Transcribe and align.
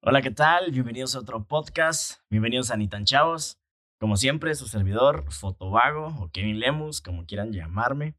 Hola, 0.00 0.22
¿qué 0.22 0.30
tal? 0.30 0.70
Bienvenidos 0.70 1.16
a 1.16 1.18
otro 1.18 1.48
podcast. 1.48 2.20
Bienvenidos 2.30 2.70
a 2.70 2.76
Nitan 2.76 3.04
Chavos. 3.04 3.58
Como 3.98 4.16
siempre, 4.16 4.54
su 4.54 4.68
servidor, 4.68 5.24
Fotovago 5.32 6.14
o 6.20 6.30
Kevin 6.30 6.60
Lemus, 6.60 7.02
como 7.02 7.26
quieran 7.26 7.52
llamarme. 7.52 8.14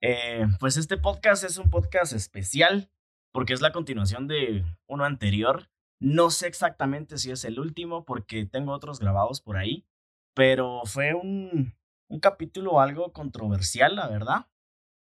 Eh, 0.00 0.46
pues 0.60 0.76
este 0.76 0.96
podcast 0.96 1.42
es 1.42 1.58
un 1.58 1.70
podcast 1.70 2.12
especial 2.12 2.92
porque 3.32 3.52
es 3.52 3.60
la 3.60 3.72
continuación 3.72 4.28
de 4.28 4.64
uno 4.86 5.04
anterior. 5.04 5.68
No 6.00 6.30
sé 6.30 6.46
exactamente 6.46 7.18
si 7.18 7.32
es 7.32 7.44
el 7.44 7.58
último 7.58 8.04
porque 8.04 8.46
tengo 8.46 8.70
otros 8.70 9.00
grabados 9.00 9.40
por 9.40 9.56
ahí, 9.56 9.84
pero 10.36 10.82
fue 10.84 11.14
un, 11.14 11.74
un 12.08 12.20
capítulo 12.20 12.80
algo 12.80 13.12
controversial, 13.12 13.96
la 13.96 14.06
verdad. 14.06 14.46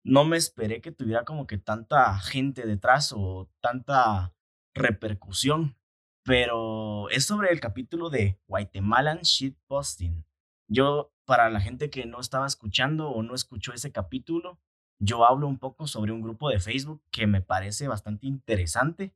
No 0.05 0.27
me 0.27 0.37
esperé 0.37 0.83
que 0.83 0.93
tuviera 0.93 1.25
como 1.25 1.47
que 1.47 1.57
tanta 1.57 2.19
gente 2.19 2.67
detrás 2.67 3.15
o 3.17 3.49
tanta 3.63 4.35
repercusión 4.75 5.79
pero 6.25 7.09
es 7.11 7.27
sobre 7.27 7.51
el 7.51 7.61
capítulo 7.61 8.11
de 8.11 8.39
Guatemalan 8.47 9.21
Shitposting. 9.21 10.25
Yo, 10.69 11.13
para 11.25 11.51
la 11.51 11.61
gente 11.61 11.91
que 11.91 12.07
no 12.07 12.21
estaba 12.21 12.47
escuchando 12.47 13.11
o 13.11 13.23
no 13.23 13.35
escuchó 13.35 13.73
ese 13.73 13.93
capítulo, 13.93 14.61
yo 15.01 15.27
hablo 15.27 15.49
un 15.49 15.59
poco 15.59 15.87
sobre 15.87 16.13
un 16.13 16.23
grupo 16.23 16.49
de 16.49 16.61
Facebook 16.61 17.03
que 17.11 17.27
me 17.27 17.41
parece 17.41 17.89
bastante 17.89 18.27
interesante. 18.27 19.15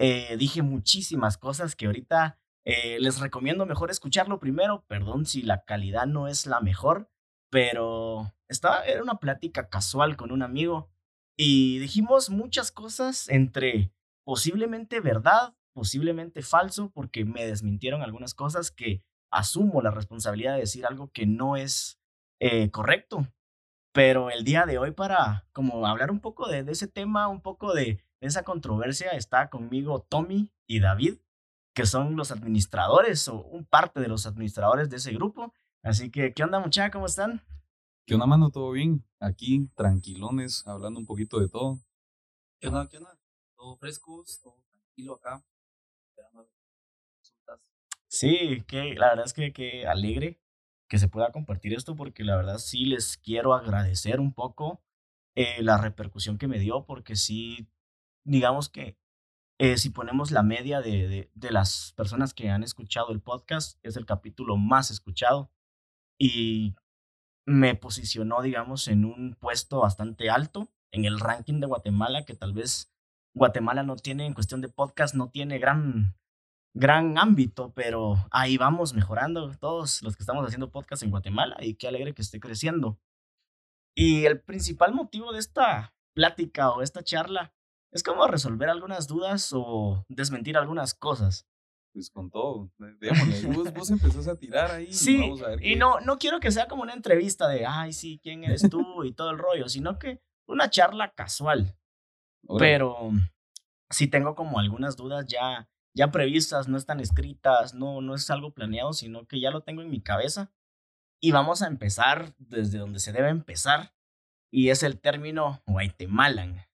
Eh, 0.00 0.36
dije 0.38 0.62
muchísimas 0.62 1.36
cosas 1.36 1.76
que 1.76 1.86
ahorita 1.86 2.40
eh, 2.64 2.98
les 2.98 3.20
recomiendo 3.20 3.66
mejor 3.66 3.90
escucharlo 3.90 4.40
primero. 4.40 4.84
Perdón 4.88 5.26
si 5.26 5.42
la 5.42 5.64
calidad 5.64 6.06
no 6.06 6.28
es 6.28 6.46
la 6.46 6.60
mejor, 6.60 7.10
pero 7.50 8.32
estaba, 8.48 8.84
era 8.86 9.02
una 9.02 9.20
plática 9.20 9.68
casual 9.68 10.16
con 10.16 10.32
un 10.32 10.42
amigo 10.42 10.90
y 11.36 11.78
dijimos 11.78 12.30
muchas 12.30 12.72
cosas 12.72 13.28
entre 13.28 13.92
posiblemente 14.24 15.00
verdad 15.00 15.54
posiblemente 15.72 16.42
falso 16.42 16.90
porque 16.90 17.24
me 17.24 17.46
desmintieron 17.46 18.02
algunas 18.02 18.34
cosas 18.34 18.70
que 18.70 19.02
asumo 19.30 19.82
la 19.82 19.90
responsabilidad 19.90 20.54
de 20.54 20.60
decir 20.60 20.86
algo 20.86 21.10
que 21.10 21.26
no 21.26 21.56
es 21.56 21.98
eh, 22.40 22.70
correcto. 22.70 23.26
Pero 23.92 24.30
el 24.30 24.44
día 24.44 24.64
de 24.64 24.78
hoy 24.78 24.92
para 24.92 25.46
como 25.52 25.86
hablar 25.86 26.10
un 26.10 26.20
poco 26.20 26.48
de, 26.48 26.60
ese 26.70 26.88
tema, 26.88 27.28
un 27.28 27.40
poco 27.40 27.74
de, 27.74 28.02
esa 28.20 28.44
controversia, 28.44 29.10
está 29.10 29.50
conmigo 29.50 30.06
Tommy 30.08 30.50
y 30.66 30.80
David, 30.80 31.18
que 31.74 31.86
son 31.86 32.14
los 32.16 32.30
administradores 32.30 33.26
o 33.28 33.42
un 33.42 33.64
parte 33.64 34.00
de 34.00 34.08
los 34.08 34.26
administradores 34.26 34.88
de 34.90 34.96
ese 34.96 35.12
grupo. 35.12 35.52
Así 35.82 36.10
que, 36.10 36.32
¿qué 36.32 36.44
onda 36.44 36.60
muchachos? 36.60 36.92
¿Cómo 36.92 37.06
están? 37.06 37.42
¿Qué 38.06 38.14
onda, 38.14 38.26
mano? 38.26 38.50
¿Todo 38.50 38.70
bien? 38.70 39.04
Aquí, 39.18 39.68
tranquilones, 39.74 40.66
hablando 40.66 41.00
un 41.00 41.06
poquito 41.06 41.40
de 41.40 41.48
todo. 41.48 41.80
¿Qué 42.60 42.68
onda? 42.68 42.88
¿Qué 42.88 42.98
onda? 42.98 43.18
Todo 43.56 43.76
frescos, 43.76 44.40
todo 44.40 44.54
tranquilo 44.70 45.14
acá. 45.14 45.44
Sí, 48.12 48.62
que 48.68 48.94
la 48.94 49.08
verdad 49.08 49.24
es 49.24 49.32
que, 49.32 49.54
que 49.54 49.86
alegre 49.86 50.38
que 50.86 50.98
se 50.98 51.08
pueda 51.08 51.32
compartir 51.32 51.72
esto 51.72 51.96
porque 51.96 52.24
la 52.24 52.36
verdad 52.36 52.58
sí 52.58 52.84
les 52.84 53.16
quiero 53.16 53.54
agradecer 53.54 54.20
un 54.20 54.34
poco 54.34 54.82
eh, 55.34 55.62
la 55.62 55.78
repercusión 55.78 56.36
que 56.36 56.46
me 56.46 56.58
dio 56.58 56.84
porque 56.84 57.16
sí, 57.16 57.70
digamos 58.24 58.68
que 58.68 58.98
eh, 59.58 59.78
si 59.78 59.88
ponemos 59.88 60.30
la 60.30 60.42
media 60.42 60.82
de, 60.82 61.08
de, 61.08 61.30
de, 61.32 61.50
las 61.52 61.94
personas 61.96 62.34
que 62.34 62.50
han 62.50 62.62
escuchado 62.62 63.12
el 63.12 63.22
podcast, 63.22 63.78
es 63.82 63.96
el 63.96 64.04
capítulo 64.04 64.58
más 64.58 64.90
escuchado 64.90 65.50
y 66.18 66.74
me 67.46 67.74
posicionó, 67.76 68.42
digamos, 68.42 68.88
en 68.88 69.06
un 69.06 69.36
puesto 69.36 69.80
bastante 69.80 70.28
alto 70.28 70.70
en 70.90 71.06
el 71.06 71.18
ranking 71.18 71.60
de 71.60 71.66
Guatemala, 71.66 72.26
que 72.26 72.34
tal 72.34 72.52
vez 72.52 72.92
Guatemala 73.34 73.84
no 73.84 73.96
tiene, 73.96 74.26
en 74.26 74.34
cuestión 74.34 74.60
de 74.60 74.68
podcast, 74.68 75.14
no 75.14 75.30
tiene 75.30 75.58
gran 75.58 76.14
gran 76.74 77.18
ámbito, 77.18 77.72
pero 77.74 78.16
ahí 78.30 78.56
vamos 78.56 78.94
mejorando 78.94 79.50
todos 79.58 80.02
los 80.02 80.16
que 80.16 80.22
estamos 80.22 80.44
haciendo 80.44 80.70
podcast 80.70 81.02
en 81.02 81.10
Guatemala 81.10 81.56
y 81.60 81.74
qué 81.74 81.88
alegre 81.88 82.14
que 82.14 82.22
esté 82.22 82.40
creciendo. 82.40 82.98
Y 83.94 84.24
el 84.24 84.40
principal 84.40 84.94
motivo 84.94 85.32
de 85.32 85.38
esta 85.38 85.94
plática 86.14 86.70
o 86.70 86.82
esta 86.82 87.02
charla 87.02 87.54
es 87.90 88.02
como 88.02 88.26
resolver 88.26 88.70
algunas 88.70 89.06
dudas 89.06 89.50
o 89.54 90.04
desmentir 90.08 90.56
algunas 90.56 90.94
cosas. 90.94 91.46
Pues 91.92 92.08
con 92.08 92.30
todo, 92.30 92.70
démosle, 93.00 93.48
vos, 93.54 93.74
vos 93.74 93.90
empezás 93.90 94.26
a 94.26 94.36
tirar 94.36 94.70
ahí. 94.70 94.90
Sí, 94.90 95.18
vamos 95.18 95.42
a 95.42 95.48
ver 95.48 95.62
y 95.62 95.76
no, 95.76 96.00
no 96.00 96.18
quiero 96.18 96.40
que 96.40 96.50
sea 96.50 96.66
como 96.66 96.82
una 96.82 96.94
entrevista 96.94 97.48
de, 97.48 97.66
ay, 97.66 97.92
sí, 97.92 98.18
¿quién 98.22 98.44
eres 98.44 98.66
tú? 98.70 99.04
y 99.04 99.12
todo 99.12 99.30
el 99.30 99.38
rollo, 99.38 99.68
sino 99.68 99.98
que 99.98 100.22
una 100.46 100.70
charla 100.70 101.12
casual. 101.12 101.76
Pero 102.58 103.10
si 103.90 104.08
tengo 104.08 104.34
como 104.34 104.58
algunas 104.58 104.96
dudas 104.96 105.26
ya 105.26 105.68
ya 105.94 106.10
previstas, 106.10 106.68
no 106.68 106.76
están 106.76 107.00
escritas, 107.00 107.74
no, 107.74 108.00
no 108.00 108.14
es 108.14 108.30
algo 108.30 108.52
planeado, 108.52 108.92
sino 108.92 109.26
que 109.26 109.40
ya 109.40 109.50
lo 109.50 109.62
tengo 109.62 109.82
en 109.82 109.90
mi 109.90 110.00
cabeza. 110.00 110.52
Y 111.20 111.32
vamos 111.32 111.62
a 111.62 111.68
empezar 111.68 112.34
desde 112.38 112.78
donde 112.78 112.98
se 112.98 113.12
debe 113.12 113.28
empezar, 113.28 113.94
y 114.50 114.70
es 114.70 114.82
el 114.82 115.00
término 115.00 115.62
Guatemalan. 115.66 116.66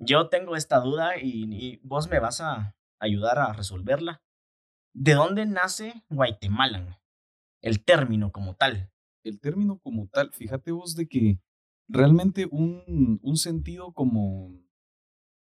Yo 0.00 0.28
tengo 0.28 0.56
esta 0.56 0.80
duda 0.80 1.16
y, 1.18 1.80
vos 1.82 2.08
me 2.08 2.20
vas 2.20 2.40
a 2.40 2.76
ayudar 3.00 3.38
a 3.38 3.52
resolverla. 3.52 4.22
¿De 4.94 5.14
dónde 5.14 5.46
nace 5.46 6.04
Guatemalan? 6.10 6.98
El 7.62 7.82
término 7.84 8.30
como 8.30 8.54
tal. 8.54 8.92
El 9.24 9.40
término 9.40 9.78
como 9.78 10.08
tal, 10.08 10.32
fíjate 10.32 10.72
vos 10.72 10.94
de 10.94 11.08
que 11.08 11.40
realmente 11.88 12.46
un, 12.50 13.20
un 13.22 13.36
sentido 13.36 13.92
como 13.92 14.62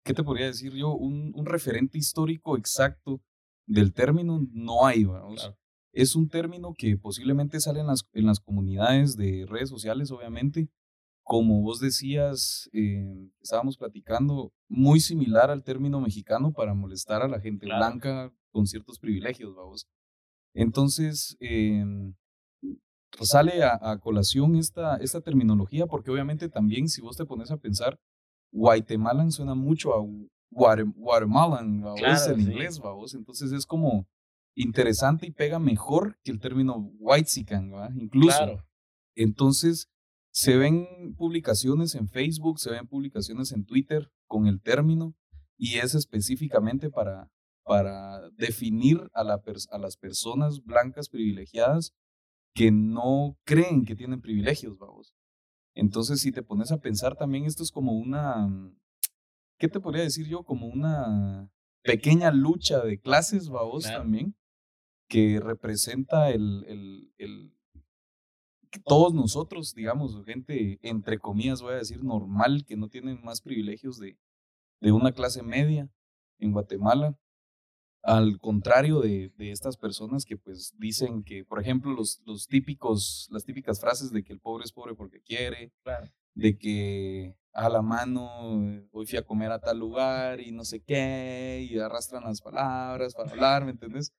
¿qué 0.03 0.13
te 0.13 0.23
podría 0.23 0.47
decir 0.47 0.73
yo? 0.73 0.93
Un, 0.93 1.31
un 1.35 1.45
referente 1.45 1.97
histórico 1.97 2.57
exacto 2.57 3.21
del 3.65 3.93
término 3.93 4.45
no 4.51 4.85
hay, 4.85 5.05
vamos. 5.05 5.53
Es 5.93 6.15
un 6.15 6.29
término 6.29 6.73
que 6.77 6.97
posiblemente 6.97 7.59
sale 7.59 7.81
en 7.81 7.87
las, 7.87 8.07
en 8.13 8.25
las 8.25 8.39
comunidades 8.39 9.15
de 9.17 9.45
redes 9.47 9.69
sociales, 9.69 10.11
obviamente. 10.11 10.69
Como 11.23 11.61
vos 11.61 11.79
decías, 11.79 12.69
eh, 12.73 13.29
estábamos 13.41 13.77
platicando, 13.77 14.53
muy 14.67 14.99
similar 14.99 15.51
al 15.51 15.63
término 15.63 16.01
mexicano 16.01 16.51
para 16.51 16.73
molestar 16.73 17.21
a 17.21 17.27
la 17.27 17.39
gente 17.39 17.65
blanca 17.65 18.33
con 18.51 18.67
ciertos 18.67 18.99
privilegios, 18.99 19.55
vamos. 19.55 19.87
Entonces, 20.53 21.37
eh, 21.39 21.85
sale 23.21 23.63
a, 23.63 23.77
a, 23.81 23.99
colación 23.99 24.55
esta, 24.55 24.97
esta 24.97 25.21
terminología, 25.21 25.85
porque 25.85 26.11
obviamente 26.11 26.49
también 26.49 26.89
si 26.89 27.01
vos 27.01 27.15
te 27.15 27.25
pones 27.25 27.51
a 27.51 27.57
pensar, 27.57 27.99
Guatemalan 28.51 29.31
suena 29.31 29.55
mucho 29.55 29.93
a 29.93 30.05
Guatemalan, 30.49 31.83
en 32.29 32.39
inglés, 32.39 32.79
vamos. 32.79 33.13
Entonces 33.13 33.51
es 33.51 33.65
como 33.65 34.07
interesante 34.55 35.25
y 35.25 35.31
pega 35.31 35.59
mejor 35.59 36.17
que 36.23 36.31
el 36.31 36.39
término 36.39 36.91
whitezican, 36.99 37.73
¿va? 37.73 37.89
Incluso. 37.95 38.63
Entonces, 39.15 39.87
se 40.33 40.57
ven 40.57 41.13
publicaciones 41.17 41.95
en 41.95 42.07
Facebook, 42.07 42.59
se 42.59 42.71
ven 42.71 42.87
publicaciones 42.87 43.51
en 43.51 43.65
Twitter 43.65 44.09
con 44.27 44.47
el 44.47 44.61
término 44.61 45.15
y 45.57 45.77
es 45.77 45.93
específicamente 45.93 46.89
para, 46.89 47.29
para 47.63 48.29
definir 48.31 49.09
a, 49.13 49.23
la 49.23 49.41
a 49.71 49.77
las 49.77 49.97
personas 49.97 50.63
blancas 50.63 51.09
privilegiadas 51.09 51.93
que 52.53 52.71
no 52.71 53.37
creen 53.45 53.85
que 53.85 53.95
tienen 53.95 54.21
privilegios, 54.21 54.77
vamos. 54.77 55.13
Entonces, 55.81 56.21
si 56.21 56.31
te 56.31 56.43
pones 56.43 56.71
a 56.71 56.77
pensar 56.77 57.15
también, 57.15 57.45
esto 57.45 57.63
es 57.63 57.71
como 57.71 57.93
una, 57.93 58.47
mm, 58.47 58.77
¿qué 59.57 59.67
te 59.67 59.79
podría 59.79 60.03
decir 60.03 60.27
yo? 60.27 60.43
Como 60.43 60.67
una 60.67 61.49
pequeña 61.83 62.29
lucha 62.29 62.81
de 62.81 62.99
clases, 62.99 63.49
vos 63.49 63.85
también, 63.85 64.35
que 65.09 65.39
representa 65.39 66.29
el, 66.29 66.63
el, 66.67 67.13
el, 67.17 67.57
todos 68.85 69.15
nosotros, 69.15 69.73
digamos, 69.73 70.23
gente, 70.23 70.77
entre 70.83 71.17
comillas, 71.17 71.63
voy 71.63 71.73
a 71.73 71.77
decir, 71.77 72.03
normal, 72.03 72.63
que 72.63 72.77
no 72.77 72.87
tienen 72.87 73.19
más 73.23 73.41
privilegios 73.41 73.97
de, 73.97 74.19
de 74.81 74.91
una 74.91 75.13
clase 75.13 75.41
media 75.41 75.89
en 76.37 76.51
Guatemala, 76.51 77.17
al 78.03 78.39
contrario 78.39 78.99
de, 78.99 79.31
de, 79.37 79.51
estas 79.51 79.77
personas 79.77 80.25
que 80.25 80.37
pues 80.37 80.73
dicen 80.77 81.23
que, 81.23 81.45
por 81.45 81.59
ejemplo, 81.59 81.93
los, 81.93 82.21
los 82.25 82.47
típicos, 82.47 83.27
las 83.31 83.45
típicas 83.45 83.79
frases 83.79 84.11
de 84.11 84.23
que 84.23 84.33
el 84.33 84.39
pobre 84.39 84.63
es 84.63 84.71
pobre 84.71 84.95
porque 84.95 85.21
quiere, 85.21 85.71
de 86.33 86.57
que 86.57 87.35
a 87.53 87.69
la 87.69 87.81
mano 87.81 88.29
hoy 88.91 89.05
fui 89.05 89.17
a 89.17 89.25
comer 89.25 89.51
a 89.51 89.59
tal 89.59 89.79
lugar 89.79 90.39
y 90.39 90.51
no 90.51 90.63
sé 90.63 90.81
qué, 90.81 91.67
y 91.69 91.77
arrastran 91.77 92.23
las 92.23 92.41
palabras 92.41 93.13
para 93.13 93.31
hablar, 93.31 93.65
¿me 93.65 93.71
entiendes? 93.71 94.13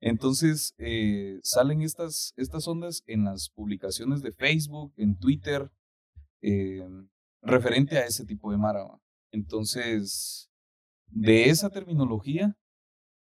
Entonces 0.00 0.74
eh, 0.78 1.40
salen 1.42 1.82
estas, 1.82 2.32
estas 2.36 2.66
ondas 2.68 3.02
en 3.06 3.24
las 3.24 3.50
publicaciones 3.50 4.22
de 4.22 4.32
Facebook, 4.32 4.92
en 4.96 5.18
Twitter, 5.18 5.70
eh, 6.42 6.86
referente 7.42 7.98
a 7.98 8.06
ese 8.06 8.24
tipo 8.24 8.50
de 8.50 8.58
mara. 8.58 8.86
Entonces, 9.32 10.50
de 11.06 11.50
esa 11.50 11.70
terminología 11.70 12.56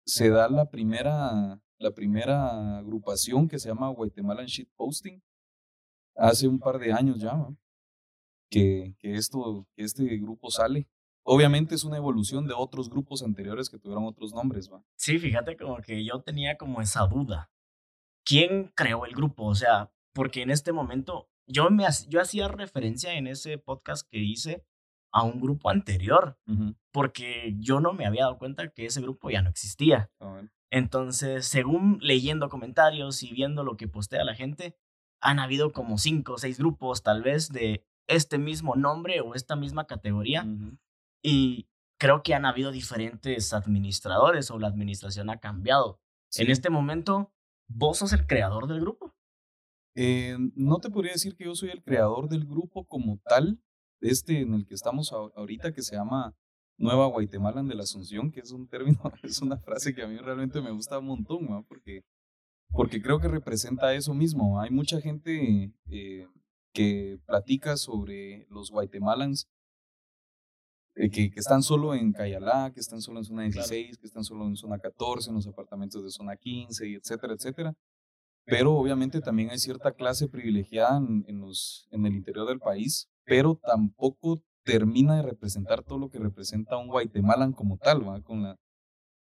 se 0.06 0.30
da 0.30 0.48
la 0.48 0.70
primera, 0.70 1.60
la 1.78 1.90
primera 1.92 2.78
agrupación 2.78 3.48
que 3.48 3.58
se 3.58 3.68
llama 3.68 3.88
Guatemalan 3.88 4.46
Posting 4.76 5.22
hace 6.16 6.46
un 6.46 6.58
par 6.58 6.78
de 6.78 6.92
años 6.92 7.20
ya, 7.20 7.46
que, 8.50 8.94
que, 8.98 9.14
esto, 9.14 9.66
que 9.74 9.84
este 9.84 10.04
grupo 10.18 10.50
sale 10.50 10.88
obviamente 11.24 11.74
es 11.74 11.84
una 11.84 11.96
evolución 11.96 12.46
de 12.46 12.54
otros 12.54 12.88
grupos 12.88 13.22
anteriores 13.22 13.68
que 13.68 13.78
tuvieron 13.78 14.04
otros 14.04 14.32
nombres, 14.32 14.70
¿va? 14.70 14.84
Sí, 14.96 15.18
fíjate 15.18 15.56
como 15.56 15.78
que 15.78 16.04
yo 16.04 16.20
tenía 16.22 16.56
como 16.56 16.80
esa 16.80 17.06
duda. 17.06 17.50
¿Quién 18.24 18.72
creó 18.74 19.04
el 19.06 19.14
grupo? 19.14 19.46
O 19.46 19.54
sea, 19.54 19.90
porque 20.12 20.42
en 20.42 20.50
este 20.50 20.72
momento 20.72 21.28
yo, 21.46 21.70
me, 21.70 21.84
yo 22.08 22.20
hacía 22.20 22.48
referencia 22.48 23.14
en 23.14 23.26
ese 23.26 23.58
podcast 23.58 24.06
que 24.08 24.18
hice 24.18 24.64
a 25.14 25.22
un 25.22 25.40
grupo 25.40 25.70
anterior, 25.70 26.36
porque 26.92 27.54
yo 27.58 27.78
no 27.78 27.92
me 27.92 28.04
había 28.04 28.22
dado 28.22 28.36
cuenta 28.36 28.68
que 28.70 28.86
ese 28.86 29.00
grupo 29.00 29.30
ya 29.30 29.42
no 29.42 29.48
existía. 29.48 30.10
Entonces, 30.70 31.46
según 31.46 31.98
leyendo 32.02 32.48
comentarios 32.48 33.22
y 33.22 33.32
viendo 33.32 33.62
lo 33.62 33.76
que 33.76 33.86
postea 33.86 34.24
la 34.24 34.34
gente, 34.34 34.76
han 35.20 35.38
habido 35.38 35.72
como 35.72 35.98
cinco 35.98 36.34
o 36.34 36.38
seis 36.38 36.58
grupos 36.58 37.04
tal 37.04 37.22
vez 37.22 37.50
de 37.50 37.86
este 38.08 38.38
mismo 38.38 38.74
nombre 38.74 39.20
o 39.20 39.36
esta 39.36 39.54
misma 39.54 39.86
categoría. 39.86 40.46
Y 41.22 41.68
creo 41.96 42.24
que 42.24 42.34
han 42.34 42.44
habido 42.44 42.72
diferentes 42.72 43.52
administradores 43.52 44.50
o 44.50 44.58
la 44.58 44.66
administración 44.66 45.30
ha 45.30 45.38
cambiado. 45.38 46.00
En 46.36 46.50
este 46.50 46.70
momento, 46.70 47.32
¿vos 47.68 47.98
sos 47.98 48.12
el 48.12 48.26
creador 48.26 48.66
del 48.66 48.80
grupo? 48.80 49.14
Eh, 49.94 50.36
no 50.56 50.80
te 50.80 50.90
podría 50.90 51.12
decir 51.12 51.36
que 51.36 51.44
yo 51.44 51.54
soy 51.54 51.70
el 51.70 51.84
creador 51.84 52.28
del 52.28 52.46
grupo 52.46 52.84
como 52.84 53.20
tal, 53.24 53.60
este 54.10 54.40
en 54.40 54.54
el 54.54 54.66
que 54.66 54.74
estamos 54.74 55.12
ahorita, 55.12 55.72
que 55.72 55.82
se 55.82 55.96
llama 55.96 56.34
Nueva 56.76 57.06
Guatemalan 57.06 57.68
de 57.68 57.74
la 57.74 57.84
Asunción, 57.84 58.30
que 58.30 58.40
es 58.40 58.50
un 58.50 58.68
término, 58.68 59.00
es 59.22 59.40
una 59.40 59.58
frase 59.58 59.94
que 59.94 60.02
a 60.02 60.08
mí 60.08 60.16
realmente 60.16 60.60
me 60.60 60.72
gusta 60.72 60.98
un 60.98 61.06
montón, 61.06 61.46
¿no? 61.46 61.64
porque, 61.68 62.02
porque 62.70 63.00
creo 63.00 63.20
que 63.20 63.28
representa 63.28 63.94
eso 63.94 64.14
mismo. 64.14 64.60
Hay 64.60 64.70
mucha 64.70 65.00
gente 65.00 65.72
eh, 65.86 66.26
que 66.72 67.18
platica 67.26 67.76
sobre 67.76 68.46
los 68.50 68.70
guatemalans 68.70 69.48
eh, 70.96 71.10
que, 71.10 71.30
que, 71.30 71.40
están 71.40 71.62
solo 71.62 71.94
en 71.94 72.12
Cayalá, 72.12 72.72
que 72.72 72.80
están 72.80 73.00
solo 73.00 73.18
en 73.18 73.24
zona 73.24 73.42
16, 73.42 73.98
que 73.98 74.06
están 74.06 74.24
solo 74.24 74.46
en 74.46 74.56
zona 74.56 74.78
14, 74.78 75.30
en 75.30 75.36
los 75.36 75.46
apartamentos 75.46 76.04
de 76.04 76.10
zona 76.10 76.36
15, 76.36 76.88
y 76.88 76.94
etcétera, 76.94 77.34
etcétera. 77.34 77.74
Pero 78.44 78.74
obviamente 78.74 79.20
también 79.20 79.50
hay 79.50 79.58
cierta 79.58 79.92
clase 79.92 80.28
privilegiada 80.28 80.98
en, 80.98 81.24
en, 81.26 81.40
los, 81.40 81.88
en 81.90 82.06
el 82.06 82.14
interior 82.14 82.46
del 82.46 82.60
país, 82.60 83.08
pero 83.24 83.58
tampoco 83.62 84.42
termina 84.64 85.16
de 85.16 85.22
representar 85.22 85.82
todo 85.82 85.98
lo 85.98 86.10
que 86.10 86.18
representa 86.18 86.76
un 86.76 86.88
Guatemalan 86.88 87.52
como 87.52 87.76
tal, 87.78 88.06
¿va? 88.06 88.20
Con, 88.22 88.42
la, 88.42 88.56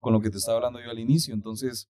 con 0.00 0.12
lo 0.12 0.20
que 0.20 0.30
te 0.30 0.36
estaba 0.36 0.58
hablando 0.58 0.80
yo 0.80 0.90
al 0.90 0.98
inicio. 0.98 1.34
Entonces, 1.34 1.88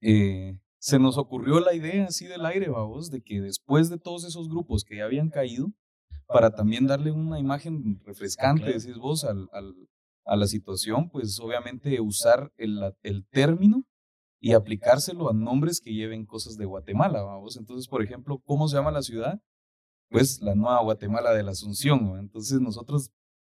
eh, 0.00 0.58
se 0.78 0.98
nos 0.98 1.18
ocurrió 1.18 1.60
la 1.60 1.74
idea 1.74 2.06
así 2.06 2.26
del 2.26 2.44
aire, 2.46 2.68
vamos, 2.68 3.10
de 3.10 3.22
que 3.22 3.40
después 3.40 3.90
de 3.90 3.98
todos 3.98 4.24
esos 4.24 4.48
grupos 4.48 4.84
que 4.84 4.96
ya 4.96 5.04
habían 5.04 5.30
caído, 5.30 5.72
para 6.26 6.50
también 6.50 6.86
darle 6.86 7.10
una 7.10 7.38
imagen 7.38 8.00
refrescante, 8.04 8.66
decís 8.66 8.96
vos, 8.98 9.24
al, 9.24 9.48
al, 9.52 9.74
a 10.24 10.36
la 10.36 10.46
situación, 10.46 11.10
pues 11.10 11.38
obviamente 11.40 12.00
usar 12.00 12.52
el, 12.56 12.94
el 13.02 13.26
término 13.26 13.84
y 14.40 14.52
aplicárselo 14.52 15.30
a 15.30 15.34
nombres 15.34 15.80
que 15.80 15.94
lleven 15.94 16.26
cosas 16.26 16.56
de 16.56 16.64
Guatemala, 16.66 17.22
vamos. 17.22 17.56
Entonces, 17.56 17.88
por 17.88 18.02
ejemplo, 18.02 18.38
¿cómo 18.44 18.68
se 18.68 18.76
llama 18.76 18.90
la 18.90 19.02
ciudad? 19.02 19.40
Pues 20.10 20.40
la 20.40 20.54
Nueva 20.54 20.82
Guatemala 20.82 21.32
de 21.32 21.42
la 21.42 21.52
Asunción, 21.52 22.18
Entonces 22.18 22.60
nosotros 22.60 23.10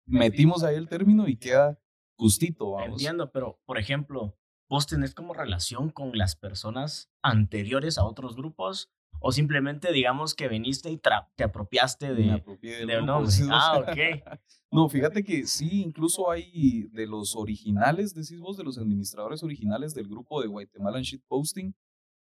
metimos 0.05 0.63
ahí 0.63 0.75
el 0.75 0.89
término 0.89 1.27
y 1.27 1.37
queda 1.37 1.79
justito, 2.17 2.71
vamos. 2.71 3.01
Entiendo, 3.01 3.31
pero 3.31 3.59
por 3.65 3.77
ejemplo, 3.77 4.37
¿vos 4.69 4.87
tenés 4.87 5.13
como 5.13 5.33
relación 5.33 5.89
con 5.89 6.17
las 6.17 6.35
personas 6.35 7.09
anteriores 7.21 7.97
a 7.97 8.05
otros 8.05 8.35
grupos? 8.35 8.91
¿O 9.21 9.31
simplemente 9.31 9.91
digamos 9.91 10.33
que 10.33 10.47
viniste 10.47 10.89
y 10.91 10.97
te 10.97 11.43
apropiaste 11.43 12.13
de, 12.13 12.41
de 12.61 13.01
nombre? 13.01 13.31
Ah, 13.49 13.79
ok. 13.79 14.39
No, 14.71 14.87
fíjate 14.87 15.23
que 15.23 15.47
sí, 15.47 15.81
incluso 15.81 16.29
hay 16.29 16.83
de 16.91 17.07
los 17.07 17.35
originales, 17.35 18.13
decís 18.13 18.39
vos, 18.39 18.55
de 18.55 18.63
los 18.63 18.77
administradores 18.77 19.41
originales 19.41 19.95
del 19.95 20.07
grupo 20.07 20.43
de 20.43 20.47
Guatemalan 20.47 21.01
Shitposting, 21.01 21.73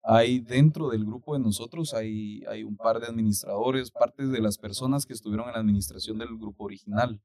hay 0.10 0.40
dentro 0.40 0.88
del 0.90 1.04
grupo 1.04 1.34
de 1.34 1.42
nosotros, 1.42 1.94
hay, 1.94 2.42
hay 2.48 2.64
un 2.64 2.78
par 2.78 3.02
de 3.02 3.08
administradores, 3.08 3.92
partes 3.92 4.32
de 4.32 4.40
las 4.40 4.58
personas 4.58 5.06
que 5.06 5.12
estuvieron 5.12 5.48
en 5.48 5.54
la 5.54 5.60
administración 5.60 6.18
del 6.18 6.38
grupo 6.38 6.64
original. 6.64 7.22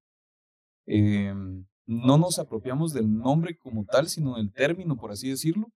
Em, 0.86 1.64
no 1.86 2.18
nos 2.18 2.40
apropiamos 2.40 2.92
del 2.92 3.16
nombre 3.16 3.56
como 3.56 3.84
tal, 3.84 4.08
sino 4.08 4.34
del 4.34 4.52
término, 4.52 4.96
por 4.96 5.12
así 5.12 5.28
decirlo, 5.28 5.70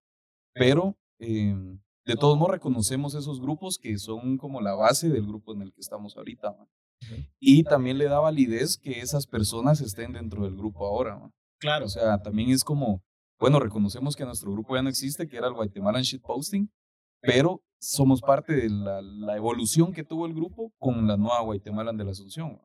pero 0.52 0.98
em, 1.20 1.78
de 2.04 2.16
todos 2.16 2.36
modos 2.36 2.54
reconocemos 2.54 3.14
esos 3.14 3.40
grupos 3.40 3.78
que 3.78 3.96
son 3.98 4.36
como 4.36 4.60
la 4.60 4.74
base 4.74 5.08
del 5.08 5.26
grupo 5.26 5.54
en 5.54 5.62
el 5.62 5.72
que 5.72 5.82
estamos 5.82 6.16
ahorita. 6.16 6.56
Y 7.38 7.62
también 7.62 7.98
le 7.98 8.06
da 8.06 8.18
validez 8.18 8.78
que 8.78 8.98
esas 8.98 9.28
personas 9.28 9.80
estén 9.80 10.12
dentro 10.12 10.42
del 10.42 10.56
grupo 10.56 10.84
ahora. 10.84 11.20
Claro. 11.60 11.86
O 11.86 11.88
sea, 11.88 12.20
también 12.20 12.50
es 12.50 12.64
como, 12.64 13.04
bueno, 13.38 13.60
reconocemos 13.60 14.16
que 14.16 14.24
nuestro 14.24 14.50
grupo 14.50 14.74
ya 14.74 14.82
no 14.82 14.88
existe, 14.88 15.28
que 15.28 15.36
era 15.36 15.46
el 15.46 15.54
Guatemalan 15.54 16.02
Shitposting, 16.02 16.68
pero 17.20 17.62
somos 17.78 18.20
parte 18.20 18.54
de 18.54 18.70
la, 18.70 19.00
la, 19.02 19.36
evolución 19.36 19.92
que 19.92 20.04
tuvo 20.04 20.26
el 20.26 20.34
grupo 20.34 20.72
con 20.78 21.06
la 21.06 21.16
nueva 21.16 21.40
Guatemalan 21.42 21.96
de 21.96 22.04
la 22.04 22.10
Asunción. 22.12 22.60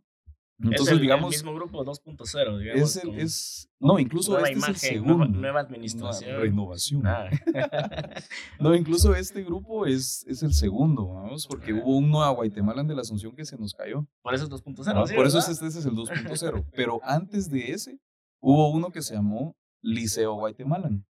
Entonces, 0.63 0.88
es 0.88 0.94
el, 0.94 1.01
digamos. 1.01 1.33
El 1.33 1.39
mismo 1.39 1.56
grupo 1.56 1.83
2.0, 1.83 2.59
digamos. 2.59 2.95
Es, 2.95 3.03
es, 3.18 3.69
no, 3.80 4.00
incluso 4.00 4.38
este 4.38 4.57
es 4.59 4.68
el 4.68 4.75
segundo. 4.75 5.25
Nueva, 5.25 5.62
administración. 5.62 6.39
renovación. 6.39 7.06
Ah. 7.06 7.30
no, 8.59 8.75
incluso 8.75 9.15
este 9.15 9.44
grupo 9.44 9.86
es, 9.86 10.25
es 10.27 10.44
el 10.44 10.54
segundo, 10.54 11.07
vamos, 11.07 11.47
porque 11.47 11.74
hubo 11.74 11.97
un 11.97 12.09
Nueva 12.09 12.30
Guatemala 12.30 12.83
de 12.83 12.95
la 12.95 13.01
Asunción 13.01 13.36
que 13.36 13.45
se 13.45 13.57
nos 13.57 13.74
cayó. 13.74 14.07
Por 14.21 14.36
eso 14.36 14.44
es 14.45 14.51
2.0. 14.51 14.83
Ah, 14.88 15.15
por 15.15 15.25
eso 15.25 15.39
este, 15.39 15.68
es 15.68 15.86
el 15.86 15.94
2.0. 15.95 16.65
Pero 16.75 17.00
antes 17.04 17.50
de 17.50 17.71
ese, 17.71 18.00
hubo 18.39 18.71
uno 18.71 18.92
que 18.92 19.01
se 19.01 19.15
llamó 19.15 19.56
Liceo 19.81 20.36
Guatemalan. 20.36 21.06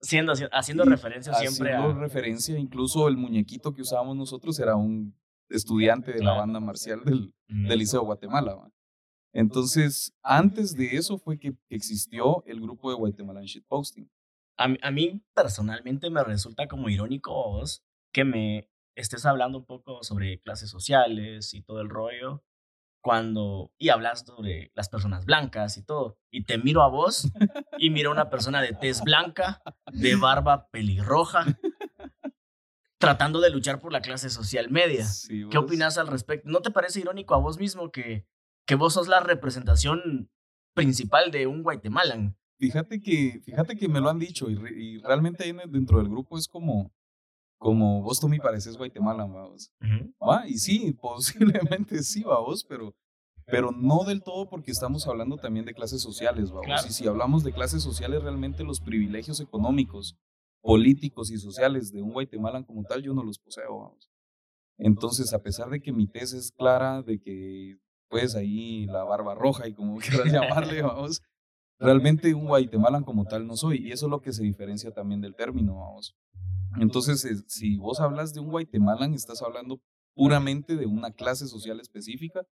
Siendo, 0.00 0.32
haciendo 0.52 0.84
referencia 0.84 1.34
siempre 1.34 1.74
haciendo 1.74 2.00
referencia, 2.00 2.58
incluso 2.58 3.08
el 3.08 3.16
muñequito 3.16 3.74
que 3.74 3.82
usábamos 3.82 4.16
nosotros 4.16 4.58
era 4.60 4.76
un 4.76 5.16
estudiante 5.48 6.12
de 6.12 6.22
la 6.22 6.34
banda 6.34 6.60
marcial 6.60 7.04
del, 7.04 7.34
del 7.48 7.78
Liceo 7.78 8.02
Guatemala. 8.02 8.70
Entonces, 9.32 10.16
antes 10.22 10.76
de 10.76 10.96
eso 10.96 11.18
fue 11.18 11.38
que 11.38 11.56
existió 11.68 12.44
el 12.46 12.60
grupo 12.60 12.90
de 12.90 12.96
Guatemalan 12.96 13.44
Shitposting. 13.44 14.10
A, 14.56 14.68
a 14.82 14.90
mí 14.90 15.22
personalmente 15.34 16.10
me 16.10 16.22
resulta 16.22 16.68
como 16.68 16.88
irónico 16.88 17.32
vos 17.32 17.84
que 18.12 18.24
me 18.24 18.70
estés 18.94 19.26
hablando 19.26 19.58
un 19.58 19.64
poco 19.64 20.02
sobre 20.02 20.40
clases 20.40 20.70
sociales 20.70 21.54
y 21.54 21.62
todo 21.62 21.80
el 21.80 21.88
rollo 21.88 22.42
cuando 23.00 23.72
y 23.78 23.90
hablas 23.90 24.24
sobre 24.26 24.72
las 24.74 24.88
personas 24.88 25.24
blancas 25.24 25.76
y 25.78 25.82
todo 25.82 26.18
y 26.30 26.44
te 26.44 26.58
miro 26.58 26.82
a 26.82 26.88
vos 26.88 27.28
y 27.78 27.90
miro 27.90 28.10
a 28.10 28.12
una 28.12 28.30
persona 28.30 28.60
de 28.60 28.72
tez 28.72 29.02
blanca 29.02 29.62
de 29.92 30.16
barba 30.16 30.68
pelirroja 30.70 31.46
tratando 32.98 33.40
de 33.40 33.50
luchar 33.50 33.78
por 33.78 33.92
la 33.92 34.00
clase 34.00 34.28
social 34.28 34.70
media. 34.70 35.06
¿Qué 35.28 35.58
opinas 35.58 35.98
al 35.98 36.08
respecto? 36.08 36.48
¿No 36.48 36.60
te 36.60 36.70
parece 36.70 37.00
irónico 37.00 37.34
a 37.34 37.38
vos 37.38 37.58
mismo 37.58 37.90
que 37.90 38.26
que 38.68 38.74
vos 38.74 38.92
sos 38.92 39.08
la 39.08 39.20
representación 39.20 40.30
principal 40.74 41.30
de 41.30 41.46
un 41.46 41.62
Guatemalan. 41.62 42.36
Fíjate 42.58 43.00
que, 43.00 43.40
fíjate 43.42 43.76
que 43.76 43.88
me 43.88 44.00
lo 44.00 44.10
han 44.10 44.18
dicho 44.18 44.50
y, 44.50 44.98
realmente 44.98 45.44
ahí 45.44 45.56
dentro 45.68 45.98
del 45.98 46.08
grupo 46.08 46.36
es 46.36 46.46
como, 46.48 46.92
como 47.58 48.02
vos 48.02 48.20
tú 48.20 48.28
me 48.28 48.38
pareces 48.38 48.76
Guatemalan, 48.76 49.32
vamos. 49.32 49.72
Y 50.46 50.58
sí, 50.58 50.92
posiblemente 51.00 52.02
sí, 52.02 52.22
vamos, 52.22 52.64
pero, 52.64 52.94
pero 53.46 53.72
no 53.72 54.04
del 54.04 54.22
todo 54.22 54.48
porque 54.48 54.70
estamos 54.70 55.06
hablando 55.06 55.36
también 55.36 55.66
de 55.66 55.74
clases 55.74 56.00
sociales, 56.00 56.50
vamos. 56.50 56.86
Y 56.86 56.92
si 56.92 57.06
hablamos 57.06 57.44
de 57.44 57.52
clases 57.52 57.82
sociales, 57.82 58.22
realmente 58.22 58.64
los 58.64 58.80
privilegios 58.80 59.40
económicos, 59.40 60.16
políticos 60.62 61.30
y 61.30 61.38
sociales 61.38 61.92
de 61.92 62.02
un 62.02 62.12
Guatemalan 62.12 62.64
como 62.64 62.84
tal, 62.84 63.02
yo 63.02 63.12
no 63.12 63.22
los 63.24 63.38
poseo, 63.38 63.78
vamos. 63.78 64.10
Entonces, 64.78 65.32
a 65.34 65.42
pesar 65.42 65.68
de 65.70 65.80
que 65.80 65.92
mi 65.92 66.06
tesis 66.06 66.38
es 66.38 66.52
clara, 66.52 67.02
de 67.02 67.20
que 67.20 67.78
pues 68.08 68.34
ahí 68.36 68.86
la 68.86 69.04
barba 69.04 69.34
roja 69.34 69.68
y 69.68 69.74
como 69.74 69.98
quieras 69.98 70.32
llamarle, 70.32 70.82
vamos. 70.82 71.22
Realmente 71.78 72.34
un 72.34 72.46
guatemalan 72.46 73.04
como 73.04 73.24
tal 73.24 73.46
no 73.46 73.56
soy 73.56 73.86
y 73.86 73.92
eso 73.92 74.06
es 74.06 74.10
lo 74.10 74.20
que 74.20 74.32
se 74.32 74.42
diferencia 74.42 74.92
también 74.92 75.20
del 75.20 75.36
término, 75.36 75.78
vamos. 75.78 76.16
Entonces, 76.80 77.44
si 77.46 77.76
vos 77.76 78.00
hablas 78.00 78.34
de 78.34 78.40
un 78.40 78.50
guatemalan, 78.50 79.14
estás 79.14 79.42
hablando 79.42 79.80
puramente 80.14 80.76
de 80.76 80.86
una 80.86 81.12
clase 81.12 81.46
social 81.46 81.80
específica 81.80 82.44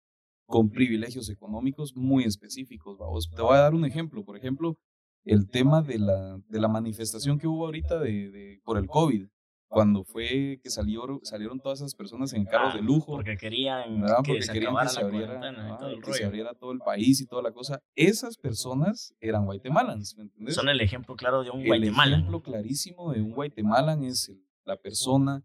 con 0.46 0.70
privilegios 0.70 1.30
económicos 1.30 1.96
muy 1.96 2.24
específicos, 2.24 2.98
vamos. 2.98 3.30
Te 3.34 3.40
voy 3.40 3.56
a 3.56 3.60
dar 3.60 3.74
un 3.74 3.86
ejemplo, 3.86 4.24
por 4.24 4.36
ejemplo, 4.36 4.76
el 5.24 5.48
tema 5.48 5.80
de 5.80 5.98
la, 5.98 6.38
de 6.48 6.60
la 6.60 6.68
manifestación 6.68 7.38
que 7.38 7.46
hubo 7.46 7.64
ahorita 7.64 7.98
de, 7.98 8.30
de, 8.30 8.60
por 8.62 8.76
el 8.76 8.86
COVID 8.86 9.26
cuando 9.74 10.04
fue 10.04 10.60
que 10.62 10.70
salió, 10.70 11.20
salieron 11.24 11.60
todas 11.60 11.80
esas 11.80 11.94
personas 11.94 12.32
en 12.32 12.44
carros 12.44 12.74
de 12.74 12.80
ah, 12.80 12.82
lujo. 12.82 13.12
Porque 13.12 13.36
querían 13.36 14.02
que, 14.24 14.40
se, 14.40 14.52
querían 14.52 14.74
que 14.76 14.88
se 14.88 15.00
abriera, 15.00 15.40
todo 15.78 16.12
se 16.14 16.24
abriera 16.24 16.54
todo 16.54 16.72
el 16.72 16.78
país 16.78 17.20
y 17.20 17.26
toda 17.26 17.42
la 17.42 17.52
cosa. 17.52 17.82
Esas 17.94 18.38
personas 18.38 19.14
eran 19.20 19.44
guatemalans, 19.44 20.16
¿me 20.16 20.22
entiendes? 20.22 20.54
Son 20.54 20.68
el 20.68 20.80
ejemplo 20.80 21.16
claro 21.16 21.42
de 21.42 21.50
un 21.50 21.66
guatemalan. 21.66 22.06
El 22.06 22.14
ejemplo 22.20 22.42
clarísimo 22.42 23.12
de 23.12 23.20
un 23.20 23.32
guatemalan 23.32 24.04
es 24.04 24.32
la 24.64 24.76
persona 24.76 25.44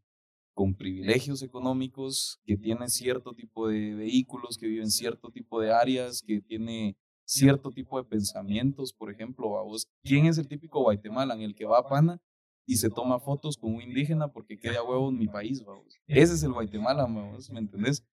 con 0.53 0.75
privilegios 0.75 1.41
económicos, 1.41 2.39
que 2.45 2.57
tiene 2.57 2.89
cierto 2.89 3.33
tipo 3.33 3.67
de 3.67 3.95
vehículos, 3.95 4.57
que 4.57 4.67
vive 4.67 4.83
en 4.83 4.91
cierto 4.91 5.31
tipo 5.31 5.59
de 5.59 5.73
áreas, 5.73 6.21
que 6.21 6.41
tiene 6.41 6.97
cierto 7.25 7.71
tipo 7.71 7.97
de 8.01 8.09
pensamientos, 8.09 8.91
por 8.91 9.11
ejemplo, 9.11 9.57
a 9.57 9.63
vos, 9.63 9.87
¿quién 10.03 10.25
es 10.25 10.37
el 10.37 10.47
típico 10.47 10.81
guatemalan? 10.81 11.41
El 11.41 11.55
que 11.55 11.65
va 11.65 11.79
a 11.79 11.87
Pana 11.87 12.19
y 12.69 12.75
se 12.75 12.91
toma 12.91 13.19
fotos 13.19 13.57
con 13.57 13.73
un 13.73 13.81
indígena 13.81 14.31
porque 14.31 14.59
queda 14.59 14.83
huevo 14.83 15.09
en 15.09 15.17
mi 15.17 15.27
país, 15.27 15.65
vamos. 15.65 15.99
Ese 16.05 16.35
es 16.35 16.43
el 16.43 16.53
Guatemala, 16.53 17.01
vamos, 17.01 17.49
¿me 17.49 17.57
entendés? 17.57 18.05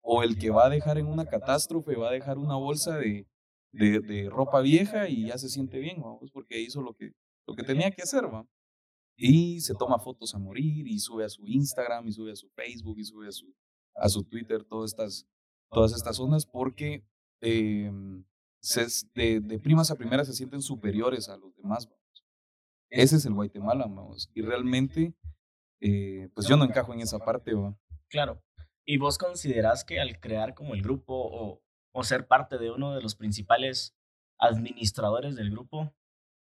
O 0.00 0.22
el 0.22 0.38
que 0.38 0.48
va 0.48 0.64
a 0.64 0.70
dejar 0.70 0.96
en 0.96 1.08
una 1.08 1.26
catástrofe, 1.26 1.94
va 1.94 2.08
a 2.08 2.12
dejar 2.12 2.38
una 2.38 2.56
bolsa 2.56 2.96
de, 2.96 3.28
de, 3.70 4.00
de 4.00 4.30
ropa 4.30 4.62
vieja 4.62 5.10
y 5.10 5.26
ya 5.26 5.36
se 5.36 5.50
siente 5.50 5.78
bien, 5.78 6.00
vamos, 6.00 6.30
porque 6.32 6.58
hizo 6.58 6.80
lo 6.80 6.94
que, 6.94 7.12
lo 7.46 7.54
que 7.54 7.64
tenía 7.64 7.90
que 7.90 8.00
hacer, 8.00 8.24
¿va? 8.32 8.48
Y 9.14 9.60
se 9.60 9.74
toma 9.74 9.98
fotos 9.98 10.34
a 10.34 10.38
morir 10.38 10.88
y 10.88 10.98
sube 11.00 11.26
a 11.26 11.28
su 11.28 11.46
Instagram 11.46 12.08
y 12.08 12.12
sube 12.12 12.32
a 12.32 12.36
su 12.36 12.48
Facebook 12.48 12.98
y 12.98 13.04
sube 13.04 13.28
a 13.28 13.32
su, 13.32 13.54
a 13.94 14.08
su 14.08 14.24
Twitter 14.24 14.64
todas 14.64 14.92
estas, 14.92 15.26
todas 15.70 15.92
estas 15.92 16.16
zonas 16.16 16.46
porque 16.46 17.04
eh, 17.42 17.92
se, 18.62 18.86
de, 19.14 19.40
de, 19.40 19.58
primas 19.58 19.90
a 19.90 19.96
primeras 19.96 20.28
se 20.28 20.32
sienten 20.32 20.62
superiores 20.62 21.28
a 21.28 21.36
los 21.36 21.54
demás, 21.56 21.86
vamos. 21.86 21.97
Ese 22.90 23.16
es 23.16 23.26
el 23.26 23.34
Guatemala, 23.34 23.86
vamos. 23.86 24.30
Y 24.34 24.42
realmente, 24.42 25.14
eh, 25.80 26.28
pues 26.34 26.46
yo 26.46 26.56
no 26.56 26.64
encajo 26.64 26.92
en 26.94 27.00
esa 27.00 27.18
parte, 27.18 27.54
¿va? 27.54 27.76
Claro. 28.08 28.42
¿Y 28.86 28.96
vos 28.96 29.18
considerás 29.18 29.84
que 29.84 30.00
al 30.00 30.18
crear 30.18 30.54
como 30.54 30.74
el 30.74 30.82
grupo 30.82 31.14
o, 31.14 31.62
o 31.92 32.04
ser 32.04 32.26
parte 32.26 32.58
de 32.58 32.70
uno 32.70 32.94
de 32.94 33.02
los 33.02 33.14
principales 33.14 33.94
administradores 34.38 35.36
del 35.36 35.50
grupo, 35.50 35.94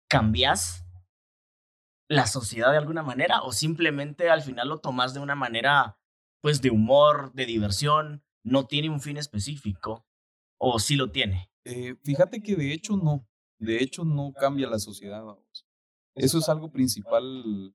cambias 0.09 0.85
la 2.09 2.27
sociedad 2.27 2.71
de 2.71 2.79
alguna 2.79 3.03
manera 3.03 3.43
o 3.43 3.53
simplemente 3.53 4.31
al 4.31 4.43
final 4.43 4.69
lo 4.69 4.81
tomas 4.81 5.15
de 5.15 5.21
una 5.21 5.35
manera 5.35 5.99
pues 6.41 6.63
de 6.63 6.71
humor, 6.71 7.33
de 7.35 7.47
diversión, 7.47 8.25
no 8.45 8.67
tiene 8.67 8.91
un 8.91 9.01
fin 9.01 9.17
específico 9.17 10.07
o 10.59 10.79
sí 10.79 10.97
lo 10.97 11.11
tiene? 11.11 11.51
Eh, 11.65 11.97
fíjate 12.03 12.43
que 12.43 12.57
de 12.57 12.73
hecho 12.73 12.97
no, 12.97 13.29
de 13.59 13.83
hecho 13.83 14.05
no 14.05 14.33
cambia 14.33 14.69
la 14.69 14.79
sociedad, 14.79 15.23
vamos. 15.23 15.68
Eso 16.19 16.39
es 16.39 16.49
algo 16.49 16.71
principal 16.71 17.75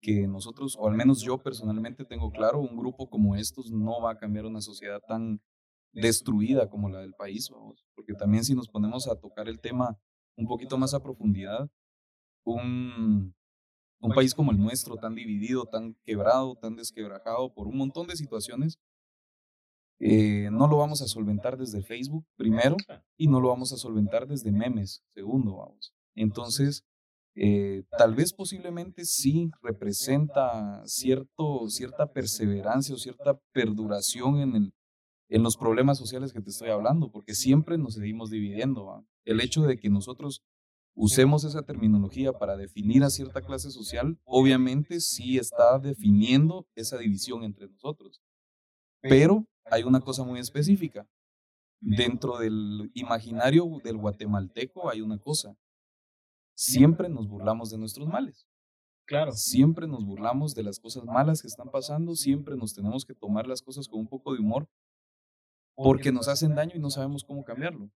que 0.00 0.26
nosotros, 0.26 0.76
o 0.78 0.88
al 0.88 0.94
menos 0.94 1.22
yo 1.22 1.38
personalmente 1.38 2.04
tengo 2.04 2.30
claro, 2.30 2.60
un 2.60 2.76
grupo 2.76 3.08
como 3.08 3.36
estos 3.36 3.70
no 3.70 4.00
va 4.00 4.12
a 4.12 4.18
cambiar 4.18 4.44
una 4.44 4.60
sociedad 4.60 5.00
tan 5.06 5.40
destruida 5.92 6.68
como 6.68 6.88
la 6.88 7.00
del 7.00 7.14
país, 7.14 7.48
vamos. 7.50 7.84
Porque 7.94 8.14
también 8.14 8.44
si 8.44 8.54
nos 8.54 8.68
ponemos 8.68 9.08
a 9.08 9.18
tocar 9.18 9.48
el 9.48 9.60
tema 9.60 9.98
un 10.36 10.46
poquito 10.46 10.76
más 10.76 10.94
a 10.94 11.02
profundidad, 11.02 11.70
un, 12.44 13.34
un 14.00 14.12
país 14.12 14.34
como 14.34 14.52
el 14.52 14.58
nuestro, 14.58 14.96
tan 14.96 15.14
dividido, 15.14 15.64
tan 15.64 15.94
quebrado, 16.04 16.56
tan 16.56 16.76
desquebrajado 16.76 17.52
por 17.54 17.66
un 17.66 17.78
montón 17.78 18.06
de 18.06 18.16
situaciones, 18.16 18.78
eh, 19.98 20.50
no 20.52 20.68
lo 20.68 20.76
vamos 20.76 21.00
a 21.00 21.08
solventar 21.08 21.56
desde 21.56 21.82
Facebook, 21.82 22.26
primero, 22.36 22.76
y 23.16 23.28
no 23.28 23.40
lo 23.40 23.48
vamos 23.48 23.72
a 23.72 23.78
solventar 23.78 24.26
desde 24.26 24.52
memes, 24.52 25.02
segundo, 25.14 25.56
vamos. 25.56 25.94
Entonces, 26.14 26.84
eh, 27.38 27.84
tal 27.98 28.14
vez 28.14 28.32
posiblemente 28.32 29.04
sí 29.04 29.50
representa 29.62 30.82
cierto, 30.86 31.68
cierta 31.68 32.10
perseverancia 32.10 32.94
o 32.94 32.98
cierta 32.98 33.38
perduración 33.52 34.40
en, 34.40 34.56
el, 34.56 34.74
en 35.28 35.42
los 35.42 35.58
problemas 35.58 35.98
sociales 35.98 36.32
que 36.32 36.40
te 36.40 36.48
estoy 36.48 36.70
hablando, 36.70 37.12
porque 37.12 37.34
siempre 37.34 37.76
nos 37.76 37.94
seguimos 37.94 38.30
dividiendo. 38.30 38.86
¿va? 38.86 39.04
El 39.26 39.42
hecho 39.42 39.62
de 39.62 39.76
que 39.76 39.90
nosotros 39.90 40.42
usemos 40.94 41.44
esa 41.44 41.62
terminología 41.62 42.32
para 42.32 42.56
definir 42.56 43.04
a 43.04 43.10
cierta 43.10 43.42
clase 43.42 43.70
social, 43.70 44.18
obviamente 44.24 45.00
sí 45.00 45.36
está 45.36 45.78
definiendo 45.78 46.66
esa 46.74 46.96
división 46.96 47.44
entre 47.44 47.68
nosotros. 47.68 48.22
Pero 49.02 49.46
hay 49.66 49.82
una 49.82 50.00
cosa 50.00 50.24
muy 50.24 50.40
específica. 50.40 51.06
Dentro 51.80 52.38
del 52.38 52.90
imaginario 52.94 53.66
del 53.84 53.98
guatemalteco 53.98 54.88
hay 54.88 55.02
una 55.02 55.18
cosa 55.18 55.54
siempre 56.56 57.08
nos 57.08 57.28
burlamos 57.28 57.70
de 57.70 57.78
nuestros 57.78 58.08
males. 58.08 58.48
Claro. 59.06 59.30
Siempre 59.32 59.86
nos 59.86 60.04
burlamos 60.04 60.54
de 60.54 60.64
las 60.64 60.80
cosas 60.80 61.04
malas 61.04 61.40
que 61.40 61.48
están 61.48 61.70
pasando, 61.70 62.16
siempre 62.16 62.56
nos 62.56 62.74
tenemos 62.74 63.04
que 63.04 63.14
tomar 63.14 63.46
las 63.46 63.62
cosas 63.62 63.86
con 63.86 64.00
un 64.00 64.08
poco 64.08 64.34
de 64.34 64.40
humor 64.40 64.68
porque 65.76 66.10
nos 66.10 66.26
hacen 66.26 66.54
daño 66.54 66.72
y 66.74 66.80
no 66.80 66.90
sabemos 66.90 67.22
cómo 67.22 67.44
cambiarlo. 67.44 67.90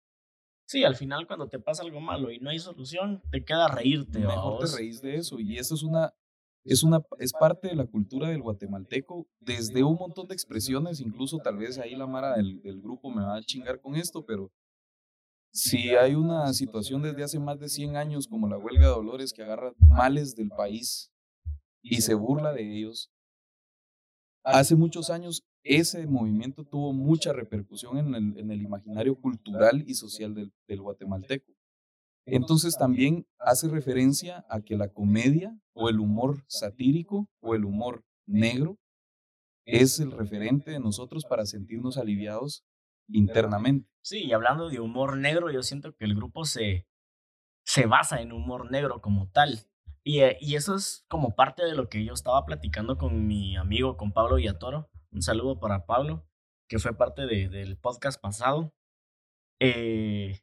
Sí, 0.69 0.85
al 0.85 0.95
final 0.95 1.27
cuando 1.27 1.49
te 1.49 1.59
pasa 1.59 1.83
algo 1.83 2.01
malo 2.01 2.31
y 2.31 2.39
no 2.39 2.51
hay 2.51 2.61
solución, 2.61 3.23
te 3.33 3.45
queda 3.45 3.67
reírte. 3.67 4.21
Mejor 4.21 4.65
te 4.65 4.77
reís 4.77 5.01
de 5.01 5.17
eso 5.17 5.41
y 5.41 5.59
eso 5.59 5.75
es 5.75 5.83
una 5.83 6.15
es 6.63 6.83
una 6.83 7.03
es 7.19 7.33
parte 7.33 7.69
de 7.69 7.75
la 7.75 7.87
cultura 7.87 8.29
del 8.29 8.43
guatemalteco 8.43 9.27
desde 9.41 9.83
un 9.83 9.97
montón 9.97 10.29
de 10.29 10.35
expresiones, 10.35 11.01
incluso 11.01 11.39
tal 11.39 11.57
vez 11.57 11.79
ahí 11.79 11.97
la 11.97 12.07
mara 12.07 12.37
del, 12.37 12.61
del 12.61 12.81
grupo 12.81 13.11
me 13.11 13.23
va 13.23 13.37
a 13.37 13.43
chingar 13.43 13.81
con 13.81 13.97
esto, 13.97 14.25
pero 14.27 14.53
si 15.53 15.91
hay 15.97 16.15
una 16.15 16.53
situación 16.53 17.03
desde 17.03 17.25
hace 17.25 17.39
más 17.39 17.59
de 17.59 17.69
100 17.69 17.97
años 17.97 18.29
como 18.29 18.49
la 18.49 18.59
huelga 18.59 18.83
de 18.83 18.95
Dolores 18.95 19.33
que 19.33 19.43
agarra 19.43 19.73
males 19.79 20.37
del 20.37 20.49
país 20.51 21.11
y 21.83 22.03
se 22.03 22.15
burla 22.15 22.53
de 22.53 22.79
ellos, 22.79 23.11
hace 24.45 24.77
muchos 24.77 25.11
años 25.11 25.45
ese 25.63 26.07
movimiento 26.07 26.65
tuvo 26.65 26.93
mucha 26.93 27.33
repercusión 27.33 27.99
en 27.99 28.51
el, 28.51 28.63
imaginario 28.63 29.15
cultural 29.21 29.85
y 29.87 29.95
social 29.95 30.35
del 30.35 30.81
guatemalteco. 30.81 31.53
Entonces 32.27 32.77
también 32.79 33.27
hace 33.39 33.69
referencia 33.69 34.45
a 34.49 34.61
que 34.61 34.77
la 34.77 34.89
comedia 34.89 35.59
o 35.75 35.89
el 35.89 35.99
humor 35.99 36.45
satírico 36.47 37.29
o 37.41 37.55
el 37.55 37.65
humor 37.65 38.05
negro 38.27 38.79
es 39.65 40.01
el 40.01 40.13
referente 40.13 40.71
de 40.71 40.81
nosotros 40.81 41.25
para 41.25 41.47
sentirnos 41.47 41.97
aliviados 41.97 42.65
internamente. 43.13 43.89
Sí, 44.03 44.25
y 44.25 44.33
hablando 44.33 44.69
de 44.71 44.81
humor 44.81 45.17
negro, 45.17 45.51
yo 45.51 45.63
siento 45.63 45.95
que 45.95 46.05
el 46.05 46.15
grupo 46.15 46.45
se, 46.45 46.87
se 47.65 47.87
basa 47.87 48.21
en 48.21 48.33
humor 48.33 48.71
negro 48.71 49.01
como 49.01 49.31
tal. 49.31 49.61
Y, 50.03 50.21
eh, 50.21 50.39
y 50.41 50.57
eso 50.57 50.75
es 50.75 51.05
como 51.09 51.35
parte 51.35 51.65
de 51.65 51.75
lo 51.75 51.89
que 51.89 52.05
yo 52.05 52.15
estaba 52.15 52.45
platicando 52.47 52.97
con 52.97 53.27
mi 53.27 53.57
amigo, 53.57 53.97
con 53.97 54.13
Pablo 54.13 54.37
Villatoro. 54.37 54.91
Un 55.13 55.23
saludo 55.23 55.61
para 55.61 55.85
Pablo, 55.87 56.27
que 56.69 56.79
fue 56.79 56.97
parte 56.97 57.27
de, 57.27 57.49
del 57.49 57.77
podcast 57.77 58.21
pasado. 58.21 58.73
Eh, 59.61 60.41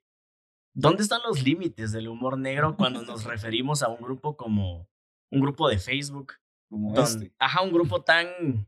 ¿Dónde 0.75 1.01
están 1.01 1.21
los 1.27 1.43
límites 1.43 1.91
del 1.91 2.07
humor 2.07 2.37
negro 2.37 2.75
cuando 2.77 3.01
nos 3.01 3.23
referimos 3.25 3.81
a 3.81 3.89
un 3.89 4.01
grupo 4.01 4.37
como 4.37 4.87
un 5.31 5.41
grupo 5.41 5.67
de 5.69 5.79
Facebook? 5.79 6.33
Como 6.69 6.99
este. 6.99 7.33
Ajá, 7.39 7.61
un 7.63 7.71
grupo 7.71 8.03
tan, 8.03 8.67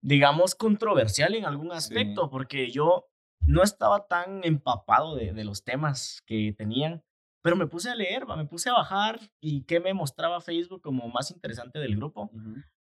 digamos, 0.00 0.54
controversial 0.54 1.34
en 1.34 1.46
algún 1.46 1.72
aspecto, 1.72 2.24
Sí. 2.24 2.28
porque 2.30 2.70
yo 2.70 3.07
no 3.40 3.62
estaba 3.62 4.06
tan 4.06 4.44
empapado 4.44 5.16
de, 5.16 5.32
de 5.32 5.44
los 5.44 5.64
temas 5.64 6.22
que 6.26 6.54
tenían, 6.56 7.02
pero 7.42 7.56
me 7.56 7.66
puse 7.66 7.90
a 7.90 7.94
leer, 7.94 8.28
¿va? 8.28 8.36
me 8.36 8.46
puse 8.46 8.68
a 8.68 8.74
bajar 8.74 9.20
y 9.40 9.62
qué 9.64 9.80
me 9.80 9.94
mostraba 9.94 10.40
Facebook 10.40 10.82
como 10.82 11.08
más 11.08 11.30
interesante 11.30 11.78
del 11.78 11.96
grupo. 11.96 12.30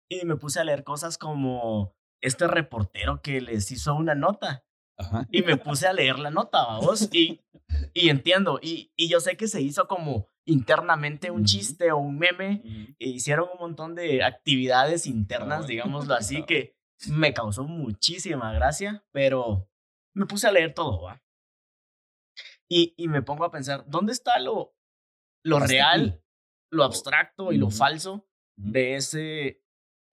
Y 0.10 0.26
me 0.26 0.36
puse 0.36 0.60
a 0.60 0.64
leer 0.64 0.84
cosas 0.84 1.18
como 1.18 1.96
este 2.22 2.48
reportero 2.48 3.22
que 3.22 3.42
les 3.42 3.72
hizo 3.72 3.96
una 3.96 4.14
nota 4.14 4.64
Ajá. 4.98 5.28
y 5.32 5.42
me 5.42 5.58
puse 5.58 5.88
a 5.88 5.94
leer 5.94 6.20
la 6.20 6.30
nota, 6.30 6.64
vamos, 6.64 7.10
y, 7.12 7.42
y 7.94 8.10
entiendo, 8.10 8.60
y, 8.62 8.92
y 8.96 9.10
yo 9.10 9.20
sé 9.20 9.38
que 9.38 9.48
se 9.48 9.62
hizo 9.62 9.88
como 9.88 10.28
internamente 10.46 11.32
un 11.32 11.46
chiste 11.46 11.92
o 11.92 11.98
un 11.98 12.20
meme, 12.20 12.62
e 13.00 13.08
hicieron 13.08 13.48
un 13.54 13.60
montón 13.60 13.96
de 13.96 14.24
actividades 14.24 15.08
internas, 15.08 15.62
Cabal. 15.62 15.68
digámoslo 15.68 16.14
así, 16.16 16.44
que 16.44 16.76
me 17.08 17.34
causó 17.34 17.64
muchísima 17.64 18.54
gracia, 18.54 19.04
pero 19.12 19.71
me 20.14 20.26
puse 20.26 20.48
a 20.48 20.52
leer 20.52 20.74
todo, 20.74 21.02
¿va? 21.04 21.22
Y, 22.70 22.94
y 22.98 23.08
me 23.08 23.22
pongo 23.22 23.44
a 23.44 23.52
pensar, 23.52 23.84
¿dónde 23.88 24.14
está 24.14 24.40
lo, 24.40 24.76
lo 25.44 25.60
real, 25.60 26.24
lo 26.72 26.84
abstracto 26.84 27.52
y 27.52 27.58
lo 27.58 27.70
falso 27.70 28.28
de 28.56 28.96
ese 28.96 29.62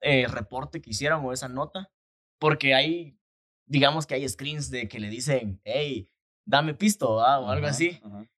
eh, 0.01 0.27
reporte 0.27 0.81
que 0.81 0.91
hicieron 0.91 1.25
o 1.25 1.33
esa 1.33 1.49
nota? 1.49 1.93
Porque 2.41 2.75
hay, 2.75 3.19
digamos 3.67 4.07
que 4.07 4.15
hay 4.15 4.29
screens 4.29 4.71
de 4.71 4.89
que 4.89 4.99
le 4.99 5.09
dicen, 5.09 5.61
hey, 5.65 6.11
dame 6.47 6.75
pisto, 6.75 7.15
¿va? 7.17 7.39
o 7.39 7.49
algo 7.49 7.67
Ajá, 7.67 7.75
así. 7.75 8.01
ajá. 8.03 8.29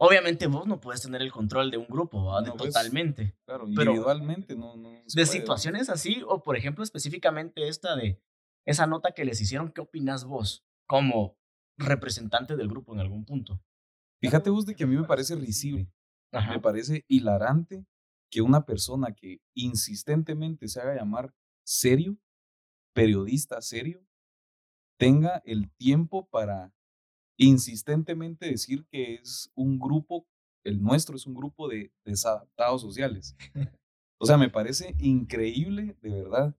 Obviamente 0.00 0.46
vos 0.46 0.66
no 0.66 0.80
puedes 0.80 1.02
tener 1.02 1.20
el 1.22 1.32
control 1.32 1.72
de 1.72 1.76
un 1.76 1.88
grupo, 1.88 2.24
¿va? 2.24 2.40
De 2.40 2.50
No, 2.50 2.56
pues, 2.56 2.72
totalmente. 2.72 3.36
Claro, 3.44 3.64
Pero 3.74 3.90
individualmente 3.90 4.54
no, 4.54 4.76
no 4.76 4.90
de 5.12 5.26
situaciones 5.26 5.88
así, 5.88 6.22
o 6.26 6.42
por 6.42 6.56
ejemplo 6.56 6.84
específicamente 6.84 7.66
esta 7.66 7.96
de 7.96 8.22
esa 8.64 8.86
nota 8.86 9.10
que 9.12 9.24
les 9.24 9.40
hicieron, 9.40 9.72
¿qué 9.72 9.80
opinas 9.80 10.24
vos 10.24 10.64
como 10.88 11.36
representante 11.76 12.56
del 12.56 12.68
grupo 12.68 12.92
en 12.94 13.00
algún 13.00 13.24
punto? 13.24 13.60
Fíjate 14.20 14.50
vos 14.50 14.66
de 14.66 14.74
que 14.74 14.82
a 14.82 14.86
mí 14.88 14.96
me 14.96 15.04
parece 15.04 15.36
risible, 15.36 15.88
me 16.32 16.58
parece 16.60 17.04
hilarante 17.06 17.86
que 18.30 18.42
una 18.42 18.66
persona 18.66 19.14
que 19.14 19.40
insistentemente 19.54 20.66
se 20.66 20.80
haga 20.80 20.96
llamar 20.96 21.32
serio, 21.64 22.18
periodista 22.94 23.62
serio, 23.62 24.04
tenga 24.98 25.40
el 25.44 25.70
tiempo 25.76 26.28
para 26.28 26.74
insistentemente 27.38 28.46
decir 28.46 28.84
que 28.90 29.14
es 29.14 29.52
un 29.54 29.78
grupo, 29.78 30.26
el 30.64 30.82
nuestro 30.82 31.14
es 31.14 31.26
un 31.26 31.34
grupo 31.34 31.68
de 31.68 31.92
desadaptados 32.04 32.82
sociales. 32.82 33.36
O 34.20 34.26
sea, 34.26 34.36
me 34.36 34.50
parece 34.50 34.96
increíble, 34.98 35.96
de 36.02 36.10
verdad, 36.10 36.56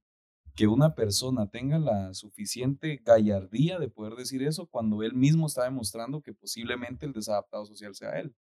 que 0.59 0.67
una 0.67 0.93
persona 0.93 1.47
tenga 1.47 1.79
la 1.79 2.13
suficiente 2.13 3.01
gallardía 3.05 3.79
de 3.79 3.87
poder 3.87 4.15
decir 4.15 4.43
eso 4.43 4.67
cuando 4.67 5.03
él 5.03 5.13
mismo 5.13 5.47
está 5.47 5.63
demostrando 5.63 6.21
que 6.21 6.33
posiblemente 6.33 7.05
el 7.05 7.13
desadaptado 7.13 7.65
social 7.65 7.95
sea 7.95 8.19
él. 8.19 8.35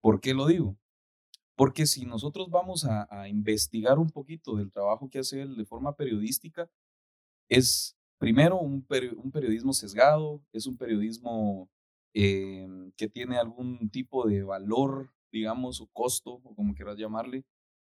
¿Por 0.00 0.22
qué 0.22 0.32
lo 0.32 0.46
digo? 0.46 0.78
Porque 1.54 1.84
si 1.84 2.06
nosotros 2.06 2.48
vamos 2.48 2.86
a, 2.86 3.28
investigar 3.28 3.98
un 3.98 4.08
poquito 4.08 4.56
del 4.56 4.72
trabajo 4.72 5.10
que 5.10 5.18
hace 5.18 5.42
él 5.42 5.54
de 5.54 5.66
forma 5.66 5.94
periodística, 5.94 6.66
es 7.50 7.94
primero 8.16 8.58
un, 8.58 8.82
periodismo 8.82 9.74
sesgado, 9.74 10.42
es 10.50 10.66
un 10.66 10.78
periodismo 10.78 11.68
em, 12.14 12.90
que 12.96 13.06
tiene 13.06 13.36
algún 13.36 13.90
tipo 13.90 14.26
de 14.26 14.44
valor, 14.44 15.12
digamos, 15.30 15.82
o 15.82 15.88
costo, 15.88 16.40
o 16.42 16.54
como 16.54 16.74
quieras 16.74 16.96
llamarle, 16.96 17.44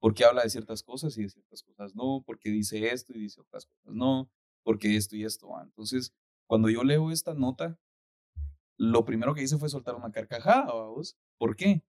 porque 0.04 0.26
habla 0.26 0.44
de 0.44 0.50
ciertas 0.50 0.84
cosas 0.84 1.18
y 1.18 1.24
de 1.24 1.30
ciertas 1.30 1.64
cosas 1.64 1.96
no, 1.96 2.24
porque 2.26 2.50
dice 2.50 2.92
esto 2.92 3.14
y 3.14 3.22
dice 3.22 3.40
otras 3.40 3.66
cosas 3.66 3.94
no, 3.96 4.30
porque 4.62 4.98
esto 4.98 5.16
y 5.16 5.24
esto 5.24 5.48
va. 5.48 5.64
Entonces, 5.64 6.14
cuando 6.46 6.70
yo 6.70 6.84
leo 6.84 7.10
esta 7.10 7.34
nota, 7.36 7.80
lo 8.76 9.06
primero 9.06 9.34
que 9.34 9.44
hice 9.44 9.58
fue 9.58 9.70
soltar 9.70 9.96
una 9.96 10.12
carcajada, 10.12 10.66
vamos. 10.66 11.18
¿Por 11.38 11.56
qué? 11.56 11.86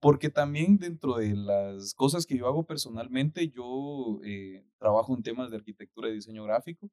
Porque 0.00 0.30
también 0.30 0.78
dentro 0.78 1.16
de 1.16 1.36
las 1.36 1.92
cosas 1.92 2.24
que 2.24 2.38
yo 2.38 2.46
hago 2.46 2.64
personalmente, 2.64 3.50
yo 3.50 4.20
eh, 4.24 4.64
trabajo 4.78 5.14
en 5.14 5.22
temas 5.22 5.50
de 5.50 5.58
arquitectura 5.58 6.08
y 6.08 6.14
diseño 6.14 6.44
gráfico. 6.44 6.90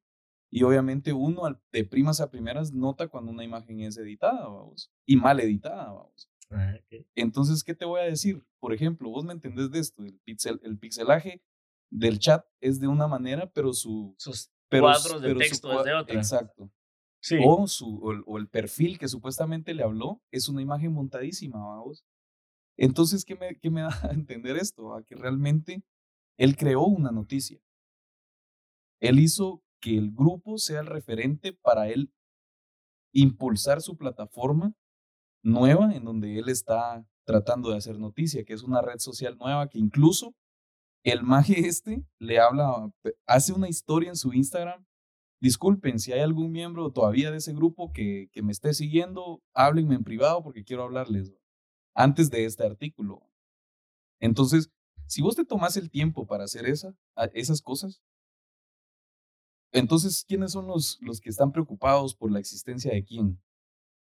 Y 0.50 0.64
obviamente 0.64 1.14
uno 1.14 1.44
de 1.72 1.84
primas 1.84 2.20
a 2.20 2.30
primeras 2.30 2.74
nota 2.74 3.08
cuando 3.08 3.30
una 3.30 3.42
imagen 3.42 3.80
es 3.80 3.96
editada, 3.96 4.46
vamos. 4.46 4.92
Y 5.06 5.16
mal 5.16 5.40
editada, 5.40 5.92
vamos. 5.92 6.28
Ah, 6.50 6.74
Entonces, 7.14 7.62
¿qué 7.62 7.74
te 7.74 7.84
voy 7.84 8.00
a 8.00 8.04
decir? 8.04 8.42
Por 8.58 8.72
ejemplo, 8.72 9.10
vos 9.10 9.24
me 9.24 9.32
entendés 9.32 9.70
de 9.70 9.80
esto, 9.80 10.02
el, 10.02 10.18
pixel, 10.20 10.60
el 10.62 10.78
pixelaje 10.78 11.42
del 11.90 12.18
chat 12.18 12.46
es 12.60 12.80
de 12.80 12.88
una 12.88 13.06
manera, 13.06 13.50
pero 13.52 13.72
su... 13.72 14.14
Sus 14.18 14.50
cuadros 14.70 15.22
de 15.22 15.34
texto 15.34 15.78
es 15.78 15.84
de 15.84 15.94
otra. 15.94 16.14
Exacto. 16.14 16.70
Sí. 17.20 17.36
O, 17.44 17.66
su, 17.66 17.98
o, 18.26 18.38
el 18.38 18.48
perfil 18.48 18.98
que 18.98 19.08
supuestamente 19.08 19.74
le 19.74 19.82
habló 19.82 20.22
es 20.30 20.48
una 20.48 20.62
imagen 20.62 20.92
montadísima, 20.92 21.58
vamos. 21.58 22.04
Entonces, 22.76 23.24
¿qué 23.24 23.34
me, 23.34 23.58
qué 23.58 23.70
me 23.70 23.80
da 23.82 23.98
a 24.02 24.12
entender 24.12 24.56
esto? 24.56 24.94
A 24.94 25.02
que 25.02 25.16
realmente 25.16 25.82
él 26.38 26.56
creó 26.56 26.84
una 26.84 27.10
noticia. 27.10 27.60
Él 29.00 29.18
hizo 29.18 29.62
que 29.80 29.96
el 29.96 30.12
grupo 30.12 30.58
sea 30.58 30.80
el 30.80 30.86
referente 30.86 31.52
para 31.52 31.88
él 31.88 32.12
impulsar 33.12 33.80
su 33.80 33.96
plataforma 33.96 34.74
nueva 35.48 35.94
en 35.94 36.04
donde 36.04 36.38
él 36.38 36.48
está 36.48 37.04
tratando 37.24 37.70
de 37.70 37.76
hacer 37.76 37.98
noticia, 37.98 38.44
que 38.44 38.54
es 38.54 38.62
una 38.62 38.80
red 38.80 38.98
social 38.98 39.36
nueva 39.38 39.68
que 39.68 39.78
incluso 39.78 40.34
el 41.04 41.22
maje 41.22 41.60
este 41.68 42.04
le 42.18 42.38
habla, 42.38 42.90
hace 43.26 43.52
una 43.52 43.68
historia 43.68 44.10
en 44.10 44.16
su 44.16 44.32
Instagram. 44.32 44.84
Disculpen 45.40 46.00
si 46.00 46.12
hay 46.12 46.20
algún 46.20 46.50
miembro 46.50 46.90
todavía 46.90 47.30
de 47.30 47.36
ese 47.36 47.52
grupo 47.52 47.92
que, 47.92 48.28
que 48.32 48.42
me 48.42 48.50
esté 48.50 48.74
siguiendo, 48.74 49.40
háblenme 49.54 49.94
en 49.94 50.04
privado 50.04 50.42
porque 50.42 50.64
quiero 50.64 50.82
hablarles 50.82 51.32
antes 51.94 52.30
de 52.30 52.44
este 52.44 52.64
artículo. 52.64 53.22
Entonces, 54.20 54.70
si 55.06 55.22
vos 55.22 55.36
te 55.36 55.44
tomas 55.44 55.76
el 55.76 55.90
tiempo 55.90 56.26
para 56.26 56.44
hacer 56.44 56.66
esa, 56.66 56.92
esas 57.34 57.62
cosas, 57.62 58.02
entonces, 59.72 60.24
¿quiénes 60.26 60.52
son 60.52 60.66
los, 60.66 60.98
los 61.00 61.20
que 61.20 61.28
están 61.28 61.52
preocupados 61.52 62.14
por 62.14 62.32
la 62.32 62.40
existencia 62.40 62.92
de 62.92 63.04
quién? 63.04 63.40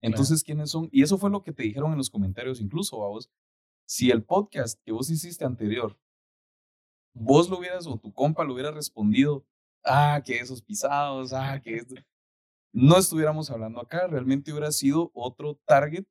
Entonces, 0.05 0.43
¿quiénes 0.43 0.69
son? 0.69 0.89
Y 0.91 1.03
eso 1.03 1.17
fue 1.17 1.29
lo 1.29 1.41
que 1.41 1.51
te 1.51 1.63
dijeron 1.63 1.91
en 1.91 1.97
los 1.97 2.09
comentarios 2.09 2.61
incluso, 2.61 3.03
a 3.03 3.07
vos. 3.07 3.29
Si 3.85 4.11
el 4.11 4.23
podcast 4.23 4.79
que 4.83 4.91
vos 4.91 5.09
hiciste 5.09 5.45
anterior, 5.45 5.97
vos 7.13 7.49
lo 7.49 7.57
hubieras 7.57 7.87
o 7.87 7.97
tu 7.97 8.13
compa 8.13 8.43
lo 8.43 8.53
hubiera 8.53 8.71
respondido, 8.71 9.45
ah, 9.83 10.21
que 10.23 10.37
esos 10.37 10.61
pisados, 10.61 11.33
ah, 11.33 11.59
que 11.61 11.75
esto, 11.75 11.95
no 12.71 12.97
estuviéramos 12.97 13.49
hablando 13.49 13.79
acá, 13.79 14.07
realmente 14.07 14.51
hubiera 14.51 14.71
sido 14.71 15.11
otro 15.13 15.59
target 15.65 16.05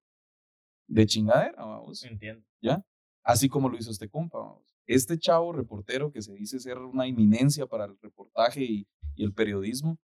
de 0.89 1.07
chingadera, 1.07 1.65
vamos. 1.65 2.03
Entiendo. 2.05 2.45
¿Ya? 2.61 2.85
Así 3.23 3.49
como 3.49 3.69
lo 3.69 3.77
hizo 3.77 3.91
este 3.91 4.09
compa, 4.09 4.39
vamos. 4.39 4.75
Este 4.87 5.19
chavo 5.19 5.53
reportero 5.53 6.11
que 6.11 6.23
se 6.23 6.35
dice 6.35 6.59
ser 6.61 6.79
una 6.79 7.07
eminencia 7.07 7.67
para 7.67 7.85
el 7.85 7.99
reportaje 8.01 8.65
y, 8.65 8.89
y 9.15 9.25
el 9.25 9.33
periodismo, 9.33 9.99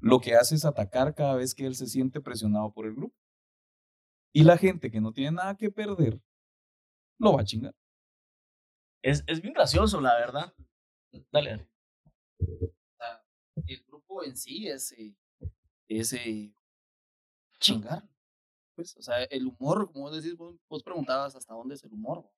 lo 0.00 0.20
que 0.20 0.34
hace 0.34 0.54
es 0.54 0.64
atacar 0.64 1.14
cada 1.14 1.34
vez 1.34 1.54
que 1.54 1.66
él 1.66 1.76
se 1.76 1.86
siente 1.86 2.20
presionado 2.20 2.72
por 2.72 2.86
el 2.86 2.94
grupo. 2.94 3.21
Y 4.32 4.44
la 4.44 4.56
gente 4.56 4.90
que 4.90 5.00
no 5.00 5.12
tiene 5.12 5.32
nada 5.32 5.56
que 5.56 5.70
perder, 5.70 6.20
lo 7.18 7.34
va 7.34 7.42
a 7.42 7.44
chingar. 7.44 7.74
Es, 9.02 9.24
es 9.26 9.42
bien 9.42 9.52
gracioso, 9.52 10.00
la 10.00 10.14
verdad. 10.14 10.54
Dale. 11.30 11.68
el 13.66 13.84
grupo 13.84 14.24
en 14.24 14.36
sí 14.36 14.68
es, 14.68 14.94
es 15.88 16.16
chingar. 17.58 18.08
Pues, 18.74 18.96
o 18.96 19.02
sea, 19.02 19.22
el 19.24 19.46
humor, 19.46 19.92
como 19.92 20.06
vos 20.06 20.22
decís, 20.22 20.36
vos, 20.36 20.82
preguntabas 20.82 21.36
hasta 21.36 21.54
dónde 21.54 21.74
es 21.74 21.84
el 21.84 21.92
humor, 21.92 22.28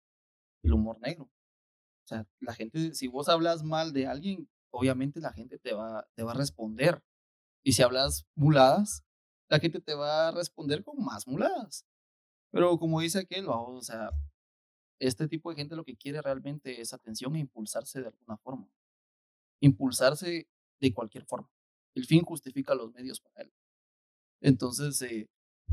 el 0.62 0.72
humor 0.72 0.98
negro. 1.00 1.24
O 1.24 2.06
sea, 2.06 2.26
la 2.40 2.54
gente, 2.54 2.94
si 2.94 3.06
vos 3.06 3.28
hablas 3.28 3.62
mal 3.62 3.92
de 3.92 4.06
alguien, 4.06 4.48
obviamente 4.70 5.20
la 5.20 5.32
gente 5.32 5.58
te 5.58 5.72
va, 5.72 6.06
te 6.14 6.22
va 6.22 6.32
a 6.32 6.36
responder. 6.36 7.02
Y 7.62 7.72
si 7.72 7.82
hablas 7.82 8.26
muladas, 8.34 9.04
la 9.48 9.58
gente 9.58 9.80
te 9.80 9.94
va 9.94 10.28
a 10.28 10.32
responder 10.32 10.82
con 10.82 11.02
más 11.04 11.26
muladas. 11.26 11.86
Pero 12.50 12.78
como 12.78 13.00
dice 13.00 13.20
aquel, 13.20 13.46
o 13.48 13.80
sea, 13.82 14.10
este 14.98 15.28
tipo 15.28 15.50
de 15.50 15.56
gente 15.56 15.76
lo 15.76 15.84
que 15.84 15.96
quiere 15.96 16.22
realmente 16.22 16.80
es 16.80 16.92
atención 16.92 17.34
e 17.36 17.40
impulsarse 17.40 18.00
de 18.00 18.08
alguna 18.08 18.36
forma. 18.38 18.68
Impulsarse 19.60 20.48
de 20.80 20.94
cualquier 20.94 21.24
forma. 21.24 21.50
El 21.94 22.06
fin 22.06 22.22
justifica 22.22 22.74
los 22.74 22.92
medios 22.92 23.20
para 23.20 23.42
él. 23.42 23.52
Entonces, 24.40 25.00
eh, 25.02 25.28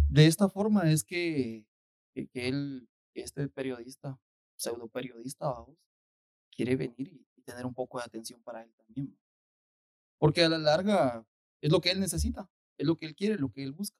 de 0.10 0.28
esta 0.28 0.50
forma 0.50 0.92
es 0.92 1.04
que, 1.04 1.66
que, 2.14 2.30
él, 2.34 2.90
este 3.14 3.48
periodista, 3.50 4.20
pseudo 4.56 4.88
periodista, 4.88 5.54
quiere 6.52 6.76
venir 6.76 7.26
y 7.36 7.42
tener 7.42 7.66
un 7.66 7.74
poco 7.74 7.98
de 7.98 8.06
atención 8.06 8.42
para 8.44 8.64
él 8.64 8.74
también. 8.76 9.18
Porque 10.18 10.44
a 10.44 10.50
la 10.50 10.58
larga, 10.58 11.26
es 11.62 11.72
lo 11.72 11.82
que 11.82 11.92
él 11.92 12.00
necesita, 12.00 12.50
es 12.82 12.88
lo 12.88 12.98
que 12.98 13.06
él 13.06 13.16
quiere, 13.16 13.38
lo 13.38 13.52
que 13.52 13.64
él 13.64 13.72
busca. 13.72 13.98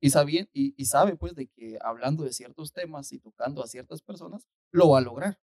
Y 0.00 0.10
sabe, 0.10 0.50
y, 0.52 0.84
sabe 0.84 1.16
pues 1.16 1.34
de 1.34 1.46
que 1.48 1.78
hablando 1.80 2.24
de 2.24 2.32
ciertos 2.32 2.72
temas 2.72 3.12
y 3.12 3.18
tocando 3.18 3.62
a 3.62 3.66
ciertas 3.66 4.02
personas, 4.02 4.46
lo 4.72 4.90
va 4.90 4.98
a 4.98 5.02
lograr. 5.02 5.40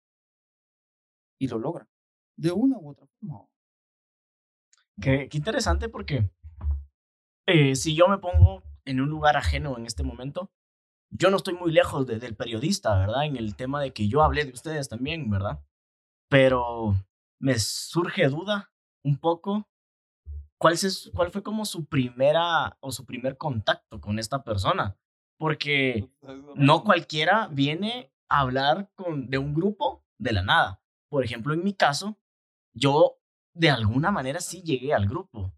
Y 1.39 1.49
lo 1.49 1.59
logra. 1.59 1.89
De 2.37 2.53
una 2.53 2.79
u 2.79 2.91
otra 2.91 3.07
forma. 3.07 3.47
Qué, 5.01 5.29
qué 5.29 5.39
interesante 5.39 5.89
porque 5.89 6.31
eh, 7.47 7.75
si 7.75 7.95
yo 7.95 8.09
me 8.09 8.19
pongo 8.19 8.63
en 8.85 9.01
un 9.01 9.09
lugar 9.09 9.37
ajeno 9.37 9.79
en 9.79 9.87
este 9.87 10.03
momento, 10.03 10.51
yo 11.11 11.31
no 11.31 11.37
estoy 11.37 11.55
muy 11.55 11.73
lejos 11.73 12.07
del 12.07 12.37
periodista, 12.37 12.99
¿verdad? 12.99 13.25
En 13.25 13.37
el 13.37 13.57
tema 13.57 13.81
de 13.81 13.93
que 13.93 14.09
yo 14.09 14.23
hablé 14.23 14.45
de 14.45 14.53
ustedes 14.53 14.89
también, 14.89 15.29
¿verdad? 15.31 15.61
Pero 16.29 16.95
me 17.41 17.59
surge 17.59 18.29
duda 18.29 18.73
un 19.03 19.19
poco 19.19 19.70
¿cuál, 20.61 20.77
¿cuál 21.15 21.31
fue 21.31 21.43
como 21.43 21.65
su 21.65 21.87
primera 21.87 22.77
o 22.81 22.93
su 22.93 23.07
primer 23.07 23.37
contacto 23.39 24.01
con 24.01 24.19
esta 24.19 24.45
persona? 24.45 24.97
Porque 25.39 26.09
no 26.55 26.85
cualquiera 26.85 27.49
viene 27.49 28.13
a 28.29 28.41
hablar 28.41 28.93
con, 28.95 29.31
de 29.31 29.39
un 29.39 29.55
grupo 29.55 30.05
de 30.19 30.33
la 30.33 30.43
nada. 30.43 30.83
Por 31.09 31.25
ejemplo, 31.25 31.55
en 31.55 31.65
mi 31.65 31.73
caso, 31.73 32.19
yo 32.75 33.19
de 33.55 33.71
alguna 33.71 34.11
manera 34.11 34.41
sí 34.41 34.63
llegué 34.63 34.93
al 34.93 35.09
grupo. 35.09 35.53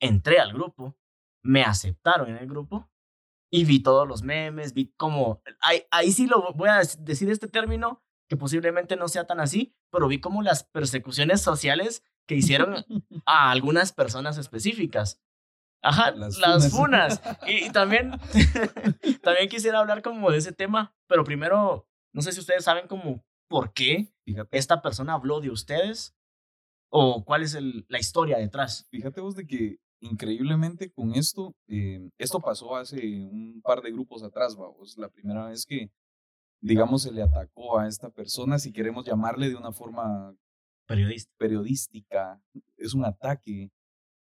Entré 0.00 0.38
al 0.38 0.52
grupo, 0.52 0.94
me 1.42 1.62
aceptaron 1.62 2.28
en 2.28 2.36
el 2.36 2.46
grupo 2.46 2.90
y 3.50 3.64
vi 3.64 3.82
todos 3.82 4.06
los 4.06 4.22
memes, 4.22 4.74
vi 4.74 4.92
como, 4.98 5.40
ahí, 5.60 5.84
ahí 5.90 6.12
sí 6.12 6.26
lo 6.26 6.52
voy 6.52 6.68
a 6.68 6.82
decir 6.98 7.30
este 7.30 7.48
término, 7.48 8.02
que 8.28 8.36
posiblemente 8.36 8.96
no 8.96 9.08
sea 9.08 9.26
tan 9.26 9.40
así, 9.40 9.74
pero 9.90 10.08
vi 10.08 10.20
como 10.20 10.42
las 10.42 10.64
persecuciones 10.64 11.40
sociales 11.40 12.02
que 12.26 12.34
hicieron 12.34 12.74
a 13.26 13.50
algunas 13.50 13.92
personas 13.92 14.38
específicas. 14.38 15.20
Ajá, 15.82 16.10
las, 16.12 16.70
funas. 16.70 17.22
Y, 17.46 17.70
también, 17.70 18.12
también 19.22 19.48
quisiera 19.48 19.78
hablar 19.78 20.02
como 20.02 20.30
de 20.30 20.38
ese 20.38 20.52
tema, 20.52 20.94
pero 21.06 21.22
primero, 21.24 21.88
no 22.12 22.22
sé 22.22 22.32
si 22.32 22.40
ustedes 22.40 22.64
saben 22.64 22.88
como 22.88 23.24
por 23.48 23.72
qué 23.72 24.12
esta 24.50 24.82
persona 24.82 25.14
habló 25.14 25.40
de 25.40 25.50
ustedes 25.50 26.16
o 26.90 27.24
cuál 27.24 27.42
es 27.42 27.54
el, 27.54 27.86
la 27.88 28.00
historia 28.00 28.38
detrás. 28.38 28.88
Fíjate 28.90 29.20
vos 29.20 29.36
de 29.36 29.46
que 29.46 29.78
increíblemente 30.00 30.90
con 30.90 31.14
esto, 31.14 31.54
eh, 31.68 32.10
esto 32.18 32.40
pasó 32.40 32.76
hace 32.76 32.98
un 32.98 33.60
par 33.62 33.82
de 33.82 33.92
grupos 33.92 34.22
atrás, 34.22 34.56
vamos, 34.56 34.96
la 34.98 35.08
primera 35.08 35.46
vez 35.46 35.64
que, 35.66 35.90
digamos, 36.60 37.02
se 37.02 37.12
le 37.12 37.22
atacó 37.22 37.78
a 37.78 37.88
esta 37.88 38.10
persona, 38.10 38.58
si 38.58 38.72
queremos 38.72 39.04
llamarle 39.04 39.48
de 39.48 39.56
una 39.56 39.72
forma 39.72 40.34
Periodista. 40.86 41.32
periodística, 41.36 42.40
es 42.76 42.94
un 42.94 43.04
ataque 43.04 43.72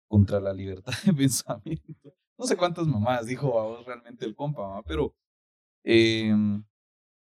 contra 0.09 0.41
la 0.41 0.53
libertad 0.53 0.93
de 1.05 1.13
pensamiento. 1.13 2.15
No 2.39 2.47
sé 2.47 2.57
cuántas 2.57 2.87
mamás 2.87 3.27
dijo 3.27 3.59
a 3.59 3.65
vos 3.65 3.85
realmente 3.85 4.25
el 4.25 4.35
compa, 4.35 4.83
pero 4.85 5.15
em, 5.85 6.65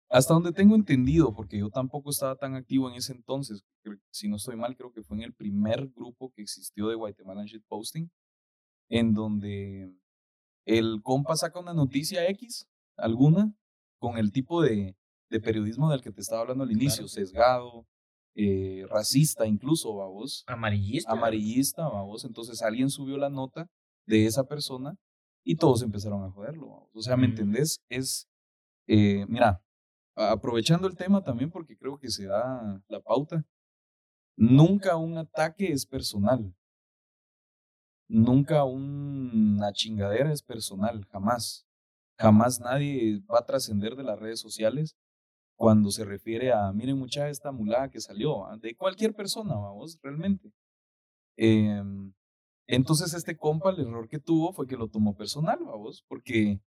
hasta 0.09 0.33
donde 0.33 0.51
tengo 0.51 0.75
entendido, 0.75 1.33
porque 1.33 1.57
yo 1.57 1.69
tampoco 1.69 2.09
estaba 2.09 2.35
tan 2.35 2.55
activo 2.55 2.89
en 2.89 2.95
ese 2.95 3.13
entonces, 3.13 3.63
si 4.11 4.27
no 4.27 4.35
estoy 4.35 4.57
mal, 4.57 4.75
creo 4.75 4.91
que 4.91 5.03
fue 5.03 5.17
en 5.17 5.23
el 5.23 5.33
primer 5.33 5.87
grupo 5.87 6.31
que 6.33 6.41
existió 6.41 6.89
de 6.89 6.95
Guatemala 6.95 7.45
Posting, 7.69 8.09
en 8.89 9.13
donde 9.13 9.93
el 10.65 11.01
compa 11.01 11.37
saca 11.37 11.59
una 11.59 11.73
noticia 11.73 12.27
X, 12.29 12.67
alguna, 12.97 13.53
con 14.01 14.17
el 14.17 14.31
tipo 14.31 14.63
de, 14.63 14.97
de 15.29 15.39
periodismo 15.39 15.91
del 15.91 16.01
que 16.01 16.11
te 16.11 16.21
estaba 16.21 16.41
hablando 16.41 16.63
al 16.63 16.71
inicio, 16.71 17.07
sesgado, 17.07 17.85
eh, 18.33 18.83
racista 18.89 19.45
incluso, 19.45 19.95
vamos. 19.95 20.43
Amarillista. 20.47 21.11
Amarillista, 21.11 21.87
vamos. 21.87 22.25
Entonces 22.25 22.63
alguien 22.63 22.89
subió 22.89 23.17
la 23.17 23.29
nota 23.29 23.69
de 24.07 24.25
esa 24.25 24.43
persona 24.45 24.95
y 25.45 25.55
todos 25.55 25.83
empezaron 25.83 26.23
a 26.23 26.31
joderlo, 26.31 26.67
vamos. 26.67 26.89
O 26.95 27.01
sea, 27.01 27.15
¿me 27.15 27.27
mm. 27.27 27.29
entendés? 27.29 27.79
Es, 27.89 28.27
eh, 28.87 29.25
mira, 29.29 29.61
aprovechando 30.15 30.87
el 30.87 30.95
tema 30.95 31.23
también 31.23 31.51
porque 31.51 31.77
creo 31.77 31.99
que 31.99 32.09
se 32.09 32.25
da 32.25 32.81
la 32.87 33.01
pauta, 33.01 33.45
nunca 34.35 34.95
un 34.95 35.19
ataque 35.19 35.71
es 35.71 35.85
personal. 35.85 36.55
Nunca 38.07 38.63
una 38.63 39.71
chingadera 39.73 40.33
es 40.33 40.41
personal, 40.41 41.05
jamás. 41.11 41.67
Jamás 42.21 42.59
nadie 42.59 43.19
va 43.31 43.39
a 43.39 43.45
trascender 43.45 43.95
de 43.95 44.03
las 44.03 44.19
redes 44.19 44.39
sociales 44.39 44.95
cuando 45.55 45.89
se 45.89 46.05
refiere 46.05 46.51
a, 46.51 46.71
miren 46.71 46.99
mucha 46.99 47.29
esta 47.29 47.51
mulada 47.51 47.89
que 47.89 47.99
salió, 47.99 48.45
¿ah? 48.45 48.57
de 48.57 48.75
cualquier 48.75 49.15
persona, 49.15 49.55
vamos, 49.55 49.97
realmente. 50.03 50.51
Em, 51.35 52.13
entonces 52.67 53.15
este 53.15 53.35
compa, 53.35 53.71
el 53.71 53.79
error 53.79 54.07
que 54.07 54.19
tuvo 54.19 54.53
fue 54.53 54.67
que 54.67 54.77
lo 54.77 54.87
tomó 54.87 55.15
personal, 55.15 55.57
vamos, 55.65 56.05
porque, 56.07 56.61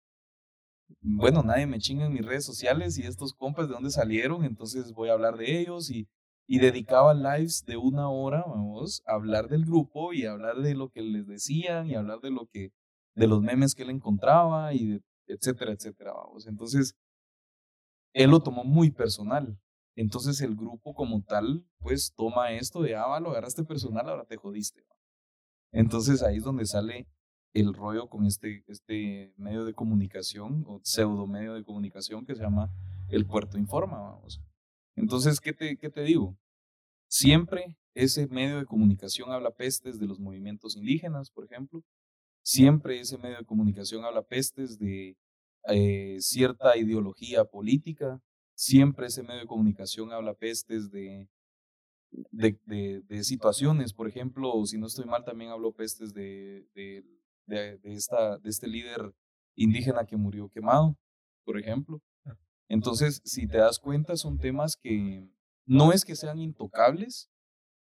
bueno, 1.03 1.43
nadie 1.43 1.67
me 1.67 1.79
chinga 1.79 2.07
en 2.07 2.15
mis 2.15 2.25
redes 2.25 2.47
sociales 2.47 2.97
y 2.97 3.03
estos 3.03 3.35
compas 3.35 3.69
de 3.69 3.75
dónde 3.75 3.91
salieron, 3.91 4.45
entonces 4.45 4.93
voy 4.95 5.11
a 5.11 5.13
hablar 5.13 5.37
de 5.37 5.61
ellos 5.61 5.91
y, 5.91 6.09
y 6.47 6.61
dedicaba 6.61 7.13
lives 7.13 7.65
de 7.67 7.77
una 7.77 8.09
hora, 8.09 8.43
vamos, 8.47 9.03
a 9.07 9.15
hablar 9.15 9.49
del 9.49 9.67
grupo 9.67 10.15
y 10.15 10.25
a 10.25 10.33
hablar 10.33 10.63
de 10.63 10.75
lo 10.75 10.89
que 10.89 11.03
les 11.03 11.27
decían 11.27 11.89
y 11.89 11.95
hablar 11.95 12.21
de 12.21 12.31
lo 12.31 12.47
que, 12.47 12.73
de 13.15 13.27
los 13.27 13.43
memes 13.43 13.75
que 13.75 13.83
él 13.83 13.91
encontraba 13.91 14.73
y 14.73 14.87
de, 14.87 15.03
etcétera, 15.27 15.73
etcétera, 15.73 16.13
vamos. 16.13 16.47
Entonces, 16.47 16.95
él 18.13 18.31
lo 18.31 18.41
tomó 18.41 18.65
muy 18.65 18.91
personal. 18.91 19.59
Entonces 19.95 20.41
el 20.41 20.57
grupo 20.57 20.95
como 20.95 21.23
tal, 21.23 21.67
pues 21.79 22.15
toma 22.17 22.53
esto 22.53 22.83
de, 22.83 22.97
ah, 22.97 23.21
lo 23.21 23.31
agarraste 23.31 23.65
personal, 23.65 24.09
ahora 24.09 24.25
te 24.25 24.37
jodiste. 24.37 24.87
Entonces 25.71 26.23
ahí 26.23 26.39
es 26.39 26.45
donde 26.45 26.65
sale 26.67 27.07
el 27.53 27.75
rollo 27.75 28.09
con 28.09 28.25
este, 28.25 28.65
este 28.69 29.35
medio 29.37 29.65
de 29.65 29.75
comunicación 29.75 30.65
o 30.67 30.81
pseudo 30.83 31.27
medio 31.27 31.53
de 31.55 31.65
comunicación 31.65 32.25
que 32.25 32.35
se 32.35 32.43
llama 32.43 32.71
el 33.09 33.27
Puerto 33.27 33.59
Informa, 33.59 33.99
vamos. 33.99 34.41
Entonces, 34.97 35.41
¿qué 35.41 35.53
te, 35.53 35.77
qué 35.77 35.91
te 35.91 36.03
digo? 36.03 36.39
Siempre 37.09 37.77
ese 37.95 38.27
medio 38.29 38.59
de 38.59 38.65
comunicación 38.65 39.31
habla 39.31 39.51
pestes 39.51 39.99
de 39.99 40.07
los 40.07 40.19
movimientos 40.19 40.77
indígenas, 40.77 41.31
por 41.31 41.45
ejemplo. 41.45 41.83
Siempre 42.43 43.01
ese 43.01 43.19
medio 43.19 43.39
de 43.39 43.45
comunicación 43.45 44.05
habla 44.05 44.23
pestes 44.23 44.79
de 44.79 45.17
eh, 45.69 46.17
cierta 46.21 46.77
ideología 46.77 47.45
política. 47.45 48.21
Siempre 48.55 49.07
ese 49.07 49.23
medio 49.23 49.41
de 49.41 49.47
comunicación 49.47 50.13
habla 50.13 50.35
pestes 50.35 50.91
de, 50.91 51.29
de, 52.31 53.03
de, 53.09 53.25
situaciones. 53.25 53.93
Por 53.93 54.09
ejemplo, 54.09 54.53
si 54.67 54.79
no 54.79 54.87
estoy 54.87 55.07
mal, 55.07 55.25
también 55.25 55.51
hablo 55.51 55.73
pestes 55.73 56.13
de, 56.13 56.67
de, 56.75 57.05
de, 57.47 57.79
esta, 57.85 58.39
de 58.39 58.51
este 58.51 58.67
líder 58.67 59.15
indígena 59.55 60.05
que 60.05 60.17
murió 60.17 60.49
quemado, 60.49 60.97
por 61.45 61.59
ejemplo. 61.59 62.03
Ah. 62.25 62.37
Entonces, 62.69 63.21
si 63.25 63.47
te 63.47 63.59
das 63.59 63.79
cuenta, 63.79 64.17
son 64.17 64.39
temas 64.39 64.77
que 64.77 65.29
no 65.65 65.93
es 65.93 66.05
que 66.05 66.17
sean 66.17 66.39
intocables, 66.39 67.31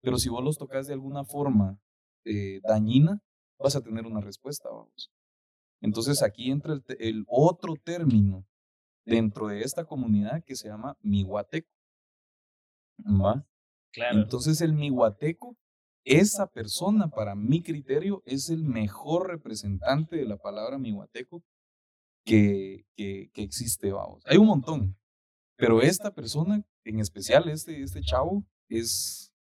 pero 0.01 0.17
si 0.17 0.29
vos 0.29 0.43
los 0.43 0.57
tocas 0.57 0.87
de 0.87 0.93
alguna 0.93 1.23
forma 1.23 1.79
eh, 2.25 2.59
dañina, 2.63 3.21
vas 3.59 3.75
a 3.75 3.81
tener 3.81 4.05
una 4.05 4.21
respuesta, 4.21 4.69
vamos. 4.69 5.11
Entonces 5.81 6.23
aquí 6.23 6.51
entra 6.51 6.79
el, 6.99 7.25
otro 7.27 7.75
término 7.83 8.45
dentro 9.05 9.47
de 9.47 9.61
esta 9.61 9.85
comunidad 9.85 10.43
que 10.43 10.55
se 10.55 10.67
llama 10.67 10.97
mihuateco. 11.01 11.69
¿Va? 12.99 13.45
Claro. 13.91 14.19
Entonces 14.19 14.61
el 14.61 14.73
mihuateco, 14.73 15.55
esa 16.03 16.47
persona 16.47 17.09
para 17.09 17.35
mi 17.35 17.61
criterio 17.61 18.23
es 18.25 18.49
el 18.49 18.63
mejor 18.63 19.27
representante 19.27 20.15
de 20.15 20.25
la 20.25 20.37
palabra 20.37 20.77
mihuateco 20.77 21.43
que, 22.25 22.85
que, 22.95 23.29
que 23.33 23.43
existe, 23.43 23.91
vamos. 23.91 24.23
Hay 24.25 24.37
un 24.37 24.47
montón, 24.47 24.97
pero 25.57 25.81
esta 25.81 26.13
persona 26.13 26.65
en 26.87 26.99
especial, 26.99 27.49
este, 27.49 27.81
este 27.81 28.01
chavo, 28.01 28.45
es, 28.69 29.33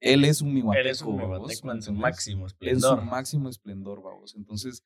él 0.00 0.24
es 0.24 0.42
un 0.42 0.52
mihuateco. 0.54 0.80
Él 0.80 0.86
es 0.90 1.02
un 1.02 1.16
mihuateco 1.16 1.72
en 1.72 1.82
su 1.82 1.92
máximo 1.92 2.46
esplendor. 2.46 2.98
En 2.98 3.04
su 3.04 3.10
máximo 3.10 3.48
esplendor, 3.48 4.02
vamos. 4.02 4.34
Entonces, 4.34 4.84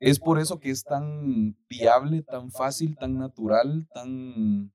es 0.00 0.18
por 0.18 0.38
eso 0.38 0.60
que 0.60 0.70
es 0.70 0.84
tan 0.84 1.56
viable, 1.68 2.22
tan 2.22 2.50
fácil, 2.50 2.96
tan 2.96 3.18
natural, 3.18 3.88
tan 3.92 4.72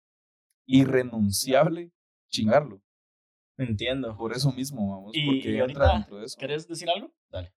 irrenunciable 0.66 1.92
chingarlo. 2.30 2.82
Entiendo. 3.58 4.18
Por 4.18 4.34
eso 4.34 4.52
mismo, 4.52 4.90
vamos. 4.90 5.12
Y, 5.14 5.26
porque 5.26 5.60
entra 5.60 5.94
dentro 5.94 6.18
de 6.18 6.26
eso. 6.26 6.38
¿Querés 6.38 6.68
decir 6.68 6.90
algo? 6.90 7.14
Dale. 7.30 7.54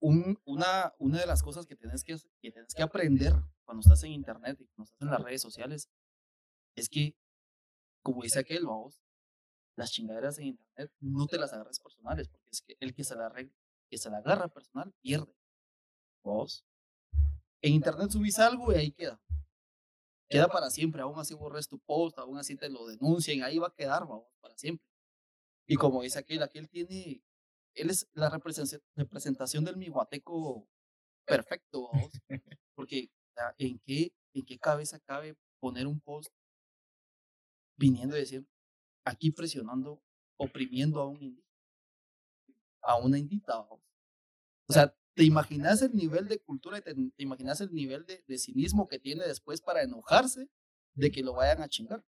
Un, 0.00 0.38
una, 0.44 0.92
una 0.98 1.20
de 1.20 1.26
las 1.26 1.42
cosas 1.42 1.66
que 1.66 1.76
tienes 1.76 2.04
que, 2.04 2.16
que 2.40 2.50
tienes 2.50 2.74
que 2.74 2.82
aprender 2.82 3.32
cuando 3.64 3.80
estás 3.80 4.02
en 4.04 4.12
internet 4.12 4.58
y 4.60 4.66
cuando 4.66 4.84
estás 4.84 5.00
en 5.00 5.10
las 5.10 5.22
redes 5.22 5.40
sociales 5.40 5.88
es 6.74 6.88
que, 6.88 7.16
como 8.02 8.22
dice 8.22 8.40
aquel, 8.40 8.66
vamos, 8.66 9.00
las 9.76 9.90
chingaderas 9.90 10.38
en 10.38 10.46
internet 10.48 10.92
no 11.00 11.26
te 11.26 11.38
las 11.38 11.52
agarres 11.52 11.80
personales, 11.80 12.28
porque 12.28 12.48
es 12.50 12.62
que 12.62 12.76
el 12.80 12.94
que 12.94 13.04
se 13.04 13.16
la 13.16 13.26
arregle 13.26 13.54
que 13.92 13.98
se 13.98 14.08
la 14.08 14.18
agarra 14.18 14.48
personal, 14.48 14.90
pierde. 15.02 15.36
Vos. 16.24 16.64
En 17.60 17.74
internet 17.74 18.10
subís 18.10 18.38
algo 18.38 18.72
y 18.72 18.76
ahí 18.76 18.90
queda. 18.90 19.20
Queda 20.30 20.48
para 20.48 20.70
siempre, 20.70 21.02
aún 21.02 21.18
así 21.18 21.34
borres 21.34 21.68
tu 21.68 21.78
post, 21.78 22.18
aún 22.18 22.38
así 22.38 22.56
te 22.56 22.70
lo 22.70 22.86
denuncien, 22.86 23.42
ahí 23.42 23.58
va 23.58 23.66
a 23.66 23.74
quedar, 23.74 24.08
para 24.40 24.56
siempre. 24.56 24.86
Y 25.66 25.76
como 25.76 26.00
dice 26.00 26.18
aquel, 26.18 26.42
aquel 26.42 26.70
tiene, 26.70 27.22
él 27.74 27.90
es 27.90 28.08
la 28.14 28.30
representación 28.30 29.62
del 29.62 29.76
mihuateco 29.76 30.66
perfecto. 31.26 31.90
Porque, 32.74 33.10
¿en 33.58 33.78
qué, 33.80 34.14
¿en 34.32 34.46
qué 34.46 34.58
cabeza 34.58 34.98
cabe 35.00 35.36
poner 35.60 35.86
un 35.86 36.00
post 36.00 36.32
viniendo 37.76 38.16
y 38.16 38.20
decir, 38.20 38.46
aquí 39.04 39.30
presionando, 39.30 40.02
oprimiendo 40.36 41.00
a 41.00 41.06
un 41.06 41.22
indígena? 41.22 41.52
a 42.82 42.96
una 42.96 43.18
indita. 43.18 43.58
O 43.60 44.72
sea, 44.72 44.94
¿te 45.14 45.24
imaginas 45.24 45.82
el 45.82 45.94
nivel 45.94 46.28
de 46.28 46.40
cultura 46.40 46.78
y 46.78 46.82
te, 46.82 46.94
imaginas 47.18 47.60
el 47.60 47.72
nivel 47.72 48.04
de, 48.06 48.24
de, 48.26 48.38
cinismo 48.38 48.88
que 48.88 48.98
tiene 48.98 49.24
después 49.24 49.60
para 49.60 49.82
enojarse 49.82 50.48
de 50.94 51.10
que 51.10 51.22
lo 51.22 51.34
vayan 51.34 51.62
a 51.62 51.68
chingar? 51.68 52.04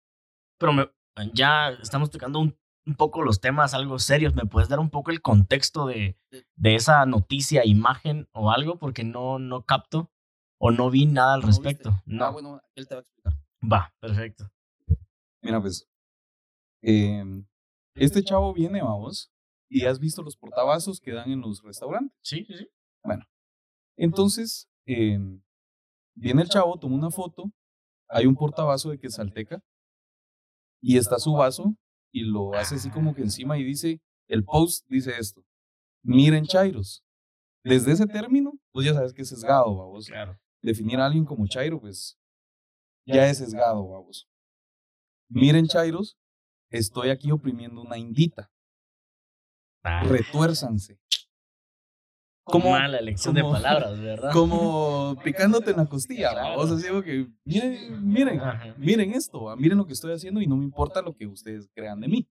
Pero 0.57 0.73
me, 0.73 0.89
ya 1.33 1.69
estamos 1.81 2.09
tocando 2.09 2.39
un, 2.39 2.57
un, 2.85 2.95
poco 2.95 3.23
los 3.23 3.41
temas 3.41 3.73
algo 3.73 3.99
serios. 3.99 4.35
¿Me 4.35 4.45
puedes 4.45 4.69
dar 4.69 4.79
un 4.79 4.89
poco 4.89 5.11
el 5.11 5.21
contexto 5.21 5.87
de, 5.87 6.17
de 6.55 6.75
esa 6.75 7.05
noticia, 7.05 7.65
imagen 7.65 8.27
o 8.31 8.51
algo? 8.51 8.77
Porque 8.77 9.03
no, 9.03 9.39
no 9.39 9.65
capto 9.65 10.11
o 10.57 10.71
no 10.71 10.89
vi 10.89 11.05
nada 11.05 11.35
al 11.35 11.41
respecto. 11.43 11.91
Ah, 11.91 12.03
no. 12.05 12.25
Ah, 12.25 12.29
bueno, 12.31 12.61
él 12.75 12.87
te 12.87 12.95
va 12.95 12.99
a 12.99 13.01
explicar. 13.01 13.33
Va, 13.61 13.93
perfecto. 13.99 14.51
Mira, 15.41 15.61
pues, 15.61 15.88
eh, 16.81 17.23
este 17.95 18.23
chavo 18.23 18.53
viene, 18.53 18.81
vamos, 18.81 19.31
¿Y 19.69 19.85
has 19.85 19.99
visto 19.99 20.23
los 20.23 20.35
portavasos 20.35 20.99
que 20.99 21.13
dan 21.13 21.31
en 21.31 21.41
los 21.41 21.61
restaurantes? 21.61 22.17
Sí, 22.23 22.43
sí, 22.45 22.57
sí. 22.57 22.67
Bueno, 23.03 23.23
entonces 23.95 24.67
em, 24.85 25.41
viene 26.15 26.41
el 26.41 26.49
chavo, 26.49 26.77
toma 26.79 26.95
una 26.95 27.11
foto, 27.11 27.51
hay 28.07 28.25
un 28.25 28.35
portavaso 28.35 28.89
de 28.89 28.97
quesalteca 28.97 29.61
y 30.81 30.97
está 30.97 31.19
su 31.19 31.33
vaso 31.33 31.75
y 32.11 32.23
lo 32.23 32.55
hace 32.55 32.75
así 32.75 32.89
como 32.89 33.13
que 33.13 33.21
encima 33.21 33.59
y 33.59 33.63
dice, 33.63 34.01
el 34.27 34.43
post 34.43 34.87
dice 34.89 35.13
esto, 35.19 35.43
miren 36.03 36.45
Chairos. 36.45 37.03
Desde 37.63 37.91
ese 37.91 38.07
término, 38.07 38.53
pues 38.71 38.87
ya 38.87 38.93
sabes 38.93 39.13
que 39.13 39.21
es 39.21 39.29
sesgado, 39.29 39.75
vamos. 39.75 40.07
Claro. 40.07 40.39
Definir 40.63 40.99
a 40.99 41.05
alguien 41.05 41.25
como 41.25 41.45
Chairo, 41.45 41.79
pues 41.79 42.17
ya 43.05 43.29
es 43.29 43.37
sesgado, 43.37 43.87
vamos. 43.87 44.27
Miren 45.29 45.67
Chairos, 45.67 46.17
estoy 46.69 47.09
aquí 47.09 47.31
oprimiendo 47.31 47.81
una 47.81 47.97
indita. 47.97 48.51
Ah. 49.83 50.03
Retuérzanse. 50.03 50.99
Como, 52.43 52.71
mala 52.71 52.97
elección 52.97 53.35
de 53.35 53.43
palabras, 53.43 53.99
¿verdad? 53.99 54.31
Como 54.33 55.15
picándote 55.23 55.71
en 55.71 55.77
la 55.77 55.85
costilla. 55.85 56.57
O 56.57 56.65
sea, 56.65 56.77
digo 56.77 57.03
que, 57.03 57.27
miren, 57.43 58.11
miren, 58.11 58.41
miren 58.77 59.13
esto, 59.13 59.55
miren 59.55 59.77
lo 59.77 59.85
que 59.85 59.93
estoy 59.93 60.13
haciendo 60.13 60.41
y 60.41 60.47
no 60.47 60.57
me 60.57 60.63
importa 60.63 61.01
lo 61.01 61.15
que 61.15 61.27
ustedes 61.27 61.69
crean 61.75 61.99
de 61.99 62.07
mí. 62.07 62.27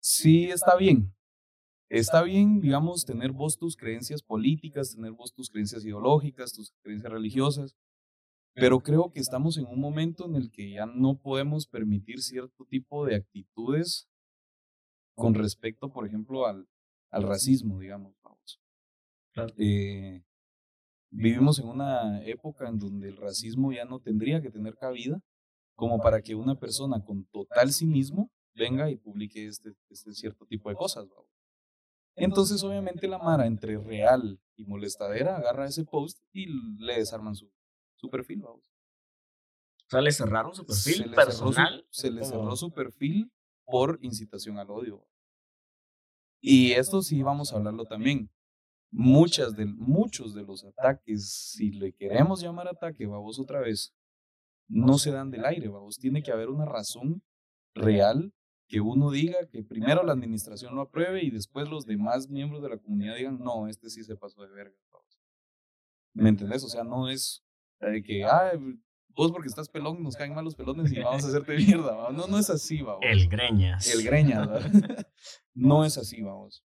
Sí, 0.00 0.50
está 0.50 0.76
bien. 0.76 1.12
Está 1.88 2.22
bien, 2.22 2.60
digamos, 2.60 3.04
tener 3.04 3.30
vos 3.30 3.56
tus 3.56 3.76
creencias 3.76 4.22
políticas, 4.22 4.94
tener 4.96 5.12
vos 5.12 5.32
tus 5.32 5.50
creencias 5.50 5.84
ideológicas, 5.84 6.52
tus 6.52 6.72
creencias 6.82 7.12
religiosas, 7.12 7.76
Pero 8.58 8.80
creo 8.80 9.12
que 9.12 9.20
estamos 9.20 9.58
en 9.58 9.66
un 9.66 9.78
momento 9.78 10.24
en 10.24 10.34
el 10.34 10.50
que 10.50 10.70
ya 10.70 10.86
no 10.86 11.18
podemos 11.18 11.66
permitir 11.66 12.22
cierto 12.22 12.64
tipo 12.64 13.04
de 13.04 13.16
actitudes 13.16 14.08
con 15.14 15.34
respecto, 15.34 15.92
por 15.92 16.06
ejemplo, 16.06 16.46
al, 16.46 16.66
al 17.10 17.22
racismo, 17.22 17.78
digamos. 17.78 18.14
Vamos. 18.22 18.60
Eh, 19.58 20.22
vivimos 21.10 21.58
en 21.58 21.68
una 21.68 22.24
época 22.24 22.66
en 22.68 22.78
donde 22.78 23.10
el 23.10 23.18
racismo 23.18 23.72
ya 23.72 23.84
no 23.84 24.00
tendría 24.00 24.40
que 24.40 24.50
tener 24.50 24.74
cabida 24.76 25.20
como 25.74 25.98
para 25.98 26.22
que 26.22 26.34
una 26.34 26.58
persona 26.58 27.04
con 27.04 27.26
total 27.26 27.72
cinismo 27.74 28.30
venga 28.54 28.90
y 28.90 28.96
publique 28.96 29.46
este, 29.46 29.74
este 29.90 30.12
cierto 30.14 30.46
tipo 30.46 30.70
de 30.70 30.76
cosas. 30.76 31.06
Vamos. 31.10 31.30
Entonces, 32.14 32.62
obviamente, 32.62 33.06
la 33.06 33.18
Mara 33.18 33.46
entre 33.46 33.76
real 33.76 34.40
y 34.56 34.64
molestadera 34.64 35.36
agarra 35.36 35.66
ese 35.66 35.84
post 35.84 36.18
y 36.32 36.46
le 36.82 36.94
desarman 36.94 37.34
su, 37.34 37.50
su 38.06 38.10
perfil, 38.10 38.42
vamos. 38.42 38.72
O 39.86 39.90
sea, 39.90 40.00
le 40.00 40.12
cerraron 40.12 40.54
su 40.54 40.64
perfil 40.64 40.94
se 40.94 41.08
personal. 41.08 41.86
Se 41.90 42.10
le 42.10 42.24
cerró 42.24 42.56
su 42.56 42.72
perfil 42.72 43.32
por 43.64 43.98
incitación 44.02 44.58
al 44.58 44.70
odio. 44.70 45.06
Y 46.40 46.72
esto 46.72 47.02
sí 47.02 47.22
vamos 47.22 47.52
a 47.52 47.56
hablarlo 47.56 47.84
también. 47.84 48.30
Muchas 48.90 49.56
de, 49.56 49.66
muchos 49.66 50.34
de 50.34 50.42
los 50.42 50.64
ataques, 50.64 51.52
si 51.52 51.70
le 51.70 51.92
queremos 51.92 52.40
llamar 52.40 52.68
ataque, 52.68 53.06
vamos 53.06 53.38
otra 53.38 53.60
vez, 53.60 53.94
no 54.68 54.98
se 54.98 55.10
dan 55.10 55.30
del 55.30 55.44
aire, 55.44 55.68
vamos. 55.68 55.98
Tiene 55.98 56.22
que 56.22 56.32
haber 56.32 56.48
una 56.48 56.64
razón 56.64 57.22
real 57.74 58.32
que 58.68 58.80
uno 58.80 59.10
diga 59.10 59.46
que 59.48 59.62
primero 59.62 60.02
la 60.02 60.12
administración 60.12 60.74
lo 60.74 60.82
apruebe 60.82 61.22
y 61.22 61.30
después 61.30 61.68
los 61.68 61.84
demás 61.84 62.28
miembros 62.28 62.62
de 62.62 62.70
la 62.70 62.78
comunidad 62.78 63.16
digan, 63.16 63.38
no, 63.38 63.68
este 63.68 63.90
sí 63.90 64.02
se 64.02 64.16
pasó 64.16 64.42
de 64.42 64.48
verga. 64.48 64.76
Vamos. 64.90 65.20
¿Me 66.14 66.28
entendés? 66.28 66.64
O 66.64 66.68
sea, 66.68 66.82
no 66.82 67.08
es 67.08 67.45
de 67.80 68.02
que, 68.02 68.24
ah, 68.24 68.52
vos 69.08 69.32
porque 69.32 69.48
estás 69.48 69.68
pelón 69.68 70.02
nos 70.02 70.16
caen 70.16 70.34
mal 70.34 70.44
los 70.44 70.54
pelones 70.54 70.92
y 70.92 70.98
vamos 71.00 71.24
a 71.24 71.28
hacerte 71.28 71.56
mierda. 71.56 71.94
¿va? 71.96 72.10
No, 72.12 72.26
no 72.26 72.38
es 72.38 72.50
así, 72.50 72.82
vamos. 72.82 73.00
El 73.02 73.28
greñas. 73.28 73.86
El 73.94 74.02
greñas, 74.04 74.48
¿verdad? 74.48 74.60
no 75.54 75.84
es 75.84 75.96
así, 75.98 76.22
vamos. 76.22 76.64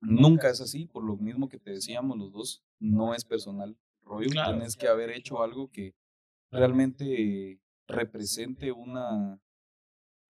Nunca 0.00 0.50
es 0.50 0.60
así, 0.60 0.86
por 0.86 1.04
lo 1.04 1.16
mismo 1.16 1.48
que 1.48 1.58
te 1.58 1.70
decíamos 1.70 2.16
los 2.18 2.32
dos, 2.32 2.64
no 2.78 3.14
es 3.14 3.24
personal. 3.24 3.76
Rollo, 4.02 4.28
Claro. 4.30 4.52
tienes 4.52 4.76
que 4.76 4.86
haber 4.88 5.10
hecho 5.10 5.42
algo 5.42 5.70
que 5.70 5.94
realmente 6.52 7.60
represente 7.88 8.70
una, 8.72 9.40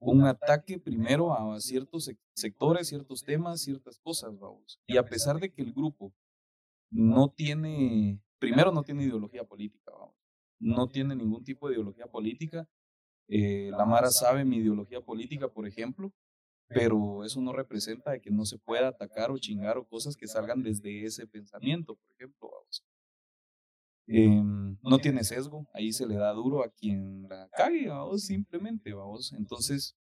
un 0.00 0.22
ataque 0.24 0.78
primero 0.78 1.32
a 1.32 1.60
ciertos 1.60 2.08
sec- 2.08 2.18
sectores, 2.34 2.88
ciertos 2.88 3.22
temas, 3.22 3.60
ciertas 3.62 3.98
cosas, 3.98 4.38
vamos. 4.38 4.80
Y 4.86 4.96
a 4.96 5.04
pesar 5.04 5.38
de 5.40 5.52
que 5.52 5.62
el 5.62 5.72
grupo 5.72 6.14
no 6.90 7.28
tiene, 7.28 8.20
primero 8.38 8.72
no 8.72 8.82
tiene 8.82 9.04
ideología 9.04 9.44
política, 9.44 9.92
vamos. 9.92 10.16
No 10.58 10.88
tiene 10.88 11.14
ningún 11.14 11.44
tipo 11.44 11.68
de 11.68 11.74
ideología 11.74 12.06
política. 12.06 12.68
Eh, 13.28 13.70
la 13.72 13.84
Mara 13.84 14.10
sabe 14.10 14.44
mi 14.44 14.58
ideología 14.58 15.00
política, 15.00 15.48
por 15.48 15.66
ejemplo, 15.66 16.12
pero 16.68 17.24
eso 17.24 17.40
no 17.40 17.52
representa 17.52 18.12
de 18.12 18.20
que 18.20 18.30
no 18.30 18.44
se 18.44 18.58
pueda 18.58 18.88
atacar 18.88 19.30
o 19.30 19.38
chingar 19.38 19.78
o 19.78 19.86
cosas 19.86 20.16
que 20.16 20.26
salgan 20.26 20.62
desde 20.62 21.04
ese 21.04 21.26
pensamiento, 21.26 21.96
por 21.96 22.12
ejemplo, 22.12 22.50
vamos. 22.50 22.84
Em, 24.08 24.76
no 24.82 24.98
tiene 24.98 25.24
sesgo, 25.24 25.66
ahí 25.74 25.92
se 25.92 26.06
le 26.06 26.14
da 26.14 26.32
duro 26.32 26.62
a 26.62 26.70
quien 26.70 27.26
la 27.28 27.48
cague, 27.48 27.88
vamos, 27.88 28.22
simplemente, 28.22 28.92
vamos. 28.94 29.32
Entonces, 29.32 29.96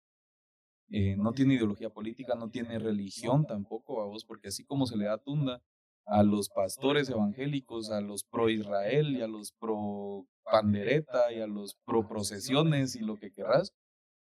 eh, 0.90 1.16
no 1.16 1.32
tiene 1.32 1.54
ideología 1.54 1.90
política, 1.90 2.36
no 2.36 2.48
tiene 2.48 2.78
religión 2.78 3.44
tampoco, 3.46 3.96
vamos, 3.96 4.24
porque 4.24 4.48
así 4.48 4.64
como 4.64 4.86
se 4.86 4.96
le 4.96 5.06
da 5.06 5.18
tunda 5.18 5.60
a 6.06 6.22
los 6.22 6.48
pastores 6.48 7.08
evangélicos, 7.08 7.90
a 7.90 8.00
los 8.00 8.24
pro 8.24 8.48
Israel 8.48 9.16
y 9.16 9.22
a 9.22 9.26
los 9.26 9.52
pro 9.52 10.26
pandereta 10.44 11.32
y 11.32 11.40
a 11.40 11.46
los 11.46 11.76
pro 11.84 12.06
procesiones 12.06 12.94
y 12.94 13.00
lo 13.00 13.16
que 13.16 13.32
querrás, 13.32 13.72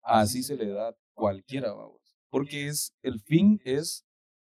así 0.03 0.42
se 0.42 0.57
le 0.57 0.68
da 0.68 0.95
cualquiera, 1.14 1.73
vamos. 1.73 2.16
Porque 2.31 2.68
es, 2.68 2.95
el 3.03 3.21
fin 3.21 3.61
es 3.64 4.07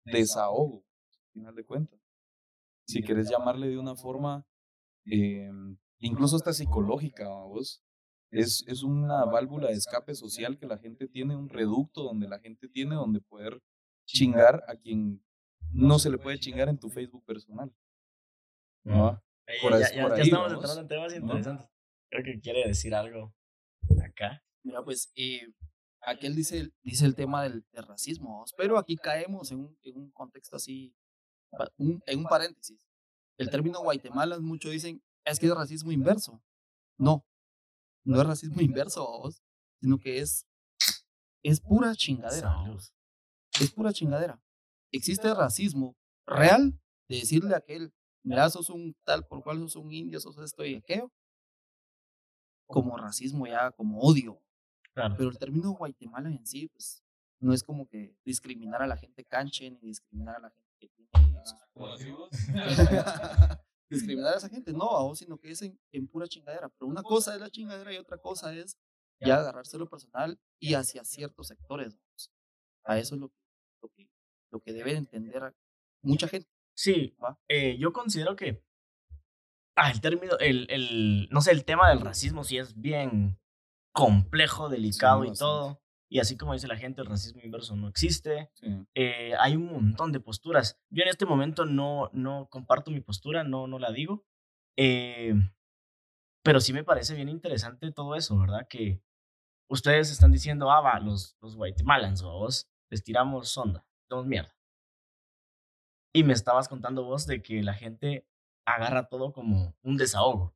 desahogo, 0.06 0.86
al 1.10 1.32
final 1.34 1.56
de 1.56 1.66
cuentas. 1.66 2.00
Si 2.88 3.02
quieres 3.02 3.30
llamarle 3.30 3.68
de 3.68 3.80
una 3.80 3.96
forma, 3.96 4.46
eh, 5.06 5.50
incluso 6.00 6.36
hasta 6.36 6.54
psicológica, 6.54 7.28
vamos. 7.28 7.82
Es, 8.32 8.64
es 8.68 8.84
una 8.84 9.26
válvula 9.26 9.70
de 9.70 9.74
escape 9.74 10.14
social 10.14 10.58
que 10.60 10.68
la 10.68 10.78
gente 10.78 11.08
tiene, 11.08 11.36
un 11.36 11.50
reducto 11.50 12.04
donde 12.04 12.28
la 12.28 12.40
gente 12.40 12.68
tiene 12.68 12.96
donde 12.96 13.22
poder 13.22 13.62
chingar 14.06 14.64
a 14.68 14.76
quien 14.76 15.25
no 15.76 16.00
se 16.00 16.10
le 16.10 16.18
puede 16.18 16.40
chingar 16.40 16.70
en 16.70 16.78
tu 16.80 16.90
Facebook 16.90 17.24
personal. 17.26 17.74
¿no? 18.84 19.22
Por 19.62 19.72
ya, 19.80 19.86
ahí- 19.88 19.96
ya- 19.96 20.02
por 20.04 20.12
ya 20.12 20.16
ahí 20.18 20.22
estamos 20.30 20.54
entrando 20.54 20.82
en 20.82 20.88
temas 20.88 21.14
interesantes. 21.16 21.68
Creo 22.10 22.24
que 22.24 22.40
quiere 22.40 22.68
decir 22.68 22.94
algo 22.96 23.34
acá. 24.04 24.44
Mira, 24.64 24.84
pues, 24.84 25.12
eh, 25.16 25.48
aquel 26.02 26.36
dice, 26.36 26.72
dice 26.82 27.06
el 27.06 27.16
tema 27.16 27.44
del, 27.44 27.66
del 27.72 27.86
racismo, 27.86 28.46
pero 28.58 28.78
aquí 28.78 28.96
caemos 28.96 29.52
en 29.52 29.60
un, 29.60 29.78
en 29.84 29.98
un 29.98 30.12
contexto 30.12 30.56
así, 30.56 30.96
un- 31.78 32.02
en 32.06 32.20
un 32.20 32.26
paréntesis. 32.26 32.80
El 33.38 33.50
término 33.50 33.82
Guatemala, 33.82 34.40
muchos 34.40 34.72
dicen, 34.72 35.04
es 35.26 35.40
que 35.40 35.48
es 35.48 35.54
racismo 35.56 35.92
inverso. 35.92 36.42
No, 36.98 37.26
no 38.06 38.22
es 38.22 38.26
racismo 38.28 38.62
inverso, 38.62 39.30
sino 39.82 40.00
que 40.00 40.20
es, 40.20 40.48
es 41.44 41.60
pura 41.60 41.94
chingadera. 41.96 42.50
Es 43.60 43.72
pura 43.72 43.92
chingadera. 43.92 44.42
Existe 44.92 45.34
racismo 45.34 45.96
real 46.26 46.80
de 47.08 47.18
decirle 47.18 47.54
a 47.54 47.58
aquel, 47.58 47.94
mira, 48.24 48.50
sos 48.50 48.70
un 48.70 48.96
tal 49.04 49.26
por 49.26 49.44
cual 49.44 49.60
sos 49.60 49.76
un 49.76 49.92
indio, 49.92 50.20
sos 50.20 50.38
esto 50.38 50.66
y 50.66 50.76
aquello, 50.76 51.12
como 52.68 52.98
racismo 52.98 53.46
ya, 53.48 53.72
como 53.72 54.00
odio. 54.00 54.42
Claro. 54.94 55.16
Pero 55.18 55.30
el 55.30 55.38
término 55.38 55.72
Guatemala 55.72 56.30
en 56.30 56.46
sí, 56.46 56.68
pues, 56.68 57.04
no 57.40 57.54
es 57.54 57.64
como 57.64 57.88
que 57.88 58.18
discriminar 58.24 58.82
a 58.82 58.88
la 58.88 58.98
gente 58.98 59.26
canche 59.26 59.70
ni 59.70 59.80
discriminar 59.80 60.38
a 60.38 60.40
la 60.40 60.50
gente 60.50 60.74
que 60.80 60.90
tiene. 60.90 61.10
discriminar 63.90 64.34
a 64.34 64.38
esa 64.38 64.50
gente, 64.50 64.74
no, 64.74 65.14
sino 65.16 65.38
que 65.38 65.52
es 65.52 65.62
en, 65.62 65.80
en 65.92 66.08
pura 66.08 66.28
chingadera. 66.28 66.70
Pero 66.70 66.88
una 66.88 67.04
cosa 67.04 67.36
es 67.36 67.42
la 67.42 67.50
chingadera 67.50 67.94
y 67.94 67.98
otra 67.98 68.18
cosa 68.18 68.54
es 68.54 68.78
ya 69.20 69.38
agarrárselo 69.38 69.88
personal 69.90 70.40
y 70.60 70.74
hacia 70.74 71.04
ciertos 71.04 71.48
sectores. 71.48 71.98
A 72.84 72.98
eso 73.00 73.16
es 73.16 73.22
lo, 73.22 73.32
lo 73.82 73.90
que, 73.90 74.08
lo 74.52 74.62
que 74.62 74.74
debe 74.74 74.96
entender 74.96 75.54
mucha 76.02 76.28
gente. 76.28 76.48
Sí, 76.76 77.16
eh, 77.48 77.78
yo 77.78 77.94
considero 77.94 78.36
que 78.36 78.64
ah, 79.76 79.92
el 79.92 80.02
término, 80.02 80.38
el, 80.40 80.68
el, 80.70 81.28
no 81.32 81.42
sé, 81.42 81.52
el 81.52 81.66
tema 81.66 81.90
del 81.90 82.02
racismo 82.02 82.44
sí 82.44 82.58
es 82.58 82.80
bien 82.80 83.40
complejo, 83.94 84.70
delicado 84.70 85.24
y 85.26 85.34
todo. 85.34 85.82
Y 86.10 86.20
así 86.20 86.38
como 86.38 86.54
dice 86.54 86.68
la 86.68 86.78
gente, 86.78 87.02
el 87.02 87.08
racismo 87.08 87.42
inverso 87.44 87.76
no 87.76 87.88
existe. 87.88 88.52
Sí. 88.54 88.68
Eh, 88.94 89.34
hay 89.40 89.56
un 89.56 89.66
montón 89.66 90.12
de 90.12 90.20
posturas. 90.20 90.80
Yo 90.90 91.04
en 91.04 91.10
este 91.10 91.26
momento 91.26 91.66
no, 91.66 92.10
no 92.14 92.48
comparto 92.50 92.92
mi 92.92 93.02
postura, 93.02 93.44
no, 93.44 93.68
no 93.68 93.80
la 93.80 93.92
digo. 93.92 94.26
Eh, 94.78 95.34
pero 96.44 96.60
sí 96.60 96.74
me 96.74 96.84
parece 96.84 97.16
bien 97.16 97.30
interesante 97.30 97.92
todo 97.92 98.16
eso, 98.16 98.38
¿verdad? 98.38 98.68
Que 98.70 99.02
ustedes 99.68 100.12
están 100.12 100.32
diciendo, 100.32 100.72
ah, 100.72 100.82
va, 100.82 101.00
los, 101.00 101.36
los 101.42 101.56
guatemalans, 101.56 102.22
o 102.22 102.32
vos, 102.32 102.70
les 102.92 103.04
tiramos 103.04 103.50
sonda, 103.50 103.84
somos 104.10 104.26
mierda. 104.26 104.56
Y 106.14 106.24
me 106.24 106.34
estabas 106.34 106.70
contando 106.70 107.04
vos 107.04 107.28
de 107.28 107.42
que 107.42 107.62
la 107.62 107.74
gente 107.74 108.28
agarra 108.66 109.10
todo 109.10 109.34
como 109.34 109.76
un 109.84 109.98
desahogo. 109.98 110.56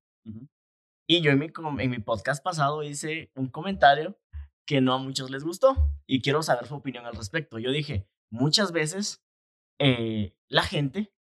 Y 1.07 1.21
yo 1.21 1.31
en 1.31 1.39
mi, 1.39 1.47
en 1.79 1.89
mi 1.89 1.99
podcast 1.99 2.43
pasado 2.43 2.83
hice 2.83 3.31
un 3.35 3.49
comentario 3.49 4.19
que 4.67 4.81
no 4.81 4.93
a 4.93 4.99
muchos 4.99 5.31
les 5.31 5.43
gustó 5.43 5.75
y 6.07 6.21
quiero 6.21 6.43
saber 6.43 6.67
su 6.67 6.75
opinión 6.75 7.05
al 7.05 7.15
respecto. 7.15 7.57
Yo 7.57 7.71
dije, 7.71 8.07
muchas 8.31 8.71
veces 8.71 9.23
eh, 9.79 10.37
la 10.47 10.63
gente 10.63 11.13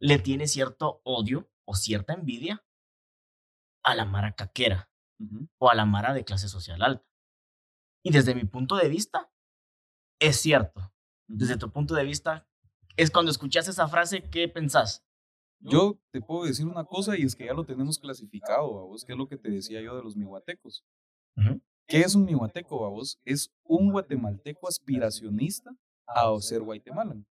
le 0.00 0.18
tiene 0.18 0.46
cierto 0.46 1.00
odio 1.04 1.50
o 1.66 1.74
cierta 1.74 2.14
envidia 2.14 2.64
a 3.84 3.94
la 3.94 4.04
mara 4.04 4.34
caquera 4.34 4.90
Ujú. 5.18 5.48
o 5.58 5.70
a 5.70 5.74
la 5.74 5.84
mara 5.86 6.12
de 6.14 6.24
clase 6.24 6.48
social 6.48 6.82
alta. 6.82 7.06
Y 8.04 8.10
desde 8.12 8.34
mi 8.34 8.44
punto 8.44 8.76
de 8.76 8.88
vista, 8.88 9.30
es 10.20 10.40
cierto. 10.40 10.92
Desde 11.28 11.56
tu 11.56 11.70
punto 11.70 11.94
de 11.94 12.04
vista, 12.04 12.46
es 12.96 13.10
cuando 13.10 13.30
escuchas 13.30 13.68
esa 13.68 13.88
frase, 13.88 14.22
¿qué 14.22 14.48
pensás? 14.48 15.04
Yo 15.60 15.98
te 16.12 16.20
puedo 16.20 16.44
decir 16.44 16.66
una 16.66 16.84
cosa 16.84 17.16
y 17.16 17.22
es 17.22 17.34
que 17.34 17.46
ya 17.46 17.54
lo 17.54 17.64
tenemos 17.64 17.98
clasificado, 17.98 18.70
vos, 18.86 19.04
que 19.04 19.12
es 19.12 19.18
lo 19.18 19.28
que 19.28 19.36
te 19.36 19.50
decía 19.50 19.80
yo 19.80 19.96
de 19.96 20.02
los 20.02 20.16
mihuatecos. 20.16 20.84
Ujú. 21.36 21.60
¿Qué 21.88 22.00
es 22.00 22.14
un 22.14 22.24
mihuateco, 22.24 22.90
vos? 22.90 23.18
Es 23.24 23.50
un 23.64 23.92
guatemalteco 23.92 24.68
aspiracionista 24.68 25.70
a 26.06 26.38
ser 26.40 26.60
guatemalan. 26.60 27.26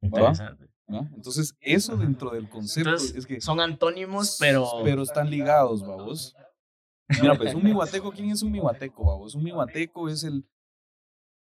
Entonces, 0.00 1.54
eso 1.60 1.96
dentro 1.96 2.30
del 2.30 2.48
concepto 2.48 2.90
Entonces, 2.90 3.16
es 3.16 3.26
que 3.26 3.40
son 3.40 3.60
antónimos, 3.60 4.36
pero... 4.40 4.68
pero 4.82 5.02
están 5.02 5.30
ligados, 5.30 5.82
vamos. 5.82 6.34
Mira, 7.20 7.36
pues 7.36 7.54
un 7.54 7.62
mihuateco, 7.62 8.10
¿quién 8.10 8.30
es 8.30 8.42
un 8.42 8.50
mihuateco, 8.52 9.04
vamos? 9.04 9.34
Un 9.34 9.44
mihuateco 9.44 10.08
es 10.08 10.24
el 10.24 10.44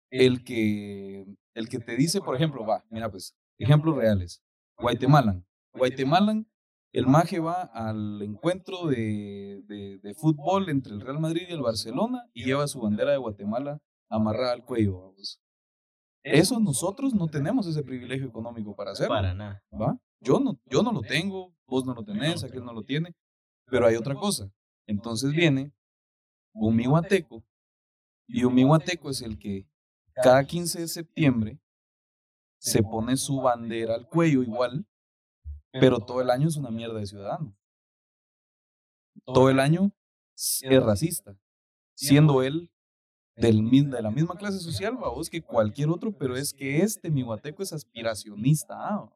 el 0.10 0.44
que 0.44 1.26
el 1.54 1.70
que 1.70 1.80
te 1.80 1.96
dice, 1.96 2.22
por 2.22 2.36
ejemplo, 2.36 2.66
va, 2.66 2.86
mira 2.90 3.10
pues, 3.10 3.36
ejemplos 3.58 3.96
reales. 3.96 4.44
Guatemalan. 4.78 5.46
Guatemalan 5.74 6.48
el 6.94 7.06
Maje 7.06 7.40
va 7.40 7.62
al 7.62 8.22
encuentro 8.22 8.88
de, 8.88 9.62
de, 9.66 10.00
de 10.00 10.14
fútbol 10.16 10.70
entre 10.70 10.94
el 10.94 11.02
Real 11.02 11.20
Madrid 11.20 11.44
y 11.48 11.54
el 11.54 11.62
Barcelona 11.62 12.24
y 12.34 12.46
lleva 12.46 12.68
su 12.68 12.80
bandera 12.80 13.12
de 13.12 13.18
Guatemala 13.18 13.80
amarrada 14.10 14.54
al 14.54 14.66
cuello. 14.66 15.00
vamos. 15.02 15.42
Eso 16.24 16.60
nosotros 16.60 17.14
no 17.14 17.28
tenemos 17.28 17.68
ese 17.68 17.84
privilegio 17.84 18.28
económico 18.28 18.76
para 18.76 18.92
hacerlo. 18.92 19.14
Para 19.14 19.34
nada. 19.34 19.64
¿va? 19.72 19.98
Yo 20.22 20.40
no, 20.40 20.60
yo 20.66 20.82
no 20.82 20.92
lo 20.92 21.02
tengo, 21.02 21.56
vos 21.68 21.86
no 21.86 21.94
lo 21.94 22.04
tenés, 22.04 22.44
aquel 22.44 22.66
no 22.66 22.74
lo 22.74 22.84
tiene, 22.84 23.16
pero 23.66 23.86
hay 23.86 23.96
otra 23.96 24.16
cosa. 24.16 24.52
Entonces 24.88 25.32
viene 25.32 25.74
un 26.54 26.76
mihuateco 26.76 27.44
y 28.28 28.44
un 28.44 28.56
mihuateco 28.56 29.10
es 29.10 29.22
el 29.22 29.38
que 29.38 29.68
cada 30.24 30.44
15 30.44 30.82
de 30.82 30.88
septiembre 30.88 31.60
se 32.60 32.82
pone 32.82 33.18
su 33.18 33.42
bandera 33.42 33.96
al 33.96 34.08
cuello 34.08 34.44
igual, 34.44 34.86
pero 35.72 36.00
todo 36.00 36.22
el 36.22 36.30
año 36.30 36.48
es 36.48 36.58
una 36.58 36.72
mierda 36.72 37.00
de 37.00 37.06
ciudadano. 37.06 37.56
Todo 39.26 39.50
el 39.50 39.60
año 39.60 39.92
es 40.36 40.84
racista, 40.84 41.38
siendo 41.96 42.42
él 42.44 42.72
del, 43.36 43.70
de 43.70 44.02
la 44.02 44.12
misma 44.12 44.36
clase 44.36 44.60
social, 44.60 44.96
vos, 44.96 45.30
que 45.30 45.42
cualquier 45.42 45.90
otro, 45.90 46.12
pero 46.18 46.36
es 46.36 46.54
que 46.54 46.80
este 46.80 47.10
mihuateco 47.10 47.62
es 47.64 47.74
aspiracionista. 47.74 48.76
ah, 48.76 48.98
vamos. 48.98 49.14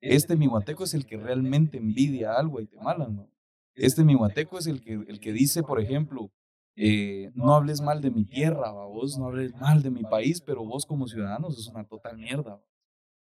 Este 0.00 0.36
mihuateco 0.36 0.84
es 0.84 0.94
el 0.94 1.06
que 1.06 1.16
realmente 1.16 1.78
envidia 1.78 2.34
al 2.34 2.48
Guatemala. 2.48 3.08
¿no? 3.08 3.28
Este 3.74 4.04
mihuateco 4.04 4.58
es 4.58 4.66
el 4.66 4.80
que, 4.80 4.92
el 4.94 5.20
que 5.20 5.32
dice, 5.32 5.62
por 5.62 5.80
ejemplo, 5.80 6.30
eh, 6.76 7.30
no 7.34 7.54
hables 7.54 7.80
mal 7.80 8.00
de 8.00 8.10
mi 8.10 8.24
tierra, 8.24 8.70
vos 8.72 9.18
no 9.18 9.26
hables 9.26 9.54
mal 9.56 9.82
de 9.82 9.90
mi 9.90 10.02
país, 10.02 10.40
pero 10.40 10.64
vos 10.64 10.86
como 10.86 11.08
ciudadanos 11.08 11.58
es 11.58 11.68
una 11.68 11.84
total 11.84 12.18
mierda. 12.18 12.56
va. 12.56 12.62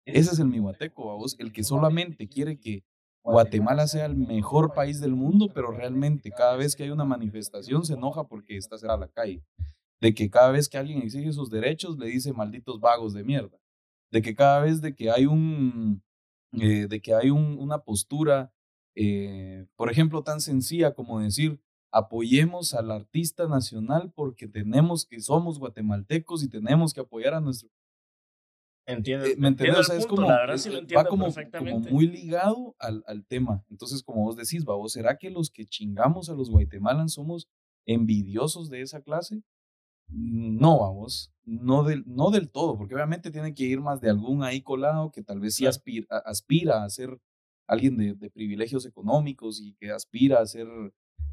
Ese 0.07 0.33
es 0.33 0.39
el 0.39 0.47
mihuateco, 0.49 1.07
va, 1.07 1.15
vos, 1.15 1.35
el 1.39 1.53
que 1.53 1.65
solamente 1.65 2.29
quiere 2.29 2.59
que 2.59 2.85
Guatemala 3.25 3.89
sea 3.89 4.07
el 4.07 4.17
mejor 4.17 4.73
país 4.73 5.01
del 5.01 5.17
mundo, 5.17 5.49
pero 5.53 5.73
realmente 5.73 6.31
cada 6.31 6.57
vez 6.57 6.77
que 6.77 6.85
hay 6.85 6.91
una 6.91 7.05
manifestación 7.05 7.85
se 7.85 7.95
enoja 7.95 8.25
porque 8.25 8.57
está 8.57 8.79
cerrada 8.79 9.01
la 9.01 9.09
calle. 9.09 9.43
De 10.01 10.15
que 10.15 10.31
cada 10.31 10.51
vez 10.53 10.69
que 10.69 10.79
alguien 10.79 11.03
exige 11.03 11.33
sus 11.33 11.51
derechos 11.51 11.99
le 11.99 12.07
dice 12.07 12.33
malditos 12.33 12.81
vagos 12.81 13.15
de 13.15 13.25
mierda. 13.25 13.59
De 14.13 14.23
que 14.23 14.35
cada 14.35 14.61
vez 14.61 14.81
de 14.81 14.95
que 14.95 15.11
hay 15.11 15.27
un, 15.27 16.03
eh, 16.53 16.87
de 16.89 17.01
que 17.01 17.15
hay 17.15 17.31
un- 17.31 17.59
una 17.59 17.79
postura, 17.79 18.53
eh, 18.95 19.67
por 19.77 19.91
ejemplo, 19.91 20.23
tan 20.23 20.41
sencilla 20.41 20.95
como 20.95 21.19
decir, 21.21 21.61
apoyemos 21.99 22.75
al 22.75 22.91
artista 22.91 23.47
nacional 23.49 24.13
porque 24.15 24.47
tenemos 24.49 25.07
que 25.07 25.21
somos 25.21 25.59
guatemaltecos 25.59 26.43
y 26.45 26.49
tenemos 26.49 26.93
que 26.93 27.01
apoyar 27.01 27.35
a 27.35 27.41
nuestro... 27.41 27.69
Entiendo. 28.89 29.27
Eh, 29.27 29.35
¿Me 29.37 29.49
entiendo 29.49 29.79
entiendes? 29.79 29.79
el 29.79 29.81
O 29.81 29.85
sea, 29.85 29.97
es 29.99 30.07
como, 30.07 30.29
la 30.29 30.37
verdad 30.39 30.57
sí 30.59 30.69
eh, 30.69 30.73
lo 30.73 30.79
va 30.79 30.81
entiendo 30.83 31.09
como, 31.11 31.27
como 31.59 31.81
muy 31.81 32.07
ligado 32.07 32.77
al, 32.79 33.03
al 33.07 33.25
tema. 33.27 33.65
Entonces, 33.71 34.03
como 34.03 34.23
vos 34.25 34.37
decís, 34.37 34.65
vos, 34.65 34.93
¿será 34.93 35.17
que 35.19 35.31
los 35.31 35.51
que 35.51 35.67
chingamos 35.67 36.29
a 36.29 36.35
los 36.35 36.51
guatemalans 36.51 37.15
somos 37.15 37.49
envidiosos 37.87 38.69
de 38.71 38.83
esa 38.83 39.01
clase? 39.01 39.43
No, 40.09 40.79
vamos, 40.79 41.33
no 41.45 41.83
del, 41.83 42.05
no 42.07 42.31
del 42.31 42.49
todo, 42.49 42.77
porque 42.79 42.95
obviamente 42.95 43.33
tiene 43.33 43.55
que 43.55 43.65
ir 43.65 43.81
más 43.81 44.01
de 44.01 44.09
algún 44.11 44.45
ahí 44.45 44.63
colado 44.63 45.11
que 45.11 45.23
tal 45.25 45.41
vez 45.41 45.57
sí 45.57 45.67
aspira, 45.67 46.07
a- 46.11 46.19
aspira 46.31 46.85
a 46.85 46.91
ser 46.91 47.19
alguien 47.67 47.97
de, 47.97 48.15
de 48.15 48.31
privilegios 48.31 48.87
económicos 48.87 49.61
y 49.61 49.75
que 49.75 49.91
aspira 49.91 50.39
a 50.39 50.47
ser, 50.47 50.69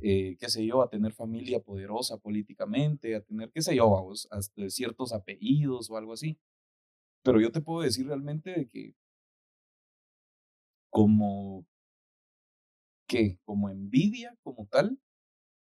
eh, 0.04 0.38
qué 0.39 0.50
sé 0.50 0.66
yo, 0.66 0.82
a 0.84 0.89
tener 0.89 1.13
familia 1.13 1.62
poderosa 1.62 2.18
políticamente, 2.18 3.16
a 3.16 3.22
tener, 3.22 3.52
qué 3.52 3.62
sé 3.62 3.76
yo, 3.76 3.89
vamos, 3.89 4.28
hasta 4.32 4.70
ciertos 4.70 5.13
apellidos 5.13 5.89
o 5.89 5.98
algo 5.98 6.13
así. 6.13 6.38
Pero 7.24 7.42
yo 7.42 7.52
te 7.52 7.62
puedo 7.62 7.82
decir 7.82 8.08
realmente 8.08 8.52
de 8.52 8.68
que 8.70 8.96
como, 10.89 11.66
¿qué? 13.08 13.39
Como 13.46 13.70
envidia 13.70 14.38
como 14.44 14.68
tal, 14.68 15.00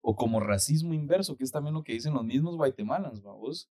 o 0.01 0.15
como 0.15 0.39
racismo 0.39 0.93
inverso, 0.93 1.35
que 1.37 1.43
es 1.43 1.51
también 1.51 1.73
lo 1.73 1.83
que 1.83 1.93
dicen 1.93 2.13
los 2.13 2.25
mismos 2.25 2.55
guatemalans, 2.57 3.21
vamos. 3.21 3.69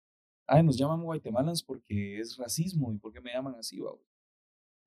Ay, 0.48 0.62
nos 0.64 0.76
llaman 0.78 1.02
guatemalans 1.02 1.62
porque 1.62 2.20
es 2.20 2.36
racismo 2.36 2.92
y 2.92 2.98
porque 2.98 3.20
me 3.20 3.32
llaman 3.32 3.54
así, 3.56 3.80
vamos. 3.80 4.02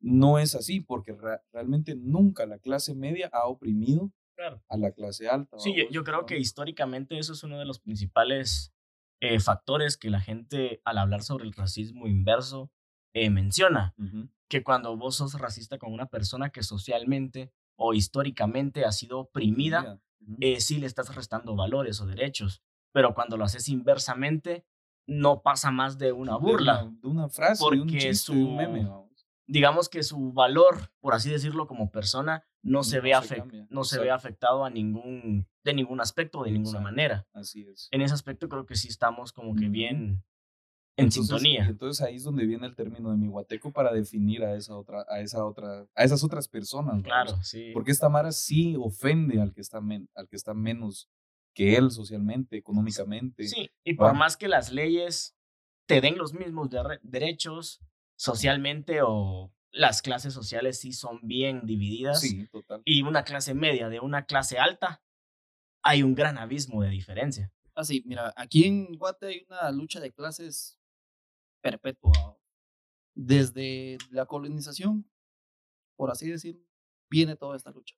No 0.02 0.40
es 0.40 0.56
así, 0.56 0.82
porque 0.82 1.16
realmente 1.54 1.96
nunca 1.96 2.46
la 2.46 2.60
clase 2.60 2.96
media 2.96 3.30
ha 3.34 3.48
oprimido 3.48 4.12
Claro. 4.40 4.64
a 4.70 4.78
la 4.78 4.92
clase 4.94 5.28
alta. 5.28 5.60
Sí, 5.60 5.76
yo, 5.92 6.04
creo 6.06 6.26
que 6.26 6.38
históricamente 6.38 7.20
eso 7.20 7.34
es 7.34 7.44
uno 7.44 7.60
de 7.60 7.66
los 7.66 7.80
principales 7.82 8.74
eh, 9.20 9.42
factores 9.42 9.98
que 9.98 10.10
la 10.10 10.22
gente 10.22 10.82
al 10.86 10.98
hablar 10.98 11.24
sobre 11.24 11.44
el 11.44 11.52
racismo 11.52 12.08
inverso 12.08 12.72
eh, 13.14 13.30
menciona. 13.30 13.94
Que 14.48 14.64
cuando 14.64 14.96
vos 14.96 15.18
sos 15.18 15.34
racista 15.34 15.78
con 15.78 15.92
una 15.92 16.06
persona 16.06 16.52
que 16.52 16.64
socialmente 16.64 17.52
o 17.78 17.94
históricamente 17.94 18.86
ha 18.86 18.94
sido 18.94 19.20
oprimida, 19.20 20.00
eh, 20.40 20.62
sí 20.62 20.78
le 20.78 20.86
estás 20.86 21.14
restando 21.14 21.58
valores 21.58 22.00
o 22.00 22.06
derechos. 22.06 22.64
Pero 22.94 23.14
cuando 23.14 23.36
lo 23.36 23.44
haces 23.44 23.68
inversamente, 23.68 24.66
no 25.06 25.42
pasa 25.42 25.70
más 25.70 25.98
de 25.98 26.14
una 26.14 26.36
De 26.36 26.40
burla. 26.40 26.86
una, 26.86 26.98
de 27.02 27.08
una 27.10 27.28
frase, 27.28 27.62
de 27.72 27.82
un 27.82 27.88
Porque 27.90 28.14
de 28.14 28.32
un 28.32 28.56
meme. 28.56 28.90
Digamos 29.50 29.90
que 29.90 30.04
su 30.04 30.32
valor, 30.32 30.92
por 31.00 31.14
así 31.14 31.30
decirlo, 31.30 31.68
como 31.68 31.92
persona, 31.92 32.44
no 32.62 32.84
se, 32.84 33.00
ve, 33.00 33.14
se 33.24 33.36
se 33.84 34.10
afectado 34.12 34.64
a 34.64 34.70
ningún, 34.70 35.48
de 35.64 35.74
ningún 35.74 36.00
aspecto, 36.02 36.44
de 36.44 36.52
ninguna 36.52 36.80
manera. 36.80 37.28
Así 37.34 37.64
es. 37.68 37.88
En 37.92 38.02
ese 38.02 38.14
aspecto 38.14 38.48
creo 38.48 38.66
que 38.66 38.76
sí 38.76 38.88
estamos 38.90 39.34
como 39.34 39.56
que 39.56 39.68
bien 39.68 40.24
en 40.98 41.06
Entonces- 41.06 41.28
sintonía. 41.28 41.66
entonces 41.66 42.06
ahí 42.06 42.16
es 42.16 42.24
donde 42.24 42.46
viene 42.46 42.68
el 42.68 42.76
término 42.76 43.10
de 43.10 43.18
mi 43.18 43.28
guateco 43.28 43.72
para 43.72 43.92
definir 43.94 44.44
a 44.44 44.54
esa 44.56 44.76
otra, 44.76 45.06
a 45.10 45.20
esa 45.22 45.44
otra, 45.46 45.88
a 45.96 46.04
esas 46.04 46.24
otras 46.24 46.48
personas. 46.48 46.98
¿no? 46.98 47.04
Claro, 47.04 47.42
sí. 47.42 47.72
Porque 47.74 47.92
esta 47.92 48.10
Mara 48.10 48.32
sí 48.32 48.76
ofende 48.78 49.42
al 49.42 49.54
que 49.54 49.62
está, 49.62 49.82
men- 49.82 50.10
al 50.14 50.28
que 50.28 50.36
está 50.36 50.54
menos 50.54 51.10
que 51.56 51.76
él 51.76 51.90
socialmente, 51.90 52.56
económicamente. 52.58 53.48
Sí, 53.48 53.72
y 53.84 53.94
por 53.96 54.14
más 54.14 54.38
que 54.38 54.48
las 54.48 54.72
leyes 54.72 55.36
te 55.88 56.02
den 56.02 56.18
los 56.18 56.34
mismos 56.34 56.70
derechos 57.02 57.82
socialmente 58.20 59.00
o 59.02 59.50
las 59.72 60.02
clases 60.02 60.34
sociales 60.34 60.78
sí 60.80 60.92
son 60.92 61.20
bien 61.24 61.66
divididas 61.66 62.20
Sí, 62.20 62.48
total. 62.48 62.82
y 62.84 63.02
una 63.04 63.24
clase 63.24 63.54
media 63.54 63.88
de 63.88 64.02
una 64.02 64.26
clase 64.26 64.60
alta, 64.60 65.02
hay 65.82 66.04
un 66.04 66.16
gran 66.16 66.38
abismo 66.38 66.84
de 66.84 66.90
diferencia. 66.90 67.54
Así, 67.76 68.04
mira, 68.06 68.34
aquí 68.36 68.66
en 68.66 68.98
Guate 68.98 69.28
hay 69.28 69.46
una 69.48 69.72
lucha 69.72 70.02
de 70.02 70.12
clases 70.12 70.78
perpetua. 71.62 72.38
Desde 73.16 73.98
la 74.12 74.26
colonización, 74.26 75.10
por 75.96 76.12
así 76.12 76.30
decirlo, 76.30 76.66
viene 77.10 77.36
toda 77.38 77.56
esta 77.56 77.72
lucha. 77.72 77.96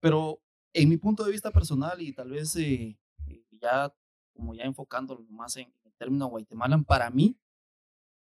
Pero 0.00 0.42
en 0.74 0.88
mi 0.90 0.96
punto 0.98 1.24
de 1.24 1.32
vista 1.32 1.50
personal 1.50 2.02
y 2.02 2.12
tal 2.12 2.30
vez 2.30 2.54
eh, 2.56 2.98
eh, 3.28 3.44
ya 3.52 3.94
como 4.34 4.54
ya 4.54 4.64
enfocándolo 4.64 5.22
más 5.30 5.56
en 5.56 5.72
el 5.84 5.94
término 5.94 6.26
Guatemalan, 6.26 6.84
para 6.84 7.08
mí, 7.10 7.38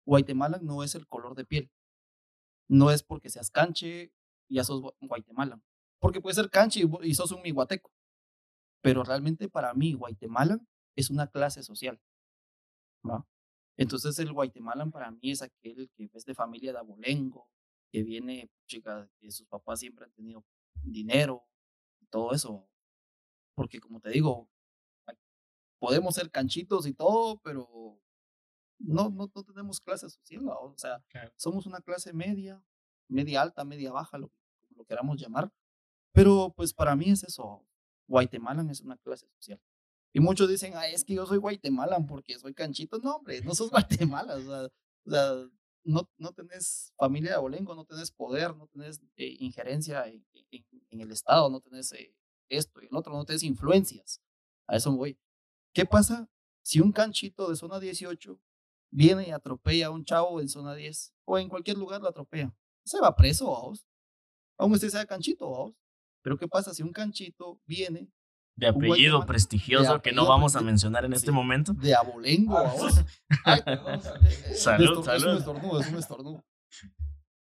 Guatemalan 0.05 0.65
no 0.65 0.83
es 0.83 0.95
el 0.95 1.07
color 1.07 1.35
de 1.35 1.45
piel. 1.45 1.71
No 2.69 2.91
es 2.91 3.03
porque 3.03 3.29
seas 3.29 3.51
canche 3.51 4.13
y 4.49 4.55
ya 4.55 4.63
sos 4.63 4.81
gua- 4.81 4.95
Guatemalan. 5.01 5.63
Porque 5.99 6.21
puede 6.21 6.35
ser 6.35 6.49
canche 6.49 6.81
y, 7.01 7.13
sos 7.13 7.31
un 7.31 7.41
miguateco. 7.41 7.91
Pero 8.81 9.03
realmente 9.03 9.49
para 9.49 9.73
mí, 9.73 9.93
Guatemalan 9.93 10.67
es 10.95 11.09
una 11.09 11.27
clase 11.27 11.63
social. 11.63 12.01
¿va? 13.09 13.25
Entonces 13.77 14.17
el 14.19 14.33
Guatemalan 14.33 14.91
para 14.91 15.11
mí 15.11 15.31
es 15.31 15.41
aquel 15.41 15.89
que 15.95 16.09
es 16.13 16.25
de 16.25 16.35
familia 16.35 16.71
de 16.73 16.79
abolengo, 16.79 17.49
que 17.91 18.03
viene, 18.03 18.49
chica, 18.67 19.09
que 19.19 19.31
sus 19.31 19.47
papás 19.47 19.79
siempre 19.79 20.05
han 20.05 20.11
tenido 20.13 20.45
dinero 20.83 21.45
todo 22.09 22.33
eso. 22.33 22.69
Porque 23.55 23.79
como 23.79 23.99
te 23.99 24.09
digo, 24.09 24.49
podemos 25.79 26.15
ser 26.15 26.29
canchitos 26.29 26.85
y 26.87 26.93
todo, 26.93 27.39
pero 27.39 27.99
no, 28.83 29.09
no, 29.09 29.31
no 29.33 29.43
tenemos 29.43 29.79
clase 29.79 30.09
social. 30.09 30.47
O 30.49 30.73
sea, 30.77 31.03
somos 31.37 31.65
una 31.65 31.79
clase 31.81 32.13
media, 32.13 32.63
media 33.07 33.41
alta, 33.41 33.63
media 33.65 33.91
baja, 33.91 34.17
lo, 34.17 34.31
lo 34.75 34.85
queramos 34.85 35.19
llamar. 35.21 35.51
Pero 36.11 36.53
pues 36.55 36.73
para 36.73 36.95
mí 36.95 37.09
es 37.09 37.23
eso. 37.23 37.65
Guatemalan 38.07 38.69
es 38.69 38.81
una 38.81 38.97
clase 38.97 39.27
social. 39.39 39.59
Y 40.13 40.19
muchos 40.19 40.47
dicen, 40.49 40.73
ah, 40.75 40.87
es 40.87 41.03
que 41.03 41.15
yo 41.15 41.25
soy 41.25 41.37
Guatemalan 41.39 42.05
porque 42.05 42.37
soy 42.37 42.53
canchito. 42.53 42.99
No, 42.99 43.15
hombre, 43.17 43.41
no 43.41 43.55
sos 43.55 43.71
Guatemala. 44.11 44.35
O 44.35 44.41
sea, 44.41 44.65
o 45.05 45.09
sea, 45.09 45.49
no, 45.85 46.09
no 46.17 46.31
tenés 46.33 46.93
familia 46.97 47.31
de 47.31 47.35
abolengo, 47.37 47.75
no 47.75 47.85
tenés 47.85 48.11
poder, 48.11 48.55
no 48.55 48.67
tenés 48.67 49.01
eh, 49.17 49.35
injerencia 49.39 50.07
en, 50.07 50.25
en- 50.51 50.65
en 50.91 51.01
el 51.01 51.11
Estado, 51.11 51.49
no 51.49 51.59
tenés 51.59 51.91
eh, 51.93 52.15
esto 52.49 52.81
y 52.81 52.85
el 52.85 52.95
otro, 52.95 53.11
no 53.13 53.25
tenés 53.25 53.43
influencias. 53.43 54.21
A 54.67 54.75
eso 54.77 54.95
voy. 54.95 55.17
¿Qué 55.73 55.85
pasa 55.85 56.29
si 56.61 56.79
un 56.79 56.91
canchito 56.91 57.49
de 57.49 57.55
zona 57.55 57.79
18 57.79 58.39
viene 58.93 59.27
y 59.27 59.31
atropella 59.31 59.87
a 59.87 59.91
un 59.91 60.05
chavo 60.05 60.39
en 60.41 60.47
zona 60.49 60.73
10 60.75 61.13
o 61.25 61.37
en 61.39 61.49
cualquier 61.49 61.77
lugar 61.77 62.01
lo 62.01 62.07
atropella? 62.09 62.53
Se 62.85 62.99
va 62.99 63.15
preso, 63.15 63.51
vamos. 63.51 63.85
Aún 64.57 64.71
usted 64.73 64.89
sea 64.89 65.05
canchito, 65.05 65.49
vamos. 65.49 65.73
Pero 66.21 66.37
¿qué 66.37 66.47
pasa 66.47 66.73
si 66.73 66.83
un 66.83 66.91
canchito 66.91 67.59
viene 67.65 68.09
De 68.55 68.67
apellido 68.67 69.17
Guatemala- 69.17 69.25
prestigioso 69.25 69.93
de 69.95 70.01
que 70.01 70.11
no 70.11 70.21
apellido 70.21 70.27
vamos 70.29 70.55
a 70.55 70.61
mencionar 70.61 71.05
en 71.05 71.13
este 71.13 71.27
sí. 71.27 71.31
momento. 71.33 71.73
de 71.73 71.95
abolengo, 71.95 72.53
vamos? 72.53 72.93
Ay, 73.45 73.61
Salud, 74.55 74.99
Es 74.99 75.05
salud. 75.05 75.31
un 75.33 75.37
estornudo, 75.37 75.79
es 75.81 75.89
un 75.89 75.97
estornudo. 75.97 76.45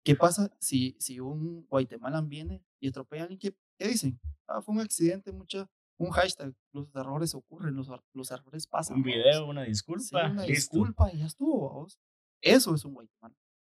¿Qué 0.04 0.14
pasa 0.16 0.50
si, 0.60 0.96
si 0.98 1.20
un 1.20 1.66
Guatemalan 1.66 2.28
viene 2.28 2.64
y 2.80 2.88
atropella 2.88 3.22
a 3.22 3.26
alguien? 3.26 3.38
¿Qué, 3.38 3.56
qué 3.78 3.88
dicen? 3.88 4.18
Ah, 4.48 4.62
fue 4.62 4.74
un 4.74 4.80
accidente, 4.80 5.30
mucha, 5.32 5.68
un 6.00 6.10
hashtag. 6.10 6.54
Los 6.72 6.94
errores 6.94 7.34
ocurren, 7.34 7.76
los, 7.76 7.88
los 8.14 8.30
errores 8.30 8.66
pasan. 8.66 8.96
Un 8.96 9.02
vamos. 9.02 9.14
video, 9.16 9.46
una 9.46 9.64
Sí, 9.64 9.70
disculpa. 9.70 10.30
una 10.30 10.46
listo. 10.46 10.46
disculpa 10.76 11.12
y 11.12 11.18
ya 11.18 11.26
estuvo, 11.26 11.68
vamos. 11.72 11.98
Eso 12.42 12.74
es 12.74 12.84
un 12.84 12.94
Guatemala. 12.94 13.34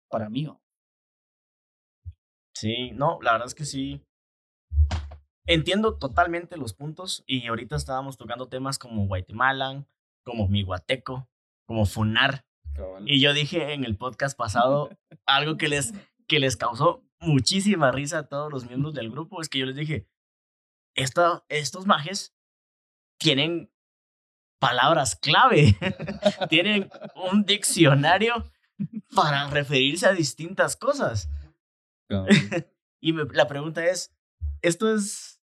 Para 0.10 0.30
mí, 0.30 0.46
vamos. 0.46 0.62
Sí, 2.56 2.92
no, 2.92 3.20
la 3.22 3.34
verdad 3.34 3.48
es 3.48 3.56
que 3.56 3.66
sí. 3.66 4.02
Entiendo 5.48 5.98
totalmente 5.98 6.58
los 6.58 6.74
puntos 6.74 7.24
y 7.28 7.46
ahorita 7.48 7.76
estábamos 7.76 8.18
tocando 8.18 8.48
temas 8.48 8.80
como 8.80 9.06
Guatemalan, 9.08 9.86
como 10.24 10.48
Miguateco, 10.48 11.30
como 11.68 11.86
Funar. 11.86 12.46
Cabal. 12.74 13.10
Y 13.10 13.22
yo 13.22 13.34
dije 13.34 13.74
en 13.74 13.84
el 13.86 13.98
podcast 13.98 14.36
pasado 14.38 14.90
algo 15.28 15.58
que 15.58 15.68
les, 15.68 15.94
que 16.28 16.40
les 16.40 16.58
causó 16.58 17.04
muchísima 17.20 17.92
risa 17.92 18.20
a 18.20 18.28
todos 18.28 18.52
los 18.52 18.66
miembros 18.66 18.94
del 18.96 19.12
grupo, 19.12 19.42
es 19.42 19.50
que 19.50 19.60
yo 19.60 19.66
les 19.66 19.76
dije, 19.76 20.08
"Esta- 20.96 21.44
estos 21.50 21.86
majes 21.86 22.34
tienen 23.20 23.72
palabras 24.60 25.16
clave, 25.16 25.78
tienen 26.50 26.90
un 27.16 27.46
diccionario 27.46 28.52
para 29.14 29.48
referirse 29.50 30.08
a 30.08 30.14
distintas 30.14 30.76
cosas. 30.76 31.30
Y 33.02 33.14
me- 33.14 33.26
la 33.34 33.48
pregunta 33.48 33.86
es, 33.86 34.12
¿esto 34.64 34.94
es 34.96 35.40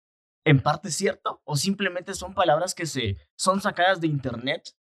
en 0.47 0.63
parte 0.63 0.91
cierto 0.91 1.43
o 1.45 1.57
simplemente 1.57 2.15
son 2.15 2.33
palabras 2.33 2.75
que 2.75 2.87
se 2.87 3.19
son 3.37 3.61
sacadas 3.61 4.01
de 4.01 4.07
internet 4.07 4.75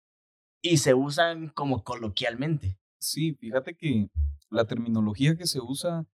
y 0.61 0.78
se 0.78 0.93
usan 0.93 1.49
como 1.49 1.84
coloquialmente? 1.84 2.78
Sí, 3.01 3.34
fíjate 3.34 3.76
que 3.76 4.09
la 4.49 4.65
terminología 4.65 5.36
que 5.36 5.45
se 5.45 5.59
usa 5.59 6.05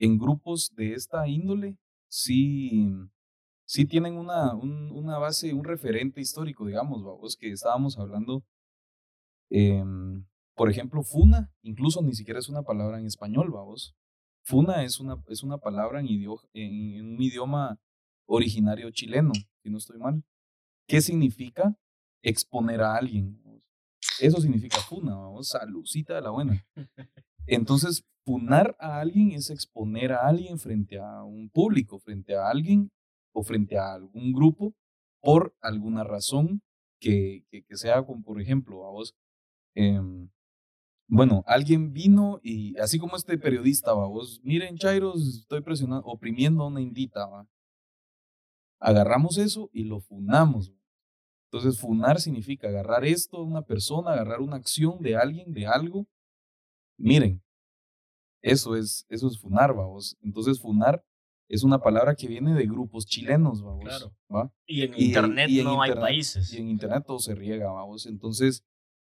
en 0.00 0.18
grupos 0.18 0.74
de 0.74 0.94
esta 0.94 1.28
índole 1.28 1.76
sí, 2.08 2.88
sí 3.68 3.84
tienen 3.86 4.16
una, 4.16 4.54
un- 4.54 4.90
una 4.92 5.18
base, 5.18 5.52
un 5.54 5.64
referente 5.64 6.20
histórico, 6.22 6.66
digamos, 6.66 7.04
vamos, 7.04 7.36
que 7.36 7.50
estábamos 7.52 7.98
hablando. 7.98 8.42
em, 9.50 10.24
por 10.54 10.70
ejemplo, 10.70 11.02
funa, 11.02 11.50
incluso 11.62 12.02
ni 12.02 12.14
siquiera 12.14 12.40
es 12.40 12.48
una 12.48 12.62
palabra 12.62 12.98
en 12.98 13.06
español, 13.06 13.50
vamos. 13.50 13.94
Funa 14.44 14.82
es 14.84 14.98
una, 15.00 15.16
es 15.28 15.42
una 15.42 15.58
palabra 15.58 16.00
en, 16.00 16.06
idio- 16.06 16.40
en- 16.52 17.14
un 17.14 17.22
idioma 17.22 17.78
originario 18.26 18.90
chileno, 18.90 19.32
si 19.62 19.70
no 19.70 19.78
estoy 19.78 19.98
mal. 19.98 20.22
¿Qué 20.88 21.00
significa 21.00 21.76
exponer 22.22 22.82
a 22.82 22.96
alguien? 22.96 23.40
Eso 24.20 24.40
significa 24.40 24.78
funa, 24.80 25.14
vamos, 25.14 25.48
salucita 25.48 26.14
de 26.14 26.22
la 26.22 26.30
buena. 26.30 26.66
Entonces, 27.46 28.04
funar 28.24 28.76
a 28.80 29.00
alguien 29.00 29.32
es 29.32 29.50
exponer 29.50 30.12
a 30.12 30.26
alguien 30.26 30.58
frente 30.58 30.98
a 30.98 31.22
un 31.24 31.48
público, 31.50 31.98
frente 32.00 32.36
a 32.36 32.48
alguien 32.48 32.90
frente 33.42 33.78
a 33.78 33.94
algún 33.94 34.32
grupo 34.32 34.74
por 35.20 35.54
alguna 35.60 36.04
razón 36.04 36.62
que, 37.00 37.44
que, 37.50 37.62
que 37.62 37.76
sea 37.76 38.04
como, 38.04 38.22
por 38.22 38.40
ejemplo, 38.40 38.86
a 38.86 38.90
vos, 38.90 39.14
em, 39.74 40.30
bueno, 41.08 41.42
alguien 41.46 41.92
vino 41.92 42.38
y 42.42 42.78
así 42.78 42.98
como 42.98 43.16
este 43.16 43.38
periodista, 43.38 43.94
va, 43.94 44.06
vos, 44.06 44.40
miren, 44.44 44.76
Chairos, 44.76 45.40
estoy 45.40 45.62
presionando, 45.62 46.06
oprimiendo 46.06 46.62
a 46.62 46.66
una 46.68 46.82
indita. 46.82 47.26
Agarramos 48.80 49.38
eso 49.38 49.70
y 49.72 49.84
lo 49.84 50.00
funamos. 50.00 50.72
Entonces, 51.50 51.80
funar 51.80 52.20
significa 52.20 52.68
agarrar 52.68 53.06
esto 53.06 53.42
una 53.42 53.62
persona, 53.62 54.12
agarrar 54.12 54.40
una 54.40 54.56
acción 54.56 55.00
de 55.00 55.16
alguien, 55.16 55.52
de 55.52 55.66
algo. 55.66 56.06
Miren, 56.98 57.42
eso 58.42 58.76
es, 58.76 59.06
eso 59.08 59.28
es 59.28 59.38
funar, 59.38 59.74
vamos. 59.74 60.16
Entonces, 60.20 60.60
funar 60.60 61.02
es 61.48 61.62
una 61.64 61.78
palabra 61.80 62.14
que 62.14 62.26
viene 62.28 62.54
de 62.54 62.66
grupos 62.66 63.06
chilenos, 63.06 63.62
vamos. 63.62 63.84
Claro. 63.84 64.12
¿va? 64.34 64.52
Y 64.66 64.82
en 64.82 64.94
Y- 64.96 65.06
internet 65.06 65.48
y 65.50 65.60
en 65.60 65.64
no 65.64 65.80
hay 65.82 65.94
países. 65.94 66.52
Y 66.52 66.58
en 66.58 66.68
internet 66.68 67.04
todo 67.06 67.18
se 67.18 67.34
riega, 67.34 67.70
vamos. 67.70 68.06
Entonces, 68.06 68.64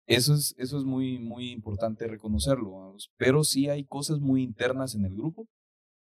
eso 0.07 0.33
es, 0.33 0.55
eso 0.57 0.77
es 0.77 0.83
muy, 0.83 1.19
muy 1.19 1.51
importante 1.51 2.07
reconocerlo, 2.07 2.71
vamos. 2.71 3.11
Pero 3.17 3.43
sí 3.43 3.69
hay 3.69 3.85
cosas 3.85 4.19
muy 4.19 4.41
internas 4.43 4.95
en 4.95 5.05
el 5.05 5.15
grupo, 5.15 5.47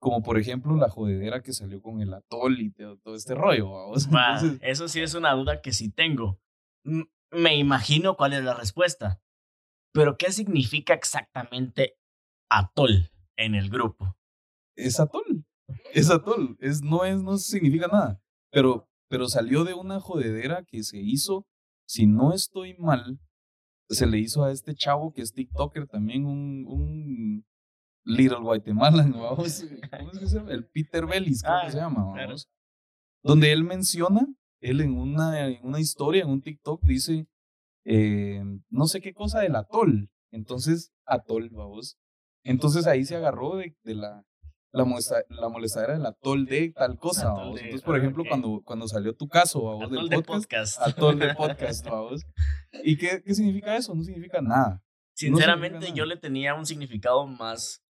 como 0.01 0.23
por 0.23 0.39
ejemplo 0.39 0.77
la 0.77 0.91
jodedera 0.91 1.43
que 1.43 1.53
salió 1.53 1.81
con 1.81 2.01
el 2.01 2.13
atol 2.13 2.61
y 2.61 2.71
todo, 2.73 3.15
este 3.15 3.35
rollo, 3.35 3.71
vamos. 3.71 4.07
Entonces, 4.43 4.59
eso 4.63 4.89
sí 4.89 5.01
es 5.01 5.15
una 5.15 5.33
duda 5.35 5.61
que 5.63 5.73
sí 5.73 5.91
tengo. 5.91 6.39
M- 6.85 7.07
Me 7.31 7.57
imagino 7.57 8.17
cuál 8.17 8.33
es 8.35 8.45
la 8.45 8.55
respuesta. 8.55 9.21
Pero 9.93 10.17
¿qué 10.17 10.33
significa 10.33 10.93
exactamente 10.95 11.97
atol 12.51 13.11
en 13.37 13.55
el 13.55 13.71
grupo? 13.71 14.17
es 14.77 14.99
atol. 15.01 15.25
Es 15.95 16.11
atol. 16.11 16.57
Es, 16.61 16.83
no, 16.83 17.05
es, 17.05 17.23
no 17.23 17.39
significa 17.39 17.87
nada. 17.89 18.21
Pero, 18.51 18.89
pero 19.09 19.29
salió 19.29 19.65
de 19.65 19.75
una 19.75 20.01
jodedera 20.01 20.65
que 20.65 20.83
se 20.83 20.99
hizo, 21.01 21.47
si 21.87 22.07
no 22.07 22.33
estoy 22.33 22.75
mal, 22.79 23.19
se 23.89 24.07
le 24.07 24.19
hizo 24.19 24.45
a 24.45 24.51
este 24.53 24.75
chavo 24.75 25.13
que 25.13 25.23
es 25.23 25.33
TikToker 25.33 25.87
también, 25.87 26.25
un, 26.27 26.65
un 26.67 27.45
Little 28.05 28.41
Guatemalan, 28.41 29.13
vamos. 29.19 29.65
¿Cómo 29.99 30.11
es 30.11 30.19
que 30.19 30.27
se 30.27 30.39
llama? 30.39 30.53
El 30.53 30.67
Peter 30.69 31.07
Bellis, 31.07 31.43
creo 31.43 31.61
que 31.61 31.67
Ah, 31.67 31.71
se 31.71 31.77
llama, 31.79 32.13
claro. 32.13 32.29
vamos. 32.29 32.49
Donde 33.23 33.53
él 33.53 33.65
menciona, 33.65 34.27
él 34.61 34.81
en 34.81 34.93
una, 34.99 35.49
en 35.49 35.65
una 35.65 35.81
historia, 35.81 36.25
en 36.25 36.31
un 36.31 36.43
TikTok, 36.43 36.83
dice, 36.85 37.27
eh, 37.87 38.43
no 38.69 38.87
sé 38.87 39.01
qué 39.01 39.13
cosa 39.15 39.41
del 39.41 39.57
atol. 39.57 40.11
Entonces, 40.31 40.93
atol, 41.07 41.49
vamos. 41.51 41.97
Entonces 42.43 42.87
ahí 42.87 43.05
se 43.05 43.17
agarró 43.17 43.57
de, 43.57 43.77
de 43.85 43.95
la, 43.95 44.25
la, 44.75 44.85
molesta- 44.85 45.25
la 45.29 45.49
molestadera 45.49 45.95
del 45.95 46.05
atol 46.07 46.47
de 46.47 46.71
tal 46.73 46.99
cosa, 46.99 47.29
Entonces, 47.29 47.83
por 47.83 47.97
ejemplo, 47.97 48.25
cuando, 48.29 48.61
cuando 48.65 48.89
salió 48.89 49.15
tu 49.15 49.29
caso, 49.29 49.63
vamos, 49.63 49.85
Atol 49.85 50.09
del 50.09 50.19
de 50.19 50.23
podcast, 50.25 50.81
atol 50.81 51.19
de 51.19 51.35
podcast. 51.35 51.87
¿Y 52.85 52.97
qué, 52.97 53.23
qué 53.25 53.35
significa 53.35 53.77
eso? 53.77 53.95
No 53.95 54.03
significa 54.03 54.41
nada. 54.43 54.83
Sinceramente, 55.17 55.79
significa 55.79 55.97
yo 55.97 56.07
le 56.07 56.17
tenía 56.17 56.55
un 56.55 56.67
significado 56.67 57.27
más 57.27 57.85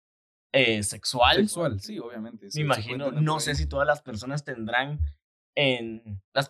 eh, 0.53 0.83
sexual. 0.83 1.37
Sexual, 1.37 1.79
sí, 1.81 1.97
obviamente. 1.99 2.51
sí, 2.51 2.59
Me 2.59 2.65
imagino, 2.65 3.11
no 3.11 3.39
sé 3.39 3.55
si 3.55 3.67
todas 3.67 3.87
las 3.87 4.01
personas 4.01 4.43
tendrán 4.43 4.99
en 5.55 6.21
las 6.33 6.47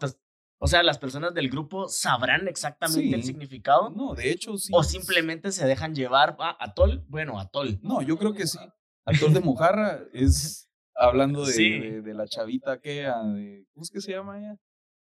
o 0.58 0.68
sea, 0.68 0.84
las 0.84 0.98
personas 0.98 1.34
del 1.34 1.50
grupo 1.50 1.88
sabrán 1.90 2.48
exactamente 2.48 3.14
el 3.16 3.24
significado 3.24 3.90
No, 3.90 4.16
de 4.16 4.32
hecho, 4.32 4.58
sí. 4.58 4.72
o 4.74 4.84
simplemente 4.84 5.52
se 5.52 5.66
dejan 5.68 5.94
llevar 5.94 6.38
a 6.40 6.56
atol, 6.64 7.04
bueno, 7.10 7.40
atol. 7.40 7.78
No, 7.82 8.02
yo 8.02 8.18
creo 8.18 8.34
que 8.34 8.48
sí. 8.48 8.58
Actor 9.06 9.32
de 9.32 9.40
mojarra 9.42 10.02
es 10.14 10.70
hablando 10.96 11.46
de, 11.46 11.54
Sí. 11.54 11.80
de, 11.80 12.02
de 12.02 12.14
la 12.14 12.28
chavita 12.28 12.80
que, 12.80 13.02
de, 13.04 13.66
¿cómo 13.74 13.84
es 13.84 13.90
que 13.92 14.02
se 14.02 14.12
llama 14.12 14.40
ella? 14.40 14.58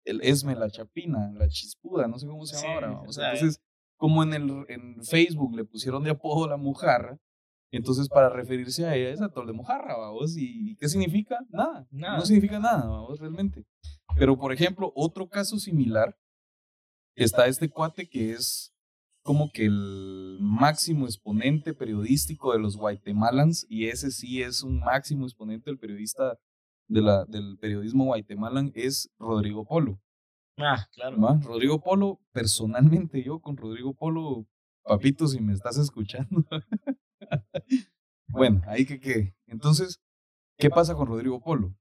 El 0.05 0.21
Esme, 0.21 0.55
la 0.55 0.69
chapina, 0.69 1.31
la 1.35 1.47
chispuda, 1.49 2.07
no 2.07 2.17
sé 2.17 2.27
cómo 2.27 2.45
se 2.45 2.55
llama 2.55 2.67
Sí, 2.67 2.73
ahora. 2.73 3.01
o 3.01 3.11
sea, 3.11 3.33
entonces, 3.33 3.59
como 3.97 4.23
en, 4.23 4.33
el, 4.33 4.65
en 4.69 5.03
Facebook 5.03 5.55
le 5.55 5.65
pusieron 5.65 6.03
de 6.03 6.11
apodo 6.11 6.47
la 6.47 6.57
mojarra, 6.57 7.17
entonces 7.71 8.07
para 8.07 8.29
referirse 8.29 8.85
a 8.85 8.95
ella 8.95 9.09
es 9.09 9.21
actor 9.21 9.45
de 9.45 9.51
mojarra, 9.53 9.97
vamos. 9.97 10.35
¿Y 10.37 10.75
qué 10.77 10.87
significa? 10.87 11.39
Nada. 11.49 11.85
Nada. 11.91 12.17
No 12.17 12.25
significa 12.25 12.59
nada, 12.59 12.85
vamos, 12.87 13.19
realmente. 13.19 13.65
Pero, 14.17 14.37
por 14.37 14.53
ejemplo, 14.53 14.93
otro 14.95 15.27
caso 15.27 15.57
similar, 15.59 16.15
está 17.15 17.47
este 17.47 17.69
cuate 17.69 18.07
que 18.07 18.31
es 18.31 18.73
como 19.27 19.51
que 19.51 19.65
el 19.65 20.37
máximo 20.39 21.05
exponente 21.05 21.73
periodístico 21.73 22.53
de 22.53 22.59
los 22.59 22.77
Guatemalans, 22.77 23.65
y 23.67 23.87
ese 23.87 24.09
sí 24.09 24.41
es 24.41 24.63
un 24.63 24.79
máximo 24.79 25.25
exponente 25.25 25.69
del 25.69 25.77
periodista 25.77 26.39
de 26.87 27.01
la, 27.01 27.25
del 27.25 27.57
periodismo 27.57 28.05
guatemalan, 28.05 28.71
es 28.73 29.11
Rodrigo 29.19 29.65
Polo. 29.65 29.99
Ah, 30.57 30.87
claro. 30.93 31.19
¿va? 31.19 31.37
Rodrigo 31.43 31.81
Polo, 31.81 32.21
personalmente 32.31 33.21
yo 33.21 33.41
con 33.41 33.57
Rodrigo 33.57 33.93
Polo, 33.93 34.47
papito, 34.81 35.27
si 35.27 35.41
me 35.41 35.51
estás 35.51 35.77
escuchando. 35.77 36.45
bueno, 38.29 38.61
ahí 38.65 38.85
que 38.85 39.01
quede. 39.01 39.35
Entonces, 39.45 39.99
¿qué 40.57 40.69
pasa 40.69 40.95
con 40.95 41.09
Rodrigo 41.09 41.41
Polo? 41.41 41.75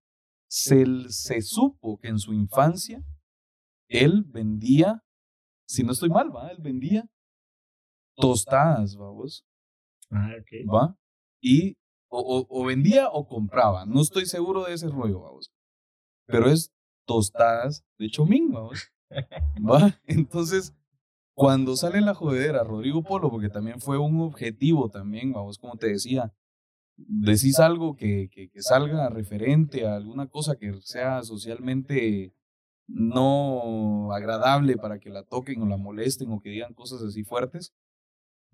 Se, 0.50 0.84
se 1.10 1.42
supo 1.42 1.96
que 1.98 2.08
en 2.08 2.18
su 2.18 2.34
infancia 2.34 3.04
él 3.86 4.24
vendía, 4.26 5.04
si 5.68 5.84
no 5.84 5.92
estoy 5.92 6.08
mal, 6.08 6.34
¿va? 6.34 6.48
Él 6.48 6.58
vendía 6.60 7.08
tostadas, 8.16 8.96
vamos, 8.96 9.44
Ah, 10.10 10.30
ok. 10.40 10.72
¿va? 10.72 10.96
Y 11.40 11.76
o, 12.08 12.20
o- 12.20 12.46
o 12.48 12.64
vendía 12.64 13.08
o 13.10 13.26
compraba, 13.26 13.84
no 13.86 14.00
estoy 14.00 14.26
seguro 14.26 14.64
de 14.64 14.74
ese 14.74 14.88
rollo, 14.88 15.20
vamos. 15.20 15.50
Pero 16.26 16.48
es 16.50 16.72
tostadas 17.06 17.84
de 17.98 18.08
chomín, 18.10 18.52
vamos. 18.52 18.92
¿Va? 19.60 19.98
Entonces, 20.06 20.74
cuando 21.34 21.76
sale 21.76 22.00
la 22.00 22.14
jodedera 22.14 22.64
Rodrigo 22.64 23.02
Polo, 23.02 23.30
porque 23.30 23.48
también 23.50 23.80
fue 23.80 23.98
un 23.98 24.20
objetivo 24.20 24.88
también, 24.90 25.32
vamos, 25.32 25.58
como 25.58 25.76
te 25.76 25.88
decía, 25.88 26.32
decís 26.96 27.58
algo 27.60 27.96
que, 27.96 28.28
que, 28.30 28.48
que 28.48 28.62
salga 28.62 29.08
referente 29.10 29.86
a 29.86 29.96
alguna 29.96 30.28
cosa 30.28 30.56
que 30.56 30.72
sea 30.82 31.22
socialmente 31.24 32.34
no 32.88 34.12
agradable 34.12 34.76
para 34.76 34.98
que 34.98 35.10
la 35.10 35.24
toquen 35.24 35.62
o 35.62 35.66
la 35.66 35.76
molesten 35.76 36.30
o 36.32 36.40
que 36.40 36.50
digan 36.50 36.74
cosas 36.74 37.02
así 37.02 37.24
fuertes, 37.24 37.72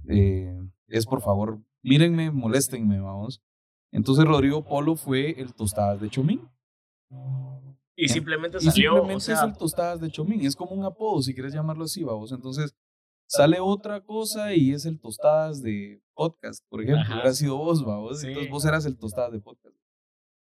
eh, 0.08 0.58
es 0.88 1.06
por 1.06 1.20
favor, 1.20 1.60
mírenme, 1.82 2.30
moléstenme, 2.30 3.00
vamos. 3.00 3.42
Entonces 3.92 4.24
Rodrigo 4.24 4.64
Polo 4.64 4.96
fue 4.96 5.40
el 5.40 5.54
tostadas 5.54 6.00
de 6.00 6.08
Chomín. 6.08 6.48
Y 7.94 8.08
simplemente 8.08 8.56
Y 8.58 8.64
salió, 8.64 8.92
simplemente 8.92 9.16
o 9.16 9.20
sea, 9.20 9.34
es 9.36 9.42
el 9.42 9.56
tostadas 9.56 10.00
de 10.00 10.10
Chomín. 10.10 10.40
Es 10.46 10.56
como 10.56 10.72
un 10.72 10.84
apodo, 10.84 11.20
si 11.22 11.34
quieres 11.34 11.52
llamarlo 11.52 11.84
así, 11.84 12.02
vamos. 12.02 12.32
Entonces 12.32 12.74
sale 13.26 13.60
otra 13.60 14.00
cosa 14.00 14.54
y 14.54 14.72
es 14.72 14.86
el 14.86 14.98
tostadas 14.98 15.62
de 15.62 16.02
podcast, 16.14 16.64
por 16.68 16.82
ejemplo. 16.82 17.02
Ajá. 17.02 17.14
Hubiera 17.14 17.32
sido 17.34 17.58
vos, 17.58 17.84
vamos. 17.84 18.20
Sí. 18.20 18.28
Entonces 18.28 18.50
vos 18.50 18.64
eras 18.64 18.86
el 18.86 18.98
tostadas 18.98 19.32
de 19.32 19.40
podcast. 19.40 19.76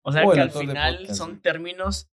o 0.04 0.12
sea 0.12 0.26
o 0.26 0.32
que 0.32 0.40
al 0.40 0.52
final 0.52 0.98
podcast, 0.98 1.18
son 1.18 1.36
sí. 1.36 1.40
términos 1.42 2.10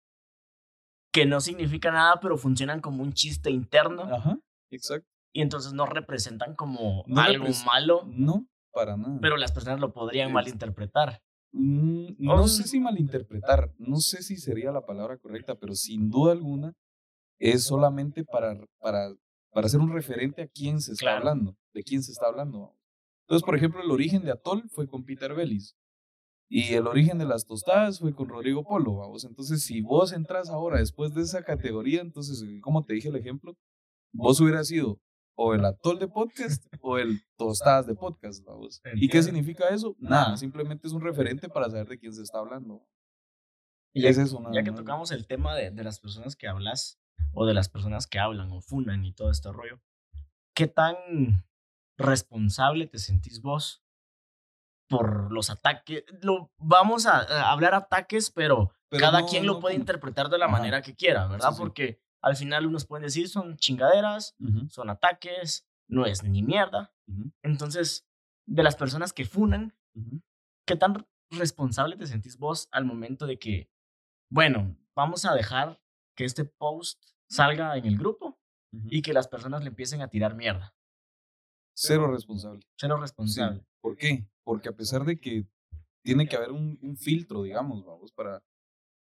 que 1.12 1.26
no 1.26 1.41
significan 1.41 1.95
nada, 1.95 2.20
pero 2.20 2.36
funcionan 2.36 2.80
como 2.80 3.03
un 3.03 3.12
chiste 3.12 3.51
interno 3.51 4.03
Ajá, 4.03 4.39
exacto. 4.70 5.09
Y 5.39 5.43
entonces 5.43 5.72
no 5.72 5.86
representan 5.86 6.57
como 6.57 7.05
No 7.07 7.20
algo 7.20 7.45
repres- 7.47 7.64
malo, 7.64 8.03
No, 8.09 8.49
para 8.72 8.97
nada. 8.97 9.18
pero 9.22 9.36
las 9.36 9.53
personas 9.53 9.78
lo 9.78 9.93
podrían 9.93 10.28
Es- 10.28 10.34
malinterpretar. 10.34 11.22
Mm, 11.53 12.14
no 12.18 12.43
Oh. 12.43 12.49
sé 12.49 12.64
si 12.64 12.80
malinterpretar, 12.80 13.72
no 13.78 13.97
sé 13.99 14.22
si 14.22 14.36
sería 14.36 14.72
la 14.72 14.84
palabra 14.84 15.16
correcta, 15.16 15.55
pero 15.55 15.74
sin 15.74 16.11
duda 16.11 16.32
alguna 16.32 16.74
es 17.39 17.64
solamente 17.64 18.24
para, 18.24 18.59
para, 18.80 19.14
para 19.53 19.66
hacer 19.66 19.78
un 19.80 19.93
referente 19.93 20.43
a 20.43 20.49
quién 20.49 20.80
se 20.80 20.93
está 20.93 21.05
Claro. 21.05 21.18
hablando, 21.18 21.57
de 21.72 21.82
quién 21.84 22.03
se 22.03 22.11
está 22.11 22.26
hablando. 22.26 22.74
Entonces, 23.28 23.47
por 23.47 23.55
ejemplo, 23.55 23.80
el 23.82 23.91
origen 23.93 24.24
de 24.24 24.32
Atol 24.32 24.68
fue 24.70 24.89
con 24.89 25.05
Peter 25.05 25.34
Bellis 25.34 25.76
y 26.51 26.74
el 26.74 26.86
origen 26.89 27.18
de 27.18 27.26
las 27.26 27.47
tostadas 27.47 28.01
fue 28.01 28.12
con 28.14 28.28
Rodrigo 28.28 28.64
Polo. 28.64 28.97
Vamos. 28.97 29.24
Entonces, 29.24 29.62
si 29.62 29.82
vos 29.82 30.12
entras 30.12 30.49
ahora 30.51 30.78
después 30.78 31.14
de 31.14 31.22
esa 31.22 31.45
categoría, 31.45 32.01
entonces, 32.01 32.43
eh, 32.43 32.61
como 32.61 32.84
te 32.84 32.95
dije 32.95 33.09
el 33.09 33.16
ejemplo, 33.16 33.55
vos 34.12 34.41
hubieras 34.41 34.66
sido 34.68 34.99
o 35.41 35.55
el 35.55 35.64
Atol 35.64 36.01
de 36.01 36.09
podcast 36.09 36.66
o 36.80 36.99
el 36.99 37.22
Tostadas 37.36 37.86
de 37.86 37.95
podcast. 37.95 38.45
Vamos. 38.45 38.82
¿Y 38.95 39.09
qué 39.09 39.22
significa 39.22 39.68
eso? 39.68 39.95
Nada, 40.01 40.36
simplemente 40.36 40.89
es 40.89 40.93
un 40.93 41.01
referente 41.01 41.49
para 41.49 41.70
saber 41.70 41.86
de 41.86 41.99
quién 41.99 42.12
se 42.12 42.22
está 42.22 42.39
hablando. 42.41 42.84
Y 43.95 44.03
ya, 44.03 44.09
Es 44.11 44.18
eso, 44.18 44.41
nada 44.41 44.53
ya 44.55 44.64
que 44.64 44.72
tocamos 44.72 45.12
el 45.12 45.26
tema 45.28 45.55
de, 45.55 45.70
de 45.70 45.84
las 45.84 46.01
personas 46.01 46.34
que 46.34 46.49
hablas 46.49 47.01
o 47.32 47.47
de 47.47 47.55
las 47.55 47.68
personas 47.68 48.07
que 48.09 48.18
hablan 48.18 48.51
o 48.51 48.61
funan 48.61 49.05
y 49.05 49.12
todo 49.12 49.30
este 49.30 49.51
rollo, 49.53 49.80
¿qué 50.55 50.66
tan 50.66 50.97
responsable 51.97 52.86
te 52.86 52.99
sentís 52.99 53.41
vos 53.41 53.84
por 54.89 55.30
los 55.32 55.51
ataques? 55.51 56.05
Lo, 56.22 56.51
vamos 56.59 57.07
a, 57.07 57.18
a 57.20 57.53
hablar 57.53 57.74
ataques, 57.74 58.30
pero, 58.30 58.72
Pero 58.89 59.01
cada 59.01 59.20
no- 59.20 59.26
quien 59.28 59.47
lo 59.47 59.55
no 59.55 59.61
puede 59.61 59.74
como- 59.76 59.82
interpretar 59.82 60.28
de 60.30 60.39
la 60.39 60.47
Ajá. 60.47 60.53
manera 60.59 60.82
que 60.82 60.95
quiera, 60.97 61.26
¿verdad? 61.28 61.51
Sí, 61.51 61.55
sí. 61.55 61.61
Porque 61.61 62.01
al 62.23 62.37
final 62.37 62.66
unos 62.66 62.87
pueden 62.87 63.05
decir 63.05 63.29
son 63.29 63.57
chingaderas, 63.57 64.37
son 64.71 64.91
ataques, 64.91 65.66
no 65.89 66.07
es 66.07 66.23
ni 66.23 66.43
mierda. 66.43 66.95
Entonces, 67.43 68.07
de 68.47 68.62
las 68.62 68.77
personas 68.77 69.12
que 69.12 69.25
funan. 69.25 69.75
¿qué 70.66 70.77
tan 70.77 71.07
responsable 71.31 71.97
te 71.97 72.07
sentís 72.07 72.37
vos 72.39 72.69
al 72.73 72.85
momento 72.85 73.27
de 73.27 73.39
que, 73.39 73.71
bueno, 74.31 74.77
vamos 74.95 75.25
a 75.25 75.35
dejar 75.35 75.81
que 76.14 76.25
este 76.25 76.45
post 76.45 77.03
salga 77.29 77.77
en 77.79 77.87
el 77.87 77.97
grupo 77.97 78.39
y 78.91 79.01
que 79.01 79.14
las 79.14 79.29
personas 79.29 79.62
le 79.62 79.71
empiecen 79.71 80.03
a 80.03 80.09
tirar 80.09 80.35
mierda? 80.35 80.77
Cero 81.75 82.11
responsable. 82.12 82.61
Cero 82.79 82.97
Sí. 82.97 83.01
responsable. 83.01 83.64
¿Por 83.81 83.97
qué? 83.97 84.29
Porque 84.45 84.69
a 84.69 84.73
pesar 84.77 85.05
de 85.05 85.19
que 85.19 85.47
tiene 86.05 86.29
que 86.29 86.37
haber 86.37 86.53
un, 86.53 86.79
un 86.83 86.97
filtro, 86.97 87.43
digamos, 87.43 87.85
vamos, 87.85 88.12
para, 88.12 88.43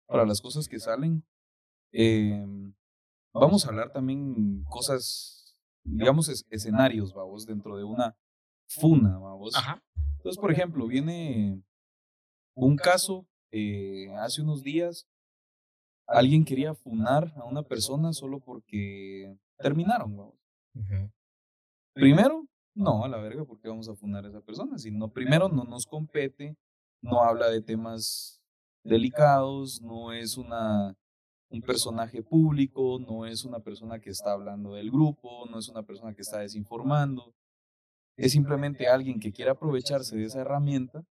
para 0.08 0.26
las 0.26 0.42
cosas 0.42 0.68
que 0.68 0.80
salen, 0.80 1.26
em, 1.92 2.74
vamos 3.40 3.66
a 3.66 3.70
hablar 3.70 3.92
también 3.92 4.64
cosas, 4.66 5.56
digamos, 5.84 6.30
es- 6.30 6.46
escenarios, 6.50 7.14
vamos, 7.14 7.46
dentro 7.46 7.78
de 7.78 7.84
una 7.84 8.16
funa, 8.68 9.18
vamos. 9.18 9.56
Ajá. 9.56 9.84
Entonces, 10.18 10.40
por 10.40 10.52
ejemplo, 10.52 10.88
viene 10.88 11.62
un 12.56 12.76
caso 12.76 13.28
eh, 13.52 14.14
hace 14.18 14.42
unos 14.42 14.64
días. 14.64 15.08
Alguien 16.08 16.46
quería 16.46 16.74
funar 16.74 17.34
a 17.36 17.46
una 17.46 17.64
persona 17.64 18.14
solo 18.14 18.40
porque 18.40 19.38
terminaron, 19.58 20.16
vamos. 20.16 20.36
Primero, 21.94 22.46
no, 22.76 23.06
a 23.06 23.08
la 23.08 23.18
verga, 23.18 23.46
porque 23.46 23.70
vamos 23.70 23.88
a 23.88 23.96
funar 23.96 24.26
a 24.26 24.28
esa 24.30 24.42
persona? 24.42 24.78
Si 24.78 24.92
no, 24.92 25.10
primero 25.10 25.48
no 25.50 25.64
nos 25.64 25.86
compete, 25.86 26.58
no 27.02 27.22
habla 27.24 27.50
de 27.50 27.62
temas 27.62 28.42
delicados, 28.84 29.82
no 29.82 30.12
es 30.12 30.38
una, 30.38 30.96
un 31.56 31.62
personaje 31.62 32.22
público, 32.22 33.00
no 33.00 33.26
es 33.26 33.46
una 33.46 33.60
persona 33.60 34.00
que 34.00 34.10
está 34.10 34.34
hablando 34.34 34.74
del 34.74 34.92
grupo, 34.92 35.46
no 35.50 35.58
es 35.58 35.70
una 35.70 35.84
persona 35.84 36.14
que 36.14 36.22
está 36.22 36.40
desinformando. 36.40 37.34
Es 38.18 38.34
simplemente 38.34 38.88
alguien 38.88 39.20
que 39.20 39.32
quiere 39.32 39.52
aprovecharse 39.52 40.18
de 40.18 40.26
esa 40.26 40.42
herramienta 40.42 41.06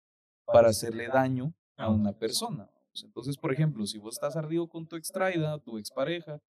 para 0.47 0.69
hacerle 0.69 1.09
daño 1.09 1.55
a 1.77 1.91
una 1.91 2.13
persona. 2.13 2.71
Entonces, 3.05 3.37
por 3.37 3.53
ejemplo, 3.53 3.87
si 3.87 3.99
vos 3.99 4.15
estás 4.15 4.37
ardido 4.37 4.69
con 4.69 4.87
tu 4.87 4.97
extraída, 4.97 5.59
tu 5.59 5.79
expareja, 5.79 6.41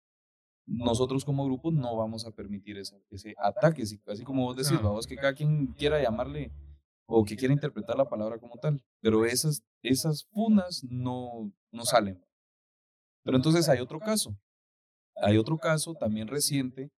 nosotros 0.67 1.25
como 1.25 1.45
grupo 1.45 1.71
no 1.73 1.97
vamos 1.97 2.27
a 2.27 2.31
permitir 2.31 2.79
ese, 2.79 3.03
ese 3.11 3.35
ataque, 3.39 3.83
así, 3.83 4.25
como 4.25 4.45
vos 4.45 4.57
decís, 4.57 4.81
vamos, 4.81 5.07
que 5.07 5.17
cada 5.17 5.35
quien 5.35 5.69
quiera 5.75 6.01
llamarle 6.01 6.53
o 7.07 7.25
que 7.25 7.37
quiera 7.37 7.53
interpretar 7.53 7.97
la 7.97 8.09
palabra 8.09 8.39
como 8.39 8.57
tal, 8.57 8.83
pero 9.01 9.25
esas, 9.25 9.65
esas 9.83 10.25
funas 10.27 10.85
no, 10.89 11.53
no 11.73 11.85
salen. 11.85 12.23
Pero 13.25 13.37
entonces 13.37 13.69
hay 13.69 13.81
otro 13.81 13.99
caso, 14.01 14.37
hay 15.17 15.37
otro 15.39 15.59
caso 15.59 15.95
también 15.95 16.29
reciente 16.29 16.91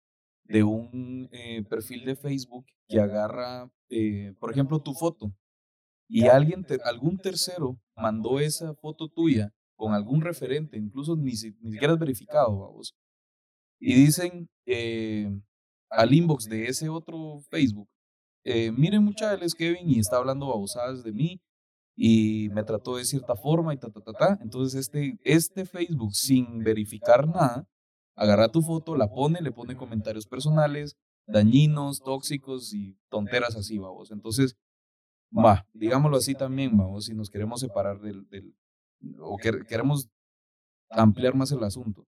de 0.44 0.62
un 0.64 1.28
eh, 1.32 1.62
perfil 1.64 2.04
de 2.04 2.16
Facebook 2.16 2.66
que 2.88 3.00
agarra, 3.00 3.70
eh, 3.90 4.34
por 4.40 4.50
ejemplo, 4.52 4.80
tu 4.80 4.94
foto 4.94 5.32
y 6.08 6.28
alguien, 6.28 6.64
te- 6.64 6.80
algún 6.84 7.18
tercero 7.18 7.78
mandó 7.96 8.40
esa 8.40 8.74
foto 8.74 9.08
tuya 9.08 9.52
con 9.76 9.94
algún 9.94 10.20
referente, 10.22 10.78
incluso 10.78 11.16
ni, 11.16 11.36
si- 11.36 11.56
ni 11.60 11.72
siquiera 11.72 11.94
es 11.94 11.98
verificado, 12.00 12.58
vamos. 12.58 12.94
Y 13.80 13.94
dicen 13.94 14.48
eh, 14.66 15.30
al 15.90 16.14
inbox 16.14 16.48
de 16.48 16.66
ese 16.66 16.88
otro 16.88 17.40
Facebook, 17.50 17.88
eh, 18.44 18.72
miren 18.72 19.04
mucha, 19.04 19.34
él 19.34 19.42
es 19.42 19.54
Kevin 19.54 19.88
y 19.90 19.98
está 20.00 20.16
hablando 20.18 20.48
babosadas 20.48 21.02
de 21.04 21.12
mí 21.12 21.40
y 21.95 22.49
me 22.51 22.64
trató 22.64 22.97
de 22.97 23.05
cierta 23.05 23.36
forma 23.36 23.74
y 23.74 23.78
ta, 23.78 23.90
ta, 23.90 24.01
ta, 24.01 24.12
ta. 24.12 24.38
Entonces 24.43 24.80
este, 24.80 25.18
este 25.24 25.64
Facebook, 25.66 26.14
sin 26.14 26.59
verificar 26.61 27.26
nada, 27.28 27.66
agarra 28.16 28.49
tu 28.49 28.62
foto, 28.62 28.97
la 28.97 29.09
pone, 29.09 29.40
le 29.40 29.53
pone 29.53 29.76
comentarios 29.76 30.26
personales, 30.26 30.97
dañinos, 31.26 32.01
tóxicos 32.01 32.72
y 32.74 32.99
tonteras 33.11 33.57
así, 33.57 33.78
vamos. 33.78 34.11
Entonces, 34.11 34.57
va, 35.36 35.66
digámoslo 35.72 36.16
así 36.16 36.34
también, 36.34 36.76
vamos, 36.76 37.07
si 37.07 37.14
nos 37.14 37.30
queremos 37.30 37.61
separar 37.61 38.01
del, 38.01 38.28
del 38.28 38.55
o 39.20 39.36
quer- 39.38 39.66
queremos 39.66 40.09
ampliar 40.90 41.34
más 41.34 41.53
el 41.53 41.62
asunto. 41.64 42.05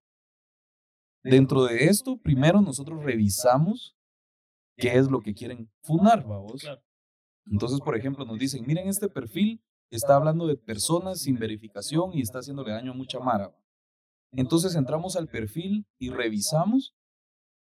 Dentro 1.22 1.64
de 1.64 1.86
esto, 1.86 2.18
primero 2.18 2.60
nosotros 2.60 3.02
revisamos 3.02 3.96
qué 4.76 4.96
es 4.98 5.10
lo 5.10 5.20
que 5.20 5.32
quieren 5.34 5.70
funar, 5.82 6.26
vamos. 6.26 6.62
Entonces, 7.50 7.80
por 7.80 7.96
ejemplo, 7.96 8.24
nos 8.24 8.38
dicen, 8.38 8.64
miren 8.66 8.88
este 8.88 9.08
perfil, 9.08 9.62
está 9.90 10.16
hablando 10.16 10.46
de 10.46 10.56
personas 10.56 11.20
sin 11.20 11.38
verificación 11.38 12.12
y 12.14 12.20
está 12.22 12.40
haciéndole 12.40 12.72
daño 12.72 12.92
a 12.92 12.94
mucha 12.94 13.20
mara. 13.20 13.48
va". 13.48 13.58
Entonces 14.32 14.74
entramos 14.74 15.16
al 15.16 15.28
perfil 15.28 15.86
y 15.98 16.10
revisamos 16.10 16.94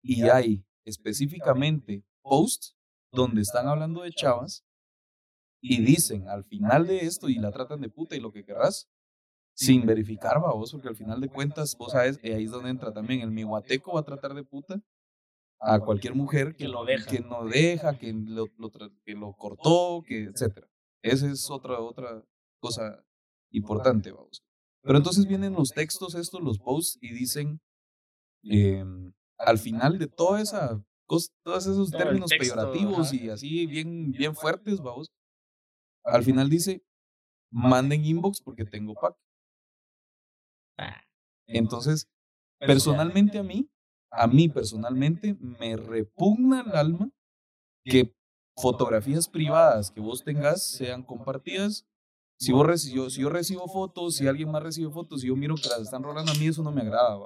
y 0.04 0.24
hay 0.30 0.66
específicamente 0.86 2.04
posts 2.24 2.76
donde 3.12 3.42
están 3.42 3.68
hablando 3.68 4.04
de 4.04 4.12
chavas 4.12 4.66
y 5.62 5.84
dicen 5.84 6.28
al 6.28 6.44
final 6.46 6.88
de 6.88 7.00
esto 7.00 7.30
y 7.30 7.36
la 7.36 7.52
tratan 7.52 7.82
de 7.82 7.90
puta 7.90 8.16
y 8.16 8.20
lo 8.20 8.32
que 8.32 8.44
querrás, 8.44 8.90
sin 9.54 9.86
verificar, 9.86 10.40
vos, 10.40 10.72
porque 10.72 10.88
al 10.88 10.96
final 10.96 11.20
de 11.22 11.30
cuentas, 11.30 11.76
vos 11.78 11.92
sabes, 11.92 12.20
eh, 12.24 12.34
ahí 12.34 12.46
es 12.46 12.52
donde 12.52 12.70
entra 12.70 12.94
también 12.94 13.22
el 13.22 13.32
miguateco 13.32 13.94
va 13.94 14.00
a 14.00 14.04
tratar 14.06 14.34
de 14.34 14.44
puta 14.44 14.82
a 15.60 15.80
cualquier 15.80 16.16
mujer 16.16 16.56
que, 16.56 16.64
Que 16.64 16.68
lo 16.68 16.86
deja. 16.86 17.06
que 17.06 17.20
no 17.20 17.46
deja, 17.46 17.98
que 18.00 18.14
lo, 18.14 18.48
que 19.04 19.14
lo 19.14 19.34
cortó, 19.34 20.02
que 20.08 20.24
etcétera. 20.24 20.71
Esa 21.04 21.32
es 21.32 21.50
otra, 21.50 21.80
otra 21.80 22.24
cosa 22.62 23.04
importante, 23.52 24.12
vamos. 24.12 24.44
Pero 24.84 24.98
entonces 24.98 25.28
vienen 25.28 25.54
los 25.54 25.70
textos 25.72 26.16
estos, 26.16 26.42
los 26.42 26.60
posts, 26.60 26.98
y 27.02 27.14
dicen, 27.14 27.60
em, 28.44 29.14
al 29.38 29.58
final 29.58 29.98
de 30.00 30.08
toda 30.08 30.42
esa, 30.42 30.84
cos- 31.08 31.32
todos 31.44 31.66
esos 31.68 31.92
términos 31.92 32.30
texto, 32.30 32.56
peyorativos 32.56 33.14
ajá. 33.14 33.16
y 33.16 33.30
así 33.30 33.66
bien, 33.68 34.12
bien 34.12 34.36
fuertes, 34.36 34.80
vamos, 34.80 35.08
al 36.06 36.24
final 36.24 36.50
dice, 36.50 36.84
manden 37.52 38.06
inbox 38.06 38.42
porque 38.42 38.66
tengo 38.66 38.94
pack. 38.96 39.16
Ah, 40.78 41.02
Entonces, 41.48 42.08
personalmente 42.60 43.38
a 43.40 43.44
mí, 43.44 43.70
a 44.12 44.28
mí 44.28 44.50
personalmente, 44.50 45.36
me 45.40 45.78
repugna 45.78 46.62
el 46.62 46.72
alma 46.76 47.10
que 47.86 48.14
fotografías 48.62 49.28
privadas 49.28 49.92
que 49.92 50.00
vos 50.02 50.24
tengas 50.24 50.64
sean 50.64 51.04
compartidas. 51.04 51.86
Si, 52.38 52.52
vos 52.52 52.66
reci- 52.66 52.94
yo, 52.94 53.10
si 53.10 53.22
yo 53.22 53.30
recibo 53.30 53.68
fotos, 53.68 54.16
si 54.16 54.28
alguien 54.28 54.50
más 54.52 54.64
recibe 54.64 54.92
fotos 54.92 55.24
y 55.24 55.28
yo 55.28 55.36
miro 55.36 55.56
que 55.56 55.70
las 55.70 55.82
están 55.82 56.04
rolando 56.04 56.32
a 56.32 56.36
mí, 56.36 56.48
eso 56.48 56.64
no 56.64 56.72
me 56.72 56.82
agrada. 56.82 57.18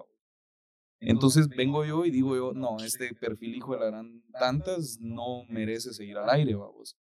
Entonces 1.00 1.48
vengo 1.48 1.86
yo 1.86 2.06
y 2.06 2.12
digo 2.12 2.36
yo, 2.36 2.54
no, 2.54 2.82
este 2.84 3.14
perfil 3.14 3.56
hijo 3.56 3.74
de 3.74 3.80
la 3.80 3.86
gran 3.88 4.24
tantas 4.40 4.98
no 5.00 5.44
merece 5.50 5.94
seguir 5.94 6.18
al 6.18 6.30
aire, 6.30 6.56
vamos. 6.56 6.98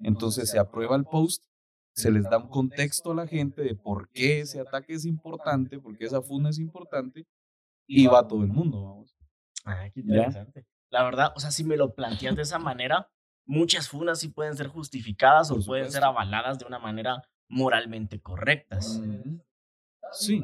Entonces 0.00 0.50
se 0.50 0.58
aprueba 0.58 0.96
el 0.96 1.04
post 1.04 1.42
se 1.92 2.10
les 2.10 2.22
da 2.24 2.38
un 2.38 2.48
contexto 2.48 3.10
a 3.12 3.14
la 3.14 3.26
gente 3.26 3.62
de 3.62 3.74
por 3.74 4.08
qué 4.10 4.40
ese 4.40 4.60
ataque 4.60 4.94
es 4.94 5.04
importante, 5.04 5.78
por 5.80 5.98
qué 5.98 6.06
esa 6.06 6.22
funa 6.22 6.50
es 6.50 6.58
importante, 6.58 7.26
y 7.86 8.06
va 8.06 8.26
todo 8.26 8.42
el 8.42 8.48
mundo, 8.48 8.82
vamos. 8.82 9.14
Ah, 9.64 9.88
qué 9.92 10.00
interesante. 10.00 10.64
La 10.90 11.02
verdad, 11.02 11.32
o 11.36 11.40
sea, 11.40 11.50
si 11.50 11.64
me 11.64 11.76
lo 11.76 11.94
planteas 11.94 12.36
de 12.36 12.42
esa 12.42 12.58
manera, 12.58 13.10
muchas 13.50 13.88
funas 13.88 14.20
sí 14.20 14.28
pueden 14.28 14.56
ser 14.56 14.68
justificadas 14.68 15.50
o 15.50 15.60
pueden 15.60 15.90
ser 15.90 16.04
avaladas 16.04 16.58
de 16.60 16.66
una 16.66 16.78
manera 16.78 17.20
moralmente 17.48 18.20
correctas. 18.20 19.02
Sí. 20.12 20.42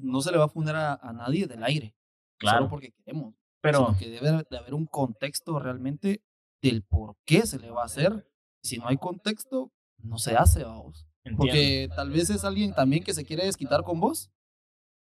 No 0.00 0.20
se 0.22 0.32
le 0.32 0.38
va 0.38 0.44
a 0.44 0.48
funar 0.48 0.98
a, 1.02 1.12
nadie 1.12 1.46
del 1.46 1.62
aire. 1.62 1.94
Claro. 2.38 2.58
Solo 2.58 2.70
porque 2.70 2.92
queremos. 2.92 3.34
Pero. 3.60 3.94
que 3.98 4.08
debe 4.08 4.44
de 4.48 4.58
haber 4.58 4.72
un 4.72 4.86
contexto 4.86 5.58
realmente 5.58 6.24
del 6.62 6.82
por 6.82 7.16
qué 7.26 7.46
se 7.46 7.58
le 7.58 7.70
va 7.70 7.82
a 7.82 7.86
hacer. 7.86 8.26
Si 8.62 8.78
no 8.78 8.88
hay 8.88 8.96
contexto, 8.96 9.72
no 9.98 10.16
se 10.16 10.36
hace, 10.36 10.64
vamos. 10.64 11.06
Porque 11.36 11.88
tal 11.94 12.10
vez 12.10 12.30
es 12.30 12.44
alguien 12.44 12.74
también 12.74 13.04
que 13.04 13.12
se 13.12 13.26
quiere 13.26 13.44
desquitar 13.44 13.82
con 13.82 14.00
vos. 14.00 14.30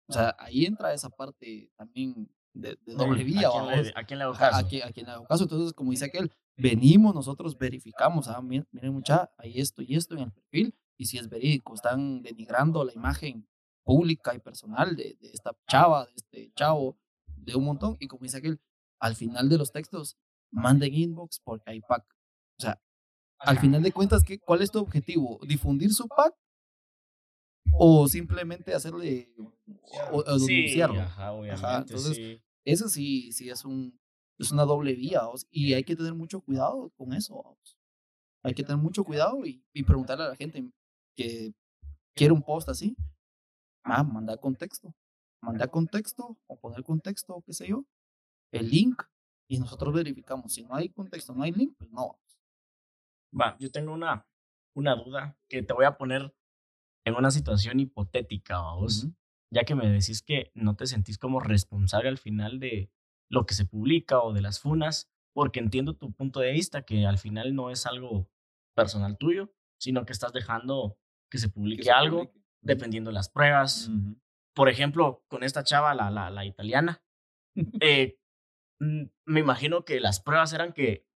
O 0.08 0.14
sea, 0.14 0.36
ahí 0.40 0.66
entra 0.66 0.94
esa 0.94 1.10
parte 1.10 1.72
también 1.78 2.35
de, 2.56 2.78
doble 2.86 3.24
vía. 3.24 3.50
¿A 3.96 4.04
quién, 4.06 4.20
le, 4.20 4.24
hago 4.24 4.34
caso? 4.34 4.58
A, 4.58 4.64
quién, 4.64 5.06
le 5.06 5.12
hago 5.12 5.26
caso. 5.26 5.44
Entonces, 5.44 5.74
como 5.74 5.92
dice 5.92 6.06
aquel, 6.06 6.32
venimos, 6.58 7.14
nosotros 7.14 7.58
verificamos, 7.58 8.28
ah, 8.28 8.42
miren, 8.42 8.68
mucha, 8.92 9.32
hay 9.38 9.60
esto 9.60 9.82
y 9.82 9.96
esto 9.96 10.16
en 10.16 10.22
el 10.22 10.32
perfil, 10.32 10.76
y 10.98 11.06
si 11.06 11.18
es 11.18 11.30
verídico, 11.30 11.76
están 11.76 12.22
denigrando 12.22 12.84
la 12.84 12.94
imagen 12.94 13.48
pública 13.84 14.34
y 14.34 14.40
personal 14.40 14.96
de, 14.96 15.18
de 15.20 15.30
esta 15.30 15.52
chava, 15.68 16.06
de 16.06 16.14
este 16.16 16.52
chavo, 16.56 16.98
de 17.28 17.56
un 17.56 17.66
montón, 17.66 17.98
y 18.00 18.08
como 18.08 18.24
dice 18.24 18.38
aquel, 18.38 18.60
al 19.00 19.16
final 19.16 19.50
de 19.50 19.58
los 19.58 19.72
textos, 19.72 20.18
manden 20.52 20.94
inbox 20.94 21.40
porque 21.44 21.72
hay 21.72 21.82
pack. 21.82 22.04
O 22.58 22.62
sea, 22.62 22.82
al 23.40 23.60
final 23.60 23.84
de 23.84 23.92
cuentas, 23.92 24.24
¿qué, 24.24 24.40
¿cuál 24.40 24.62
es 24.62 24.72
tu 24.72 24.80
objetivo? 24.80 25.40
¿Difundir 25.46 25.94
su 25.94 26.08
pack? 26.08 26.34
¿O 27.74 28.08
simplemente 28.08 28.74
hacerle 28.74 29.34
o, 30.12 30.24
denunciarlo? 30.24 31.02
Ajá, 31.02 31.78
entonces, 31.80 32.42
eso 32.64 32.88
sí, 32.90 33.32
sí 33.32 33.50
es 33.50 33.66
un 33.66 34.00
es 34.38 34.52
una 34.52 34.64
doble 34.64 34.94
vía 34.96 35.22
y 35.50 35.74
hay 35.74 35.84
que 35.84 35.96
tener 35.96 36.14
mucho 36.14 36.42
cuidado 36.42 36.92
con 36.98 37.14
eso. 37.14 37.58
Hay 38.44 38.54
que 38.54 38.64
tener 38.64 38.82
mucho 38.82 39.04
cuidado 39.04 39.46
y, 39.46 39.64
y, 39.74 39.84
preguntarle 39.84 40.26
a 40.26 40.30
la 40.30 40.36
gente 40.36 40.70
que 41.16 41.54
quiere 42.14 42.34
un 42.34 42.44
post 42.44 42.70
así, 42.70 42.96
ah, 43.84 44.04
manda 44.04 44.38
contexto, 44.38 44.94
manda 45.42 45.68
contexto 45.68 46.38
o 46.48 46.60
poner 46.60 46.84
contexto 46.84 47.36
o 47.36 47.42
qué 47.42 47.54
sé 47.54 47.68
yo, 47.68 47.86
el 48.52 48.70
link 48.70 49.02
y 49.48 49.58
nosotros 49.58 49.94
verificamos. 49.94 50.54
Si 50.54 50.64
no 50.64 50.76
hay 50.76 50.90
contexto, 50.90 51.34
no 51.34 51.44
hay 51.44 51.52
link, 51.52 51.76
pues 51.78 51.90
no 51.92 52.20
Va, 53.38 53.58
yo 53.60 53.70
tengo 53.70 53.94
una, 53.94 54.26
una 54.76 54.96
duda 54.96 55.38
que 55.50 55.62
te 55.62 55.74
voy 55.74 55.86
a 55.86 55.98
poner 55.98 56.34
en 57.06 57.16
una 57.16 57.32
situación 57.32 57.80
hipotética, 57.80 58.60
vos, 58.74 59.08
ya 59.54 59.64
que 59.64 59.76
me 59.76 59.90
decís 59.90 60.22
que 60.22 60.52
no 60.56 60.76
te 60.76 60.88
sentís 60.88 61.18
como 61.18 61.40
responsable 61.40 62.10
al 62.10 62.18
final 62.18 62.60
de 62.60 62.92
lo 63.30 63.46
que 63.46 63.54
se 63.54 63.66
publica 63.66 64.20
o 64.22 64.34
de 64.34 64.42
las 64.42 64.60
funas, 64.60 65.10
porque 65.34 65.60
entiendo 65.60 65.96
tu 65.96 66.12
punto 66.14 66.40
de 66.40 66.52
vista, 66.52 66.84
que 66.84 67.06
al 67.06 67.18
final 67.18 67.56
no 67.56 67.70
es 67.70 67.86
algo 67.86 68.30
personal 68.76 69.18
tuyo, 69.18 69.54
sino 69.80 70.06
que 70.06 70.14
estás 70.14 70.34
dejando 70.34 70.98
que 71.30 71.38
se 71.38 71.50
publique 71.50 71.92
algo 71.92 72.32
dependiendo 72.62 73.10
de 73.10 73.16
las 73.16 73.30
pruebas. 73.30 73.92
Por 74.56 74.70
ejemplo, 74.70 75.24
con 75.28 75.44
esta 75.44 75.64
chava, 75.64 75.94
la, 75.94 76.10
la, 76.10 76.30
la 76.30 76.46
italiana, 76.46 77.04
eh, 77.82 78.18
me 78.80 79.40
imagino 79.40 79.86
que 79.86 80.00
las 80.00 80.20
pruebas 80.20 80.54
eran 80.54 80.74
que 80.74 81.08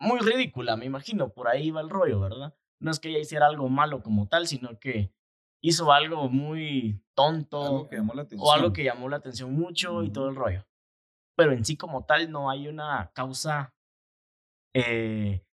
muy 0.00 0.18
ridícula, 0.20 0.76
me 0.76 0.86
imagino, 0.86 1.32
por 1.32 1.48
ahí 1.48 1.70
va 1.70 1.82
el 1.82 1.90
rollo, 1.90 2.20
¿verdad? 2.20 2.56
No 2.80 2.90
es 2.90 2.98
que 2.98 3.10
ella 3.10 3.18
hiciera 3.18 3.46
algo 3.46 3.68
malo 3.68 4.02
como 4.02 4.28
tal, 4.28 4.46
sino 4.46 4.78
que 4.78 5.12
hizo 5.62 5.92
algo 5.92 6.28
muy 6.28 7.02
tonto 7.14 7.88
o 8.38 8.52
algo 8.52 8.72
que 8.72 8.84
llamó 8.84 9.08
la 9.08 9.16
atención 9.16 9.52
mucho 9.52 10.02
y 10.02 10.10
todo 10.10 10.28
el 10.28 10.36
rollo. 10.36 10.66
Pero 11.36 11.52
en 11.52 11.64
sí 11.64 11.76
como 11.76 12.04
tal 12.04 12.30
no 12.30 12.50
hay 12.50 12.68
una 12.68 13.12
causa 13.14 13.74
eh, 14.74 15.44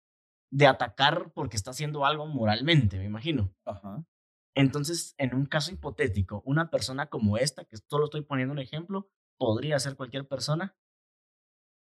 de 0.51 0.67
atacar 0.67 1.31
porque 1.33 1.57
está 1.57 1.71
haciendo 1.71 2.05
algo 2.05 2.25
moralmente, 2.25 2.97
me 2.97 3.05
imagino. 3.05 3.53
Ajá. 3.65 4.05
Entonces, 4.55 5.13
en 5.19 5.35
un 5.35 5.45
caso 5.45 5.71
hipotético, 5.71 6.41
una 6.43 6.71
persona 6.71 7.09
como 7.09 7.37
esta, 7.37 7.65
que 7.65 7.77
solo 7.89 8.05
estoy 8.05 8.21
poniendo 8.21 8.53
un 8.53 8.59
ejemplo, 8.59 9.07
podría 9.37 9.77
ser 9.79 9.95
cualquier 9.95 10.27
persona, 10.27 10.75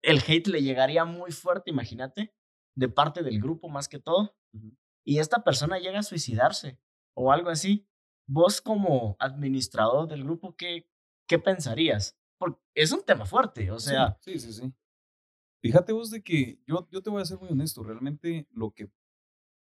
el 0.02 0.18
hate 0.18 0.48
le 0.48 0.62
llegaría 0.62 1.04
muy 1.04 1.32
fuerte, 1.32 1.70
imagínate, 1.70 2.34
de 2.76 2.88
parte 2.88 3.22
del 3.22 3.40
grupo 3.40 3.68
más 3.68 3.88
que 3.88 3.98
todo, 3.98 4.36
y 5.06 5.18
esta 5.18 5.42
persona 5.42 5.78
llega 5.78 6.00
a 6.00 6.02
suicidarse 6.02 6.78
o 7.16 7.32
algo 7.32 7.48
así, 7.48 7.89
vos 8.26 8.60
como 8.60 9.16
administrador 9.18 10.08
del 10.08 10.24
grupo, 10.24 10.54
¿qué, 10.56 10.88
qué 11.26 11.38
pensarías? 11.38 12.16
Porque 12.38 12.60
es 12.74 12.92
un 12.92 13.04
tema 13.04 13.26
fuerte, 13.26 13.70
o 13.70 13.78
sea... 13.78 14.16
Sí, 14.20 14.38
sí, 14.38 14.52
sí. 14.52 14.72
Fíjate 15.62 15.92
vos 15.92 16.10
de 16.10 16.22
que 16.22 16.58
yo, 16.66 16.88
yo 16.90 17.02
te 17.02 17.10
voy 17.10 17.20
a 17.20 17.26
ser 17.26 17.38
muy 17.38 17.50
honesto, 17.50 17.82
realmente 17.82 18.48
lo 18.50 18.70
que, 18.70 18.90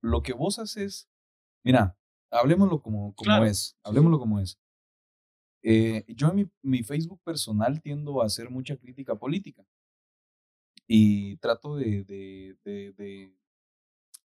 lo 0.02 0.22
que 0.22 0.34
vos 0.34 0.60
haces, 0.60 1.10
mira, 1.64 1.98
hablemoslo 2.32 2.82
como, 2.82 3.16
como 3.16 3.46
es, 3.46 3.78
hablemoslo 3.84 4.20
como 4.20 4.40
es. 4.40 4.60
Eh, 5.64 6.06
yo 6.10 6.30
en 6.30 6.36
mi, 6.36 6.52
mi, 6.62 6.84
Facebook 6.84 7.22
personal 7.24 7.82
tiendo 7.82 8.22
a 8.22 8.26
hacer 8.26 8.50
mucha 8.50 8.78
crítica 8.78 9.16
política 9.16 9.66
y 10.86 11.38
trato 11.38 11.76
de, 11.76 12.04
de, 12.04 12.58
de, 12.64 12.92
de 12.94 13.36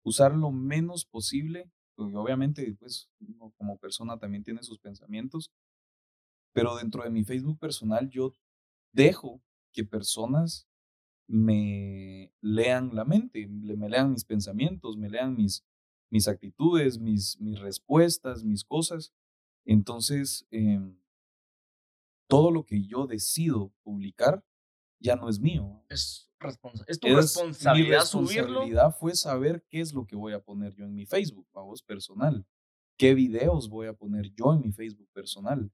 usar 0.03 0.33
lo 0.33 0.51
menos 0.51 1.03
posible 1.03 1.69
obviamente, 1.97 2.75
pues, 2.79 3.09
como 3.57 3.77
persona 3.77 4.17
también 4.17 4.43
tiene 4.43 4.63
sus 4.63 4.79
pensamientos, 4.79 5.51
pero 6.53 6.75
dentro 6.75 7.03
de 7.03 7.09
mi 7.09 7.23
Facebook 7.23 7.59
personal 7.59 8.09
yo 8.09 8.33
dejo 8.93 9.41
que 9.73 9.83
personas 9.83 10.67
me 11.27 12.31
lean 12.41 12.95
la 12.95 13.03
mente, 13.03 13.47
me 13.47 13.89
lean 13.89 14.11
mis 14.11 14.23
pensamientos, 14.23 14.95
me 14.97 15.09
lean 15.09 15.35
mis, 15.35 15.65
mis 16.09 16.27
actitudes, 16.27 16.99
mis, 16.99 17.39
mis 17.41 17.59
respuestas, 17.59 18.43
mis 18.43 18.63
cosas. 18.63 19.11
Entonces, 19.65 20.47
em, 20.51 20.97
todo 22.27 22.51
lo 22.51 22.65
que 22.65 22.83
yo 22.83 23.07
decido 23.07 23.73
publicar 23.83 24.43
ya 24.99 25.15
no 25.15 25.29
es 25.29 25.39
mío. 25.39 25.83
Es, 25.89 26.24
es 26.87 26.99
tu 26.99 27.07
responsabilidad, 27.07 27.75
mi 27.75 27.95
responsabilidad 27.95 28.95
fue 28.97 29.15
saber 29.15 29.63
qué 29.69 29.81
es 29.81 29.93
lo 29.93 30.05
que 30.05 30.15
voy 30.15 30.33
a 30.33 30.39
poner 30.39 30.73
yo 30.75 30.85
en 30.85 30.93
mi 30.93 31.05
Facebook, 31.05 31.47
vamos, 31.53 31.81
personal. 31.81 32.45
¿Qué 32.97 33.13
videos 33.13 33.69
voy 33.69 33.87
a 33.87 33.93
poner 33.93 34.31
yo 34.33 34.53
en 34.53 34.61
mi 34.61 34.71
Facebook 34.71 35.09
personal? 35.13 35.71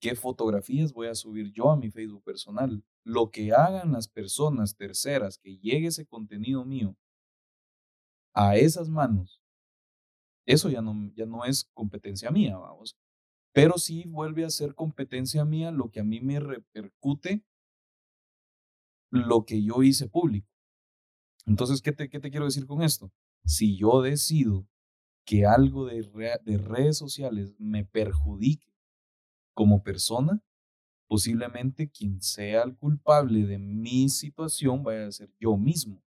¿Qué 0.00 0.14
fotografías 0.14 0.92
voy 0.92 1.06
a 1.06 1.14
subir 1.14 1.52
yo 1.52 1.70
a 1.70 1.76
mi 1.76 1.90
Facebook 1.90 2.22
personal? 2.24 2.84
Lo 3.04 3.30
que 3.30 3.52
hagan 3.52 3.92
las 3.92 4.08
personas 4.08 4.76
terceras 4.76 5.38
que 5.38 5.56
llegue 5.58 5.88
ese 5.88 6.06
contenido 6.06 6.64
mío 6.64 6.96
a 8.34 8.56
esas 8.56 8.88
manos, 8.88 9.40
eso 10.46 10.68
ya 10.68 10.82
no, 10.82 11.10
ya 11.14 11.26
no 11.26 11.44
es 11.44 11.70
competencia 11.72 12.30
mía, 12.30 12.56
vamos. 12.56 12.96
Pero 13.52 13.78
sí 13.78 14.04
vuelve 14.08 14.44
a 14.44 14.50
ser 14.50 14.74
competencia 14.74 15.44
mía 15.44 15.70
lo 15.70 15.90
que 15.90 16.00
a 16.00 16.04
mí 16.04 16.20
me 16.20 16.40
repercute 16.40 17.44
lo 19.14 19.44
que 19.44 19.62
yo 19.62 19.82
hice 19.82 20.08
público. 20.08 20.48
Entonces, 21.46 21.82
¿qué 21.82 21.92
te, 21.92 22.08
qué 22.08 22.20
te 22.20 22.30
quiero 22.30 22.46
decir 22.46 22.66
con 22.66 22.82
esto? 22.82 23.12
Si 23.44 23.76
yo 23.76 24.02
decido 24.02 24.66
que 25.24 25.46
algo 25.46 25.86
de, 25.86 26.02
de 26.44 26.58
redes 26.58 26.98
sociales 26.98 27.54
me 27.58 27.84
perjudique 27.84 28.72
como 29.54 29.82
persona, 29.82 30.42
posiblemente 31.08 31.90
quien 31.90 32.20
sea 32.22 32.62
el 32.62 32.76
culpable 32.76 33.46
de 33.46 33.58
mi 33.58 34.08
situación 34.08 34.82
vaya 34.82 35.06
a 35.06 35.12
ser 35.12 35.30
yo 35.40 35.56
mismo. 35.56 36.02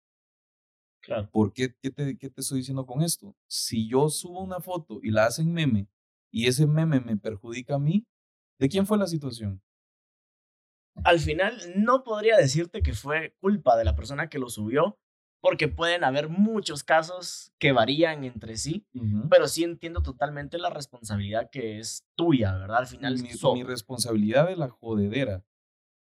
Claro. 1.01 1.31
¿Por 1.31 1.53
qué, 1.53 1.75
qué, 1.83 1.91
te, 1.91 2.17
qué 2.17 2.31
te 2.31 2.41
estoy 2.41 2.59
diciendo 2.59 2.87
con 2.87 3.03
esto? 3.03 3.37
Si 3.47 3.89
yo 3.89 4.09
subo 4.09 4.43
una 4.43 4.61
foto 4.61 5.01
y 5.03 5.11
la 5.11 5.27
hacen 5.27 5.53
meme 5.53 5.89
y 6.31 6.47
ese 6.47 6.67
meme 6.67 7.01
me 7.01 7.17
perjudica 7.17 7.75
a 7.75 7.79
mí, 7.79 8.07
¿de 8.59 8.69
quién 8.69 8.87
fue 8.87 8.99
la 8.99 9.07
situación? 9.07 9.61
Al 11.03 11.19
final 11.19 11.59
no 11.77 12.05
podría 12.05 12.37
decirte 12.37 12.83
que 12.83 12.93
fue 12.93 13.35
culpa 13.41 13.77
de 13.77 13.85
la 13.85 13.97
persona 13.97 14.29
que 14.29 14.39
lo 14.39 14.49
subió, 14.49 14.99
porque 15.41 15.69
pueden 15.69 16.05
haber 16.05 16.31
muchos 16.31 16.85
casos 16.85 17.53
que 17.59 17.73
varían 17.73 18.25
entre 18.25 18.57
sí, 18.57 18.87
pero 19.29 19.47
sí 19.47 19.63
entiendo 19.63 20.03
totalmente 20.03 20.57
la 20.57 20.71
responsabilidad 20.71 21.51
que 21.51 21.79
es 21.79 22.07
tuya, 22.17 22.57
¿verdad? 22.57 22.79
Al 22.79 22.87
final 22.87 23.19
mi, 23.19 23.29
mi 23.55 23.63
responsabilidad 23.63 24.49
de 24.49 24.57
la 24.57 24.71
jodedera 24.71 25.45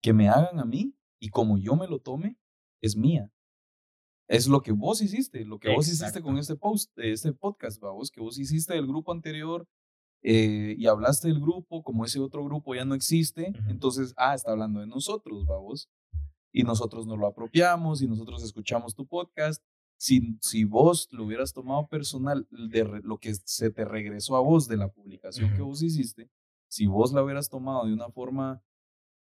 que 0.03 0.13
me 0.13 0.29
hagan 0.29 0.59
a 0.59 0.65
mí 0.65 0.97
y 1.21 1.29
como 1.29 1.59
yo 1.59 1.77
me 1.77 1.87
lo 1.87 2.01
tome 2.01 2.39
es 2.83 2.97
mía. 2.97 3.31
Es 4.27 4.49
lo 4.49 4.63
que 4.63 4.73
vos 4.73 5.01
hiciste, 5.03 5.45
lo 5.45 5.59
que 5.59 5.75
vos 5.75 5.87
hiciste 5.87 6.23
con 6.23 6.39
este 6.39 6.57
post, 6.57 6.91
este 6.99 7.33
podcast, 7.33 7.81
vos, 7.81 8.11
que 8.11 8.21
vos 8.21 8.39
hiciste 8.39 8.75
del 8.75 8.87
grupo 8.87 9.13
anterior, 9.13 9.69
eh, 10.23 10.75
y 10.79 10.87
hablaste 10.87 11.29
del 11.29 11.41
grupo, 11.41 11.83
como 11.83 12.05
ese 12.05 12.21
otro 12.21 12.45
grupo 12.45 12.75
ya 12.75 12.85
no 12.85 12.95
existe, 12.95 13.53
entonces, 13.69 14.13
ah, 14.17 14.35
está 14.35 14.53
hablando 14.53 14.81
de 14.81 14.87
nosotros, 14.87 15.47
vamos. 15.47 15.89
Y 16.53 16.65
nosotros 16.65 17.07
nos 17.07 17.17
lo 17.19 17.27
apropiamos 17.29 18.03
y 18.03 18.09
nosotros 18.09 18.43
escuchamos 18.43 18.95
tu 18.97 19.07
podcast 19.07 19.63
si, 19.97 20.37
si 20.41 20.65
vos 20.65 21.09
lo 21.13 21.25
hubieras 21.25 21.53
tomado 21.53 21.87
personal, 21.89 22.49
de 22.51 22.85
re- 22.85 23.01
lo 23.05 23.19
que 23.19 23.35
se 23.35 23.71
te 23.71 23.85
regresó 23.85 24.35
a 24.37 24.41
vos 24.41 24.67
de 24.67 24.77
la 24.77 24.89
publicación 24.89 25.53
que 25.55 25.63
vos 25.63 25.83
hiciste, 25.83 26.29
si 26.69 26.87
vos 26.87 27.13
la 27.13 27.23
hubieras 27.23 27.49
tomado 27.51 27.87
de 27.87 27.93
una 27.93 28.09
forma, 28.11 28.63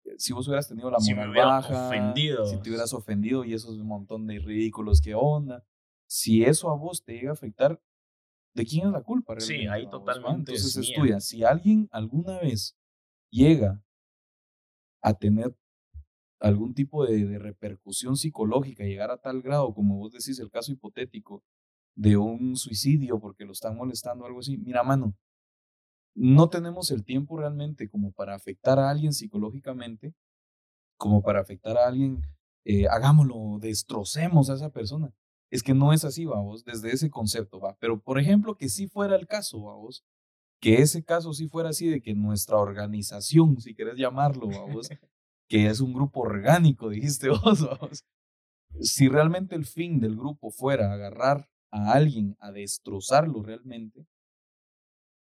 eh, 0.06 0.16
si 0.18 0.34
vos 0.34 0.48
hubieras 0.48 0.68
tenido 0.70 0.90
la 0.92 1.00
Si 1.00 1.14
me 1.14 1.26
moral 1.28 1.46
baja, 1.48 1.88
ofendido. 1.90 2.46
si 2.46 2.58
te 2.62 2.70
hubieras 2.70 2.94
ofendido 2.94 3.44
y 3.44 3.54
esos 3.54 3.78
montón 3.80 4.28
de 4.28 4.40
ridículos 4.40 5.02
que 5.02 5.16
onda, 5.16 5.66
si 6.08 6.44
eso 6.44 6.70
a 6.70 6.76
vos 6.76 7.04
te 7.04 7.14
llega 7.14 7.32
a 7.32 7.34
afectar, 7.34 7.82
¿de 8.58 8.66
quién 8.66 8.88
es 8.88 8.92
la 8.92 9.04
culpa? 9.04 9.40
Sí, 9.40 9.54
realmente, 9.54 9.70
ahí 9.70 9.86
vos, 9.86 9.94
va? 9.94 10.06
totalmente 10.06 10.54
es 10.54 10.66
Entonces 10.66 10.90
es 10.90 10.96
tuya. 10.96 11.20
Si 11.20 11.44
alguien 11.44 11.88
alguna 11.92 12.40
vez 12.40 12.76
llega 13.30 13.82
a 15.02 15.14
tener 15.14 15.56
algún 16.40 16.74
tipo 16.74 17.06
de, 17.06 17.26
de 17.26 17.40
repercusión 17.40 18.18
psicológica, 18.18 18.84
llegar 18.84 19.12
a 19.12 19.18
tal 19.18 19.42
grado, 19.42 19.74
como 19.74 19.98
vos 19.98 20.12
decís, 20.12 20.40
el 20.40 20.50
caso 20.50 20.72
hipotético 20.72 21.44
de 21.96 22.18
un 22.18 22.56
suicidio 22.56 23.20
porque 23.20 23.46
lo 23.46 23.54
están 23.54 23.76
molestando 23.76 24.24
o 24.24 24.28
algo 24.28 24.40
así, 24.40 24.58
mira, 24.58 24.84
mano, 24.84 25.16
no 26.16 26.50
tenemos 26.50 26.90
el 26.90 27.04
tiempo 27.04 27.38
realmente 27.38 27.90
como 27.90 28.12
para 28.12 28.34
afectar 28.36 28.80
a 28.80 28.90
alguien 28.90 29.14
psicológicamente, 29.14 30.16
como 30.98 31.22
para 31.22 31.42
afectar 31.42 31.78
a 31.78 31.88
alguien, 31.88 32.24
eh, 32.66 32.88
hagámoslo, 32.88 33.60
destrocemos 33.60 34.50
a 34.50 34.56
esa 34.56 34.72
persona. 34.72 35.14
Es 35.50 35.64
que 35.64 35.74
no 35.74 35.94
es 35.94 36.04
así, 36.04 36.26
vamos, 36.26 36.66
desde 36.66 36.92
ese 36.92 37.10
concepto, 37.10 37.60
va. 37.60 37.78
Pero, 37.80 38.02
por 38.02 38.20
ejemplo, 38.20 38.56
que 38.56 38.70
sí 38.70 38.88
fuera 38.88 39.16
el 39.16 39.28
caso, 39.28 39.62
vamos, 39.62 40.04
que 40.60 40.82
ese 40.82 41.04
caso 41.04 41.34
sí 41.34 41.48
fuera 41.48 41.70
así 41.70 41.88
de 41.88 42.02
que 42.02 42.14
nuestra 42.14 42.58
organización, 42.58 43.60
si 43.62 43.76
querés 43.76 43.98
llamarlo, 43.98 44.48
vamos, 44.48 44.90
que 45.48 45.68
es 45.68 45.80
un 45.80 45.94
grupo 45.94 46.22
orgánico, 46.22 46.90
dijiste 46.90 47.30
vos, 47.44 47.62
vamos. 47.62 48.06
Si 48.82 49.08
realmente 49.08 49.56
el 49.56 49.66
fin 49.66 50.00
del 50.00 50.16
grupo 50.16 50.52
fuera 50.52 50.92
agarrar 50.92 51.50
a 51.72 51.94
alguien 51.94 52.36
a 52.40 52.52
destrozarlo 52.52 53.42
realmente, 53.42 54.06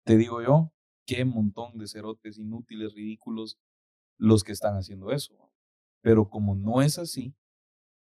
te 0.06 0.18
digo 0.18 0.42
yo, 0.42 0.72
qué 1.06 1.26
montón 1.26 1.78
de 1.78 1.88
cerotes 1.88 2.38
inútiles, 2.38 2.94
ridículos, 2.94 3.58
los 4.18 4.44
que 4.44 4.52
están 4.52 4.76
haciendo 4.76 5.12
eso. 5.12 5.34
Pero 6.02 6.30
como 6.30 6.56
no 6.56 6.82
es 6.82 6.98
así, 6.98 7.36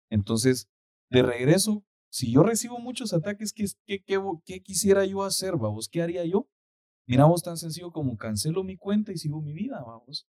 entonces, 0.09 0.69
de 1.09 1.23
regreso, 1.23 1.83
si 2.13 2.31
yo 2.31 2.43
recibo 2.43 2.77
muchos 2.77 3.11
ataques, 3.11 3.53
¿qué, 3.53 4.61
quisiera 4.61 5.03
yo 5.03 5.23
hacer, 5.23 5.57
vamos? 5.57 5.89
¿Qué 5.89 5.99
haría 5.99 6.23
yo? 6.23 6.47
Mira 7.07 7.25
vos 7.25 7.41
tan 7.41 7.57
sencillo 7.57 7.91
como 7.91 8.17
cancelo 8.17 8.63
mi 8.63 8.77
cuenta 8.77 9.11
y 9.11 9.17
sigo 9.17 9.41
mi 9.41 9.51
vida, 9.51 9.81
vamos. 9.83 10.27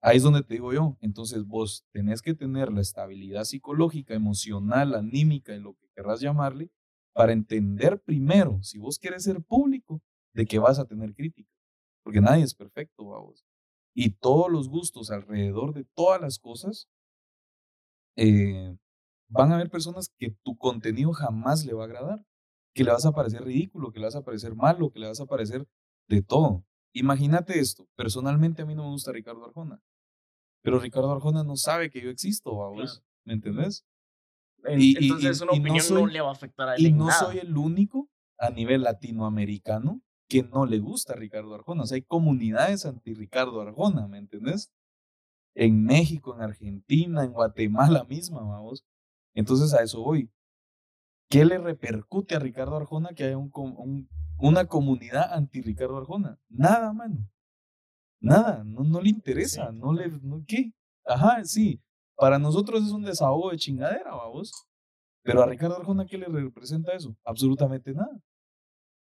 Ahí 0.00 0.18
es 0.18 0.22
donde 0.22 0.44
te 0.44 0.54
digo 0.54 0.72
yo. 0.72 0.96
Entonces 1.00 1.44
vos 1.46 1.84
tenés 1.90 2.22
que 2.22 2.34
tener 2.34 2.72
la 2.72 2.80
estabilidad 2.80 3.42
psicológica, 3.42 4.14
emocional, 4.14 4.94
anímica, 4.94 5.52
en 5.52 5.64
lo 5.64 5.74
que 5.74 5.88
querrás 5.96 6.20
llamarle, 6.20 6.70
para 7.12 7.32
entender 7.32 8.00
primero, 8.00 8.62
si 8.62 8.78
vos 8.78 9.00
querés 9.00 9.24
ser 9.24 9.42
público, 9.42 10.00
de 10.32 10.46
que 10.46 10.60
vas 10.60 10.78
a 10.78 10.84
tener 10.84 11.12
crítica. 11.12 11.50
Porque 12.04 12.20
nadie 12.20 12.44
es 12.44 12.54
perfecto, 12.54 13.04
vamos. 13.06 13.44
Y 13.96 14.10
todos 14.10 14.48
los 14.48 14.68
gustos 14.68 15.10
alrededor 15.10 15.74
de 15.74 15.86
todas 15.96 16.20
las 16.20 16.38
cosas, 16.38 16.88
eh, 18.14 18.76
van 19.28 19.52
a 19.52 19.56
haber 19.56 19.70
personas 19.70 20.10
que 20.18 20.30
tu 20.42 20.56
contenido 20.56 21.12
jamás 21.12 21.64
le 21.64 21.74
va 21.74 21.82
a 21.84 21.86
agradar, 21.86 22.24
que 22.74 22.84
le 22.84 22.90
vas 22.92 23.06
a 23.06 23.12
parecer 23.12 23.42
ridículo, 23.44 23.92
que 23.92 24.00
le 24.00 24.06
vas 24.06 24.16
a 24.16 24.24
parecer 24.24 24.54
malo, 24.54 24.90
que 24.90 24.98
le 25.00 25.08
vas 25.08 25.20
a 25.20 25.26
parecer 25.26 25.66
de 26.08 26.22
todo. 26.22 26.64
Imagínate 26.92 27.58
esto, 27.58 27.86
personalmente 27.96 28.62
a 28.62 28.66
mí 28.66 28.74
no 28.74 28.84
me 28.84 28.90
gusta 28.90 29.12
Ricardo 29.12 29.44
Arjona, 29.44 29.80
pero 30.62 30.78
Ricardo 30.78 31.10
Arjona 31.12 31.44
no 31.44 31.56
sabe 31.56 31.90
que 31.90 32.00
yo 32.00 32.10
existo, 32.10 32.56
vamos, 32.56 33.02
¿me 33.24 33.34
entendés? 33.34 33.84
En- 34.64 34.80
Y- 34.80 34.96
Entonces, 34.96 35.40
y- 35.40 35.44
una 35.44 35.52
y 35.54 35.58
opinión 35.60 35.76
no, 35.76 35.82
soy- 35.82 36.12
le 36.12 36.20
va 36.20 36.28
a 36.28 36.32
afectar 36.32 36.68
a 36.68 36.74
él 36.76 36.86
Y 36.86 36.92
no 36.92 37.06
nada. 37.06 37.18
soy 37.18 37.38
el 37.38 37.56
único 37.56 38.08
a 38.38 38.50
nivel 38.50 38.82
latinoamericano 38.82 40.00
que 40.28 40.42
no 40.42 40.64
le 40.66 40.78
gusta 40.78 41.14
Ricardo 41.14 41.54
Arjona. 41.54 41.82
O 41.82 41.86
sea, 41.86 41.96
hay 41.96 42.02
comunidades 42.02 42.86
anti 42.86 43.14
Ricardo 43.14 43.60
Arjona, 43.60 44.08
¿me 44.08 44.18
entendés? 44.18 44.72
En 45.54 45.84
México, 45.84 46.34
en 46.34 46.42
Argentina, 46.42 47.24
en 47.24 47.32
Guatemala 47.32 48.04
misma, 48.04 48.40
vamos. 48.42 48.84
Entonces 49.34 49.74
a 49.74 49.82
eso 49.82 50.02
voy. 50.02 50.30
¿Qué 51.28 51.44
le 51.44 51.58
repercute 51.58 52.34
a 52.36 52.38
Ricardo 52.38 52.76
Arjona 52.76 53.10
que 53.14 53.24
haya 53.24 53.36
un 53.38 53.50
com- 53.50 53.74
un- 53.78 54.08
una 54.38 54.66
comunidad 54.66 55.32
anti 55.32 55.60
Ricardo 55.62 55.96
Arjona? 55.98 56.38
Nada, 56.48 56.92
mano. 56.92 57.28
Nada, 58.20 58.62
no, 58.64 58.84
no 58.84 59.00
le 59.00 59.10
interesa, 59.10 59.70
Sí, 59.70 59.78
no 59.78 59.92
le, 59.92 60.08
no, 60.22 60.42
¿qué? 60.46 60.72
Ajá, 61.04 61.44
sí. 61.44 61.80
Para 62.16 62.38
nosotros 62.38 62.82
es 62.84 62.90
un 62.92 63.04
desahogo 63.04 63.50
de 63.50 63.58
chingadera, 63.58 64.14
vamos. 64.14 64.52
Pero 65.22 65.42
a 65.42 65.46
Ricardo 65.46 65.76
Arjona, 65.76 66.06
¿qué 66.06 66.16
le 66.18 66.26
representa 66.26 66.92
eso? 66.92 67.16
Absolutamente 67.24 67.92
nada. 67.92 68.18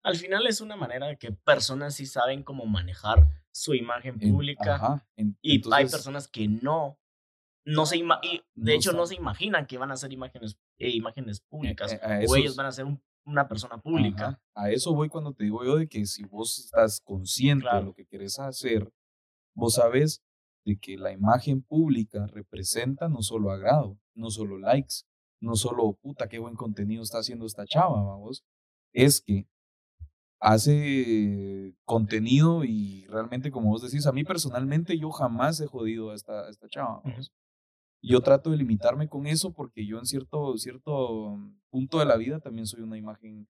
Al 0.04 0.16
final 0.16 0.48
es 0.48 0.62
una 0.62 0.76
manera 0.76 1.08
de 1.08 1.18
que 1.18 1.32
personas 1.32 1.96
sí 1.96 2.06
saben 2.06 2.44
cómo 2.44 2.66
manejar 2.66 3.28
su 3.52 3.74
imagen 3.76 4.18
En- 4.22 4.32
pública 4.32 4.76
ajá, 4.76 5.08
en- 5.16 5.38
y 5.42 5.62
hay 5.74 5.86
personas 5.86 6.28
que 6.28 6.48
no, 6.48 6.98
no 7.66 7.86
se 7.86 7.98
ima- 7.98 8.20
y 8.24 8.38
de 8.56 8.72
No 8.74 8.78
hecho 8.78 8.92
no 8.94 9.06
se 9.06 9.16
imaginan 9.16 9.68
que 9.68 9.78
van 9.78 9.92
a 9.92 9.98
ser 9.98 10.12
imágenes, 10.14 10.58
eh, 10.80 10.90
imágenes 10.90 11.42
públicas 11.42 11.94
eh, 11.94 12.00
a 12.02 12.08
o 12.20 12.22
esos- 12.22 12.38
ellos 12.38 12.56
van 12.56 12.66
a 12.68 12.72
ser 12.72 12.86
un- 12.86 13.02
una 13.26 13.48
persona 13.48 13.78
pública. 13.80 14.28
Ajá, 14.30 14.42
A 14.56 14.72
eso 14.72 14.94
voy 14.96 15.08
cuando 15.10 15.34
te 15.34 15.44
digo 15.44 15.64
yo 15.64 15.78
de 15.78 15.88
que 15.88 16.06
si 16.08 16.24
vos 16.24 16.58
estás 16.58 17.00
consciente 17.02 17.64
Claro. 17.64 17.80
de 17.80 17.86
lo 17.86 17.94
que 17.94 18.06
querés 18.08 18.40
hacer, 18.40 18.92
vos 19.56 19.76
sabes 19.76 20.22
de 20.66 20.78
que 20.80 20.98
la 20.98 21.12
imagen 21.12 21.62
pública 21.62 22.26
representa 22.28 23.10
no 23.10 23.22
solo 23.22 23.52
agrado, 23.52 23.98
no 24.16 24.30
solo 24.32 24.58
likes, 24.58 25.04
no 25.40 25.56
solo 25.56 25.94
puta 26.02 26.28
qué 26.30 26.40
buen 26.40 26.56
contenido 26.56 27.04
está 27.04 27.20
haciendo 27.20 27.46
esta 27.46 27.66
chava, 27.66 28.02
vamos, 28.04 28.44
es 28.94 29.22
que 29.22 29.48
hace 30.40 31.76
contenido 31.86 32.64
y 32.64 33.06
realmente 33.06 33.52
como 33.52 33.70
vos 33.70 33.82
decís, 33.84 34.06
a 34.08 34.12
mí 34.12 34.24
personalmente 34.24 34.98
yo 34.98 35.12
jamás 35.12 35.60
he 35.62 35.68
jodido 35.68 36.12
a 36.12 36.16
esta, 36.16 36.48
a 36.48 36.50
esta 36.50 36.68
chava, 36.68 37.02
vamos. 37.04 37.32
Yo 38.02 38.22
trato 38.22 38.50
de 38.52 38.58
limitarme 38.58 39.08
con 39.08 39.28
eso 39.28 39.54
porque 39.54 39.86
yo 39.86 40.00
en 40.00 40.06
cierto, 40.06 40.58
cierto 40.58 41.38
punto 41.70 42.00
de 42.00 42.06
la 42.06 42.18
vida 42.18 42.40
también 42.40 42.66
soy 42.66 42.82
una 42.82 42.98
imagen 42.98 43.48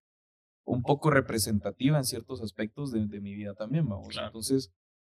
un 0.65 0.83
poco 0.83 1.09
representativa 1.09 1.97
en 1.97 2.03
ciertos 2.03 2.41
aspectos 2.41 2.91
de, 2.91 3.07
de 3.07 3.21
mi 3.21 3.33
vida 3.33 3.53
también, 3.55 3.87
vamos. 3.87 4.09
Claro. 4.09 4.27
Entonces, 4.27 4.71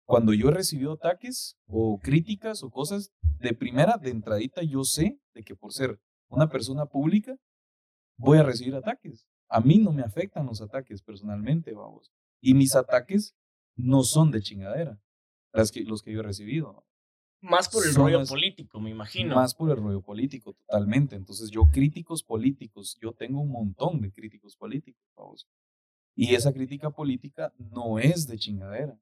cuando 0.05 0.33
yo 0.33 0.49
he 0.49 0.53
recibido 0.53 0.93
ataques 0.93 1.55
o 1.67 1.99
críticas 2.01 2.63
o 2.63 2.69
cosas, 2.69 3.11
de 3.39 3.53
primera, 3.53 3.97
de 3.97 4.11
entradita, 4.11 4.61
yo 4.61 4.83
sé 4.83 5.19
de 5.33 5.43
que 5.43 5.55
por 5.55 5.73
ser 5.73 5.99
una 6.29 6.49
persona 6.49 6.85
pública, 6.85 7.35
voy 8.17 8.37
a 8.37 8.43
recibir 8.43 8.75
ataques. 8.75 9.25
A 9.49 9.59
mí 9.59 9.79
no 9.79 9.91
me 9.91 10.03
afectan 10.03 10.45
los 10.45 10.61
ataques 10.61 11.01
personalmente, 11.01 11.73
vamos. 11.73 12.11
Y 12.41 12.53
mis 12.53 12.75
ataques 12.75 13.35
no 13.75 14.03
son 14.03 14.31
de 14.31 14.41
chingadera, 14.41 14.99
las 15.51 15.71
que, 15.71 15.83
los 15.83 16.01
que 16.03 16.13
yo 16.13 16.19
he 16.19 16.23
recibido. 16.23 16.85
Más 17.41 17.67
por 17.69 17.85
el 17.85 17.95
rollo 17.95 18.23
político, 18.25 18.79
me 18.79 18.91
imagino. 18.91 19.35
Más 19.35 19.55
por 19.55 19.71
el 19.71 19.77
rollo 19.77 20.01
político, 20.01 20.53
totalmente. 20.53 21.15
Entonces, 21.15 21.49
yo 21.49 21.63
críticos 21.71 22.23
políticos, 22.23 22.97
yo 23.01 23.13
tengo 23.13 23.41
un 23.41 23.49
montón 23.51 23.99
de 24.01 24.11
críticos 24.11 24.55
políticos, 24.55 25.01
vamos. 25.15 25.47
Y 26.15 26.35
esa 26.35 26.53
crítica 26.53 26.91
política 26.91 27.51
no 27.57 27.97
es 27.97 28.27
de 28.27 28.37
chingadera. 28.37 28.99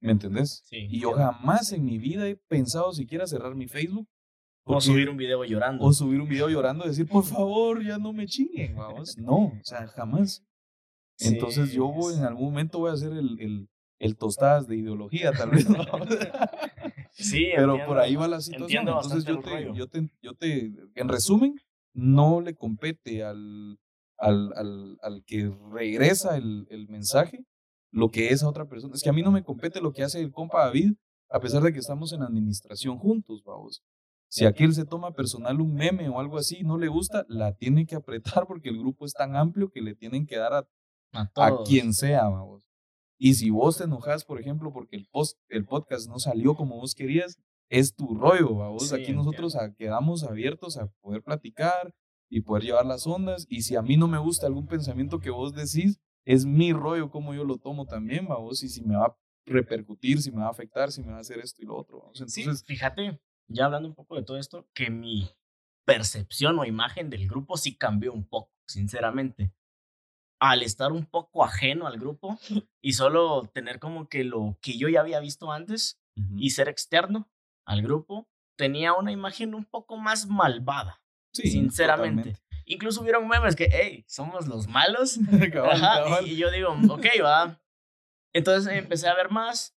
¿Me 0.00 0.12
entendés? 0.12 0.62
Sí, 0.64 0.86
Y 0.88 1.00
yo 1.00 1.12
jamás 1.12 1.72
en 1.72 1.84
mi 1.84 1.98
vida 1.98 2.26
he 2.26 2.36
pensado 2.36 2.92
siquiera 2.94 3.26
cerrar 3.26 3.54
mi 3.54 3.68
Facebook 3.68 4.08
o 4.64 4.72
porque- 4.74 4.86
subir 4.86 5.10
un 5.10 5.18
video 5.18 5.44
llorando. 5.44 5.84
o 5.84 5.92
subir 5.92 6.20
un 6.22 6.28
video 6.28 6.48
llorando 6.48 6.84
y 6.84 6.88
decir, 6.88 7.06
por 7.06 7.24
favor, 7.24 7.84
ya 7.84 7.98
no 7.98 8.12
me 8.14 8.26
chinguen, 8.26 8.76
vamos. 8.76 9.18
No, 9.18 9.36
o 9.36 9.60
sea, 9.64 9.86
jamás. 9.88 10.42
Entonces 11.18 11.72
yo 11.72 11.88
voy, 11.88 12.14
en 12.14 12.24
algún 12.24 12.46
momento 12.46 12.78
voy 12.78 12.90
a 12.90 12.94
hacer 12.94 13.12
el, 13.12 13.38
el, 13.40 13.68
el 13.98 14.16
tostadas 14.16 14.66
de 14.66 14.76
ideología, 14.76 15.32
tal 15.32 15.50
vez. 15.50 15.68
¿no? 15.68 15.84
Sí, 17.22 17.48
Pero 17.54 17.72
entiendo. 17.72 17.86
por 17.86 17.98
ahí 17.98 18.16
va 18.16 18.28
la 18.28 18.40
situación. 18.40 18.88
Entonces 18.88 19.24
yo 19.24 19.40
te, 19.40 19.72
yo, 19.74 19.86
te, 19.88 20.10
yo 20.22 20.34
te, 20.34 20.72
en 20.94 21.08
resumen, 21.08 21.60
no 21.92 22.40
le 22.40 22.54
compete 22.54 23.24
al, 23.24 23.78
al, 24.18 24.52
al, 24.54 24.98
al 25.02 25.24
que 25.24 25.50
regresa 25.72 26.36
el, 26.36 26.66
el 26.70 26.88
mensaje 26.88 27.44
lo 27.92 28.10
que 28.10 28.28
es 28.28 28.42
a 28.42 28.48
otra 28.48 28.66
persona. 28.66 28.94
Es 28.94 29.02
que 29.02 29.10
a 29.10 29.12
mí 29.12 29.22
no 29.22 29.32
me 29.32 29.42
compete 29.42 29.80
lo 29.80 29.92
que 29.92 30.04
hace 30.04 30.20
el 30.20 30.30
compa 30.30 30.64
David, 30.66 30.92
a 31.28 31.40
pesar 31.40 31.62
de 31.62 31.72
que 31.72 31.80
estamos 31.80 32.12
en 32.12 32.22
administración 32.22 32.98
juntos, 32.98 33.42
vamos. 33.44 33.82
Si 34.28 34.44
aquel 34.44 34.72
se 34.74 34.84
toma 34.84 35.12
personal 35.12 35.60
un 35.60 35.74
meme 35.74 36.08
o 36.08 36.20
algo 36.20 36.38
así, 36.38 36.62
no 36.62 36.78
le 36.78 36.86
gusta, 36.86 37.24
la 37.28 37.52
tiene 37.52 37.84
que 37.86 37.96
apretar 37.96 38.46
porque 38.46 38.68
el 38.68 38.78
grupo 38.78 39.04
es 39.04 39.12
tan 39.12 39.34
amplio 39.34 39.70
que 39.70 39.82
le 39.82 39.96
tienen 39.96 40.24
que 40.24 40.36
dar 40.36 40.52
a 40.52 40.68
a, 41.12 41.28
a 41.36 41.62
quien 41.66 41.92
sea, 41.92 42.28
vamos. 42.28 42.64
Y 43.22 43.34
si 43.34 43.50
vos 43.50 43.76
te 43.76 43.84
enojas, 43.84 44.24
por 44.24 44.40
ejemplo, 44.40 44.72
porque 44.72 44.96
el, 44.96 45.06
post, 45.06 45.38
el 45.50 45.66
podcast 45.66 46.08
no 46.08 46.18
salió 46.18 46.54
como 46.54 46.76
vos 46.76 46.94
querías, 46.94 47.38
es 47.68 47.94
tu 47.94 48.14
rollo. 48.14 48.78
Sí, 48.78 48.94
Aquí 48.94 49.12
nosotros 49.12 49.56
a- 49.56 49.74
quedamos 49.74 50.24
abiertos 50.24 50.78
a 50.78 50.86
poder 51.02 51.22
platicar 51.22 51.94
y 52.30 52.40
poder 52.40 52.64
llevar 52.64 52.86
las 52.86 53.06
ondas. 53.06 53.46
Y 53.50 53.60
si 53.62 53.76
a 53.76 53.82
mí 53.82 53.98
no 53.98 54.08
me 54.08 54.16
gusta 54.18 54.46
algún 54.46 54.66
pensamiento 54.66 55.20
que 55.20 55.28
vos 55.28 55.52
decís, 55.52 56.00
es 56.24 56.46
mi 56.46 56.72
rollo 56.72 57.10
como 57.10 57.34
yo 57.34 57.44
lo 57.44 57.58
tomo 57.58 57.84
también, 57.84 58.26
vamos. 58.26 58.62
Y 58.62 58.70
si 58.70 58.82
me 58.82 58.96
va 58.96 59.04
a 59.06 59.16
repercutir, 59.44 60.22
si 60.22 60.30
me 60.30 60.38
va 60.38 60.46
a 60.46 60.50
afectar, 60.50 60.90
si 60.90 61.02
me 61.02 61.12
va 61.12 61.18
a 61.18 61.20
hacer 61.20 61.40
esto 61.40 61.62
y 61.62 61.66
lo 61.66 61.76
otro, 61.76 62.00
vamos. 62.00 62.22
Sí, 62.26 62.40
Entonces, 62.40 62.64
fíjate, 62.66 63.20
ya 63.48 63.66
hablando 63.66 63.88
un 63.88 63.94
poco 63.94 64.16
de 64.16 64.22
todo 64.22 64.38
esto, 64.38 64.66
que 64.72 64.88
mi 64.90 65.28
percepción 65.84 66.58
o 66.58 66.64
imagen 66.64 67.10
del 67.10 67.28
grupo 67.28 67.56
sí 67.58 67.76
cambió 67.76 68.12
un 68.12 68.24
poco, 68.26 68.50
sinceramente. 68.66 69.52
Al 70.40 70.62
estar 70.62 70.90
un 70.90 71.06
poco 71.06 71.44
ajeno 71.44 71.86
al 71.86 71.98
grupo 71.98 72.38
y 72.82 72.94
solo 72.94 73.48
tener 73.52 73.78
como 73.78 74.08
que 74.08 74.24
lo 74.24 74.58
que 74.60 74.76
yo 74.76 74.88
ya 74.88 75.00
había 75.00 75.20
visto 75.20 75.52
antes 75.52 75.98
y 76.36 76.50
ser 76.50 76.68
externo 76.68 77.30
al 77.64 77.80
grupo, 77.82 78.28
tenía 78.56 78.92
una 78.92 79.10
imagen 79.10 79.54
un 79.54 79.64
poco 79.64 79.96
más 79.96 80.26
malvada, 80.26 81.02
Sí, 81.32 81.50
sinceramente. 81.50 82.36
Incluso 82.66 83.00
hubieron 83.00 83.26
memes 83.26 83.56
que, 83.56 83.68
hey, 83.72 84.04
somos 84.06 84.46
los 84.46 84.66
malos. 84.68 85.18
Ajá, 85.64 86.20
y, 86.22 86.32
y 86.32 86.36
yo 86.36 86.50
digo, 86.50 86.76
ok, 86.90 87.06
va. 87.24 87.58
Entonces 88.34 88.72
empecé 88.74 89.08
a 89.08 89.14
ver 89.16 89.30
más 89.30 89.76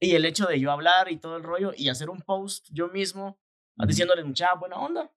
y 0.00 0.14
el 0.14 0.24
hecho 0.24 0.46
de 0.46 0.60
yo 0.60 0.70
hablar 0.70 1.10
y 1.10 1.16
todo 1.16 1.36
el 1.36 1.42
rollo 1.42 1.72
y 1.76 1.88
hacer 1.88 2.10
un 2.10 2.20
post 2.20 2.68
yo 2.70 2.88
mismo 2.88 3.40
Ujú. 3.76 3.88
diciéndoles 3.88 4.24
mucha 4.24 4.54
buena 4.54 4.76
onda 4.76 5.10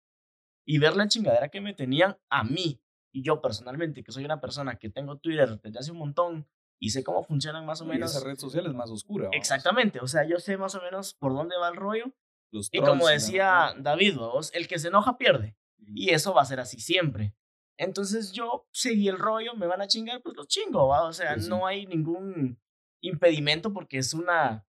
y 0.66 0.80
ver 0.80 0.96
la 0.96 1.08
chingadera 1.08 1.50
que 1.50 1.62
me 1.62 1.74
tenían 1.74 2.18
a 2.30 2.44
mí 2.44 2.82
y 3.18 3.24
yo 3.24 3.42
personalmente, 3.42 4.04
que 4.04 4.12
soy 4.12 4.26
una 4.26 4.40
persona 4.40 4.78
que 4.78 4.90
tengo 4.90 5.18
Twitter 5.18 5.60
desde 5.62 5.80
hace 5.80 5.92
un 5.92 5.98
montón 5.98 6.48
y 6.80 6.92
sé 6.92 7.04
cómo 7.04 7.24
funcionan 7.24 7.66
más 7.66 7.82
o 7.82 7.86
Y 7.86 7.88
menos. 7.88 8.16
esa 8.16 8.24
red 8.26 8.38
social 8.38 8.66
es 8.68 8.74
más 8.74 8.92
oscura. 8.92 9.24
vamos. 9.26 9.38
Exactamente, 9.38 10.00
o 10.00 10.08
sea, 10.08 10.24
yo 10.28 10.38
sé 10.40 10.58
más 10.58 10.76
o 10.76 10.82
menos 10.82 11.16
por 11.16 11.34
dónde 11.34 11.58
va 11.58 11.70
el 11.70 11.76
rollo 11.78 12.14
Los 12.52 12.70
y 12.72 12.80
como 12.80 13.08
decía 13.08 13.74
¿no? 13.76 13.82
David, 13.82 14.18
vos, 14.18 14.52
el 14.54 14.68
que 14.68 14.78
se 14.78 14.90
enoja 14.90 15.18
pierde. 15.18 15.58
Y 15.96 16.12
eso 16.12 16.34
va 16.34 16.42
a 16.44 16.46
ser 16.46 16.60
así 16.60 16.80
siempre. 16.80 17.34
Entonces 17.78 18.32
yo 18.34 18.68
seguí 18.72 19.08
el 19.08 19.18
rollo, 19.18 19.56
me 19.56 19.68
van 19.68 19.82
a 19.82 19.88
chingar, 19.88 20.22
pues 20.22 20.36
los 20.36 20.48
chingo, 20.48 20.88
¿va? 20.88 21.04
O 21.08 21.14
sea, 21.14 21.34
Pues 21.34 21.46
sí. 21.46 21.50
no 21.50 21.66
hay 21.66 21.86
ningún 21.88 22.60
impedimento 23.02 23.74
porque 23.74 23.98
es 23.98 24.14
una... 24.14 24.66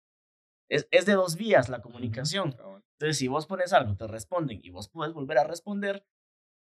Es, 0.70 0.86
es 0.90 1.06
de 1.06 1.14
dos 1.14 1.36
vías 1.36 1.68
la 1.68 1.80
comunicación. 1.82 2.54
Entonces, 2.92 3.16
si 3.18 3.28
vos 3.28 3.46
pones 3.46 3.72
algo, 3.72 3.96
te 3.96 4.06
responden 4.06 4.60
y 4.62 4.70
vos 4.70 4.88
puedes 4.88 5.14
volver 5.14 5.38
a 5.38 5.44
responder, 5.44 6.04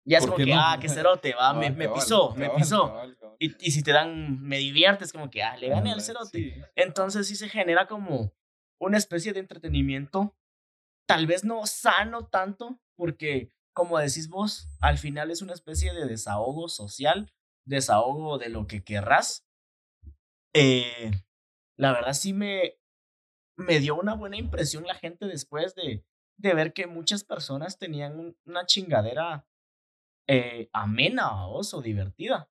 ya 0.04 0.18
es 0.18 0.24
¿Por 0.24 0.34
como 0.34 0.44
que, 0.44 0.52
no? 0.52 0.60
ah, 0.60 0.78
qué 0.80 0.88
cerote, 0.88 1.34
va, 1.34 1.52
me, 1.54 1.60
Cabal, 1.66 1.76
me 1.76 1.84
cabal, 1.86 2.00
pisó, 2.00 2.34
me 2.36 2.50
pisó. 2.50 2.86
cabal, 2.88 3.16
cabal. 3.18 3.36
Y, 3.38 3.66
y 3.66 3.70
si 3.72 3.82
te 3.82 3.92
dan, 3.92 4.40
me 4.42 4.58
diviertes, 4.58 5.12
como 5.12 5.30
que, 5.30 5.42
ah, 5.42 5.56
le 5.56 5.68
gané 5.68 5.92
al 5.92 6.00
cerote. 6.00 6.30
sí. 6.30 6.54
Entonces 6.76 7.26
sí 7.28 7.36
se 7.36 7.48
genera 7.48 7.86
como 7.86 8.32
una 8.80 8.98
especie 8.98 9.32
de 9.32 9.40
entretenimiento, 9.40 10.36
tal 11.06 11.26
vez 11.26 11.44
no 11.44 11.66
sano 11.66 12.26
tanto, 12.26 12.80
porque 12.96 13.50
como 13.74 13.98
decís 13.98 14.28
vos, 14.28 14.68
al 14.80 14.98
final 14.98 15.30
es 15.30 15.40
una 15.42 15.54
especie 15.54 15.92
de 15.94 16.06
desahogo 16.06 16.68
social, 16.68 17.32
desahogo 17.64 18.38
de 18.38 18.48
lo 18.48 18.66
que 18.66 18.82
querrás. 18.84 19.46
Eh, 20.54 21.10
la 21.78 21.92
verdad 21.92 22.12
sí 22.12 22.32
me, 22.32 22.74
me 23.56 23.78
dio 23.80 23.96
una 23.96 24.14
buena 24.14 24.36
impresión 24.36 24.84
la 24.86 24.94
gente 24.94 25.26
después 25.26 25.74
de, 25.74 26.04
de 26.38 26.54
ver 26.54 26.72
que 26.72 26.86
muchas 26.86 27.24
personas 27.24 27.78
tenían 27.78 28.18
un- 28.18 28.36
una 28.44 28.66
chingadera 28.66 29.46
eh, 30.28 30.68
amena 30.72 31.46
vos, 31.46 31.74
o 31.74 31.82
divertida. 31.82 32.48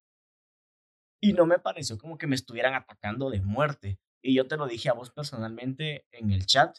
Y 1.22 1.34
no 1.34 1.45
me 1.45 1.59
pareció 1.59 1.97
como 1.97 2.17
que 2.17 2.28
me 2.28 2.36
estuvieran 2.36 2.74
atacando 2.74 3.30
de 3.30 3.41
muerte. 3.41 3.99
Y 4.24 4.34
yo 4.36 4.47
te 4.47 4.57
lo 4.57 4.67
dije 4.67 4.89
a 4.89 4.93
vos 4.93 5.11
personalmente 5.11 6.05
en 6.11 6.32
el 6.32 6.45
chat. 6.45 6.78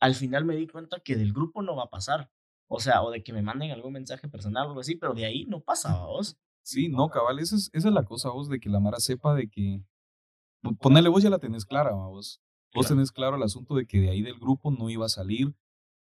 Al 0.00 0.14
final 0.14 0.44
me 0.44 0.56
di 0.56 0.66
cuenta 0.66 1.00
que 1.00 1.16
del 1.16 1.32
grupo 1.32 1.62
no 1.62 1.76
va 1.76 1.84
a 1.84 1.90
pasar. 1.90 2.30
O 2.68 2.80
sea, 2.80 3.02
o 3.02 3.10
de 3.10 3.22
que 3.22 3.32
me 3.32 3.42
manden 3.42 3.70
algún 3.70 3.92
mensaje 3.92 4.28
personal 4.28 4.64
o 4.66 4.68
algo 4.70 4.80
así, 4.80 4.96
pero 4.96 5.12
de 5.14 5.26
ahí 5.26 5.44
no 5.44 5.60
pasa, 5.60 6.04
vos. 6.06 6.38
Sí, 6.64 6.88
no, 6.88 7.08
cabal, 7.10 7.38
esa 7.38 7.56
es, 7.56 7.68
esa 7.72 7.88
es 7.88 7.94
la 7.94 8.04
cosa, 8.04 8.30
vos, 8.30 8.48
de 8.48 8.58
que 8.60 8.70
la 8.70 8.80
Mara 8.80 8.98
sepa 9.00 9.34
de 9.34 9.48
que. 9.50 9.82
po- 10.62 10.74
Ponele 10.76 11.08
vos 11.10 11.22
ya 11.22 11.30
la 11.30 11.38
tenés 11.38 11.66
clara, 11.66 11.92
vos. 11.92 12.40
Vos 12.74 12.86
Claro. 12.86 12.96
tenés 12.96 13.12
claro 13.12 13.36
el 13.36 13.42
asunto 13.42 13.74
de 13.74 13.86
que 13.86 14.00
de 14.00 14.10
ahí 14.10 14.22
del 14.22 14.38
grupo 14.38 14.70
no 14.70 14.88
iba 14.88 15.04
a 15.06 15.10
salir, 15.10 15.54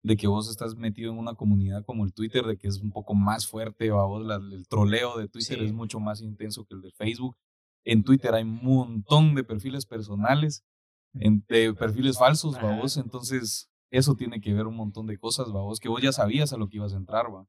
de 0.05 0.17
que 0.17 0.27
vos 0.27 0.51
estás 0.51 0.75
metido 0.77 1.13
en 1.13 1.19
una 1.19 1.35
comunidad 1.35 1.85
como 1.85 2.05
el 2.05 2.13
Twitter, 2.13 2.45
de 2.45 2.57
que 2.57 2.69
es 2.69 2.81
un 2.81 2.91
poco 2.91 3.15
más 3.15 3.47
fuerte, 3.47 3.91
va, 3.91 4.05
vos, 4.05 4.25
la- 4.27 4.37
el 4.37 4.67
troleo 4.69 5.17
de 5.19 5.29
Twitter 5.29 5.59
Sí. 5.59 5.65
es 5.65 5.73
mucho 5.73 6.01
más 6.01 6.21
intenso 6.21 6.65
que 6.65 6.75
el 6.75 6.83
de 6.83 6.91
Facebook. 6.93 7.37
En 7.85 8.03
Twitter 8.05 8.35
hay 8.35 8.43
un 8.43 8.63
montón 8.65 9.35
de 9.35 9.45
perfiles 9.45 9.87
personales, 9.87 10.65
de 11.13 11.75
perfiles 11.75 12.19
falsos, 12.19 12.57
va, 12.57 12.77
vos. 12.81 12.97
Entonces, 12.97 13.71
eso 13.91 14.15
tiene 14.15 14.41
que 14.41 14.53
ver 14.55 14.67
un 14.67 14.77
montón 14.77 15.07
de 15.07 15.19
cosas, 15.19 15.49
va, 15.49 15.61
vos, 15.63 15.79
que 15.81 15.89
vos 15.89 16.01
ya 16.03 16.13
sabías 16.13 16.53
a 16.53 16.57
lo 16.57 16.69
que 16.69 16.79
ibas 16.79 16.95
a 16.95 16.97
entrar, 16.97 17.27
va. 17.33 17.47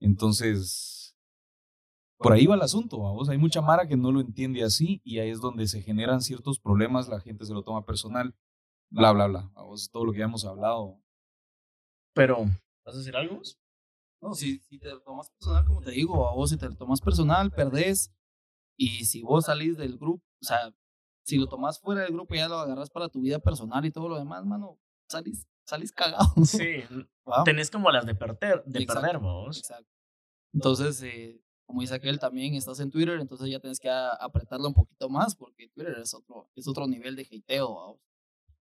Entonces, 0.00 1.14
por 2.18 2.32
ahí 2.32 2.46
va 2.46 2.54
el 2.54 2.62
asunto, 2.62 2.98
vamos. 3.00 3.28
Hay 3.28 3.38
mucha 3.38 3.60
Mara 3.60 3.86
que 3.86 3.96
no 3.96 4.10
lo 4.12 4.20
entiende 4.20 4.62
así 4.64 5.00
y 5.04 5.18
ahí 5.18 5.30
es 5.30 5.40
donde 5.40 5.66
se 5.66 5.82
generan 5.82 6.20
ciertos 6.22 6.58
problemas, 6.58 7.08
la 7.08 7.20
gente 7.20 7.44
se 7.44 7.52
lo 7.52 7.62
toma 7.62 7.84
personal, 7.84 8.34
bla, 8.90 9.12
bla, 9.12 9.26
bla. 9.26 9.50
Vamos, 9.54 9.90
todo 9.90 10.04
lo 10.06 10.12
que 10.12 10.18
ya 10.20 10.24
hemos 10.24 10.44
hablado. 10.44 11.00
Pero, 12.14 12.44
¿vas 12.84 12.94
a 12.94 12.98
decir 12.98 13.16
algo? 13.16 13.40
No, 14.22 14.34
si, 14.34 14.58
si 14.60 14.78
te 14.78 14.88
lo 14.88 15.00
tomas 15.02 15.30
personal, 15.30 15.64
como 15.66 15.80
te 15.82 15.90
digo, 15.90 16.26
a 16.28 16.34
vos 16.34 16.50
si 16.50 16.56
te 16.56 16.68
lo 16.68 16.76
tomas 16.76 17.00
personal, 17.00 17.50
perdés. 17.50 18.12
Y 18.76 19.04
si 19.04 19.22
vos 19.22 19.44
salís 19.44 19.76
del 19.76 19.98
grupo, 19.98 20.24
o 20.40 20.44
sea, 20.44 20.74
si 21.24 21.36
lo 21.36 21.46
tomas 21.46 21.80
fuera 21.80 22.02
del 22.02 22.12
grupo 22.12 22.34
y 22.34 22.38
ya 22.38 22.48
lo 22.48 22.58
agarras 22.58 22.90
para 22.90 23.08
tu 23.08 23.20
vida 23.20 23.38
personal 23.38 23.84
y 23.84 23.90
todo 23.90 24.08
lo 24.08 24.18
demás, 24.18 24.44
mano, 24.44 24.78
salís, 25.08 25.46
salís 25.66 25.92
cagado. 25.92 26.32
Sí, 26.44 26.76
¿va? 27.28 27.44
tenés 27.44 27.70
como 27.70 27.90
las 27.90 28.06
de 28.06 28.14
perder, 28.14 28.64
de 28.64 28.80
Exacto, 28.80 29.02
perder 29.02 29.18
vos. 29.18 29.58
Exacto. 29.58 29.90
Entonces, 30.52 31.02
eh, 31.02 31.42
como 31.66 31.80
dice 31.80 31.94
aquel, 31.94 32.18
también 32.18 32.54
estás 32.54 32.80
en 32.80 32.90
Twitter, 32.90 33.20
entonces 33.20 33.50
ya 33.50 33.58
tienes 33.58 33.80
que 33.80 33.90
apretarlo 33.90 34.68
un 34.68 34.74
poquito 34.74 35.08
más 35.08 35.34
porque 35.34 35.68
Twitter 35.68 35.98
es 35.98 36.14
otro, 36.14 36.50
es 36.54 36.68
otro 36.68 36.86
nivel 36.86 37.16
de 37.16 37.26
hateo. 37.30 37.74
¿va? 37.74 37.98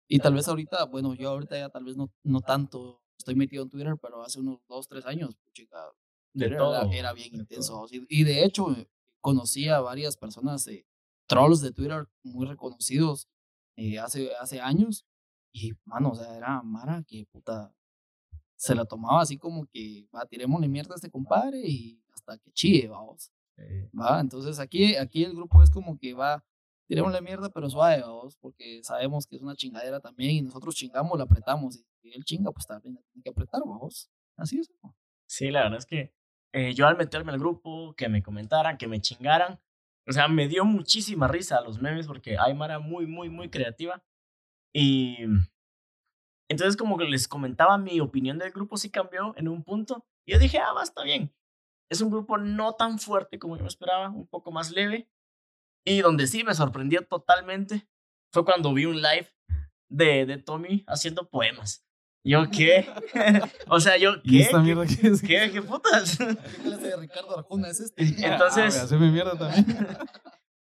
Y 0.08 0.20
tal 0.20 0.34
vez 0.34 0.48
ahorita, 0.48 0.86
bueno, 0.86 1.14
yo 1.14 1.30
ahorita 1.30 1.58
ya 1.58 1.70
tal 1.70 1.84
vez 1.84 1.98
no, 1.98 2.12
no 2.24 2.42
tanto 2.42 3.05
estoy 3.18 3.36
metido 3.36 3.64
en 3.64 3.70
Twitter, 3.70 3.96
pero 4.02 4.24
hace 4.24 4.40
unos 4.40 4.60
dos, 4.68 4.88
tres 4.88 5.06
años, 5.06 5.36
chica, 5.54 5.78
De 6.34 6.46
Twitter 6.46 6.58
todo. 6.58 6.76
Era, 6.76 6.96
era 6.96 7.14
bien 7.14 7.32
de 7.32 7.38
intenso. 7.40 7.86
Y, 7.92 8.06
y 8.10 8.24
de 8.24 8.44
hecho, 8.44 8.72
eh, 8.72 8.88
conocí 9.22 9.68
a 9.70 9.80
varias 9.80 10.18
personas, 10.18 10.68
eh, 10.68 10.86
trolls 11.28 11.62
de 11.62 11.72
Twitter 11.72 12.08
muy 12.24 12.46
reconocidos 12.46 13.28
eh, 13.76 14.00
hace, 14.00 14.34
hace 14.36 14.62
años. 14.62 15.06
Y, 15.52 15.74
mano, 15.86 16.12
o 16.12 16.16
sea, 16.16 16.36
era 16.36 16.62
Mara 16.62 17.04
que 17.08 17.26
puta 17.32 17.74
se 18.58 18.76
la 18.76 18.86
tomaba 18.86 19.22
así 19.22 19.38
como 19.38 19.66
que, 19.68 20.08
va, 20.16 20.26
tirémosle 20.26 20.68
mierda 20.68 20.94
a 20.94 20.96
este 20.96 21.10
compadre 21.10 21.62
y 21.66 22.02
hasta 22.14 22.38
que 22.38 22.52
chille, 22.52 22.88
vamos. 22.88 23.32
Eh, 23.58 23.90
Va, 23.98 24.20
entonces 24.20 24.60
aquí, 24.60 24.96
aquí 24.96 25.24
el 25.24 25.34
grupo 25.34 25.64
es 25.64 25.70
como 25.70 25.98
que 25.98 26.14
va, 26.14 26.44
tirémosle 26.88 27.22
mierda, 27.22 27.50
pero 27.50 27.70
suave, 27.70 28.02
vamos, 28.02 28.38
porque 28.38 28.82
sabemos 28.84 29.28
que 29.28 29.36
es 29.36 29.42
una 29.42 29.56
chingadera 29.56 30.00
también 30.00 30.32
y 30.32 30.42
nosotros 30.42 30.76
chingamos, 30.76 31.18
la 31.18 31.26
apretamos. 31.26 31.84
Y 32.02 32.14
él 32.14 32.24
chinga, 32.24 32.52
pues 32.52 32.68
también 32.68 32.96
la 32.96 33.02
tiene 33.02 33.24
que 33.24 33.30
apretar, 33.30 33.62
vamos. 33.66 34.10
Así 34.38 34.60
es. 34.60 34.70
¿no? 34.84 34.96
Sí, 35.28 35.50
la 35.50 35.64
verdad 35.64 35.80
es 35.80 35.86
que 35.86 36.14
eh, 36.54 36.74
yo 36.74 36.88
al 36.88 36.98
meterme 36.98 37.32
al 37.32 37.40
grupo, 37.40 37.94
que 37.96 38.08
me 38.10 38.22
comentaran, 38.22 38.78
que 38.78 38.88
me 38.88 39.02
chingaran, 39.02 39.60
o 40.08 40.12
sea, 40.12 40.28
me 40.28 40.48
dio 40.48 40.66
muchísima 40.66 41.28
risa 41.28 41.62
los 41.62 41.82
memes 41.82 42.08
porque 42.08 42.38
hay 42.38 42.54
Mara 42.54 42.80
muy, 42.80 43.08
muy, 43.08 43.30
muy 43.30 43.50
creativa. 43.50 44.04
Y 44.74 45.18
entonces 46.50 46.78
como 46.78 46.98
que 46.98 47.06
les 47.06 47.28
comentaba 47.28 47.78
mi 47.78 48.00
opinión 48.00 48.38
del 48.38 48.52
grupo 48.52 48.78
sí 48.78 48.92
cambió 48.92 49.34
en 49.38 49.48
un 49.48 49.64
punto. 49.64 50.06
Y 50.26 50.34
yo 50.34 50.40
dije, 50.40 50.60
ah, 50.60 50.74
va, 50.74 50.84
está 50.84 51.04
bien. 51.04 51.34
Es 51.90 52.02
un 52.02 52.12
grupo 52.12 52.38
no 52.38 52.74
tan 52.74 53.00
fuerte 53.00 53.40
como 53.40 53.58
yo 53.58 53.66
esperaba, 53.66 54.10
un 54.10 54.28
poco 54.28 54.52
más 54.52 54.72
leve. 54.72 55.10
Y 55.86 56.02
donde 56.02 56.28
sí 56.28 56.44
me 56.44 56.54
sorprendió 56.56 57.06
totalmente 57.06 57.88
fue 58.34 58.44
cuando 58.44 58.74
vi 58.74 58.86
un 58.86 59.02
live 59.02 59.30
de, 59.90 60.26
de 60.26 60.38
Tommy 60.38 60.84
haciendo 60.88 61.30
poemas. 61.30 61.84
Yo, 62.28 62.50
¿qué? 62.50 62.90
o 63.68 63.80
sea, 63.80 63.98
yo, 63.98 64.16
¿Y 64.24 64.38
¿qué? 64.38 64.40
esta 64.42 64.58
¿Qué- 64.58 64.64
mierda 64.64 64.86
qué 64.88 65.08
es? 65.08 65.22
¿Qué? 65.22 65.52
¿Qué 65.52 65.62
putas? 65.62 66.18
¿Qué 66.18 66.62
clase 66.64 66.88
de 66.88 66.98
Ricardo 66.98 67.38
Arjona 67.38 67.70
es 67.70 67.80
este? 67.80 68.04
Entonces- 68.26 68.78
Ah, 68.80 68.84
haceme 68.84 69.12
mierda 69.12 69.38
también. 69.38 69.78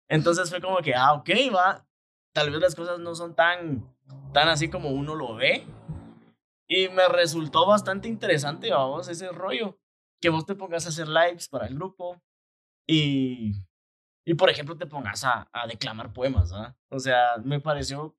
Entonces 0.10 0.50
fue 0.50 0.62
como 0.62 0.78
que, 0.80 0.96
ah, 0.96 1.14
ok, 1.14 1.30
va. 1.54 1.86
Tal 2.34 2.50
vez 2.52 2.62
las 2.62 2.76
cosas 2.76 3.00
no 3.00 3.14
son 3.16 3.36
tan, 3.36 3.94
tan 4.34 4.48
así 4.48 4.70
como 4.70 4.90
uno 4.92 5.16
lo 5.16 5.36
ve. 5.36 5.66
Y 6.70 6.88
me 6.88 7.08
resultó 7.10 7.66
bastante 7.66 8.08
interesante, 8.08 8.72
vamos, 8.72 9.10
ese 9.10 9.30
rollo. 9.30 9.78
Que 10.22 10.30
vos 10.30 10.46
te 10.46 10.56
pongas 10.56 10.86
a 10.86 10.90
hacer 10.90 11.08
lives 11.10 11.50
para 11.50 11.68
el 11.68 11.76
grupo 11.76 12.22
y, 12.88 13.54
y 14.26 14.34
por 14.36 14.50
ejemplo, 14.50 14.78
te 14.78 14.86
pongas 14.86 15.24
a, 15.24 15.50
a 15.52 15.68
declamar 15.68 16.14
poemas, 16.14 16.52
¿ah? 16.54 16.78
O 16.90 17.00
sea, 17.00 17.38
me 17.44 17.60
pareció 17.60 18.16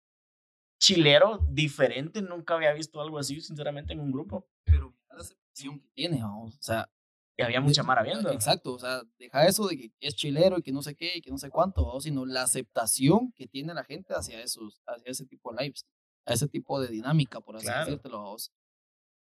chilero, 0.80 1.38
diferente. 1.48 2.22
Nunca 2.22 2.54
había 2.54 2.72
visto 2.72 3.00
algo 3.00 3.18
así, 3.18 3.40
sinceramente, 3.40 3.92
en 3.92 4.00
un 4.00 4.10
grupo. 4.12 4.48
Pero 4.64 4.94
la 5.10 5.18
aceptación 5.20 5.80
que 5.80 5.88
tiene, 5.94 6.22
vamos. 6.22 6.56
O 6.58 6.62
sea, 6.62 6.90
Y 7.38 7.42
había 7.42 7.60
mucha 7.60 7.82
mara 7.82 8.02
viendo. 8.02 8.30
Exacto, 8.30 8.74
o 8.74 8.78
sea, 8.78 9.02
deja 9.18 9.46
eso 9.46 9.66
de 9.68 9.76
que 9.76 9.92
es 10.00 10.14
chilero 10.16 10.58
y 10.58 10.62
que 10.62 10.72
no 10.72 10.82
sé 10.82 10.94
qué 10.94 11.12
y 11.16 11.22
que 11.22 11.30
no 11.30 11.38
sé 11.38 11.50
cuánto, 11.50 11.82
¿no? 11.82 12.00
sino 12.00 12.26
la 12.26 12.42
aceptación 12.42 13.32
que 13.32 13.46
tiene 13.46 13.72
la 13.74 13.84
gente 13.84 14.12
hacia 14.14 14.40
esos, 14.42 14.82
hacia 14.86 15.10
ese 15.10 15.24
tipo 15.26 15.52
de 15.54 15.62
lives, 15.64 15.86
a 16.26 16.34
ese 16.34 16.46
tipo 16.48 16.80
de 16.80 16.88
dinámica, 16.88 17.40
por 17.40 17.56
así 17.56 17.66
Claro. 17.66 17.86
decírtelo 17.86 18.22
vos. 18.22 18.52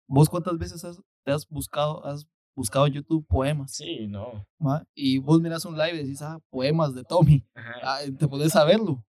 ¿Vos 0.06 0.28
cuántas 0.28 0.58
veces 0.58 0.84
has, 0.84 1.00
te 1.24 1.32
has 1.32 1.48
buscado, 1.48 2.04
has 2.04 2.26
buscado 2.54 2.86
en 2.86 2.94
YouTube 2.94 3.26
poemas? 3.26 3.72
Sí, 3.72 4.06
no. 4.08 4.46
¿va? 4.64 4.86
Y 4.94 5.18
vos 5.18 5.40
miras 5.40 5.64
un 5.64 5.76
live 5.76 5.94
y 5.94 6.02
decís, 6.04 6.22
ah, 6.22 6.38
poemas 6.50 6.94
de 6.94 7.04
Tommy, 7.04 7.44
ah, 7.82 8.00
te 8.18 8.28
pones 8.28 8.54
a 8.56 8.64
verlo. 8.64 9.04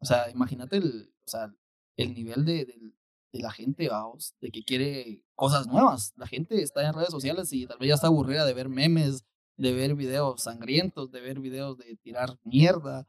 O 0.00 0.04
sea, 0.04 0.30
imagínate 0.30 0.76
el, 0.78 1.12
o 1.24 1.28
sea, 1.28 1.52
el 1.96 2.14
nivel 2.14 2.44
de, 2.44 2.64
del- 2.64 2.94
de 3.32 3.40
la 3.40 3.50
gente, 3.50 3.88
vamos, 3.88 4.34
de 4.40 4.50
que 4.50 4.62
quiere 4.64 5.22
cosas 5.34 5.66
nuevas. 5.66 6.14
La 6.16 6.26
gente 6.26 6.62
está 6.62 6.86
en 6.86 6.94
redes 6.94 7.10
sociales 7.10 7.52
y 7.52 7.66
tal 7.66 7.78
vez 7.78 7.88
ya 7.88 7.94
está 7.94 8.06
aburrida 8.06 8.46
de 8.46 8.54
ver 8.54 8.68
memes, 8.70 9.24
de 9.58 9.72
ver 9.74 9.94
videos 9.94 10.42
sangrientos, 10.44 11.10
de 11.10 11.20
ver 11.20 11.38
videos 11.40 11.76
de 11.76 11.96
tirar 11.96 12.38
mierda. 12.44 13.06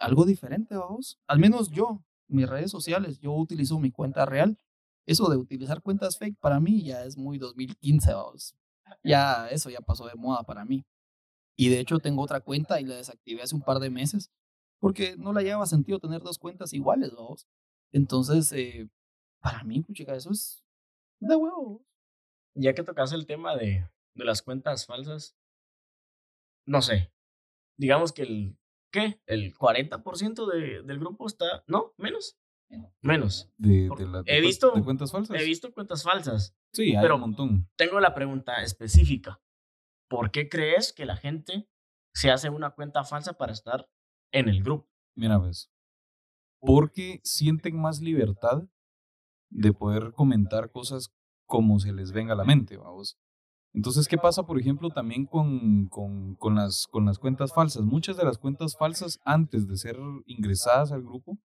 Algo 0.00 0.24
diferente, 0.24 0.76
vamos. 0.76 1.18
Al 1.28 1.38
menos 1.38 1.70
yo, 1.70 2.02
mis 2.26 2.48
redes 2.48 2.70
sociales, 2.70 3.20
yo 3.20 3.32
utilizo 3.32 3.78
mi 3.78 3.90
cuenta 3.92 4.26
real. 4.26 4.58
Eso 5.06 5.28
de 5.30 5.36
utilizar 5.36 5.82
cuentas 5.82 6.18
fake 6.18 6.38
para 6.40 6.58
mí 6.58 6.82
ya 6.82 7.04
es 7.04 7.16
muy 7.16 7.38
2015, 7.38 8.12
vamos. 8.12 8.54
Ya, 9.02 9.48
eso 9.50 9.70
ya 9.70 9.80
pasó 9.80 10.06
de 10.06 10.14
moda 10.14 10.42
para 10.42 10.64
mí. 10.64 10.84
Y 11.56 11.68
de 11.68 11.80
hecho 11.80 11.98
tengo 11.98 12.22
otra 12.22 12.40
cuenta 12.40 12.80
y 12.80 12.84
la 12.84 12.96
desactivé 12.96 13.42
hace 13.42 13.54
un 13.54 13.62
par 13.62 13.78
de 13.78 13.90
meses 13.90 14.30
porque 14.80 15.16
no 15.16 15.32
la 15.32 15.42
llevaba 15.42 15.66
sentido 15.66 15.98
tener 15.98 16.20
dos 16.22 16.38
cuentas 16.38 16.72
iguales, 16.72 17.12
vamos. 17.14 17.46
Entonces, 17.92 18.52
eh, 18.52 18.88
para 19.40 19.62
mí, 19.64 19.80
puchica, 19.80 20.14
eso 20.14 20.30
es 20.30 20.62
de 21.20 21.36
huevo. 21.36 21.82
Ya 22.54 22.74
que 22.74 22.82
tocas 22.82 23.12
el 23.12 23.26
tema 23.26 23.56
de, 23.56 23.88
de 24.14 24.24
las 24.24 24.42
cuentas 24.42 24.84
falsas, 24.84 25.36
no 26.66 26.82
sé, 26.82 27.12
digamos 27.78 28.12
que 28.12 28.22
el, 28.22 28.58
¿qué? 28.92 29.20
El 29.26 29.54
40% 29.54 30.46
de, 30.52 30.82
del 30.82 30.98
grupo 30.98 31.26
está, 31.26 31.64
¿no? 31.66 31.94
¿Menos? 31.96 32.36
Menos. 33.02 33.52
De, 33.58 33.88
de 33.96 34.06
la- 34.06 34.22
de 34.22 34.36
he 34.36 34.40
visto- 34.40 34.70
de 34.72 34.82
cuentas 34.82 35.12
falsas. 35.12 35.40
He 35.40 35.44
visto 35.44 35.72
cuentas 35.72 36.02
falsas. 36.02 36.56
Sí, 36.72 36.94
hay 36.96 37.02
pero- 37.02 37.16
un 37.16 37.20
montón. 37.22 37.70
Tengo 37.76 38.00
la 38.00 38.14
pregunta 38.14 38.62
específica. 38.62 39.40
¿Por 40.08 40.30
qué 40.30 40.48
crees 40.48 40.92
que 40.92 41.06
la 41.06 41.16
gente 41.16 41.68
se 42.14 42.30
hace 42.30 42.50
una 42.50 42.70
cuenta 42.70 43.04
falsa 43.04 43.34
para 43.34 43.52
estar 43.52 43.88
en 44.32 44.48
el 44.48 44.62
grupo? 44.62 44.88
Mira, 45.16 45.38
pues. 45.40 45.70
Porque 46.60 47.20
sienten 47.24 47.80
más 47.80 48.00
libertad 48.00 48.62
de 49.50 49.72
poder 49.72 50.12
comentar 50.12 50.70
cosas 50.70 51.12
como 51.46 51.78
se 51.78 51.92
les 51.92 52.12
venga 52.12 52.32
a 52.32 52.36
la 52.36 52.44
mente, 52.44 52.76
vamos. 52.76 53.18
Entonces, 53.74 54.06
¿qué 54.08 54.16
pasa, 54.16 54.44
por 54.44 54.58
ejemplo, 54.58 54.88
también 54.90 55.26
con, 55.26 55.88
con, 55.88 56.36
con 56.36 56.54
las, 56.54 56.86
con 56.86 57.04
las 57.06 57.18
cuentas 57.18 57.52
falsas? 57.52 57.82
Muchas 57.84 58.16
de 58.16 58.24
las 58.24 58.38
cuentas 58.38 58.76
falsas, 58.78 59.18
antes 59.24 59.66
de 59.66 59.76
ser 59.76 59.96
ingresadas 60.26 60.92
al 60.92 61.02
grupo, 61.02 61.38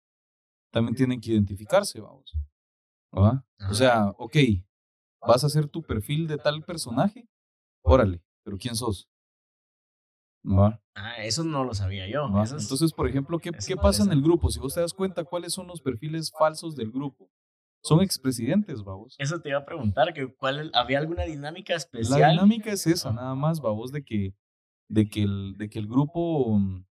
también 0.72 0.95
tienen 0.95 1.20
que 1.22 1.32
identificarse, 1.32 1.99
vamos. 2.01 2.32
¿Va? 3.15 3.43
O 3.70 3.74
sea, 3.74 4.09
ok, 4.17 4.36
vas 5.28 5.43
a 5.43 5.47
hacer 5.47 5.67
tu 5.67 5.82
perfil 5.82 6.28
de 6.28 6.38
tal 6.38 6.63
personaje, 6.63 7.28
órale, 7.84 8.22
pero 8.43 8.57
¿quién 8.57 8.76
sos? 8.76 9.09
¿Va? 10.45 10.82
Ah, 10.95 11.24
eso 11.24 11.43
no 11.43 11.63
lo 11.63 11.74
sabía 11.74 12.07
yo. 12.07 12.28
es- 12.43 12.51
Entonces, 12.51 12.93
por 12.93 13.07
ejemplo, 13.07 13.39
¿qué, 13.39 13.51
qué 13.65 13.76
pasa 13.76 14.03
en 14.03 14.11
el 14.11 14.22
grupo? 14.22 14.49
Si 14.49 14.59
vos 14.59 14.74
te 14.74 14.82
das 14.82 14.93
cuenta, 14.93 15.24
¿cuáles 15.24 15.53
son 15.53 15.67
los 15.67 15.82
perfiles 15.82 16.32
falsos 16.38 16.76
del 16.76 16.91
grupo? 16.91 17.30
Son 17.82 18.01
expresidentes, 18.01 18.84
vamos. 18.84 19.15
eso 19.20 19.39
te 19.39 19.49
iba 19.49 19.59
a 19.59 19.65
preguntar, 19.65 20.13
que 20.13 20.28
cuál, 20.36 20.70
¿había 20.74 20.99
alguna 20.99 21.24
dinámica 21.24 21.74
La 21.74 21.78
especial? 21.78 22.32
dinámica 22.32 22.72
es 22.72 22.86
esa, 22.88 23.13
nada 23.13 23.36
más, 23.36 23.61
babos, 23.61 23.91
de 23.91 24.03
que, 24.03 24.34
de 24.89 25.07
que, 25.09 25.24
el, 25.24 25.55
de 25.57 25.70
que 25.70 25.80
el 25.80 25.88
grupo 25.88 26.57
mm, 26.59 26.86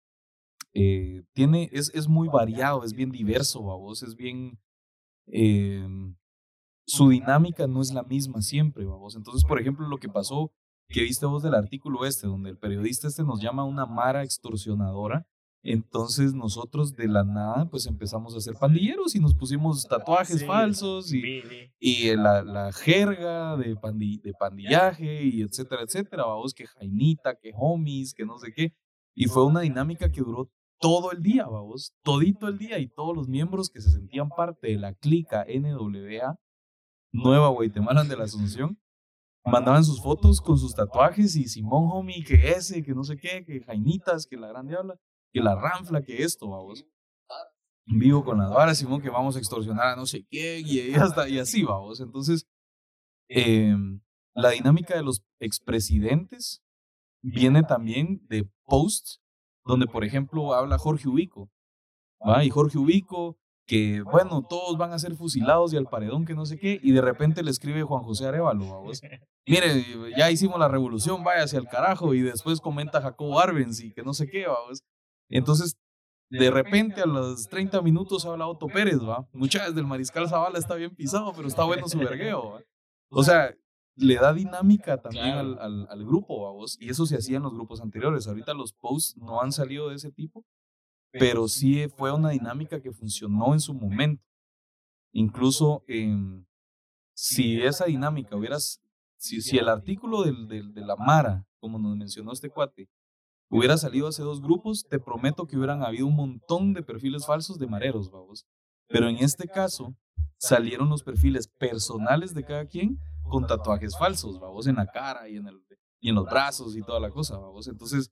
eh, 0.78 1.22
tiene, 1.34 1.68
es, 1.72 1.90
es 1.94 2.06
muy 2.08 2.28
variado, 2.28 2.84
es 2.84 2.92
bien 2.92 3.10
diverso, 3.10 3.62
babos, 3.62 4.02
es 4.02 4.14
bien... 4.14 4.58
eh, 5.26 5.86
su 6.88 7.08
dinámica 7.08 7.66
no 7.66 7.80
es 7.80 7.92
la 7.92 8.04
misma 8.04 8.42
siempre, 8.42 8.84
babos. 8.84 9.16
Entonces, 9.16 9.42
por 9.48 9.58
ejemplo, 9.60 9.88
lo 9.88 9.98
que 9.98 10.08
pasó, 10.08 10.52
que 10.88 11.02
viste 11.02 11.26
vos 11.26 11.42
del 11.42 11.54
artículo 11.54 12.04
este, 12.06 12.28
donde 12.28 12.50
el 12.50 12.58
periodista 12.58 13.08
este 13.08 13.24
nos 13.24 13.40
llama 13.40 13.64
una 13.64 13.86
mara 13.86 14.22
extorsionadora, 14.22 15.26
entonces 15.64 16.32
nosotros 16.32 16.92
de 16.94 17.08
la 17.08 17.24
nada, 17.24 17.68
pues 17.68 17.86
empezamos 17.86 18.36
a 18.36 18.40
ser 18.40 18.54
pandilleros 18.54 19.16
y 19.16 19.18
nos 19.20 19.34
pusimos 19.34 19.84
tatuajes 19.88 20.38
Sí, 20.40 20.46
falsos 20.46 21.12
y 21.12 21.18
y 21.80 22.14
la, 22.14 22.44
la 22.44 22.72
jerga 22.72 23.56
de, 23.56 23.74
pandi- 23.74 24.20
de 24.22 24.32
pandillaje 24.38 25.24
y 25.24 25.42
etcétera, 25.42 25.82
etcétera, 25.82 26.24
vamos, 26.24 26.54
que 26.54 26.66
Jainita, 26.68 27.34
que 27.34 27.50
homies, 27.56 28.14
que 28.14 28.24
no 28.24 28.38
sé 28.38 28.52
qué. 28.52 28.72
Y 29.12 29.24
fue 29.26 29.44
una 29.44 29.62
dinámica 29.62 30.08
que 30.12 30.20
duró 30.20 30.48
todo 30.78 31.12
el 31.12 31.22
día, 31.22 31.46
vamos, 31.46 31.94
todito 32.02 32.48
el 32.48 32.58
día 32.58 32.78
y 32.78 32.88
todos 32.88 33.16
los 33.16 33.28
miembros 33.28 33.70
que 33.70 33.80
se 33.80 33.90
sentían 33.90 34.28
parte 34.28 34.68
de 34.68 34.78
la 34.78 34.94
clica 34.94 35.44
NWA, 35.48 36.38
Nueva 37.12 37.48
Guatemala 37.48 38.04
de 38.04 38.16
la 38.16 38.24
Asunción, 38.24 38.78
mandaban 39.44 39.84
sus 39.84 40.02
fotos 40.02 40.40
con 40.40 40.58
sus 40.58 40.74
tatuajes 40.74 41.36
y 41.36 41.48
Simón 41.48 41.88
homie, 41.92 42.24
que 42.24 42.50
ese, 42.50 42.82
que 42.82 42.92
no 42.92 43.04
sé 43.04 43.16
qué, 43.16 43.44
que 43.44 43.62
Jainitas, 43.62 44.26
que 44.26 44.36
la 44.36 44.48
gran 44.48 44.66
diabla, 44.66 44.96
que 45.32 45.40
la 45.40 45.54
ranfla, 45.54 46.02
que 46.02 46.22
esto, 46.22 46.48
vamos. 46.48 46.84
Vivo 47.88 48.24
con 48.24 48.38
las 48.38 48.50
varas, 48.50 48.78
Simón, 48.78 49.00
que 49.00 49.10
vamos 49.10 49.36
a 49.36 49.38
extorsionar 49.38 49.86
a 49.86 49.96
no 49.96 50.06
sé 50.06 50.26
quién, 50.26 50.66
y, 50.66 50.92
hasta, 50.94 51.28
y 51.28 51.38
así 51.38 51.62
vamos. 51.62 52.00
Entonces, 52.00 52.46
em, 53.28 54.00
la 54.34 54.50
dinámica 54.50 54.96
de 54.96 55.04
los 55.04 55.22
expresidentes 55.40 56.62
viene 57.22 57.62
también 57.62 58.26
de 58.26 58.50
posts 58.64 59.20
donde, 59.66 59.86
por 59.86 60.04
ejemplo, 60.04 60.54
habla 60.54 60.78
Jorge 60.78 61.08
Ubico. 61.08 61.50
¿va? 62.26 62.44
Y 62.44 62.50
Jorge 62.50 62.78
Ubico, 62.78 63.36
que 63.66 64.00
bueno, 64.02 64.42
todos 64.48 64.78
van 64.78 64.92
a 64.92 64.98
ser 64.98 65.16
fusilados 65.16 65.72
y 65.72 65.76
al 65.76 65.86
paredón, 65.86 66.24
que 66.24 66.34
no 66.34 66.46
sé 66.46 66.58
qué, 66.58 66.78
y 66.82 66.92
de 66.92 67.02
repente 67.02 67.42
le 67.42 67.50
escribe 67.50 67.82
Juan 67.82 68.02
José 68.02 68.26
Arevalo. 68.26 68.84
Mire, 69.46 69.84
ya 70.16 70.30
hicimos 70.30 70.58
la 70.58 70.68
revolución, 70.68 71.22
vaya 71.24 71.44
hacia 71.44 71.58
el 71.58 71.68
carajo, 71.68 72.14
y 72.14 72.22
después 72.22 72.60
comenta 72.60 73.02
Jacobo 73.02 73.38
Arbenz 73.40 73.80
y 73.80 73.92
que 73.92 74.02
no 74.02 74.14
sé 74.14 74.28
qué, 74.28 74.46
vamos. 74.46 74.82
Entonces, 75.28 75.76
de 76.30 76.50
repente 76.50 77.02
a 77.02 77.06
los 77.06 77.46
30 77.48 77.82
minutos 77.82 78.24
habla 78.24 78.48
Otto 78.48 78.66
Pérez, 78.68 78.98
¿va? 79.00 79.28
Muchas 79.32 79.74
del 79.74 79.86
Mariscal 79.86 80.28
Zavala 80.28 80.58
está 80.58 80.74
bien 80.74 80.94
pisado, 80.94 81.32
pero 81.34 81.46
está 81.46 81.64
bueno 81.64 81.88
su 81.88 81.98
vergueo, 81.98 82.52
¿va? 82.52 82.60
O 83.10 83.22
sea, 83.22 83.54
le 83.97 84.14
da 84.16 84.32
dinámica 84.32 85.01
también 85.01 85.24
Claro. 85.32 85.38
al, 85.40 85.59
al, 85.59 85.86
al 85.90 86.05
grupo, 86.05 86.42
vamos. 86.44 86.76
Y 86.80 86.90
eso 86.90 87.07
se 87.07 87.16
hacía 87.16 87.38
en 87.38 87.42
los 87.44 87.55
grupos 87.55 87.80
anteriores. 87.80 88.26
Ahorita 88.28 88.55
los 88.55 88.72
posts 88.74 89.16
no 89.16 89.40
han 89.40 89.53
salido 89.53 89.88
de 89.88 89.97
ese 89.97 90.12
tipo, 90.12 90.44
pero 91.12 91.49
sí 91.49 91.88
fue 91.97 92.12
una 92.12 92.30
dinámica 92.30 92.80
que 92.80 92.92
funcionó 92.92 93.53
en 93.55 93.61
su 93.61 93.72
momento. 93.74 94.22
Incluso 95.12 95.82
em, 95.88 96.44
si 97.14 97.62
esa 97.62 97.86
dinámica 97.86 98.36
hubieras, 98.36 98.82
si, 99.16 99.40
si 99.40 99.57
el 99.59 99.68
artículo 99.68 100.22
del, 100.24 100.47
del- 100.49 100.74
de 100.74 100.82
la 100.84 100.97
Mara, 100.97 101.47
como 101.59 101.78
nos 101.78 101.97
mencionó 101.97 102.32
este 102.32 102.51
cuate, 102.51 102.88
hubiera 103.51 103.76
salido 103.78 104.09
hace 104.09 104.22
dos 104.22 104.42
grupos, 104.42 104.84
te 104.90 104.99
prometo 104.99 105.47
que 105.47 105.57
hubieran 105.57 105.82
habido 105.82 106.07
un 106.07 106.16
montón 106.16 106.74
de 106.74 106.82
perfiles 106.82 107.24
falsos 107.24 107.59
de 107.59 107.66
mareros, 107.66 108.11
vamos. 108.11 108.44
Pero 108.88 109.09
en 109.09 109.16
este 109.16 109.49
caso, 109.49 109.94
salieron 110.38 110.90
los 110.90 111.03
perfiles 111.03 111.49
personales 111.49 112.34
de 112.34 112.44
cada 112.44 112.66
quien 112.66 112.99
con 113.28 113.46
tatuajes 113.46 113.96
falsos, 113.98 114.38
vamos, 114.40 114.66
en 114.66 114.76
la 114.76 114.86
cara 114.86 115.28
y 115.28 115.36
en, 115.36 115.48
el, 115.48 115.62
y 116.00 116.08
en 116.08 116.14
los 116.14 116.24
brazos 116.24 116.76
y 116.76 116.82
toda 116.82 117.00
la 117.00 117.10
cosa, 117.10 117.38
vamos. 117.38 117.66
Entonces, 117.68 118.10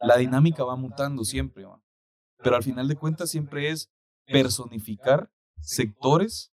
la 0.00 0.16
dinámica 0.16 0.64
va 0.64 0.76
mutando 0.76 1.24
siempre, 1.24 1.64
¿va? 1.64 1.82
Pero 2.38 2.56
al 2.56 2.62
final 2.62 2.86
de 2.88 2.96
cuentas 2.96 3.30
siempre 3.30 3.70
es 3.70 3.90
personificar 4.26 5.30
sectores 5.60 6.52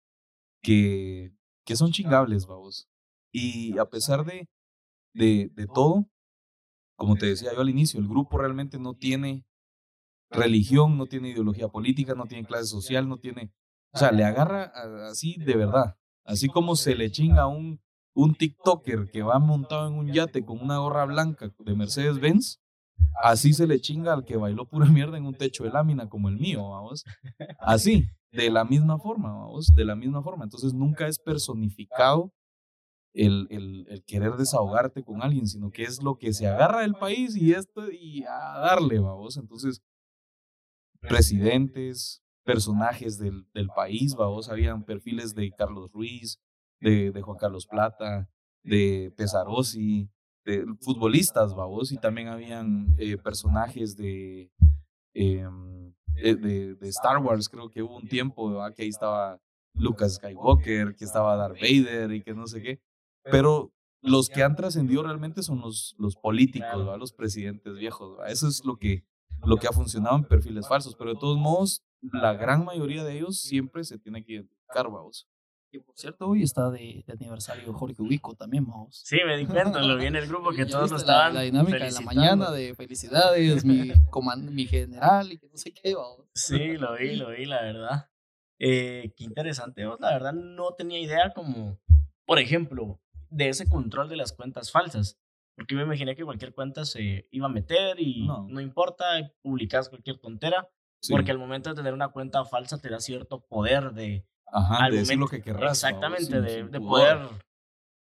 que, 0.61 1.35
que 1.63 1.75
son 1.75 1.91
chingables, 1.91 2.47
vamos. 2.47 2.89
Y 3.31 3.77
a 3.77 3.85
pesar 3.85 4.25
de, 4.25 4.49
de, 5.13 5.51
de 5.53 5.67
todo, 5.67 6.09
como 6.95 7.15
te 7.15 7.27
decía 7.27 7.53
yo 7.53 7.61
al 7.61 7.69
inicio, 7.69 7.99
el 7.99 8.07
grupo 8.07 8.37
realmente 8.37 8.79
no 8.79 8.95
tiene 8.95 9.45
religión, 10.29 10.97
no 10.97 11.05
tiene 11.05 11.29
ideología 11.29 11.67
política, 11.67 12.15
no 12.15 12.25
tiene 12.25 12.47
clase 12.47 12.65
social, 12.65 13.07
no 13.07 13.17
tiene... 13.17 13.53
O 13.93 13.97
sea, 13.97 14.11
le 14.11 14.23
agarra 14.23 14.71
así 15.09 15.35
de 15.37 15.55
verdad. 15.55 15.97
Así 16.23 16.49
como 16.49 16.75
se 16.75 16.95
le 16.95 17.11
chinga 17.11 17.43
a 17.43 17.47
un, 17.47 17.81
un 18.15 18.33
TikToker 18.33 19.11
que 19.11 19.21
va 19.21 19.39
montado 19.39 19.87
en 19.87 19.93
un 19.93 20.11
yate 20.11 20.43
con 20.43 20.61
una 20.61 20.79
gorra 20.79 21.05
blanca 21.05 21.53
de 21.59 21.75
Mercedes-Benz, 21.75 22.59
así 23.21 23.53
se 23.53 23.67
le 23.67 23.79
chinga 23.79 24.13
al 24.13 24.23
que 24.23 24.37
bailó 24.37 24.67
pura 24.67 24.87
mierda 24.87 25.17
en 25.17 25.25
un 25.25 25.35
techo 25.35 25.65
de 25.65 25.69
lámina 25.69 26.07
como 26.07 26.29
el 26.29 26.37
mío, 26.37 26.69
vamos. 26.69 27.03
Así, 27.59 28.05
de 28.31 28.49
la 28.49 28.63
misma 28.63 28.97
forma, 28.97 29.33
vamos, 29.33 29.67
de 29.75 29.85
la 29.85 29.95
misma 29.95 30.23
forma. 30.23 30.45
Entonces 30.45 30.73
nunca 30.73 31.07
es 31.07 31.19
personificado 31.19 32.33
el, 33.13 33.47
el, 33.49 33.85
el 33.89 34.03
querer 34.05 34.33
desahogarte 34.33 35.03
con 35.03 35.21
alguien, 35.21 35.47
sino 35.47 35.69
que 35.71 35.83
es 35.83 36.01
lo 36.01 36.17
que 36.17 36.33
se 36.33 36.47
agarra 36.47 36.81
del 36.81 36.95
país 36.95 37.35
y 37.35 37.51
esto 37.51 37.91
y 37.91 38.23
a 38.23 38.59
darle, 38.59 38.99
vamos. 38.99 39.35
Entonces, 39.37 39.81
presidentes, 41.01 42.23
personajes 42.43 43.17
del, 43.17 43.45
del 43.53 43.67
país, 43.69 44.15
vamos, 44.15 44.49
habían 44.49 44.83
perfiles 44.83 45.33
de 45.33 45.51
Carlos 45.51 45.91
Ruiz, 45.91 46.39
de, 46.79 47.21
Juan 47.21 47.37
Carlos 47.37 47.67
Plata, 47.67 48.29
de 48.63 49.13
Pesarosi, 49.15 50.09
de 50.45 50.65
futbolistas, 50.81 51.55
vamos, 51.55 51.91
y 51.91 51.97
también 51.97 52.27
habían 52.27 52.95
eh, 52.97 53.17
personajes 53.17 53.95
de, 53.95 54.51
em, 55.13 55.93
de, 56.13 56.75
de- 56.75 56.87
Star 56.89 57.17
Wars, 57.17 57.49
creo 57.49 57.69
que 57.69 57.81
hubo 57.81 57.97
un 57.97 58.07
tiempo, 58.07 58.53
que 58.75 58.83
ahí 58.83 58.89
estaba 58.89 59.39
Lucas 59.73 60.15
Skywalker, 60.15 60.95
que 60.95 61.03
estaba 61.05 61.35
Darth 61.35 61.59
Vader 61.59 62.11
y 62.13 62.21
que 62.21 62.33
no 62.33 62.47
sé 62.47 62.61
qué, 62.61 62.79
pero 63.23 63.71
los 64.01 64.29
que 64.29 64.43
han 64.43 64.55
trascendido 64.55 65.01
realmente 65.03 65.41
son 65.41 65.61
los, 65.61 65.95
los 65.97 66.15
políticos. 66.15 66.69
¿verdad? 66.77 66.97
los 66.99 67.11
presidentes 67.13 67.75
viejos, 67.77 68.15
¿verdad? 68.15 68.31
eso 68.31 68.47
es 68.47 68.63
lo 68.63 68.77
que, 68.77 69.03
lo 69.43 69.57
que 69.57 69.67
ha 69.67 69.71
funcionado 69.71 70.15
en 70.15 70.25
perfiles 70.25 70.67
falsos, 70.67 70.95
pero 70.95 71.13
de 71.13 71.19
todos 71.19 71.37
modos, 71.37 71.83
la 72.01 72.33
gran 72.33 72.63
mayoría 72.63 73.03
de 73.03 73.17
ellos 73.17 73.39
siempre 73.39 73.83
se 73.83 73.97
tiene 73.97 74.23
que 74.23 74.33
identificar, 74.33 74.85
vamos. 74.89 75.27
Que 75.75 75.81
por 75.81 75.97
cierto, 75.97 76.27
hoy 76.29 76.41
está 76.41 76.69
de, 76.71 77.03
de 77.05 77.13
aniversario 77.13 77.73
Jorge 77.73 78.01
Ubico 78.01 78.33
también, 78.33 78.65
vamos. 78.65 79.01
Sí, 79.03 79.17
me 79.25 79.35
di 79.35 79.45
cuenta, 79.45 79.81
lo 79.81 79.97
vi 79.97 80.05
en 80.05 80.15
el 80.15 80.25
grupo 80.25 80.51
que 80.51 80.65
todos 80.65 80.89
lo 80.89 80.95
viste 80.95 81.11
la- 81.11 81.15
estaban 81.17 81.33
La, 81.33 81.41
dinámica 81.41 81.83
de 81.83 81.91
la 81.91 81.99
mañana 82.01 82.51
de 82.51 82.73
felicidades, 82.75 83.65
mi, 83.65 83.89
coman- 84.09 84.49
mi 84.51 84.65
general 84.67 85.33
y 85.33 85.37
que 85.37 85.49
no 85.49 85.57
sé 85.57 85.73
qué, 85.73 85.93
vamos. 85.93 86.25
Sí, 86.33 86.77
lo 86.77 86.95
vi, 86.95 87.17
lo 87.17 87.29
vi, 87.31 87.43
la 87.45 87.61
verdad. 87.61 88.09
Eh, 88.57 89.11
qué 89.17 89.25
interesante. 89.25 89.85
vos, 89.85 89.99
La 89.99 90.11
verdad 90.11 90.31
no 90.31 90.71
tenía 90.77 90.97
idea 90.99 91.33
como, 91.35 91.77
por 92.25 92.39
ejemplo, 92.39 93.01
de 93.29 93.49
ese 93.49 93.67
control 93.67 94.07
de 94.07 94.15
las 94.15 94.31
cuentas 94.31 94.71
falsas. 94.71 95.19
Porque 95.57 95.75
me 95.75 95.81
imaginé 95.83 96.15
que 96.15 96.23
cualquier 96.23 96.53
cuenta 96.53 96.85
se 96.85 97.27
iba 97.31 97.47
a 97.47 97.49
meter 97.49 97.99
y 97.99 98.25
no, 98.25 98.47
No. 98.47 98.61
importa, 98.61 99.05
publicas 99.41 99.89
cualquier 99.89 100.19
tontera. 100.19 100.69
Sí. 101.01 101.11
Porque 101.11 101.31
al 101.31 101.37
momento 101.37 101.69
de 101.69 101.75
tener 101.75 101.93
una 101.93 102.07
cuenta 102.09 102.45
falsa 102.45 102.77
te 102.79 102.89
da 102.89 103.01
cierto 103.01 103.41
poder 103.45 103.91
de... 103.91 104.25
Ajá, 104.47 104.89
de 104.89 104.97
decir 104.97 105.17
lo 105.17 105.27
que 105.27 105.41
querrás. 105.41 105.71
Exactamente, 105.83 106.31
babos, 106.39 106.47
de, 106.53 106.63
de 106.67 106.79
poder 106.79 107.17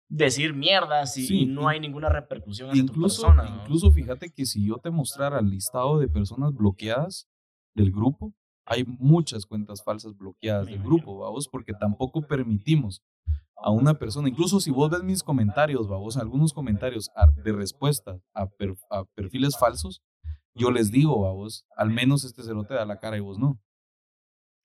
decir 0.09 0.53
mierdas 0.53 1.17
y, 1.17 1.27
Sí, 1.27 1.39
y 1.41 1.45
no 1.45 1.67
hay 1.67 1.79
ninguna 1.79 2.09
repercusión 2.09 2.69
hacia 2.69 2.85
tu 2.85 3.01
persona. 3.01 3.43
¿no? 3.43 3.61
incluso 3.63 3.91
fíjate 3.91 4.29
que 4.29 4.45
si 4.45 4.65
yo 4.65 4.77
te 4.77 4.89
mostrara 4.89 5.39
el 5.39 5.49
listado 5.49 5.99
de 5.99 6.07
personas 6.07 6.53
bloqueadas 6.53 7.27
del 7.75 7.91
grupo, 7.91 8.33
hay 8.65 8.83
muchas 8.85 9.45
cuentas 9.45 9.83
falsas 9.83 10.15
bloqueadas 10.15 10.65
Me 10.65 10.71
del 10.71 10.81
imagino. 10.81 10.97
grupo, 11.03 11.17
vamos, 11.19 11.47
porque 11.47 11.73
tampoco 11.73 12.21
permitimos 12.21 13.01
a 13.55 13.71
una 13.71 13.95
persona, 13.95 14.29
incluso 14.29 14.59
si 14.59 14.69
vos 14.71 14.89
ves 14.89 15.03
mis 15.03 15.23
comentarios, 15.23 15.87
vamos, 15.87 16.15
algunos 16.17 16.53
comentarios 16.53 17.09
de 17.43 17.51
respuesta 17.53 18.19
a, 18.33 18.45
per- 18.47 18.75
a 18.91 19.03
perfiles 19.15 19.57
falsos, 19.57 20.01
yo 20.53 20.69
les 20.71 20.91
digo, 20.91 21.21
vamos, 21.21 21.65
al 21.75 21.89
menos 21.89 22.23
este 22.23 22.43
cerote 22.43 22.73
da 22.75 22.85
la 22.85 22.99
cara 22.99 23.17
y 23.17 23.19
vos 23.21 23.37
no. 23.39 23.59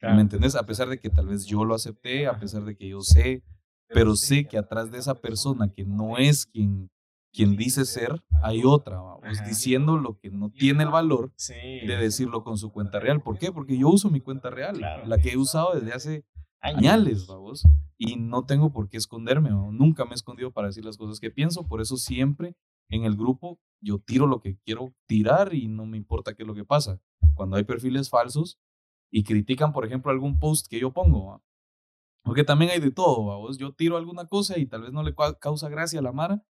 Claro. 0.02 0.16
¿Me 0.16 0.22
entendés? 0.22 0.56
A 0.56 0.66
pesar 0.66 0.88
de 0.88 0.98
que 0.98 1.10
tal 1.10 1.28
vez 1.28 1.46
yo 1.46 1.64
lo 1.64 1.74
acepté, 1.76 2.26
a 2.26 2.36
pesar 2.40 2.64
de 2.64 2.76
que 2.76 2.88
yo 2.88 3.02
sé, 3.02 3.44
pero 3.86 4.16
sé 4.16 4.48
que 4.48 4.58
atrás 4.58 4.90
de 4.90 4.98
esa 4.98 5.14
persona 5.20 5.70
que 5.72 5.84
no 5.84 6.18
es 6.18 6.44
quien, 6.46 6.90
quien 7.32 7.56
dice 7.56 7.84
ser, 7.84 8.20
hay 8.42 8.62
otra, 8.64 9.00
vamos, 9.00 9.38
diciendo 9.46 9.96
lo 9.98 10.18
que 10.18 10.30
no 10.30 10.50
tiene 10.50 10.82
el 10.82 10.90
valor 10.90 11.32
Sí. 11.36 11.54
de 11.54 11.96
decirlo 11.98 12.42
con 12.42 12.58
su 12.58 12.72
cuenta 12.72 12.98
real. 12.98 13.22
¿Por 13.22 13.38
qué? 13.38 13.52
Porque 13.52 13.78
yo 13.78 13.90
uso 13.90 14.10
mi 14.10 14.20
cuenta 14.20 14.50
real, 14.50 14.76
Claro. 14.76 15.06
la 15.06 15.18
que 15.18 15.30
he 15.30 15.36
usado 15.36 15.72
desde 15.74 15.92
hace 15.92 16.24
Años. 16.60 16.78
añales, 16.78 17.26
vamos, 17.28 17.62
y 17.96 18.16
no 18.16 18.44
tengo 18.44 18.72
por 18.72 18.88
qué 18.88 18.96
esconderme, 18.96 19.50
¿no? 19.50 19.70
nunca 19.70 20.04
me 20.04 20.10
he 20.10 20.14
escondido 20.14 20.50
para 20.50 20.66
decir 20.66 20.84
las 20.84 20.96
cosas 20.96 21.20
que 21.20 21.30
pienso, 21.30 21.68
por 21.68 21.80
eso 21.80 21.96
siempre 21.96 22.56
en 22.90 23.04
el 23.04 23.14
grupo 23.16 23.60
yo 23.80 23.98
tiro 24.00 24.26
lo 24.26 24.40
que 24.40 24.56
quiero 24.64 24.92
tirar 25.06 25.54
y 25.54 25.68
no 25.68 25.86
me 25.86 25.96
importa 25.96 26.34
qué 26.34 26.42
es 26.42 26.46
lo 26.46 26.54
que 26.54 26.64
pasa. 26.64 27.00
Cuando 27.34 27.56
hay 27.56 27.62
perfiles 27.64 28.10
falsos 28.10 28.58
y 29.12 29.22
critican, 29.24 29.72
por 29.72 29.84
ejemplo, 29.86 30.10
algún 30.10 30.38
post 30.38 30.66
que 30.68 30.80
yo 30.80 30.90
pongo, 30.92 31.26
¿va? 31.26 31.40
porque 32.24 32.44
también 32.44 32.70
hay 32.70 32.80
de 32.80 32.90
todo, 32.90 33.26
¿va? 33.26 33.56
yo 33.58 33.72
tiro 33.72 33.96
alguna 33.96 34.26
cosa 34.26 34.58
y 34.58 34.66
tal 34.66 34.82
vez 34.82 34.92
no 34.92 35.02
le 35.02 35.14
cau- 35.14 35.38
causa 35.38 35.68
gracia 35.68 35.98
a 35.98 36.02
la 36.02 36.12
Mara 36.12 36.42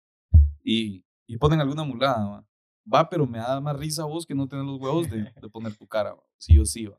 y, 0.63 1.03
y 1.27 1.37
ponen 1.37 1.59
alguna 1.59 1.83
mulada, 1.83 2.25
¿va? 2.25 2.45
va, 2.91 3.09
pero 3.09 3.25
me 3.27 3.37
da 3.39 3.59
más 3.61 3.77
risa 3.77 4.03
a 4.03 4.05
vos 4.05 4.25
que 4.25 4.35
no 4.35 4.47
tener 4.47 4.65
los 4.65 4.79
huevos 4.79 5.09
de, 5.09 5.23
de 5.39 5.49
poner 5.49 5.75
tu 5.75 5.87
cara, 5.87 6.13
¿va? 6.13 6.23
sí 6.37 6.57
o 6.59 6.65
sí, 6.65 6.85
va. 6.85 6.97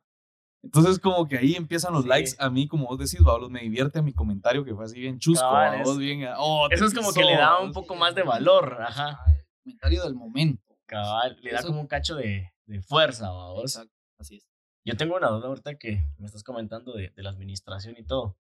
Entonces 0.62 0.98
como 0.98 1.28
que 1.28 1.36
ahí 1.38 1.54
empiezan 1.56 1.92
los 1.92 2.04
Sí. 2.04 2.08
likes 2.08 2.30
a 2.38 2.48
mí, 2.50 2.66
como 2.66 2.86
vos 2.86 2.98
decís, 2.98 3.20
los 3.20 3.50
me 3.50 3.60
divierte 3.60 4.00
mi 4.02 4.12
comentario 4.14 4.64
que 4.64 4.74
fue 4.74 4.84
así 4.86 4.98
bien 4.98 5.18
chusco, 5.18 5.44
Cabal, 5.46 5.80
es- 5.80 5.86
vos 5.86 5.98
bien, 5.98 6.26
oh, 6.38 6.68
Eso 6.70 6.86
es 6.86 6.94
como 6.94 7.12
que 7.12 7.22
le 7.22 7.36
da 7.36 7.60
un 7.60 7.68
vos. 7.72 7.82
poco 7.82 7.94
más 7.96 8.14
de 8.14 8.22
valor, 8.22 8.78
ajá. 8.80 9.18
El 9.28 9.44
comentario 9.62 10.02
del 10.04 10.14
momento. 10.14 10.74
Cabal, 10.86 11.38
le 11.42 11.52
da 11.52 11.58
Eso- 11.58 11.68
como 11.68 11.80
un 11.82 11.86
cacho 11.86 12.16
de, 12.16 12.50
de 12.66 12.80
fuerza. 12.82 13.28
Exacto, 13.60 13.94
así 14.18 14.36
es. 14.36 14.46
Yo 14.84 14.96
tengo 14.96 15.16
una 15.16 15.28
duda 15.30 15.48
ahorita 15.48 15.76
que 15.78 16.04
me 16.18 16.26
estás 16.26 16.44
comentando 16.44 16.92
de, 16.92 17.10
de 17.10 17.22
la 17.22 17.30
administración 17.30 17.94
y 17.98 18.04
todo. 18.04 18.38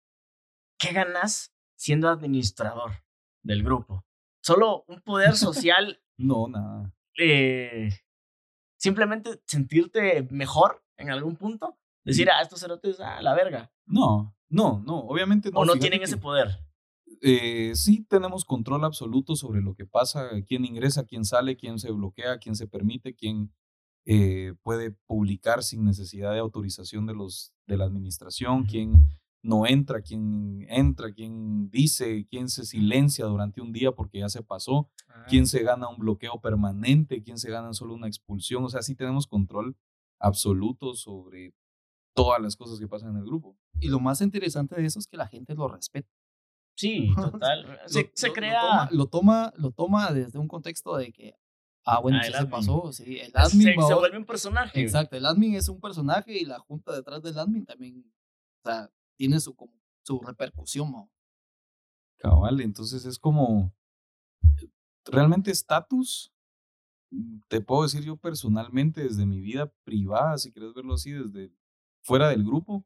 ¿Qué 0.79 0.93
ganas 0.93 1.55
siendo 1.77 2.09
administrador 2.09 2.93
del 3.43 3.63
grupo? 3.63 4.07
Solo 4.43 4.85
un 4.89 5.01
poder 5.03 5.37
social, 5.37 6.03
No, 6.17 6.49
nada. 6.49 6.93
eh, 7.19 7.91
simplemente 8.79 9.43
sentirte 9.47 10.27
mejor 10.31 10.83
en 10.97 11.11
algún 11.11 11.37
punto. 11.37 11.77
Decir, 12.05 12.31
ah, 12.31 12.41
estos 12.41 12.61
cerotes, 12.61 12.99
ah, 13.01 13.21
la 13.21 13.35
verga. 13.35 13.71
No, 13.85 14.35
no, 14.49 14.83
no, 14.87 15.01
obviamente 15.01 15.51
no. 15.51 15.61
o 15.61 15.65
no 15.67 15.75
tienen 15.77 16.03
ese 16.03 16.17
poder. 16.17 16.49
eh, 17.21 17.73
sí 17.75 18.05
tenemos 18.09 18.47
control 18.47 18.85
absoluto 18.85 19.37
sobre 19.37 19.61
lo 19.61 19.75
que 19.75 19.85
pasa, 19.85 20.31
quién 20.49 20.65
ingresa, 20.65 21.05
quién 21.05 21.27
sale, 21.27 21.57
quién 21.57 21.79
se 21.79 21.91
bloquea, 21.91 22.39
quién 22.39 22.57
se 22.57 22.67
permite, 22.67 23.15
quién 23.15 23.53
eh, 24.07 24.55
puede 24.63 24.93
publicar 25.07 25.63
sin 25.63 25.85
necesidad 25.85 26.33
de 26.33 26.39
autorización 26.41 27.07
de 27.07 27.15
los 27.15 27.53
de 27.67 27.77
la 27.77 27.85
administración, 27.85 28.65
quién 28.65 29.07
no 29.43 29.67
entra, 29.67 30.03
quién 30.03 30.67
entra, 30.69 31.13
quién 31.13 31.71
dice, 31.71 32.27
quién 32.29 32.49
se 32.49 32.65
silencia 32.67 33.25
durante 33.27 33.61
un 33.61 33.73
día 33.73 33.93
porque 33.93 34.19
ya 34.19 34.29
se 34.29 34.43
pasó, 34.43 34.91
quién 35.29 35.47
se 35.47 35.63
gana 35.63 35.89
un 35.89 35.99
bloqueo 35.99 36.41
permanente, 36.41 37.23
quién 37.23 37.39
se 37.39 37.51
gana 37.51 37.73
solo 37.73 37.95
una 37.95 38.07
expulsión, 38.09 38.65
o 38.65 38.69
sea, 38.69 38.83
sí 38.83 38.95
tenemos 38.95 39.27
control 39.27 39.77
absoluto 40.21 40.95
sobre 40.95 41.55
todas 42.15 42.41
las 42.43 42.57
cosas 42.57 42.79
que 42.79 42.89
pasan 42.89 43.11
en 43.11 43.17
el 43.19 43.25
grupo. 43.25 43.57
Y 43.81 43.89
lo 43.89 44.01
más 44.01 44.21
interesante 44.21 44.75
de 44.75 44.85
eso 44.85 44.99
es 44.99 45.07
que 45.07 45.17
la 45.17 45.27
gente 45.29 45.55
lo 45.55 45.69
respeta. 45.69 46.11
Sí, 46.77 47.11
total. 47.17 47.79
Se, 47.87 48.03
Lo- 48.05 48.11
se 48.15 48.27
lo- 48.29 48.33
crea. 48.35 48.61
Lo 48.63 48.67
toma, 48.67 48.91
lo, 48.91 49.07
toma, 49.07 49.53
lo 49.57 49.71
toma 49.73 50.13
desde 50.13 50.39
un 50.39 50.49
contexto 50.49 50.97
de 50.97 51.13
que, 51.13 51.35
ah, 51.85 52.01
bueno, 52.01 52.19
Ah, 52.19 52.25
sí 52.25 52.29
el 52.33 52.39
se 52.39 52.47
pasó, 52.47 52.93
sí, 52.93 53.19
el 53.19 53.33
se, 53.33 53.39
admin, 53.39 53.67
se 53.69 53.75
babos, 53.75 54.01
vuelve 54.01 54.19
un 54.19 54.25
personaje. 54.27 54.81
Exacto, 54.83 55.17
el 55.17 55.27
admin 55.27 55.55
es 55.55 55.69
un 55.69 55.81
personaje 55.81 56.33
y 56.39 56.45
la 56.45 56.59
junta 56.59 56.95
detrás 56.95 57.23
del 57.23 57.39
admin 57.39 57.65
también, 57.65 58.13
o 58.65 58.69
sea, 58.69 58.91
tiene 59.17 59.41
su, 59.41 59.55
su 60.05 60.21
repercusión, 60.21 60.91
¿no? 60.93 61.11
Cabal, 62.19 62.61
entonces 62.61 63.05
es 63.05 63.19
como 63.19 63.73
realmente 65.07 65.51
estatus. 65.51 66.33
mm, 67.11 67.41
Te 67.49 67.61
puedo 67.61 67.83
decir 67.85 68.03
yo 68.05 68.17
personalmente 68.17 69.03
desde 69.03 69.27
mi 69.27 69.41
vida 69.41 69.73
privada, 69.85 70.39
si 70.39 70.53
quieres 70.53 70.75
verlo 70.75 70.95
así, 70.95 71.13
desde 71.13 71.53
fuera 72.03 72.29
del 72.31 72.45
grupo, 72.45 72.85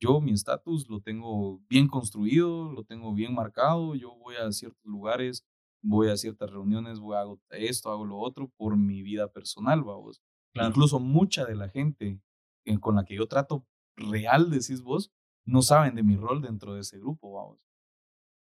yo 0.00 0.20
mi 0.20 0.32
estatus 0.32 0.88
lo 0.88 1.00
tengo 1.00 1.60
bien 1.68 1.88
construido, 1.88 2.70
lo 2.72 2.84
tengo 2.84 3.14
bien 3.14 3.34
marcado, 3.34 3.94
yo 3.94 4.14
voy 4.16 4.36
a 4.36 4.52
ciertos 4.52 4.84
lugares, 4.84 5.44
voy 5.82 6.08
a 6.08 6.16
ciertas 6.16 6.50
reuniones, 6.50 7.00
voy 7.00 7.16
a 7.16 7.20
hago 7.20 7.40
esto, 7.50 7.90
hago 7.90 8.04
lo 8.04 8.18
otro 8.18 8.50
por 8.56 8.76
mi 8.76 9.02
vida 9.02 9.28
personal, 9.32 9.82
vamos. 9.82 10.22
Claro. 10.52 10.68
Incluso 10.70 10.98
mucha 10.98 11.44
de 11.44 11.54
la 11.54 11.68
gente 11.68 12.20
eh, 12.64 12.78
con 12.80 12.96
la 12.96 13.04
que 13.04 13.16
yo 13.16 13.26
trato 13.26 13.66
real, 13.96 14.50
decís 14.50 14.82
vos, 14.82 15.12
no 15.44 15.62
saben 15.62 15.94
de 15.94 16.02
mi 16.02 16.16
rol 16.16 16.42
dentro 16.42 16.74
de 16.74 16.80
ese 16.80 16.98
grupo, 16.98 17.32
vamos. 17.32 17.58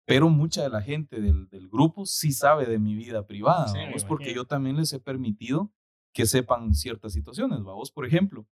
Pero 0.06 0.28
mucha 0.28 0.62
de 0.62 0.70
la 0.70 0.82
gente 0.82 1.20
del, 1.20 1.48
del 1.48 1.68
grupo 1.68 2.06
sí 2.06 2.30
sabe 2.30 2.66
de 2.66 2.78
mi 2.78 2.94
vida 2.94 3.26
privada, 3.26 3.68
Sí, 3.68 3.78
vamos, 3.78 4.04
porque 4.04 4.32
yo 4.32 4.44
también 4.44 4.76
les 4.76 4.92
he 4.92 5.00
permitido 5.00 5.72
que 6.14 6.26
sepan 6.26 6.74
ciertas 6.74 7.12
situaciones, 7.12 7.62
vamos. 7.64 7.90
Por 7.90 8.06
ejemplo, 8.06 8.46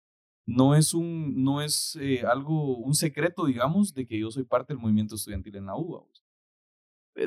no 0.46 0.74
es 0.74 0.94
un, 0.94 1.42
no 1.42 1.60
es 1.60 1.96
eh, 2.00 2.22
algo, 2.26 2.76
un 2.76 2.94
secreto, 2.94 3.46
digamos, 3.46 3.94
de 3.94 4.06
que 4.06 4.18
yo 4.18 4.30
soy 4.30 4.44
parte 4.44 4.72
del 4.72 4.80
movimiento 4.80 5.16
estudiantil 5.16 5.56
en 5.56 5.66
la 5.66 5.76
U, 5.76 5.92
vamos. 5.92 6.24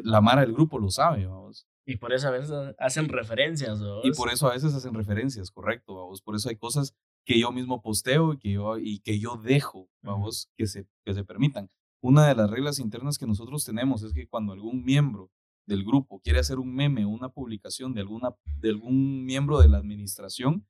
La 0.03 0.21
Mara 0.21 0.41
del 0.41 0.53
grupo 0.53 0.79
lo 0.79 0.89
sabe, 0.89 1.25
vamos. 1.25 1.67
Y 1.85 1.97
por 1.97 2.13
eso 2.13 2.27
a 2.29 2.31
veces 2.31 2.51
hacen 2.79 3.09
referencias. 3.09 3.79
¿no? 3.79 4.01
Y 4.03 4.11
por 4.11 4.31
eso 4.31 4.47
a 4.47 4.53
veces 4.53 4.73
hacen 4.73 4.93
referencias, 4.93 5.51
correcto, 5.51 5.95
vamos. 5.95 6.21
Por 6.21 6.35
eso 6.35 6.49
hay 6.49 6.55
cosas 6.55 6.95
que 7.25 7.39
yo 7.39 7.51
mismo 7.51 7.81
posteo 7.81 8.33
y 8.33 8.37
que 8.37 8.51
yo, 8.53 8.77
y 8.77 8.99
que 8.99 9.19
yo 9.19 9.37
dejo, 9.37 9.89
vamos, 10.01 10.49
que 10.57 10.67
se, 10.67 10.87
que 11.05 11.13
se 11.13 11.23
permitan. 11.23 11.69
Una 12.01 12.27
de 12.27 12.35
las 12.35 12.49
reglas 12.49 12.79
internas 12.79 13.17
que 13.17 13.27
nosotros 13.27 13.63
tenemos 13.63 14.03
es 14.03 14.13
que 14.13 14.27
cuando 14.27 14.53
algún 14.53 14.83
miembro 14.83 15.31
del 15.65 15.85
grupo 15.85 16.19
quiere 16.19 16.39
hacer 16.39 16.59
un 16.59 16.73
meme 16.73 17.05
o 17.05 17.09
una 17.09 17.29
publicación 17.29 17.93
de, 17.93 18.01
alguna, 18.01 18.35
de 18.57 18.69
algún 18.69 19.23
miembro 19.25 19.59
de 19.59 19.69
la 19.69 19.77
administración, 19.77 20.67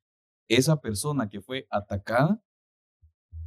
esa 0.48 0.80
persona 0.80 1.28
que 1.28 1.40
fue 1.40 1.66
atacada 1.70 2.40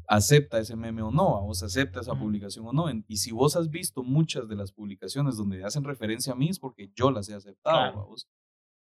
acepta 0.08 0.60
ese 0.60 0.76
meme 0.76 1.02
o 1.02 1.12
no, 1.12 1.42
vos 1.42 1.62
acepta 1.64 2.00
esa 2.00 2.16
publicación 2.16 2.66
o 2.68 2.74
no. 2.74 2.86
Y 3.08 3.18
si 3.18 3.32
vos 3.32 3.56
has 3.56 3.70
visto 3.70 4.04
muchas 4.04 4.48
de 4.48 4.56
las 4.56 4.72
publicaciones 4.72 5.36
donde 5.38 5.64
hacen 5.64 5.84
referencia 5.84 6.34
a 6.34 6.36
mí 6.36 6.50
es 6.50 6.60
porque 6.60 6.92
yo 6.96 7.12
las 7.12 7.28
he 7.30 7.34
aceptado, 7.36 7.78
Claro. 7.78 7.98
vamos. 8.04 8.28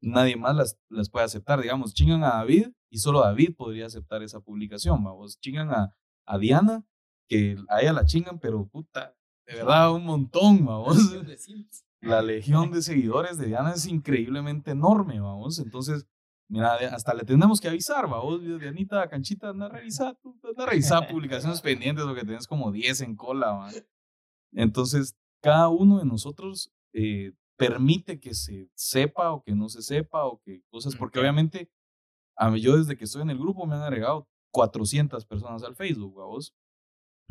Nadie 0.04 0.36
más 0.36 0.56
las, 0.56 0.80
las 0.90 1.10
puede 1.10 1.26
aceptar. 1.26 1.62
Digamos, 1.62 1.94
chingan 1.94 2.24
a 2.24 2.30
David 2.30 2.70
y 2.90 2.98
solo 2.98 3.20
David 3.22 3.56
podría 3.56 3.86
aceptar 3.86 4.24
esa 4.24 4.40
publicación, 4.40 5.04
vamos. 5.04 5.40
Chingan 5.40 5.70
a, 5.70 5.96
a 6.26 6.38
Diana, 6.40 6.84
que 7.30 7.56
a 7.70 7.82
ella 7.82 7.94
la 7.94 8.06
chingan, 8.06 8.40
pero 8.40 8.66
puta, 8.68 9.16
de 9.46 9.56
verdad, 9.56 9.94
un 9.94 10.06
montón, 10.06 10.66
vamos. 10.66 10.98
La 12.02 12.24
legión 12.24 12.72
de 12.72 12.82
seguidores 12.82 13.38
de 13.38 13.46
Diana 13.46 13.74
es 13.74 13.86
increíblemente 13.86 14.72
enorme, 14.72 15.20
vamos. 15.20 15.60
Entonces, 15.60 16.08
mira, 16.52 16.76
hasta 16.94 17.14
le 17.14 17.24
tenemos 17.24 17.60
que 17.62 17.70
avisar, 17.70 18.08
vamos. 18.08 18.42
Dianita, 18.60 19.08
canchita, 19.10 19.50
anda 19.50 19.68
a 19.68 19.70
revisar, 19.70 20.18
tú, 20.22 20.38
anda 20.44 20.64
a 20.64 20.68
revisar 20.68 21.08
publicaciones 21.08 21.62
pendientes, 21.62 22.06
porque 22.06 22.26
tenés 22.26 22.48
como 22.48 22.72
10 22.72 23.02
en 23.02 23.16
cola, 23.16 23.52
va. 23.54 23.72
Entonces, 24.54 25.16
cada 25.42 25.70
uno 25.70 26.00
de 26.00 26.06
nosotros 26.06 26.72
eh, 26.94 27.32
permite 27.58 28.20
que 28.20 28.34
se 28.34 28.70
sepa 28.76 29.32
o 29.32 29.42
que 29.42 29.56
no 29.56 29.70
se 29.70 29.82
sepa 29.82 30.26
o 30.26 30.42
que 30.42 30.62
cosas, 30.70 30.96
porque 30.96 31.20
obviamente, 31.20 31.72
a 32.36 32.50
mí, 32.52 32.60
yo 32.60 32.78
desde 32.78 32.98
que 32.98 33.06
estoy 33.06 33.22
en 33.22 33.30
el 33.30 33.40
grupo 33.40 33.66
me 33.66 33.76
han 33.76 33.84
agregado 33.84 34.28
400 34.52 35.26
personas 35.26 35.64
al 35.64 35.76
Facebook, 35.76 36.16
vamos. 36.16 36.54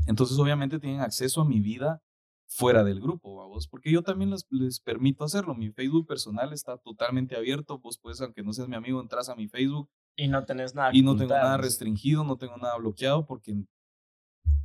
Entonces, 0.06 0.38
obviamente, 0.38 0.78
tienen 0.78 1.00
acceso 1.00 1.42
a 1.42 1.44
mi 1.44 1.60
vida 1.60 2.02
fuera 2.50 2.82
del 2.82 3.00
grupo, 3.00 3.36
vamos, 3.36 3.68
porque 3.68 3.92
yo 3.92 4.02
también 4.02 4.30
les, 4.30 4.44
les, 4.50 4.80
permito 4.80 5.24
hacerlo. 5.24 5.54
Mi 5.54 5.70
Facebook 5.70 6.06
personal 6.06 6.52
está 6.52 6.76
totalmente 6.78 7.36
abierto. 7.36 7.78
Vos 7.78 7.98
puedes, 7.98 8.20
aunque 8.20 8.42
no 8.42 8.52
seas 8.52 8.68
mi 8.68 8.74
amigo, 8.74 9.00
entras 9.00 9.28
a 9.28 9.36
mi 9.36 9.48
Facebook. 9.48 9.88
Y 10.16 10.26
no 10.26 10.44
tenés 10.44 10.74
nada. 10.74 10.90
Y 10.92 11.02
no 11.02 11.16
tengo 11.16 11.32
nada 11.32 11.56
restringido, 11.56 12.24
no 12.24 12.36
tengo 12.36 12.56
nada 12.56 12.76
bloqueado, 12.76 13.24
porque 13.24 13.54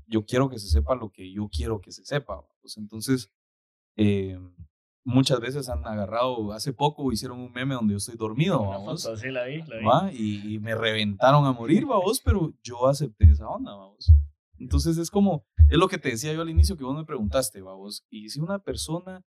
yo 0.08 0.26
quiero 0.26 0.50
que 0.50 0.58
se 0.58 0.68
sepa 0.68 0.96
lo 0.96 1.12
que 1.12 1.32
yo 1.32 1.48
quiero 1.48 1.80
que 1.80 1.92
se 1.92 2.04
sepa. 2.04 2.44
Pues 2.60 2.76
entonces, 2.78 3.32
eh, 3.98 4.40
muchas 5.04 5.40
veces 5.40 5.70
han 5.70 5.86
agarrado, 5.86 6.54
hace 6.54 6.74
poco 6.74 7.12
hicieron 7.12 7.40
un 7.40 7.52
meme 7.52 7.76
donde 7.76 7.94
yo 7.94 7.98
estoy 7.98 8.16
dormido, 8.18 8.66
vamos. 8.66 9.08
sí, 9.16 9.30
la 9.30 9.46
vi, 9.46 9.62
la 9.62 10.10
vi. 10.10 10.18
Y, 10.18 10.56
y, 10.56 10.60
me 10.60 10.74
reventaron 10.74 11.46
a 11.46 11.52
morir, 11.52 11.86
vamos, 11.86 12.20
pero 12.20 12.52
yo 12.64 12.88
acepté 12.88 13.30
esa 13.30 13.48
onda, 13.48 13.76
vamos. 13.76 14.12
Entonces 14.60 14.98
es 14.98 15.12
como, 15.12 15.46
es 15.70 15.78
lo 15.78 15.88
que 15.88 15.98
te 15.98 16.10
decía 16.10 16.34
yo 16.34 16.42
al 16.42 16.50
inicio 16.50 16.78
que 16.78 16.84
vos 16.84 16.96
me 16.96 17.06
preguntaste, 17.06 17.62
vamos, 17.62 18.06
y 18.10 18.30
si 18.30 18.40
una 18.40 18.60
persona 18.60 19.24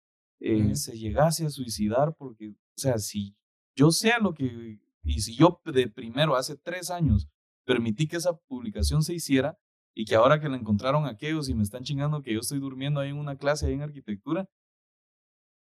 eh, 0.40 0.74
se 0.74 0.98
llegase 0.98 1.46
a 1.46 1.50
suicidar 1.50 2.14
porque, 2.16 2.48
o 2.48 2.54
sea, 2.76 2.98
si 2.98 3.36
yo 3.76 3.90
sea 3.90 4.18
lo 4.18 4.34
que, 4.34 4.80
y 5.04 5.20
si 5.20 5.36
yo 5.36 5.60
de 5.64 5.88
primero 5.88 6.36
hace 6.36 6.56
tres 6.56 6.90
años 6.90 7.28
permití 7.64 8.08
que 8.08 8.16
esa 8.16 8.36
publicación 8.36 9.02
se 9.02 9.14
hiciera 9.14 9.58
y 9.94 10.04
que 10.04 10.14
ahora 10.14 10.40
que 10.40 10.48
la 10.48 10.56
encontraron 10.56 11.06
aquellos 11.06 11.48
y 11.48 11.54
me 11.54 11.62
están 11.62 11.84
chingando 11.84 12.22
que 12.22 12.32
yo 12.32 12.40
estoy 12.40 12.58
durmiendo 12.58 13.00
ahí 13.00 13.10
en 13.10 13.18
una 13.18 13.36
clase 13.36 13.66
ahí 13.66 13.74
en 13.74 13.82
arquitectura, 13.82 14.48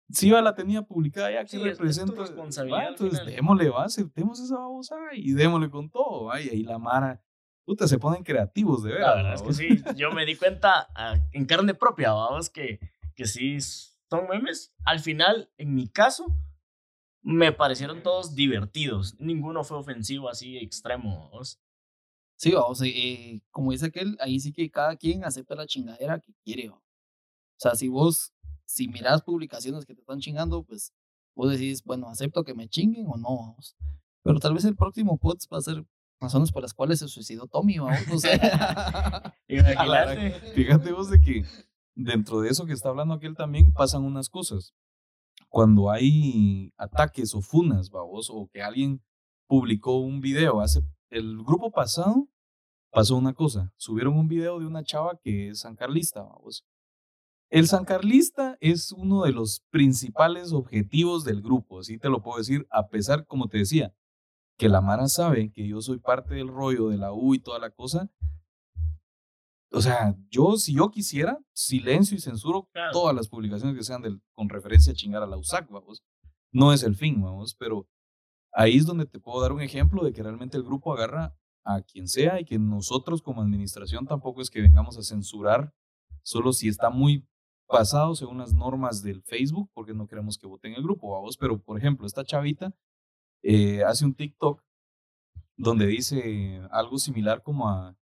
si 0.08 0.28
yo 0.28 0.40
la 0.40 0.54
tenía 0.54 0.82
publicada 0.82 1.32
ya, 1.32 1.42
que 1.42 1.50
sí, 1.50 1.58
representa? 1.58 2.14
responsabilidad. 2.14 2.88
entonces, 2.88 3.24
démosle, 3.26 3.70
va, 3.70 3.84
aceptemos 3.84 4.40
esa 4.40 4.56
babosa 4.56 4.96
y 5.14 5.32
démosle 5.32 5.70
con 5.70 5.90
todo. 5.90 6.30
Ay, 6.30 6.48
ahí 6.50 6.62
la 6.62 6.78
Mara 6.78 7.22
puta, 7.64 7.86
se 7.88 7.98
ponen 7.98 8.22
creativos, 8.22 8.82
de 8.82 8.92
verdad. 8.92 9.08
La 9.08 9.14
verdad 9.16 9.34
es 9.34 9.42
que 9.42 9.52
sí, 9.52 9.82
yo 9.96 10.12
me 10.12 10.26
di 10.26 10.36
cuenta 10.36 10.88
ah, 10.94 11.16
en 11.32 11.46
carne 11.46 11.74
propia, 11.74 12.12
vamos, 12.12 12.50
que, 12.50 12.78
que 13.14 13.26
sí 13.26 13.60
son 13.60 14.28
memes. 14.28 14.74
Al 14.84 15.00
final, 15.00 15.50
en 15.58 15.74
mi 15.74 15.88
caso, 15.88 16.26
me 17.22 17.52
parecieron 17.52 18.02
todos 18.02 18.34
divertidos. 18.34 19.14
Ninguno 19.18 19.64
fue 19.64 19.78
ofensivo 19.78 20.28
así 20.28 20.58
extremo, 20.58 21.30
vamos. 21.30 21.60
Sí, 22.36 22.50
vamos, 22.50 22.82
eh, 22.82 23.40
como 23.52 23.70
dice 23.70 23.86
aquel, 23.86 24.16
ahí 24.20 24.40
sí 24.40 24.52
que 24.52 24.68
cada 24.70 24.96
quien 24.96 25.24
acepta 25.24 25.54
la 25.54 25.66
chingadera 25.66 26.18
que 26.18 26.34
quiere. 26.44 26.70
O 26.70 26.82
sea, 27.56 27.76
si 27.76 27.86
vos, 27.86 28.34
si 28.64 28.88
mirás 28.88 29.22
publicaciones 29.22 29.86
que 29.86 29.94
te 29.94 30.00
están 30.00 30.18
chingando, 30.18 30.64
pues 30.64 30.92
vos 31.36 31.52
decís, 31.52 31.84
bueno, 31.84 32.08
acepto 32.08 32.42
que 32.42 32.54
me 32.54 32.68
chinguen 32.68 33.06
o 33.06 33.16
no, 33.16 33.36
vamos. 33.36 33.76
Pero 34.24 34.40
tal 34.40 34.54
vez 34.54 34.64
el 34.64 34.74
próximo 34.74 35.18
post 35.18 35.52
va 35.52 35.58
a 35.58 35.62
ser 35.62 35.84
razones 36.22 36.52
por 36.52 36.62
las 36.62 36.72
cuales 36.72 37.00
se 37.00 37.08
suicidó 37.08 37.46
Tommy, 37.46 37.78
vamos, 37.78 38.06
no 38.08 38.18
sé. 38.18 38.40
Fíjate 40.54 40.92
vos 40.92 41.10
de 41.10 41.20
que 41.20 41.44
dentro 41.94 42.40
de 42.40 42.50
eso 42.50 42.64
que 42.64 42.72
está 42.72 42.88
hablando 42.88 43.14
aquel 43.14 43.36
también 43.36 43.72
pasan 43.72 44.04
unas 44.04 44.30
cosas. 44.30 44.74
Cuando 45.48 45.90
hay 45.90 46.72
ataques 46.78 47.34
o 47.34 47.42
funas, 47.42 47.90
vamos, 47.90 48.30
o 48.30 48.48
que 48.50 48.62
alguien 48.62 49.02
publicó 49.46 49.98
un 49.98 50.20
video, 50.20 50.60
hace 50.60 50.82
el 51.10 51.42
grupo 51.42 51.70
pasado 51.70 52.28
pasó 52.90 53.16
una 53.16 53.34
cosa, 53.34 53.72
subieron 53.76 54.16
un 54.16 54.28
video 54.28 54.58
de 54.58 54.66
una 54.66 54.82
chava 54.82 55.18
que 55.22 55.48
es 55.50 55.60
sancarlista, 55.60 56.22
vamos. 56.22 56.64
El 57.50 57.66
sancarlista 57.68 58.56
es 58.60 58.92
uno 58.92 59.24
de 59.24 59.32
los 59.32 59.60
principales 59.68 60.52
objetivos 60.52 61.24
del 61.24 61.42
grupo, 61.42 61.80
así 61.80 61.98
te 61.98 62.08
lo 62.08 62.22
puedo 62.22 62.38
decir, 62.38 62.66
a 62.70 62.88
pesar, 62.88 63.26
como 63.26 63.48
te 63.48 63.58
decía, 63.58 63.94
que 64.62 64.68
la 64.68 64.80
Mara 64.80 65.08
sabe 65.08 65.50
que 65.50 65.66
yo 65.66 65.80
soy 65.80 65.98
parte 65.98 66.36
del 66.36 66.46
rollo 66.46 66.90
de 66.90 66.96
la 66.96 67.12
U 67.12 67.34
y 67.34 67.40
toda 67.40 67.58
la 67.58 67.70
cosa. 67.70 68.08
O 69.72 69.80
sea, 69.80 70.14
yo, 70.30 70.56
si 70.56 70.74
yo 70.74 70.88
quisiera, 70.92 71.36
silencio 71.52 72.16
y 72.16 72.20
censuro 72.20 72.68
todas 72.92 73.12
las 73.12 73.26
publicaciones 73.26 73.76
que 73.76 73.82
sean 73.82 74.02
del, 74.02 74.22
con 74.34 74.48
referencia 74.48 74.92
a 74.92 74.94
chingar 74.94 75.20
a 75.20 75.26
la 75.26 75.36
USAC, 75.36 75.68
vamos. 75.68 76.04
No 76.52 76.72
es 76.72 76.84
el 76.84 76.94
fin, 76.94 77.20
vamos, 77.20 77.56
pero 77.58 77.88
ahí 78.52 78.76
es 78.76 78.86
donde 78.86 79.04
te 79.04 79.18
puedo 79.18 79.42
dar 79.42 79.50
un 79.50 79.62
ejemplo 79.62 80.04
de 80.04 80.12
que 80.12 80.22
realmente 80.22 80.56
el 80.56 80.62
grupo 80.62 80.92
agarra 80.92 81.36
a 81.64 81.82
quien 81.82 82.06
sea 82.06 82.38
y 82.38 82.44
que 82.44 82.60
nosotros 82.60 83.20
como 83.20 83.42
administración 83.42 84.06
tampoco 84.06 84.42
es 84.42 84.48
que 84.48 84.60
vengamos 84.60 84.96
a 84.96 85.02
censurar 85.02 85.74
solo 86.22 86.52
si 86.52 86.68
está 86.68 86.88
muy 86.88 87.26
pasado 87.66 88.14
según 88.14 88.38
las 88.38 88.54
normas 88.54 89.02
del 89.02 89.24
Facebook, 89.24 89.68
porque 89.74 89.92
no 89.92 90.06
queremos 90.06 90.38
que 90.38 90.46
voten 90.46 90.74
el 90.74 90.84
grupo, 90.84 91.10
vamos. 91.10 91.36
Pero, 91.36 91.60
por 91.60 91.78
ejemplo, 91.78 92.06
esta 92.06 92.24
chavita 92.24 92.72
eh, 93.42 93.82
hace 93.84 94.04
un 94.04 94.14
TikTok 94.14 94.62
donde 95.56 95.86
dice 95.86 96.60
algo 96.70 96.98
similar 96.98 97.42
como 97.42 97.68
a 97.68 97.96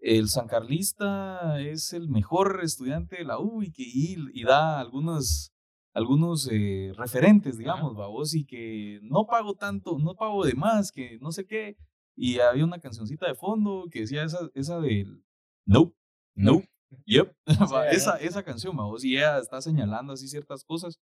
el 0.00 0.28
sancarlista 0.28 1.60
es 1.60 1.92
el 1.92 2.08
mejor 2.08 2.60
estudiante 2.62 3.16
de 3.16 3.24
la 3.24 3.40
U 3.40 3.62
y 3.62 3.72
que 3.72 3.82
y, 3.84 4.44
da 4.44 4.78
algunos 4.78 5.52
algunos 5.94 6.48
eh, 6.52 6.92
referentes, 6.94 7.56
digamos, 7.56 7.94
vos 7.94 8.34
y 8.34 8.44
que 8.44 9.00
no 9.02 9.26
pago 9.26 9.54
tanto, 9.54 9.98
no 9.98 10.14
pago 10.14 10.44
de 10.44 10.54
más, 10.54 10.92
que 10.92 11.18
no 11.20 11.32
sé 11.32 11.46
qué. 11.46 11.78
Y 12.14 12.38
había 12.40 12.64
una 12.64 12.78
cancioncita 12.78 13.26
de 13.26 13.34
fondo 13.34 13.86
que 13.90 14.00
decía 14.00 14.22
esa, 14.22 14.50
esa 14.54 14.78
del 14.78 15.24
no, 15.66 15.94
no, 16.34 16.62
yep, 17.06 17.34
esa, 17.90 18.16
esa 18.18 18.42
canción, 18.42 18.76
vos, 18.76 19.04
y 19.04 19.16
ella 19.16 19.38
está 19.38 19.60
señalando 19.62 20.12
así 20.12 20.28
ciertas 20.28 20.64
cosas. 20.64 21.00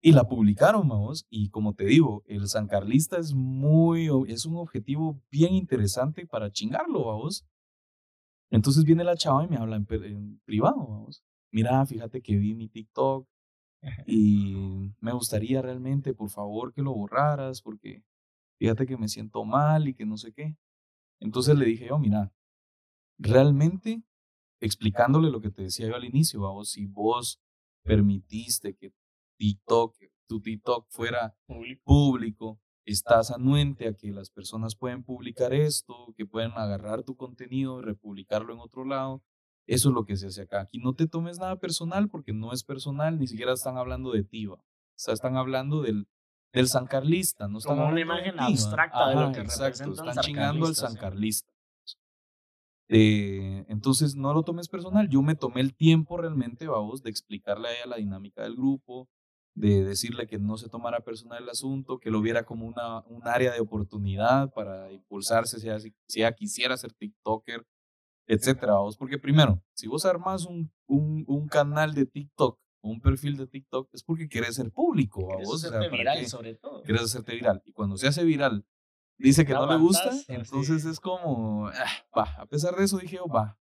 Y 0.00 0.12
la 0.12 0.24
publicaron, 0.24 0.88
vamos, 0.88 1.26
y 1.28 1.50
como 1.50 1.74
te 1.74 1.84
digo, 1.84 2.22
el 2.26 2.46
San 2.46 2.68
Carlista 2.68 3.18
es 3.18 3.34
muy, 3.34 4.08
es 4.28 4.46
un 4.46 4.56
objetivo 4.56 5.20
bien 5.30 5.54
interesante 5.54 6.24
para 6.24 6.52
chingarlo, 6.52 7.04
vamos. 7.04 7.44
Entonces 8.50 8.84
viene 8.84 9.02
la 9.02 9.16
chava 9.16 9.44
y 9.44 9.48
me 9.48 9.56
habla 9.56 9.76
en, 9.76 10.40
privado, 10.44 10.86
vamos. 10.86 11.24
Mira, 11.50 11.84
fíjate 11.84 12.22
que 12.22 12.36
vi 12.36 12.54
mi 12.54 12.68
TikTok 12.68 13.26
y 14.06 14.54
me 15.00 15.12
gustaría 15.12 15.62
realmente, 15.62 16.14
por 16.14 16.30
favor, 16.30 16.72
que 16.72 16.82
lo 16.82 16.94
borraras 16.94 17.60
porque 17.60 18.04
fíjate 18.58 18.86
que 18.86 18.96
me 18.96 19.08
siento 19.08 19.44
mal 19.44 19.88
y 19.88 19.94
que 19.94 20.06
no 20.06 20.16
sé 20.16 20.32
qué. 20.32 20.56
Entonces 21.20 21.56
le 21.56 21.64
dije 21.66 21.88
yo, 21.88 21.98
mira, 21.98 22.32
realmente 23.18 24.02
explicándole 24.60 25.30
lo 25.30 25.40
que 25.40 25.50
te 25.50 25.62
decía 25.62 25.88
yo 25.88 25.96
al 25.96 26.04
inicio, 26.04 26.40
vamos, 26.40 26.70
si 26.70 26.86
vos 26.86 27.40
permitiste 27.82 28.74
que 28.74 28.92
TikTok, 29.38 29.96
tu 30.26 30.40
TikTok 30.40 30.86
fuera 30.88 31.34
público. 31.84 32.60
estás 32.84 33.30
anuente 33.30 33.86
a 33.86 33.94
que 33.94 34.10
las 34.12 34.30
personas 34.30 34.74
pueden 34.74 35.02
publicar 35.02 35.52
esto, 35.52 36.14
que 36.16 36.24
pueden 36.24 36.52
agarrar 36.52 37.02
tu 37.02 37.16
contenido 37.16 37.80
y 37.80 37.82
republicarlo 37.82 38.52
en 38.52 38.60
otro 38.60 38.84
lado. 38.84 39.22
Eso 39.66 39.90
es 39.90 39.94
lo 39.94 40.06
que 40.06 40.16
se 40.16 40.28
hace 40.28 40.42
acá. 40.42 40.62
Aquí 40.62 40.78
no 40.78 40.94
te 40.94 41.06
tomes 41.06 41.38
nada 41.38 41.56
personal 41.56 42.08
porque 42.08 42.32
no 42.32 42.52
es 42.52 42.64
personal, 42.64 43.18
ni 43.18 43.26
siquiera 43.26 43.52
están 43.52 43.76
hablando 43.76 44.12
de 44.12 44.24
ti. 44.24 44.46
O 44.46 44.58
sea, 44.94 45.12
están 45.12 45.36
hablando 45.36 45.82
del, 45.82 46.08
del 46.52 46.68
sancarlista. 46.68 47.48
No 47.48 47.58
están 47.58 47.76
Como 47.76 47.88
una 47.88 48.00
imagen 48.00 48.40
abstracta 48.40 49.10
de 49.10 49.14
lo 49.16 49.32
que 49.32 49.40
exacto, 49.40 49.92
Están 49.92 50.16
chingando 50.24 50.66
al 50.66 50.74
sancarlista. 50.74 51.52
Eh, 52.88 53.66
entonces, 53.68 54.16
no 54.16 54.32
lo 54.32 54.42
tomes 54.42 54.68
personal. 54.68 55.08
Yo 55.10 55.20
me 55.20 55.34
tomé 55.34 55.60
el 55.60 55.74
tiempo 55.74 56.16
realmente, 56.16 56.66
vamos, 56.66 57.02
de 57.02 57.10
explicarle 57.10 57.68
a 57.68 57.72
ella 57.72 57.86
la 57.86 57.96
dinámica 57.96 58.42
del 58.42 58.56
grupo, 58.56 59.10
de 59.54 59.84
decirle 59.84 60.26
que 60.26 60.38
no 60.38 60.56
se 60.56 60.68
tomara 60.68 61.00
personal 61.00 61.42
el 61.42 61.48
asunto, 61.48 61.98
que 61.98 62.10
lo 62.10 62.20
viera 62.20 62.44
como 62.44 62.66
una, 62.66 63.00
un 63.06 63.26
área 63.26 63.52
de 63.52 63.60
oportunidad 63.60 64.52
para 64.52 64.92
impulsarse 64.92 65.58
si 65.58 66.20
ella, 66.20 66.32
quisiera 66.32 66.76
ser 66.76 66.92
TikToker, 66.92 67.66
etcétera. 68.26 68.74
Porque 68.98 69.18
primero, 69.18 69.62
si 69.74 69.88
vos 69.88 70.04
armas 70.04 70.46
un, 70.46 70.70
un, 70.86 71.24
un 71.26 71.48
canal 71.48 71.94
de 71.94 72.06
TikTok 72.06 72.58
un 72.82 73.00
perfil 73.00 73.36
de 73.36 73.46
TikTok 73.46 73.88
es 73.92 74.02
porque 74.02 74.28
quieres 74.28 74.54
ser 74.54 74.70
público. 74.70 75.26
Quieres 75.28 75.52
hacerte 75.52 75.88
viral, 75.88 76.26
sobre 76.26 76.54
todo. 76.54 76.82
Quieres 76.82 77.02
hacerte 77.02 77.34
viral. 77.34 77.62
Y 77.64 77.72
cuando 77.72 77.96
se 77.96 78.08
hace 78.08 78.24
viral, 78.24 78.64
dice 79.18 79.44
que 79.44 79.52
no, 79.52 79.66
le 79.66 79.76
gusta, 79.78 80.10
entonces 80.28 80.84
es 80.84 81.00
como, 81.00 81.68
ah, 81.68 81.90
va. 82.16 82.34
A 82.38 82.46
pesar 82.46 82.76
de 82.76 82.84
eso 82.84 82.98
dije, 82.98 83.18
oh, 83.20 83.28
va, 83.28 83.58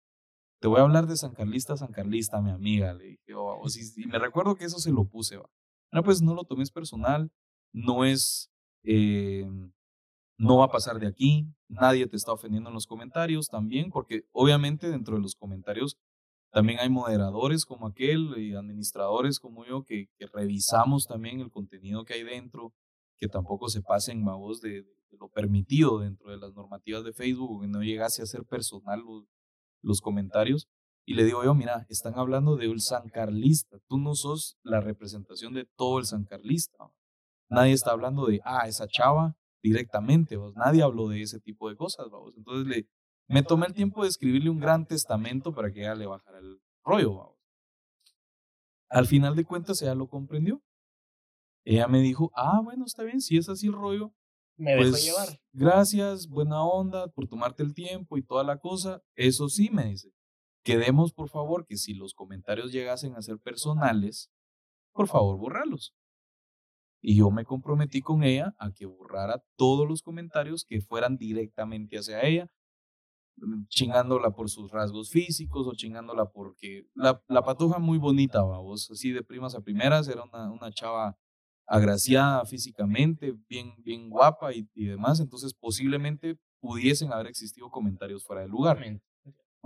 te 0.59 0.67
voy 0.67 0.79
a 0.79 0.83
hablar 0.83 1.07
de 1.07 1.15
San 1.15 1.33
Carlista, 1.33 1.77
San 1.77 1.91
Carlista, 1.91 2.41
mi 2.41 2.51
amiga. 2.51 2.93
Le 2.93 3.05
dije, 3.05 3.33
oh, 3.35 3.61
y 3.97 4.05
me 4.07 4.19
recuerdo 4.19 4.55
que 4.55 4.65
eso 4.65 4.79
se 4.79 4.91
lo 4.91 5.05
puse, 5.05 5.37
va. 5.37 5.49
No, 5.95 6.03
pues 6.03 6.21
no 6.21 6.33
lo 6.33 6.43
tomes 6.43 6.71
personal, 6.71 7.31
no 7.71 8.03
es, 8.03 8.51
eh, 8.83 9.47
no 10.37 10.57
va 10.57 10.65
a 10.65 10.69
pasar 10.69 10.99
de 10.99 11.07
aquí, 11.07 11.47
nadie 11.69 12.05
te 12.05 12.17
está 12.17 12.33
ofendiendo 12.33 12.69
en 12.69 12.73
los 12.73 12.85
comentarios 12.85 13.47
también, 13.47 13.91
porque 13.91 14.25
obviamente 14.33 14.89
dentro 14.89 15.15
de 15.15 15.21
los 15.21 15.35
comentarios 15.35 15.95
también 16.51 16.79
hay 16.81 16.89
moderadores 16.89 17.63
como 17.63 17.87
aquel 17.87 18.37
y 18.37 18.55
administradores 18.55 19.39
como 19.39 19.63
yo 19.65 19.85
que, 19.85 20.09
revisamos 20.33 21.07
también 21.07 21.39
el 21.39 21.49
contenido 21.49 22.03
que 22.03 22.15
hay 22.15 22.23
dentro, 22.23 22.73
que 23.17 23.29
tampoco 23.29 23.69
se 23.69 23.81
pasen 23.81 24.27
a 24.27 24.35
voz 24.35 24.59
de, 24.59 24.85
lo 25.17 25.29
permitido 25.29 25.99
dentro 25.99 26.29
de 26.29 26.35
las 26.35 26.53
normativas 26.55 27.05
de 27.05 27.13
Facebook, 27.13 27.61
que 27.61 27.69
no 27.69 27.81
llegase 27.81 28.21
a 28.21 28.25
ser 28.25 28.43
personal 28.43 29.01
los 29.81 30.01
comentarios. 30.01 30.67
Y 31.07 31.13
le 31.13 31.23
digo 31.23 31.43
yo, 31.43 31.53
mira, 31.53 31.85
están 31.89 32.17
hablando 32.17 32.55
de 32.55 32.67
un 32.67 32.79
sancarlista. 32.79 33.77
Tú 33.87 33.97
no 33.99 34.15
sos 34.15 34.57
la 34.63 34.81
representación 34.81 35.53
de 35.53 35.65
todo 35.75 35.99
el 35.99 36.05
sancarlista. 36.05 36.91
Nadie 37.49 37.73
está 37.73 37.91
hablando 37.91 38.25
de, 38.25 38.41
ah, 38.43 38.67
esa 38.67 38.87
chava 38.87 39.37
directamente. 39.61 40.35
¿vos? 40.35 40.55
Nadie 40.55 40.81
habló 40.81 41.07
de 41.07 41.21
ese 41.21 41.39
tipo 41.39 41.69
de 41.69 41.75
cosas. 41.75 42.09
¿vos? 42.09 42.33
Entonces 42.35 42.67
le, 42.67 42.89
me 43.27 43.43
tomé 43.43 43.67
el 43.67 43.73
tiempo 43.73 44.03
de 44.03 44.09
escribirle 44.09 44.49
un 44.49 44.59
gran 44.59 44.87
testamento 44.87 45.53
para 45.53 45.71
que 45.71 45.81
ella 45.81 45.95
le 45.95 46.07
bajara 46.07 46.39
el 46.39 46.59
rollo. 46.83 47.37
Al 48.89 49.05
final 49.05 49.35
de 49.35 49.45
cuentas, 49.45 49.81
ella 49.81 49.95
lo 49.95 50.07
comprendió. 50.07 50.61
Ella 51.65 51.87
me 51.87 51.99
dijo, 51.99 52.31
ah, 52.35 52.61
bueno, 52.63 52.85
está 52.85 53.03
bien, 53.03 53.21
si 53.21 53.37
es 53.37 53.49
así 53.49 53.67
el 53.67 53.73
rollo, 53.73 54.13
Me 54.57 54.75
dejó 54.75 54.91
pues 54.91 55.03
llevar. 55.03 55.27
gracias, 55.51 56.27
buena 56.27 56.63
onda 56.63 57.07
por 57.07 57.27
tomarte 57.27 57.63
el 57.63 57.73
tiempo 57.73 58.17
y 58.17 58.23
toda 58.23 58.43
la 58.43 58.59
cosa. 58.59 59.01
Eso 59.15 59.49
sí, 59.49 59.69
me 59.71 59.85
dice, 59.85 60.11
quedemos 60.65 61.13
por 61.13 61.29
favor 61.29 61.65
que 61.67 61.77
si 61.77 61.93
los 61.93 62.13
comentarios 62.15 62.73
llegasen 62.73 63.15
a 63.15 63.21
ser 63.21 63.39
personales, 63.39 64.31
por 64.93 65.07
favor, 65.07 65.37
borralos. 65.37 65.93
Y 67.01 67.17
yo 67.17 67.29
me 67.29 67.45
comprometí 67.45 68.01
con 68.01 68.23
ella 68.23 68.55
a 68.57 68.71
que 68.71 68.87
borrara 68.87 69.43
todos 69.57 69.87
los 69.87 70.01
comentarios 70.01 70.65
que 70.65 70.81
fueran 70.81 71.17
directamente 71.17 71.97
hacia 71.97 72.23
ella, 72.23 72.49
mm, 73.37 73.65
chingándola 73.67 74.31
por 74.31 74.49
sus 74.49 74.71
rasgos 74.71 75.11
físicos 75.11 75.67
o 75.67 75.75
chingándola 75.75 76.25
porque 76.31 76.85
la, 76.95 77.21
la 77.27 77.43
patuja 77.43 77.79
muy 77.79 77.97
bonita, 77.99 78.41
vos, 78.43 78.89
así 78.91 79.11
de 79.11 79.23
primas 79.23 79.55
a 79.55 79.61
primeras, 79.61 80.07
era 80.07 80.23
una, 80.23 80.51
una 80.51 80.71
chava 80.71 81.17
agraciada 81.67 82.45
físicamente, 82.45 83.33
bien, 83.49 83.73
bien 83.83 84.09
guapa 84.09 84.53
y, 84.53 84.69
y 84.73 84.85
demás, 84.85 85.19
entonces 85.19 85.53
posiblemente 85.53 86.37
pudiesen 86.59 87.13
haber 87.13 87.27
existido 87.27 87.69
comentarios 87.69 88.23
fuera 88.23 88.41
de 88.43 88.47
lugar. 88.47 88.79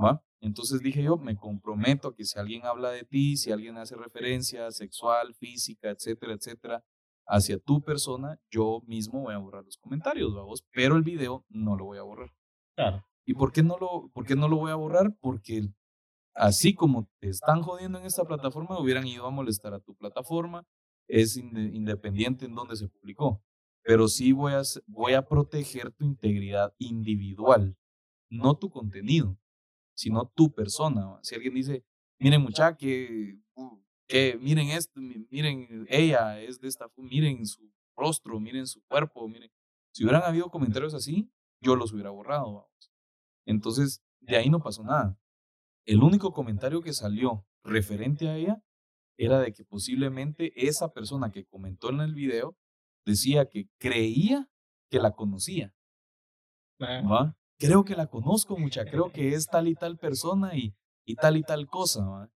¿Va? 0.03 0.23
Entonces 0.41 0.81
dije 0.81 1.03
yo, 1.03 1.17
me 1.17 1.35
comprometo 1.35 2.09
a 2.09 2.15
que 2.15 2.23
si 2.23 2.39
alguien 2.39 2.65
habla 2.65 2.91
de 2.91 3.03
ti, 3.03 3.35
si 3.38 3.51
alguien 3.51 3.77
hace 3.77 3.95
referencia 3.95 4.71
sexual, 4.71 5.34
física, 5.35 5.89
etcétera, 5.89 6.34
etcétera, 6.34 6.84
hacia 7.27 7.59
tu 7.59 7.81
persona, 7.81 8.39
yo 8.49 8.81
mismo 8.88 9.21
voy 9.21 9.34
a 9.34 9.38
borrar 9.38 9.63
los 9.65 9.77
comentarios, 9.77 10.34
vamos, 10.34 10.65
pero 10.71 10.95
el 10.95 11.03
video 11.03 11.45
no 11.49 11.76
lo 11.76 11.85
voy 11.85 11.97
a 11.97 12.03
borrar. 12.03 12.31
Claro. 12.76 13.05
¿Y 13.26 13.34
por 13.34 13.51
qué 13.51 13.61
no 13.63 13.77
lo, 13.77 14.09
por 14.13 14.26
qué 14.26 14.35
no 14.35 14.47
lo 14.47 14.57
voy 14.57 14.71
a 14.71 14.76
borrar? 14.76 15.15
Porque 15.19 15.69
así 16.34 16.73
como 16.73 17.09
te 17.19 17.30
están 17.30 17.61
jodiendo 17.61 17.99
en 17.99 18.05
esta 18.05 18.23
plataforma, 18.26 18.80
hubieran 18.80 19.05
ido 19.05 19.26
a 19.27 19.31
molestar 19.31 19.73
a 19.73 19.80
tu 19.80 19.95
plataforma, 19.95 20.65
es 21.07 21.38
inde- 21.38 21.76
independiente 21.76 22.45
en 22.45 22.55
donde 22.55 22.76
se 22.76 22.88
publicó. 22.88 23.43
Pero 23.84 24.07
sí 24.07 24.31
voy 24.31 24.53
a, 24.53 24.61
voy 24.88 25.13
a 25.13 25.26
proteger 25.27 25.91
tu 25.91 26.05
integridad 26.05 26.73
individual, 26.80 27.76
no 28.30 28.55
tu 28.55 28.69
contenido, 28.69 29.38
sino 29.99 30.31
tu 30.34 30.49
persona. 30.53 31.19
Si 31.23 31.35
alguien 31.35 31.53
dice, 31.55 31.84
miren 32.21 32.41
muchacha, 32.41 32.77
que, 32.77 33.38
uh, 33.55 33.77
que 34.07 34.38
miren 34.41 34.69
esto, 34.69 35.01
mi- 35.01 35.27
miren, 35.30 35.85
ella 35.89 36.39
es 36.39 36.61
de 36.61 36.69
esta, 36.69 36.85
miren 36.95 37.45
su 37.45 37.69
rostro, 37.97 38.39
miren 38.39 38.65
su 38.65 38.81
cuerpo, 38.88 39.27
miren. 39.27 39.51
Si 39.93 40.05
hubieran 40.05 40.23
habido 40.23 40.49
comentarios 40.49 40.93
así, 40.93 41.30
yo 41.61 41.76
los 41.76 41.91
hubiera 41.91 42.11
borrado. 42.11 42.45
vamos. 42.45 42.91
Entonces, 43.45 44.01
de 44.21 44.38
ahí 44.38 44.49
no 44.49 44.61
pasó 44.61 44.84
nada. 44.84 45.19
El 45.85 46.01
único 46.01 46.31
comentario 46.31 46.81
que 46.81 46.93
salió 46.93 47.45
referente 47.65 48.30
a 48.30 48.38
ella 48.38 48.63
era 49.17 49.39
de 49.41 49.51
que 49.51 49.65
posiblemente 49.65 50.53
esa 50.55 50.93
persona 50.93 51.30
que 51.30 51.43
comentó 51.45 51.89
en 51.89 51.99
el 51.99 52.13
video 52.13 52.55
decía 53.05 53.49
que 53.49 53.67
creía 53.80 54.49
que 54.89 54.99
la 54.99 55.11
conocía. 55.11 55.76
¿va? 57.01 57.35
Creo 57.60 57.84
que 57.84 57.95
la 57.95 58.07
conozco 58.07 58.57
mucha, 58.57 58.86
creo 58.86 59.11
que 59.11 59.34
es 59.34 59.48
tal 59.48 59.68
y 59.68 59.76
tal 59.76 59.98
persona 59.98 60.56
y, 60.56 60.73
y 61.06 61.15
tal 61.15 61.38
y 61.38 61.44
tal 61.44 61.68
cosa. 61.68 62.06
¿va? 62.06 62.30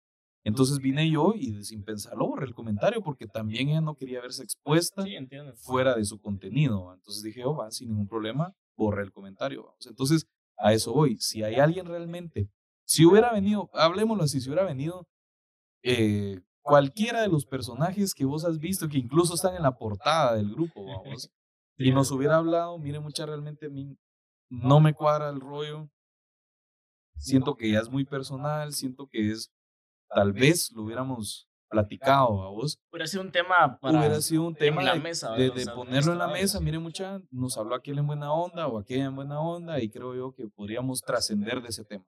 Entonces 0.44 0.78
vine 0.78 1.10
yo 1.10 1.34
y 1.36 1.62
sin 1.64 1.84
pensarlo 1.84 2.26
borré 2.26 2.46
el 2.46 2.54
comentario 2.54 3.02
porque 3.02 3.26
también 3.26 3.68
ella 3.68 3.80
no 3.82 3.94
quería 3.94 4.22
verse 4.22 4.42
expuesta 4.42 5.02
Sí, 5.02 5.16
fuera 5.56 5.94
de 5.94 6.04
su 6.04 6.20
contenido. 6.20 6.86
¿va? 6.86 6.94
Entonces 6.94 7.22
dije, 7.22 7.44
oh, 7.44 7.56
va, 7.56 7.70
sin 7.70 7.88
ningún 7.88 8.08
problema, 8.08 8.54
borré 8.76 9.02
el 9.02 9.12
comentario. 9.12 9.74
Entonces, 9.86 10.26
a 10.56 10.72
eso 10.72 10.92
voy. 10.94 11.18
Si 11.18 11.42
hay 11.42 11.56
alguien 11.56 11.86
realmente, 11.86 12.48
si 12.86 13.04
hubiera 13.04 13.32
venido, 13.32 13.68
hablemoslo 13.74 14.24
así, 14.24 14.40
si 14.40 14.48
hubiera 14.48 14.64
venido 14.64 15.06
eh, 15.82 16.40
cualquiera 16.62 17.22
de 17.22 17.28
los 17.28 17.44
personajes 17.44 18.14
que 18.14 18.24
vos 18.24 18.44
has 18.44 18.58
visto, 18.58 18.88
que 18.88 18.98
incluso 18.98 19.34
están 19.34 19.54
en 19.54 19.62
la 19.62 19.76
portada 19.76 20.36
del 20.36 20.50
grupo, 20.50 20.84
vamos, 21.04 21.30
y 21.76 21.92
nos 21.92 22.10
hubiera 22.10 22.36
hablado, 22.36 22.78
mire, 22.78 23.00
mucha 23.00 23.26
realmente 23.26 23.68
no 24.50 24.80
me 24.80 24.92
cuadra 24.94 25.30
el 25.30 25.40
rollo. 25.40 25.88
Siento 27.16 27.54
que 27.54 27.70
ya 27.70 27.80
es 27.80 27.90
muy 27.90 28.04
personal, 28.04 28.72
siento 28.72 29.06
que 29.06 29.30
es, 29.30 29.52
tal 30.08 30.32
vez 30.32 30.72
lo 30.72 30.82
hubiéramos 30.82 31.46
platicado 31.68 32.42
a 32.42 32.50
vos, 32.50 32.80
Hubiera 32.90 33.06
sido 33.06 33.22
un 33.22 33.30
tema 33.30 33.78
para 33.80 34.00
hubiera 34.00 34.20
sido 34.20 34.42
un 34.44 34.54
tema 34.56 34.82
la 34.82 34.94
de, 34.94 35.66
ponerlo 35.72 36.12
en 36.12 36.18
la 36.18 36.26
mesa. 36.26 36.58
Mire, 36.60 36.80
mucha, 36.80 37.20
nos 37.30 37.56
habló 37.56 37.76
aquel 37.76 37.98
en 37.98 38.06
buena 38.08 38.32
onda 38.32 38.66
o 38.66 38.78
aquella 38.78 39.04
en 39.04 39.14
buena 39.14 39.40
onda 39.40 39.80
y 39.80 39.88
creo 39.88 40.14
yo 40.16 40.32
que 40.32 40.48
podríamos 40.48 41.00
trascender 41.02 41.62
de 41.62 41.68
ese 41.68 41.84
tema. 41.84 42.04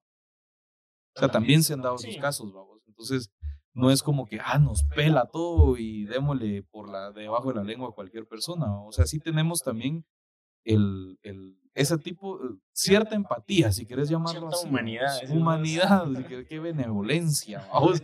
O 1.14 1.20
sea, 1.20 1.28
también 1.28 1.62
se 1.62 1.74
han 1.74 1.82
dado 1.82 1.96
Sí. 1.98 2.08
esos 2.08 2.20
casos, 2.20 2.52
vamos. 2.52 2.80
Entonces, 2.86 3.30
no 3.74 3.90
es 3.90 4.02
como 4.02 4.26
que, 4.26 4.40
ah, 4.42 4.58
nos 4.58 4.82
pela 4.84 5.26
todo 5.26 5.76
y 5.76 6.06
démosle 6.06 6.64
por 6.64 6.88
la 6.88 7.12
debajo 7.12 7.50
de 7.50 7.56
la 7.56 7.64
lengua 7.64 7.90
a 7.90 7.92
cualquier 7.92 8.26
persona. 8.26 8.82
O 8.82 8.90
sea, 8.90 9.06
sí 9.06 9.20
tenemos 9.20 9.62
también 9.62 10.04
el, 10.64 11.18
el, 11.22 11.58
ese 11.74 11.96
tipo, 11.98 12.36
eh, 12.44 12.48
cierta 12.72 13.14
empatía, 13.14 13.72
si 13.72 13.86
quieres 13.86 14.08
llamarlo 14.08 14.40
Cierta 14.40 14.56
así. 14.56 14.68
humanidad. 14.68 15.18
Humanidad, 15.30 16.08
qué, 16.28 16.44
qué 16.44 16.58
benevolencia. 16.60 17.66
vamos. 17.72 18.00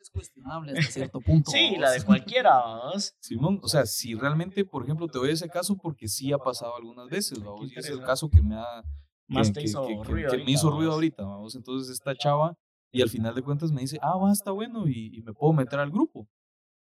Es 0.00 0.10
cuestionable 0.10 0.72
hasta 0.72 0.90
cierto 0.92 1.20
punto. 1.20 1.50
Sí, 1.50 1.76
la 1.78 1.90
de 1.90 2.02
cualquiera, 2.02 2.56
vamos. 2.58 3.14
Simón, 3.20 3.60
o 3.62 3.68
sea, 3.68 3.86
si 3.86 4.14
realmente, 4.14 4.64
por 4.64 4.82
ejemplo, 4.84 5.06
te 5.08 5.18
doy 5.18 5.30
ese 5.30 5.48
caso 5.48 5.76
porque 5.76 6.08
sí 6.08 6.32
ha 6.32 6.38
pasado 6.38 6.76
algunas 6.76 7.08
veces, 7.08 7.38
vamos, 7.42 7.70
y 7.70 7.78
es 7.78 7.88
el 7.88 8.02
caso 8.02 8.28
que 8.30 8.42
me 8.42 8.56
ha 8.56 8.82
Más 9.28 9.48
que, 9.48 9.54
te 9.54 9.60
que- 9.60 9.66
hizo 9.66 9.86
que- 9.86 9.96
que- 9.96 10.04
ruido 10.04 10.32
me 10.44 10.50
hizo 10.50 10.68
ruido 10.70 10.80
vamos. 10.90 10.94
ahorita, 10.94 11.22
vamos. 11.24 11.54
Entonces 11.54 11.92
esta 11.92 12.14
chava 12.16 12.56
y 12.90 13.00
al 13.02 13.08
final 13.08 13.34
de 13.34 13.42
cuentas 13.42 13.70
me 13.72 13.80
dice, 13.82 13.98
ah, 14.02 14.16
va, 14.16 14.32
está 14.32 14.50
bueno 14.50 14.86
y, 14.88 15.16
y 15.16 15.22
me 15.22 15.32
puedo 15.32 15.52
meter 15.52 15.78
al 15.78 15.90
grupo. 15.90 16.28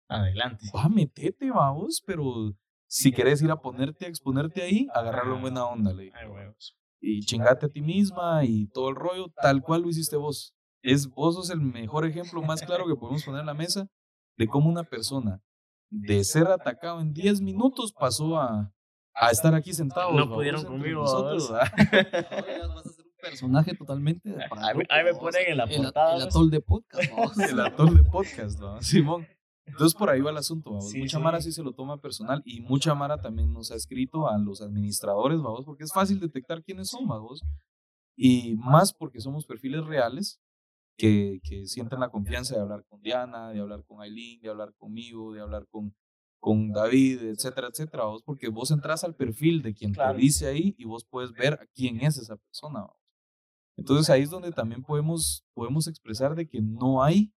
Adelante. 0.08 0.66
Va, 0.74 0.88
metete, 0.88 1.50
vamos, 1.50 2.02
pero 2.04 2.52
si 2.92 3.12
querés 3.12 3.40
ir 3.40 3.50
a 3.52 3.60
ponerte, 3.60 4.06
a 4.06 4.08
exponerte 4.08 4.62
ahí, 4.62 4.88
agarrarlo 4.92 5.36
en 5.36 5.42
buena 5.42 5.64
onda, 5.64 5.92
le. 5.92 6.10
Y 7.00 7.20
chingate 7.20 7.66
a 7.66 7.68
ti 7.68 7.80
misma 7.80 8.44
y 8.44 8.66
todo 8.66 8.88
el 8.90 8.96
rollo, 8.96 9.26
tal 9.40 9.62
cual 9.62 9.82
lo 9.82 9.88
hiciste 9.88 10.16
vos. 10.16 10.54
Es, 10.82 11.08
vos 11.08 11.36
sos 11.36 11.50
el 11.50 11.60
mejor 11.60 12.04
ejemplo 12.04 12.42
más 12.42 12.62
claro 12.62 12.86
que 12.88 12.96
podemos 12.96 13.22
poner 13.24 13.40
en 13.42 13.46
la 13.46 13.54
mesa 13.54 13.86
de 14.36 14.48
cómo 14.48 14.68
una 14.68 14.82
persona 14.82 15.40
de 15.90 16.24
ser 16.24 16.48
atacado 16.48 17.00
en 17.00 17.12
10 17.12 17.42
minutos 17.42 17.92
pasó 17.92 18.36
a, 18.38 18.72
a 19.14 19.30
estar 19.30 19.54
aquí 19.54 19.72
sentado. 19.72 20.12
No 20.12 20.28
pudieron 20.28 20.64
conmigo, 20.64 21.04
un 21.30 21.38
personaje 23.22 23.74
totalmente 23.76 24.30
Ahí 24.88 25.04
me- 25.04 25.14
ponen 25.14 25.42
en 25.46 25.56
la 25.58 25.64
El- 25.64 25.82
portada, 25.82 26.16
El 26.16 26.22
atol 26.22 26.50
de 26.50 26.60
podcast. 26.60 27.12
el 27.50 27.60
atol 27.60 27.96
de 27.96 28.02
podcast, 28.04 28.58
¿no? 28.58 28.80
Simón. 28.82 29.26
Entonces 29.66 29.94
por 29.98 30.08
ahí 30.10 30.20
va 30.20 30.30
el 30.30 30.36
asunto, 30.36 30.70
vamos. 30.70 30.90
Sí, 30.90 30.98
mucha 30.98 31.18
sí. 31.18 31.22
Mara 31.24 31.40
sí 31.40 31.52
se 31.52 31.62
lo 31.62 31.72
toma 31.72 31.98
personal 32.00 32.42
y 32.44 32.60
mucha 32.60 32.94
Mara 32.94 33.20
también 33.20 33.52
nos 33.52 33.70
ha 33.70 33.76
escrito 33.76 34.28
a 34.28 34.38
los 34.38 34.60
administradores, 34.62 35.40
vamos, 35.40 35.64
porque 35.64 35.84
es 35.84 35.92
fácil 35.92 36.20
detectar 36.20 36.62
quiénes 36.62 36.88
son, 36.88 37.06
vamos. 37.06 37.40
Y 38.16 38.56
más 38.56 38.92
porque 38.92 39.20
somos 39.20 39.46
perfiles 39.46 39.84
reales 39.86 40.40
que, 40.98 41.40
que 41.42 41.64
sienten 41.66 42.00
la 42.00 42.10
confianza 42.10 42.54
de 42.56 42.60
hablar 42.62 42.84
con 42.88 43.00
Diana, 43.00 43.50
de 43.50 43.60
hablar 43.60 43.84
con 43.86 44.00
Aileen, 44.02 44.40
de 44.42 44.50
hablar 44.50 44.74
conmigo, 44.76 45.32
de 45.32 45.40
hablar 45.40 45.66
con, 45.70 45.94
con 46.40 46.72
David, 46.72 47.22
etcétera, 47.22 47.68
etcétera, 47.68 48.04
vos, 48.04 48.22
porque 48.22 48.48
vos 48.48 48.70
entras 48.70 49.04
al 49.04 49.14
perfil 49.14 49.62
de 49.62 49.72
quien 49.72 49.92
Claro. 49.94 50.16
te 50.16 50.20
dice 50.22 50.46
ahí 50.48 50.74
y 50.76 50.84
vos 50.84 51.04
puedes 51.08 51.32
ver 51.32 51.54
a 51.54 51.66
quién 51.74 52.00
es 52.00 52.18
esa 52.18 52.36
persona, 52.36 52.80
vamos. 52.80 52.96
Entonces 53.78 54.10
ahí 54.10 54.22
es 54.22 54.30
donde 54.30 54.52
también 54.52 54.82
podemos, 54.82 55.42
podemos 55.54 55.86
expresar 55.86 56.34
de 56.34 56.46
que 56.46 56.60
no 56.60 57.02
hay 57.02 57.32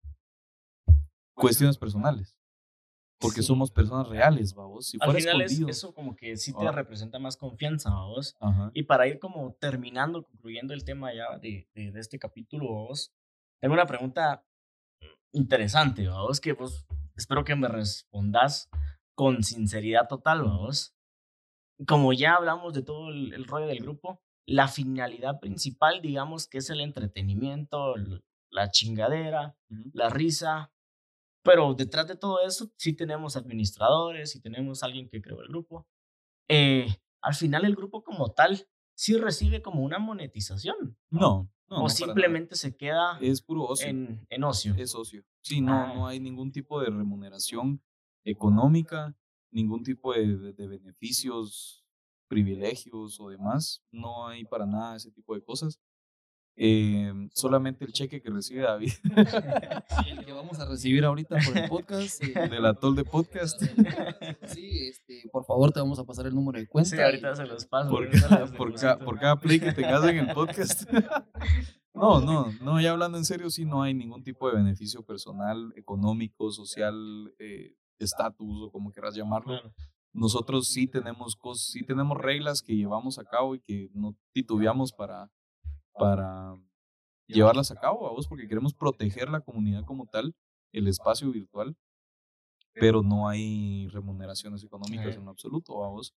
cuestiones 1.41 1.79
personales. 1.79 2.37
Porque 3.19 3.43
Sí. 3.43 3.49
somos 3.49 3.71
personas 3.71 4.09
reales, 4.09 4.55
vamos. 4.55 4.87
Si 4.87 4.99
Al 5.01 5.13
final 5.15 5.43
es, 5.43 5.61
eso 5.61 5.93
como 5.95 6.17
que 6.17 6.37
sí 6.39 6.55
te 6.55 6.67
Ah. 6.67 6.73
representa 6.73 7.19
más 7.19 7.37
confianza, 7.37 7.91
vos. 7.91 8.35
Ajá. 8.41 8.71
Y 8.73 8.85
para 8.85 9.07
ir 9.09 9.19
como 9.19 9.53
terminando, 9.61 10.23
concluyendo 10.25 10.73
el 10.73 10.85
tema 10.85 11.13
ya 11.13 11.39
de, 11.39 11.69
de, 11.75 11.93
de 11.93 12.01
este 12.01 12.19
capítulo, 12.19 12.67
vos, 12.69 13.13
tengo 13.61 13.75
una 13.75 13.85
pregunta 13.87 14.43
interesante, 15.33 16.09
vos, 16.09 16.41
que 16.41 16.53
vos 16.55 16.87
espero 17.15 17.45
que 17.45 17.55
me 17.55 17.69
respondas 17.69 18.69
con 19.15 19.43
sinceridad 19.43 20.09
total, 20.09 20.43
vos. 20.43 20.95
Como 21.87 22.13
ya 22.13 22.35
hablamos 22.37 22.75
de 22.75 22.83
todo 22.83 23.11
el, 23.11 23.33
el 23.35 23.45
rollo 23.47 23.67
del 23.67 23.81
grupo, 23.81 24.21
la 24.47 24.67
finalidad 24.69 25.41
principal, 25.41 26.01
digamos, 26.03 26.47
que 26.49 26.59
es 26.59 26.71
el 26.71 26.81
entretenimiento, 26.81 27.97
el- 27.97 28.25
la 28.51 28.71
chingadera, 28.71 29.57
la 29.93 30.09
risa. 30.09 30.73
Pero 31.43 31.75
detrás 31.75 32.07
de 32.07 32.17
todo 32.17 32.41
eso, 32.47 32.71
sí 32.77 32.93
tenemos 32.95 33.37
administradores, 33.37 34.31
sí 34.31 34.41
tenemos 34.41 34.83
alguien 34.83 35.09
que 35.09 35.23
creó 35.23 35.41
el 35.41 35.49
grupo. 35.49 35.87
Eh, 36.49 36.87
al 37.23 37.35
final, 37.35 37.65
el 37.65 37.75
grupo 37.77 38.03
como 38.03 38.33
tal, 38.33 38.67
sí 38.95 39.17
recibe 39.17 39.63
como 39.63 39.83
una 39.83 39.99
monetización. 39.99 40.99
No, 41.11 41.21
no. 41.21 41.79
no, 41.79 41.85
o 41.85 41.89
simplemente 41.89 42.57
se 42.57 42.77
queda. 42.77 43.19
Es 43.21 43.41
puro 43.43 43.65
ocio. 43.65 43.89
en, 43.89 44.27
en 44.29 44.45
ocio. 44.45 44.75
Es 44.77 44.95
ocio. 44.95 45.25
Sí, 45.43 45.61
no, 45.61 45.73
Ah. 45.73 45.93
no 45.95 46.07
hay 46.07 46.21
ningún 46.21 46.53
tipo 46.53 46.81
de 46.81 46.91
remuneración 46.91 47.83
económica, 48.25 49.17
ningún 49.53 49.83
tipo 49.83 50.13
de, 50.13 50.37
de- 50.37 50.53
de 50.53 50.67
beneficios, 50.69 51.85
privilegios 52.29 53.19
o 53.21 53.29
demás. 53.31 53.83
No 53.91 54.27
hay 54.29 54.45
para 54.45 54.67
nada 54.67 54.97
ese 54.97 55.11
tipo 55.11 55.35
de 55.35 55.43
cosas. 55.43 55.81
Eh, 56.63 57.11
solamente 57.33 57.87
el 57.87 57.93
cheque 57.93 58.21
que 58.21 58.29
recibe 58.29 58.63
David 58.63 58.91
Sí, 60.05 60.11
el 60.11 60.25
que 60.27 60.33
vamos 60.33 60.59
a 60.61 60.67
recibir 60.67 61.05
ahorita 61.07 61.37
por 61.47 61.57
el 61.57 61.69
podcast. 61.71 62.23
eh, 62.23 62.35
del 62.51 62.67
atol 62.67 62.95
de 62.97 63.05
podcast. 63.05 63.63
Sí, 64.47 64.89
este, 64.89 65.29
por 65.33 65.45
favor, 65.47 65.73
te 65.73 65.81
vamos 65.81 65.99
a 65.99 66.05
pasar 66.05 66.27
el 66.27 66.35
número 66.35 66.59
de 66.59 66.67
cuenta. 66.69 66.91
Sí, 66.91 67.01
ahorita 67.01 67.33
y- 67.33 67.37
se 67.37 67.47
los 67.47 67.65
paso. 67.67 67.89
por, 67.91 68.11
cada, 68.11 68.47
por, 68.47 68.75
ca- 68.75 68.99
por 68.99 69.19
cada 69.19 69.37
play 69.41 69.59
que 69.59 69.73
tengas 69.73 70.05
en 70.05 70.19
el 70.19 70.35
podcast. 70.35 70.83
No, 71.95 72.21
no, 72.21 72.53
no, 72.63 72.81
ya 72.81 72.91
hablando 72.93 73.19
en 73.19 73.25
serio, 73.25 73.51
sí, 73.51 73.65
no 73.65 73.83
hay 73.83 73.95
ningún 73.95 74.23
tipo 74.23 74.49
de 74.49 74.57
beneficio 74.57 75.03
personal, 75.05 75.73
económico, 75.77 76.51
social, 76.53 77.35
eh, 77.39 77.75
estatus 77.99 78.63
o 78.67 78.71
como 78.71 78.93
quieras 78.93 79.15
llamarlo. 79.15 79.61
Claro. 79.61 79.73
Nosotros 80.13 80.69
sí 80.69 80.87
tenemos 80.87 81.37
cosas, 81.37 81.69
sí 81.73 81.85
tenemos 81.85 82.19
reglas 82.19 82.63
que 82.63 82.77
llevamos 82.77 83.19
a 83.19 83.25
cabo 83.25 83.55
y 83.55 83.61
que 83.61 83.91
no 83.95 84.17
titubeamos 84.33 84.93
para, 84.93 85.31
para 85.95 86.57
llevarlas 87.27 87.71
a 87.71 87.77
cabo, 87.77 88.03
vamos, 88.03 88.27
porque 88.29 88.49
queremos 88.49 88.75
proteger 88.75 89.29
la 89.31 89.41
comunidad 89.41 89.85
como 89.85 90.07
tal, 90.07 90.35
el 90.73 90.89
espacio 90.89 91.31
virtual, 91.31 91.77
pero 92.75 93.03
no 93.03 93.29
hay 93.29 93.89
remuneraciones 93.89 94.63
económicas 94.65 95.17
en 95.17 95.29
absoluto, 95.29 95.79
vamos. 95.79 96.15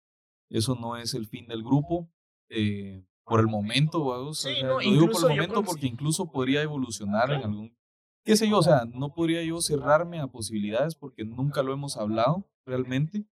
Eso 0.51 0.75
no 0.75 0.97
es 0.97 1.15
el 1.15 1.27
fin 1.27 1.47
del 1.49 1.63
grupo. 1.63 2.11
eh, 2.55 3.05
por 3.25 3.41
el 3.41 3.47
momento, 3.47 4.05
vamos. 4.05 4.41
Sí, 4.41 4.51
o 4.51 4.55
sea, 4.55 4.69
no, 4.69 4.75
lo 4.75 4.81
digo 4.81 5.09
por 5.09 5.23
el 5.23 5.37
momento 5.37 5.63
porque 5.63 5.87
incluso 5.87 6.31
podría 6.31 6.61
evolucionar 6.61 7.31
en 7.31 7.39
Claro. 7.39 7.45
algún 7.47 7.77
qué 8.25 8.37
sé 8.37 8.49
yo, 8.49 8.59
o 8.59 8.63
sea, 8.63 8.85
no 8.85 9.15
podría 9.15 9.43
yo 9.43 9.61
cerrarme 9.61 10.21
a 10.21 10.27
posibilidades 10.27 10.95
porque 10.95 11.25
nunca 11.25 11.63
lo 11.63 11.73
hemos 11.73 11.97
hablado 11.97 12.47
realmente, 12.67 13.27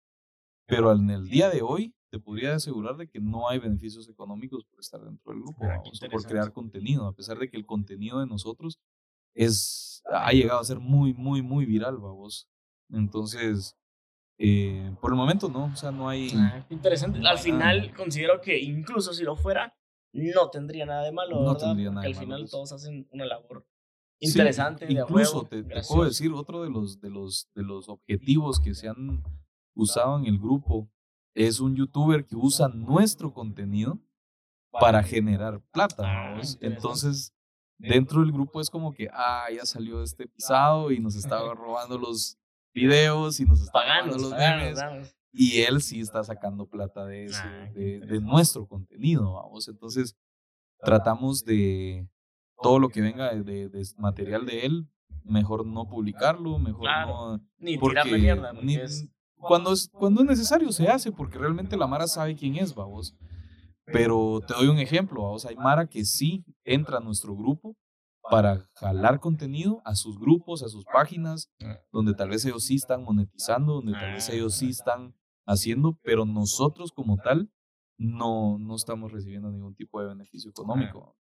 pero 0.66 0.92
en 0.92 1.10
el 1.10 1.28
día 1.28 1.50
de 1.50 1.62
hoy 1.62 1.94
te 2.10 2.18
podría 2.18 2.54
asegurar 2.56 2.96
de 2.96 3.08
que 3.08 3.20
no 3.20 3.48
hay 3.48 3.58
beneficios 3.58 4.08
económicos 4.08 4.64
por 4.64 4.80
estar 4.80 5.00
dentro 5.02 5.32
del 5.32 5.42
grupo, 5.42 5.64
Ah, 5.64 5.78
o 5.80 6.10
por 6.10 6.24
crear 6.26 6.52
contenido, 6.52 7.06
a 7.06 7.12
pesar 7.14 7.38
de 7.38 7.48
que 7.48 7.56
el 7.56 7.66
contenido 7.66 8.20
de 8.20 8.26
nosotros 8.26 8.78
es 9.34 10.02
ha 10.06 10.32
llegado 10.32 10.60
a 10.60 10.64
ser 10.64 10.80
muy, 10.80 11.14
muy, 11.14 11.42
muy 11.42 11.66
viral, 11.66 11.98
vamos. 11.98 12.48
Entonces, 12.90 13.76
eh, 14.38 14.94
por 15.00 15.12
el 15.12 15.16
momento 15.16 15.48
no, 15.48 15.66
o 15.66 15.76
sea, 15.76 15.90
no 15.92 16.08
hay... 16.08 16.30
Ah, 16.34 16.66
interesante. 16.70 17.20
Al 17.24 17.38
final 17.38 17.94
considero 17.94 18.40
que 18.40 18.58
incluso 18.58 19.12
si 19.12 19.22
lo 19.22 19.36
fuera, 19.36 19.76
no 20.12 20.50
tendría 20.50 20.86
nada 20.86 21.04
de 21.04 21.12
malo, 21.12 21.36
No 21.36 21.52
¿verdad? 21.52 21.68
tendría 21.68 21.90
Porque 21.90 21.94
nada 21.94 22.00
de 22.02 22.06
al 22.08 22.14
malo, 22.14 22.24
final 22.26 22.40
pues. 22.40 22.50
todos 22.50 22.72
hacen 22.72 23.06
una 23.12 23.26
labor 23.26 23.66
Sí, 24.22 24.28
interesante, 24.28 24.86
de 24.86 24.98
a 24.98 25.02
incluso 25.02 25.36
huevo, 25.38 25.48
te, 25.48 25.62
te 25.62 25.80
puedo 25.88 26.04
decir 26.04 26.30
otro 26.32 26.62
de 26.62 26.68
los 26.70 27.00
de 27.00 27.08
los 27.08 27.48
de 27.54 27.62
los 27.62 27.88
objetivos 27.88 28.60
que 28.60 28.74
se 28.74 28.88
han 28.88 29.22
usado 29.74 30.18
en 30.18 30.26
el 30.26 30.38
grupo 30.38 30.90
es 31.34 31.60
un 31.60 31.76
youtuber 31.76 32.24
que 32.26 32.36
usa 32.36 32.68
nuestro 32.68 33.32
contenido 33.32 33.98
para 34.72 35.02
generar 35.02 35.60
plata 35.72 36.02
Ah, 36.06 36.40
entonces 36.60 37.32
dentro 37.78 38.20
del 38.20 38.30
grupo 38.32 38.60
es 38.60 38.68
como 38.70 38.92
que 38.92 39.08
ah 39.12 39.46
ya 39.54 39.64
salió 39.64 40.02
este 40.02 40.26
pisado 40.26 40.90
y 40.92 41.00
nos 41.00 41.14
estaba 41.16 41.54
robando 41.54 41.98
los 41.98 42.38
videos 42.74 43.40
y 43.40 43.44
nos 43.44 43.60
está 43.60 43.72
Paganos, 43.72 44.20
los 44.20 44.30
memes 44.32 44.78
y 45.32 45.60
él 45.62 45.80
sí 45.80 46.00
está 46.00 46.22
sacando 46.24 46.66
plata 46.68 47.04
de 47.06 47.26
ese, 47.26 47.36
Ah, 47.42 47.70
de, 47.74 48.20
nuestro 48.20 48.66
contenido, 48.66 49.34
vamos. 49.34 49.68
Entonces, 49.68 50.16
tratamos 50.80 51.44
de 51.44 52.08
todo 52.60 52.78
lo 52.80 52.88
que 52.88 53.00
venga 53.00 53.32
de, 53.32 53.44
de- 53.44 53.68
de 53.68 53.86
material 53.96 54.44
de 54.44 54.66
él, 54.66 54.88
mejor 55.22 55.64
no 55.66 55.88
publicarlo, 55.88 56.58
mejor 56.58 56.80
Claro. 56.82 57.36
no. 57.36 57.46
Ni 57.58 57.78
Porque 57.78 57.94
tirarle 57.94 58.18
mierda, 58.18 58.50
porque 58.50 58.66
ni- 58.66 58.74
es... 58.76 59.08
cuando, 59.40 59.72
es, 59.72 59.88
cuando 59.92 60.20
es 60.22 60.26
necesario 60.26 60.70
se 60.72 60.88
hace, 60.88 61.12
porque 61.12 61.38
realmente 61.38 61.76
la 61.76 61.86
Mara 61.86 62.06
sabe 62.06 62.36
quién 62.36 62.56
es, 62.56 62.74
vamos. 62.74 63.14
Pero 63.86 64.40
te 64.46 64.54
doy 64.54 64.68
un 64.68 64.78
ejemplo, 64.78 65.22
vamos. 65.22 65.44
Hay 65.46 65.56
Mara 65.56 65.86
que 65.86 66.04
sí 66.04 66.44
entra 66.64 66.98
a 66.98 67.00
nuestro 67.00 67.34
grupo 67.34 67.76
para 68.30 68.68
jalar 68.74 69.18
contenido 69.18 69.82
a 69.84 69.94
sus 69.96 70.18
grupos, 70.18 70.62
a 70.62 70.68
sus 70.68 70.84
páginas, 70.84 71.50
donde 71.90 72.14
tal 72.14 72.28
vez 72.28 72.44
ellos 72.44 72.64
sí 72.64 72.76
están 72.76 73.02
monetizando, 73.02 73.74
donde 73.74 73.92
tal 73.92 74.12
vez 74.12 74.28
ellos 74.28 74.54
sí 74.54 74.70
están 74.70 75.14
haciendo, 75.46 75.98
pero 76.02 76.24
nosotros 76.24 76.92
como 76.92 77.16
tal 77.16 77.50
no, 77.98 78.58
no 78.58 78.76
estamos 78.76 79.10
recibiendo 79.10 79.50
ningún 79.50 79.74
tipo 79.74 80.00
de 80.00 80.08
beneficio 80.08 80.50
económico. 80.50 81.16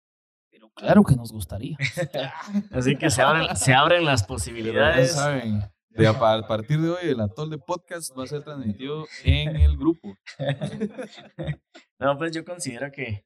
Pero 0.50 0.70
claro 0.70 1.04
que 1.04 1.16
nos 1.16 1.32
gustaría. 1.32 1.76
Así 2.72 2.96
que 2.96 3.10
se 3.10 3.22
abren, 3.22 3.54
se 3.56 3.74
abren 3.74 4.04
las 4.04 4.22
Pero 4.22 4.28
ya 4.28 4.34
posibilidades. 4.34 5.12
saben, 5.12 5.62
de 5.96 6.06
a, 6.06 6.18
pa- 6.18 6.34
a 6.34 6.46
partir 6.46 6.80
de 6.80 6.90
hoy 6.90 6.98
el 7.02 7.20
atol 7.20 7.50
de 7.50 7.58
podcast 7.58 8.16
va 8.18 8.24
a 8.24 8.26
ser 8.26 8.42
transmitido 8.42 9.06
en 9.24 9.56
el 9.56 9.76
grupo. 9.76 10.16
No, 11.98 12.18
pues 12.18 12.32
yo 12.32 12.44
considero 12.44 12.92
que, 12.92 13.24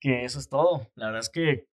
que 0.00 0.24
eso 0.24 0.38
es 0.38 0.48
todo. 0.48 0.88
La 0.94 1.06
verdad 1.06 1.20
es 1.20 1.28
que 1.28 1.68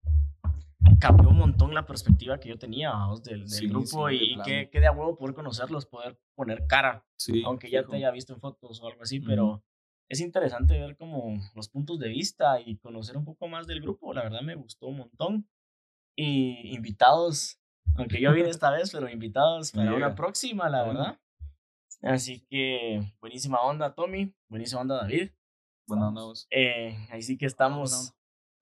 cambió 0.99 1.29
un 1.29 1.37
montón 1.37 1.73
la 1.73 1.85
perspectiva 1.85 2.39
que 2.39 2.47
yo 2.49 2.57
tenía 2.57 2.89
vamos, 2.91 3.21
del, 3.23 3.39
del 3.41 3.49
Sí, 3.49 3.67
grupo 3.67 4.07
sí, 4.09 4.15
y, 4.35 4.41
que, 4.41 4.69
que 4.69 4.79
de 4.79 4.87
a 4.87 4.91
huevo 4.93 5.17
poder 5.17 5.35
conocerlos, 5.35 5.85
poder 5.85 6.17
poner 6.35 6.65
cara, 6.67 7.05
Sí, 7.17 7.43
aunque 7.45 7.69
ya 7.69 7.79
fijo. 7.81 7.91
te 7.91 7.97
haya 7.97 8.11
visto 8.11 8.33
en 8.33 8.39
fotos 8.39 8.81
o 8.81 8.87
algo 8.87 9.01
así, 9.03 9.19
pero 9.19 9.63
es 10.09 10.21
interesante 10.21 10.79
ver 10.79 10.95
como 10.95 11.37
los 11.55 11.67
puntos 11.69 11.99
de 11.99 12.07
vista 12.09 12.59
y 12.61 12.77
conocer 12.77 13.17
un 13.17 13.25
poco 13.25 13.47
más 13.49 13.67
del 13.67 13.81
grupo. 13.81 14.13
La 14.13 14.23
verdad 14.23 14.41
me 14.41 14.55
gustó 14.55 14.87
un 14.87 14.97
montón. 14.97 15.49
Y 16.17 16.75
invitados, 16.75 17.60
aunque 17.95 18.21
yo 18.21 18.33
vine 18.33 18.49
esta 18.49 18.71
vez, 18.71 18.91
pero 18.91 19.09
invitados 19.09 19.71
para 19.71 19.93
una 19.93 20.15
próxima, 20.15 20.69
la 20.69 20.83
verdad. 20.83 21.19
Así 22.01 22.39
que 22.49 23.01
buenísima 23.19 23.61
onda, 23.61 23.93
Tommy. 23.93 24.33
Buenísima 24.49 24.81
onda, 24.81 24.97
David. 24.97 25.29
Buena 25.87 26.07
onda, 26.07 26.23
vos. 26.23 26.47
Eh, 26.49 26.95
ahí 27.11 27.21
sí 27.21 27.37
que 27.37 27.45
estamos 27.45 28.13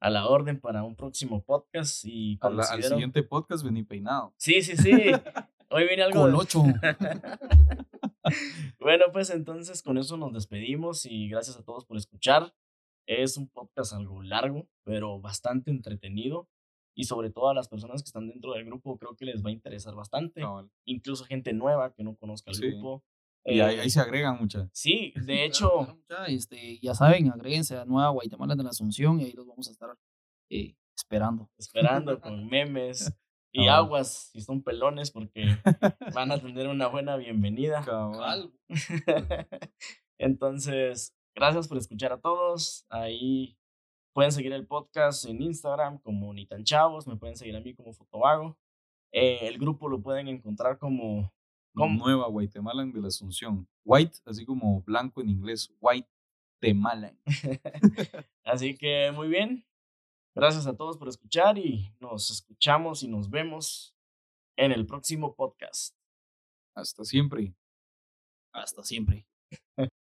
a 0.02 0.10
la 0.10 0.28
orden 0.28 0.60
para 0.60 0.84
un 0.84 0.96
próximo 0.96 1.44
podcast 1.44 2.04
y 2.06 2.38
Al, 2.42 2.84
siguiente 2.84 3.24
podcast 3.24 3.64
vení 3.64 3.84
peinado. 3.84 4.34
Sí, 4.38 4.62
sí, 4.62 4.76
sí. 4.78 4.92
Hoy 5.70 5.88
viene 5.88 6.04
algo. 6.04 6.26
de- 6.26 6.32
Colocho. 6.32 6.64
bueno, 8.80 9.06
pues 9.12 9.30
entonces 9.30 9.82
con 9.84 9.98
eso 9.98 10.18
nos 10.18 10.34
despedimos 10.34 11.06
y 11.06 11.30
gracias 11.30 11.58
a 11.58 11.64
todos 11.64 11.86
por 11.86 11.98
escuchar. 11.98 12.54
Es 13.06 13.38
un 13.38 13.50
podcast 13.50 13.94
algo 13.94 14.22
largo, 14.22 14.68
pero 14.84 15.20
bastante 15.20 15.72
entretenido. 15.72 16.48
Y 17.00 17.06
sobre 17.06 17.30
todo 17.30 17.48
a 17.50 17.54
las 17.54 17.70
personas 17.70 18.04
que 18.04 18.08
están 18.08 18.28
dentro 18.28 18.52
del 18.52 18.66
grupo, 18.66 18.98
creo 18.98 19.16
que 19.16 19.24
les 19.24 19.42
va 19.42 19.50
a 19.50 19.54
interesar 19.54 19.96
bastante. 19.96 20.42
Incluso 20.86 21.24
gente 21.24 21.54
nueva 21.54 21.94
que 21.94 22.04
no 22.04 22.18
conozca 22.18 22.52
el 22.52 22.58
Sí. 22.58 22.68
grupo. 22.72 23.06
Y 23.46 23.62
ahí, 23.62 23.78
Eh, 23.78 23.82
ahí 23.84 23.90
se 23.90 24.02
agregan 24.02 24.38
muchas. 24.38 24.70
Sí, 24.74 25.14
de 25.32 25.46
hecho, 25.46 25.98
claro, 26.08 26.26
este, 26.28 26.78
ya 26.82 26.94
saben, 26.94 27.32
agréguense 27.32 27.78
a 27.78 27.86
Nueva 27.86 28.10
Guatemala 28.10 28.54
de 28.56 28.64
la 28.64 28.72
Asunción 28.72 29.22
y 29.22 29.24
ahí 29.24 29.32
los 29.32 29.48
vamos 29.48 29.70
a 29.70 29.72
estar 29.72 29.98
eh, 30.52 30.76
esperando. 30.98 31.50
esperando 31.58 32.20
con 32.22 32.48
memes 32.48 33.14
y 33.54 33.66
Cabal. 33.66 33.86
aguas 33.86 34.30
si 34.34 34.42
son 34.42 34.62
pelones 34.62 35.10
porque 35.12 35.44
van 36.22 36.32
a 36.34 36.40
tener 36.40 36.68
una 36.68 36.88
buena 36.88 37.16
bienvenida. 37.16 37.82
Cabal. 37.86 38.52
Entonces, 40.18 41.16
gracias 41.36 41.68
por 41.70 41.78
escuchar 41.78 42.12
a 42.12 42.20
todos. 42.20 42.86
Ahí 42.90 43.58
pueden 44.20 44.34
seguir 44.34 44.52
el 44.52 44.68
podcast 44.68 45.24
en 45.30 45.42
Instagram 45.42 45.98
como 46.00 46.34
Ni 46.34 46.46
tan 46.46 46.66
Chavos, 46.66 47.08
me 47.08 47.16
pueden 47.16 47.38
seguir 47.38 47.56
a 47.56 47.62
mí 47.62 47.74
como 47.74 47.94
Fotovago. 47.94 48.58
Eh, 49.14 49.48
el 49.48 49.58
grupo 49.58 49.88
lo 49.88 50.02
pueden 50.02 50.28
encontrar 50.28 50.78
como 50.78 51.34
¿Cómo? 51.74 52.04
Nueva 52.04 52.28
Guatemalan 52.28 52.92
de 52.92 53.00
la 53.00 53.08
Asunción. 53.08 53.66
White, 53.86 54.18
así 54.26 54.46
como 54.46 54.82
blanco 54.82 55.22
en 55.22 55.30
inglés. 55.30 55.74
White 55.80 56.10
Temalan. 56.60 57.18
Así 58.44 58.76
que 58.76 59.10
muy 59.16 59.30
bien. 59.30 59.66
Gracias 60.36 60.68
a 60.68 60.76
todos 60.76 60.98
por 60.98 61.08
escuchar 61.08 61.58
y 61.58 61.96
nos 62.02 62.30
escuchamos 62.30 63.04
y 63.04 63.08
nos 63.08 63.30
vemos 63.30 63.96
en 64.58 64.74
el 64.74 64.86
próximo 64.86 65.34
podcast. 65.34 65.96
Hasta 66.76 67.06
siempre. 67.06 67.56
Hasta 68.52 68.84
siempre. 68.84 69.26